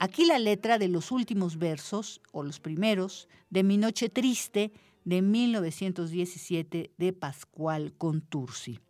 Aquí 0.03 0.25
la 0.25 0.37
letra 0.37 0.79
de 0.79 0.89
los 0.89 1.13
últimos 1.13 1.57
versos, 1.57 2.19
o 2.33 2.43
los 2.43 2.59
primeros, 2.59 3.29
de 3.49 3.63
Mi 3.63 3.77
Noche 3.77 4.09
Triste, 4.09 4.73
de 5.05 5.21
1917, 5.21 6.91
de 6.97 7.13
Pascual 7.13 7.93
Contursi. 7.97 8.81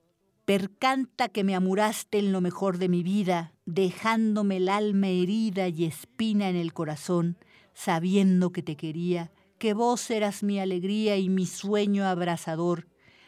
Percanta 0.46 1.30
que 1.30 1.44
me 1.44 1.54
amuraste 1.54 2.18
en 2.18 2.32
lo 2.32 2.42
mejor 2.42 2.80
de 2.80 2.90
mi 2.90 3.04
vida, 3.04 3.54
dejándome 3.68 4.58
el 4.58 4.70
alma 4.70 5.10
herida 5.10 5.68
y 5.68 5.86
espina 5.86 6.50
en 6.50 6.56
el 6.56 6.74
corazón, 6.74 7.38
sabiendo 7.76 8.52
que 8.52 8.64
te 8.64 8.76
quería, 8.76 9.32
que 9.60 9.76
vos 9.76 10.10
eras 10.10 10.42
mi 10.42 10.60
alegría 10.60 11.18
y 11.18 11.30
mi 11.30 11.46
sueño 11.46 12.08
abrasador. 12.08 12.88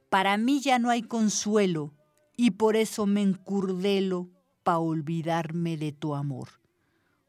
Para 0.10 0.38
mí 0.38 0.60
ya 0.60 0.80
no 0.80 0.90
hay 0.90 1.04
consuelo, 1.04 1.94
y 2.36 2.50
por 2.50 2.78
eso 2.78 3.06
me 3.06 3.22
encurdelo 3.22 4.32
pa' 4.64 4.80
olvidarme 4.80 5.78
de 5.78 5.92
tu 5.92 6.16
amor 6.16 6.65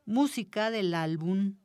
música 0.07 0.71
del 0.71 0.95
álbum 0.95 1.57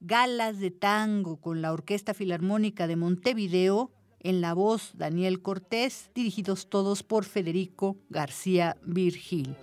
Galas 0.00 0.58
de 0.58 0.70
Tango 0.70 1.40
con 1.42 1.60
la 1.60 1.74
Orquesta 1.74 2.14
Filarmónica 2.14 2.86
de 2.86 2.96
Montevideo, 2.96 3.92
en 4.18 4.40
la 4.40 4.54
voz 4.54 4.92
Daniel 4.94 5.42
Cortés, 5.42 6.10
dirigidos 6.14 6.70
todos 6.70 7.02
por 7.02 7.26
Federico 7.26 7.98
García 8.08 8.78
Virgil. 8.82 9.54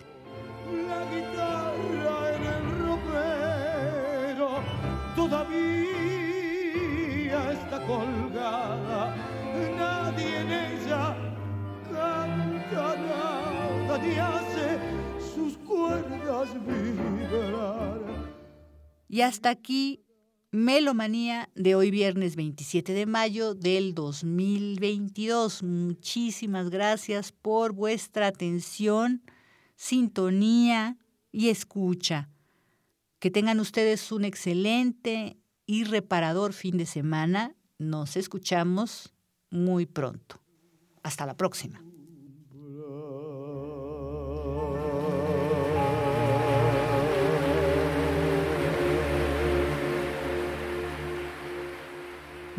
La 0.88 1.04
guitarra 1.12 2.36
en 2.36 2.44
el 2.44 2.80
ropero 2.86 4.62
todavía 5.16 5.92
está 7.52 7.84
colgada, 7.88 9.16
nadie 9.76 10.40
en 10.42 10.52
ella 10.52 11.18
canta 11.92 12.96
nada 12.96 14.57
Y 19.10 19.22
hasta 19.22 19.50
aquí 19.50 20.04
Melomanía 20.52 21.50
de 21.56 21.76
hoy 21.76 21.92
viernes 21.92 22.38
27 22.38 22.94
de 22.94 23.06
mayo 23.06 23.54
del 23.54 23.94
2022. 23.94 25.62
Muchísimas 25.62 26.70
gracias 26.70 27.34
por 27.34 27.74
vuestra 27.74 28.28
atención, 28.28 29.24
sintonía 29.76 30.98
y 31.34 31.50
escucha. 31.50 32.30
Que 33.20 33.30
tengan 33.30 33.60
ustedes 33.60 34.12
un 34.14 34.24
excelente 34.24 35.38
y 35.66 35.84
reparador 35.84 36.54
fin 36.54 36.78
de 36.78 36.86
semana. 36.86 37.56
Nos 37.78 38.16
escuchamos 38.16 39.14
muy 39.50 39.86
pronto. 39.86 40.42
Hasta 41.04 41.26
la 41.26 41.36
próxima. 41.36 41.87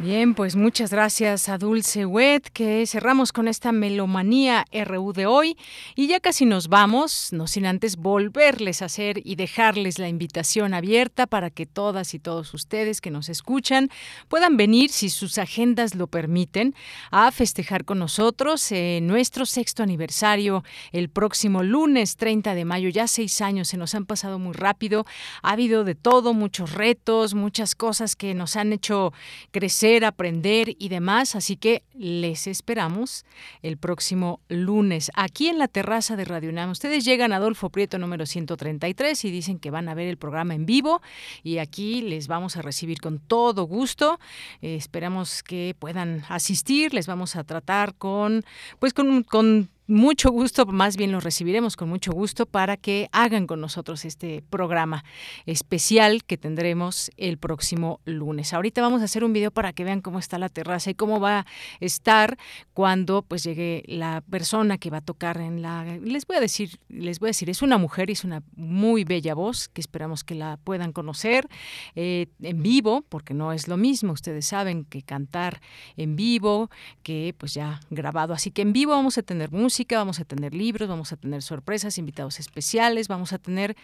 Bien, 0.00 0.36
pues 0.36 0.54
muchas 0.54 0.92
gracias 0.92 1.48
a 1.48 1.58
Dulce 1.58 2.06
Wet, 2.06 2.50
que 2.52 2.86
cerramos 2.86 3.32
con 3.32 3.48
esta 3.48 3.72
melomanía 3.72 4.64
RU 4.84 5.12
de 5.12 5.26
hoy 5.26 5.56
y 5.96 6.06
ya 6.06 6.20
casi 6.20 6.46
nos 6.46 6.68
vamos, 6.68 7.32
no 7.32 7.48
sin 7.48 7.66
antes 7.66 7.96
volverles 7.96 8.80
a 8.80 8.84
hacer 8.84 9.20
y 9.24 9.34
dejarles 9.34 9.98
la 9.98 10.08
invitación 10.08 10.72
abierta 10.72 11.26
para 11.26 11.50
que 11.50 11.66
todas 11.66 12.14
y 12.14 12.20
todos 12.20 12.54
ustedes 12.54 13.00
que 13.00 13.10
nos 13.10 13.28
escuchan 13.28 13.90
puedan 14.28 14.56
venir, 14.56 14.90
si 14.90 15.08
sus 15.08 15.36
agendas 15.36 15.96
lo 15.96 16.06
permiten, 16.06 16.76
a 17.10 17.32
festejar 17.32 17.84
con 17.84 17.98
nosotros 17.98 18.72
nuestro 19.02 19.46
sexto 19.46 19.82
aniversario 19.82 20.62
el 20.92 21.08
próximo 21.08 21.64
lunes 21.64 22.14
30 22.14 22.54
de 22.54 22.64
mayo. 22.64 22.88
Ya 22.88 23.08
seis 23.08 23.40
años 23.40 23.66
se 23.66 23.76
nos 23.76 23.96
han 23.96 24.06
pasado 24.06 24.38
muy 24.38 24.52
rápido, 24.52 25.06
ha 25.42 25.50
habido 25.50 25.82
de 25.82 25.96
todo, 25.96 26.34
muchos 26.34 26.72
retos, 26.74 27.34
muchas 27.34 27.74
cosas 27.74 28.14
que 28.14 28.32
nos 28.34 28.54
han 28.54 28.72
hecho 28.72 29.12
crecer 29.50 29.87
aprender 30.04 30.76
y 30.78 30.88
demás. 30.88 31.34
Así 31.34 31.56
que 31.56 31.82
les 31.94 32.46
esperamos 32.46 33.24
el 33.62 33.76
próximo 33.76 34.40
lunes 34.48 35.10
aquí 35.14 35.48
en 35.48 35.58
la 35.58 35.68
terraza 35.68 36.16
de 36.16 36.24
Radio 36.24 36.50
UNAM. 36.50 36.70
Ustedes 36.70 37.04
llegan 37.04 37.32
a 37.32 37.36
Adolfo 37.36 37.70
Prieto 37.70 37.98
número 37.98 38.26
133 38.26 39.24
y 39.24 39.30
dicen 39.30 39.58
que 39.58 39.70
van 39.70 39.88
a 39.88 39.94
ver 39.94 40.08
el 40.08 40.16
programa 40.16 40.54
en 40.54 40.66
vivo 40.66 41.00
y 41.42 41.58
aquí 41.58 42.02
les 42.02 42.28
vamos 42.28 42.56
a 42.56 42.62
recibir 42.62 43.00
con 43.00 43.18
todo 43.18 43.64
gusto. 43.64 44.20
Eh, 44.62 44.76
esperamos 44.76 45.42
que 45.42 45.74
puedan 45.78 46.24
asistir. 46.28 46.94
Les 46.94 47.06
vamos 47.06 47.36
a 47.36 47.44
tratar 47.44 47.94
con, 47.94 48.44
pues 48.78 48.92
con, 48.94 49.22
con 49.22 49.68
mucho 49.88 50.30
gusto, 50.30 50.66
más 50.66 50.98
bien 50.98 51.12
los 51.12 51.24
recibiremos 51.24 51.74
con 51.74 51.88
mucho 51.88 52.12
gusto 52.12 52.44
para 52.44 52.76
que 52.76 53.08
hagan 53.10 53.46
con 53.46 53.62
nosotros 53.62 54.04
este 54.04 54.44
programa 54.50 55.02
especial 55.46 56.24
que 56.24 56.36
tendremos 56.36 57.10
el 57.16 57.38
próximo 57.38 58.00
lunes. 58.04 58.52
Ahorita 58.52 58.82
vamos 58.82 59.00
a 59.00 59.06
hacer 59.06 59.24
un 59.24 59.32
video 59.32 59.50
para 59.50 59.72
que 59.72 59.84
vean 59.84 60.02
cómo 60.02 60.18
está 60.18 60.38
la 60.38 60.50
terraza 60.50 60.90
y 60.90 60.94
cómo 60.94 61.20
va 61.20 61.38
a 61.38 61.46
estar 61.80 62.36
cuando 62.74 63.22
pues 63.22 63.42
llegue 63.44 63.82
la 63.86 64.22
persona 64.30 64.76
que 64.76 64.90
va 64.90 64.98
a 64.98 65.00
tocar 65.00 65.40
en 65.40 65.62
la 65.62 65.86
les 66.02 66.26
voy 66.26 66.36
a 66.36 66.40
decir, 66.40 66.78
les 66.90 67.18
voy 67.18 67.28
a 67.28 67.30
decir, 67.30 67.48
es 67.48 67.62
una 67.62 67.78
mujer 67.78 68.10
y 68.10 68.12
es 68.12 68.24
una 68.24 68.42
muy 68.56 69.04
bella 69.04 69.34
voz 69.34 69.68
que 69.68 69.80
esperamos 69.80 70.22
que 70.22 70.34
la 70.34 70.58
puedan 70.58 70.92
conocer 70.92 71.48
eh, 71.94 72.26
en 72.42 72.62
vivo, 72.62 73.06
porque 73.08 73.32
no 73.32 73.54
es 73.54 73.68
lo 73.68 73.78
mismo, 73.78 74.12
ustedes 74.12 74.44
saben 74.44 74.84
que 74.84 75.02
cantar 75.02 75.62
en 75.96 76.14
vivo 76.14 76.70
que 77.02 77.34
pues 77.38 77.54
ya 77.54 77.80
grabado, 77.88 78.34
así 78.34 78.50
que 78.50 78.60
en 78.60 78.74
vivo 78.74 78.92
vamos 78.92 79.16
a 79.16 79.22
tener 79.22 79.50
música 79.50 79.77
vamos 79.96 80.20
a 80.20 80.24
tener 80.24 80.54
libros, 80.54 80.88
vamos 80.88 81.12
a 81.12 81.16
tener 81.16 81.42
sorpresas, 81.42 81.98
invitados 81.98 82.40
especiales, 82.40 83.08
vamos 83.08 83.32
a 83.32 83.38
tener 83.38 83.76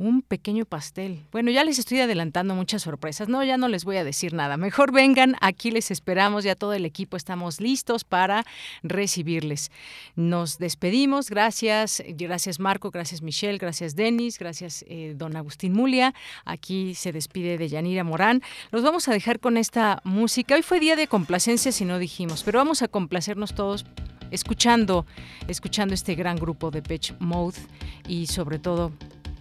un 0.00 0.22
pequeño 0.22 0.64
pastel. 0.64 1.26
Bueno, 1.30 1.50
ya 1.50 1.62
les 1.62 1.78
estoy 1.78 2.00
adelantando 2.00 2.54
muchas 2.54 2.82
sorpresas. 2.82 3.28
No, 3.28 3.44
ya 3.44 3.58
no 3.58 3.68
les 3.68 3.84
voy 3.84 3.98
a 3.98 4.04
decir 4.04 4.32
nada. 4.32 4.56
Mejor 4.56 4.92
vengan, 5.00 5.36
aquí 5.42 5.70
les 5.70 5.90
esperamos, 5.90 6.42
ya 6.42 6.54
todo 6.54 6.72
el 6.72 6.86
equipo 6.86 7.18
estamos 7.18 7.60
listos 7.60 8.04
para 8.04 8.46
recibirles. 8.82 9.70
Nos 10.16 10.58
despedimos. 10.58 11.28
Gracias, 11.28 12.02
gracias 12.08 12.58
Marco, 12.58 12.90
gracias 12.90 13.20
Michelle, 13.20 13.58
gracias 13.58 13.94
Denis, 13.94 14.38
gracias 14.38 14.84
eh, 14.88 15.12
don 15.16 15.36
Agustín 15.36 15.74
Mulia. 15.74 16.14
Aquí 16.46 16.94
se 16.94 17.12
despide 17.12 17.58
de 17.58 17.68
Yanira 17.68 18.02
Morán. 18.02 18.42
Los 18.70 18.82
vamos 18.82 19.06
a 19.08 19.12
dejar 19.12 19.38
con 19.38 19.58
esta 19.58 20.00
música. 20.04 20.54
Hoy 20.54 20.62
fue 20.62 20.80
día 20.80 20.96
de 20.96 21.08
complacencia, 21.08 21.72
si 21.72 21.84
no 21.84 21.98
dijimos, 21.98 22.42
pero 22.42 22.58
vamos 22.58 22.80
a 22.80 22.88
complacernos 22.88 23.54
todos 23.54 23.84
escuchando, 24.30 25.04
escuchando 25.46 25.92
este 25.92 26.14
gran 26.14 26.36
grupo 26.36 26.70
de 26.70 26.80
Pitch 26.80 27.14
Mode 27.18 27.58
y 28.08 28.28
sobre 28.28 28.58
todo 28.58 28.92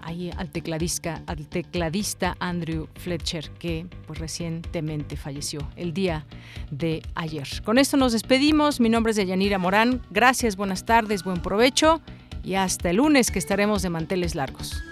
ahí 0.02 0.32
al 0.38 0.50
tecladista, 0.50 1.22
al 1.28 1.48
tecladista 1.48 2.36
Andrew 2.40 2.88
Fletcher, 2.96 3.50
que 3.52 3.88
pues 4.08 4.20
recientemente 4.20 5.18
falleció 5.18 5.60
el 5.76 5.94
día 5.94 6.26
de 6.72 7.02
ayer. 7.16 7.48
Con 7.64 7.78
esto 7.78 7.98
nos 7.98 8.14
despedimos. 8.14 8.80
Mi 8.80 8.90
nombre 8.90 9.12
es 9.12 9.18
Yanira 9.18 9.58
Morán. 9.58 10.02
Gracias, 10.12 10.56
buenas 10.56 10.86
tardes, 10.86 11.24
buen 11.24 11.42
provecho 11.42 12.02
y 12.44 12.56
hasta 12.56 12.90
el 12.90 12.98
lunes 12.98 13.32
que 13.32 13.40
estaremos 13.40 13.82
de 13.82 13.90
manteles 13.90 14.36
largos. 14.36 14.84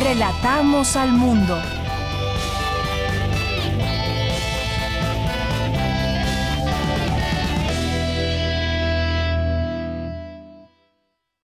Relatamos 0.00 0.96
al 0.96 1.12
mundo. 1.12 1.60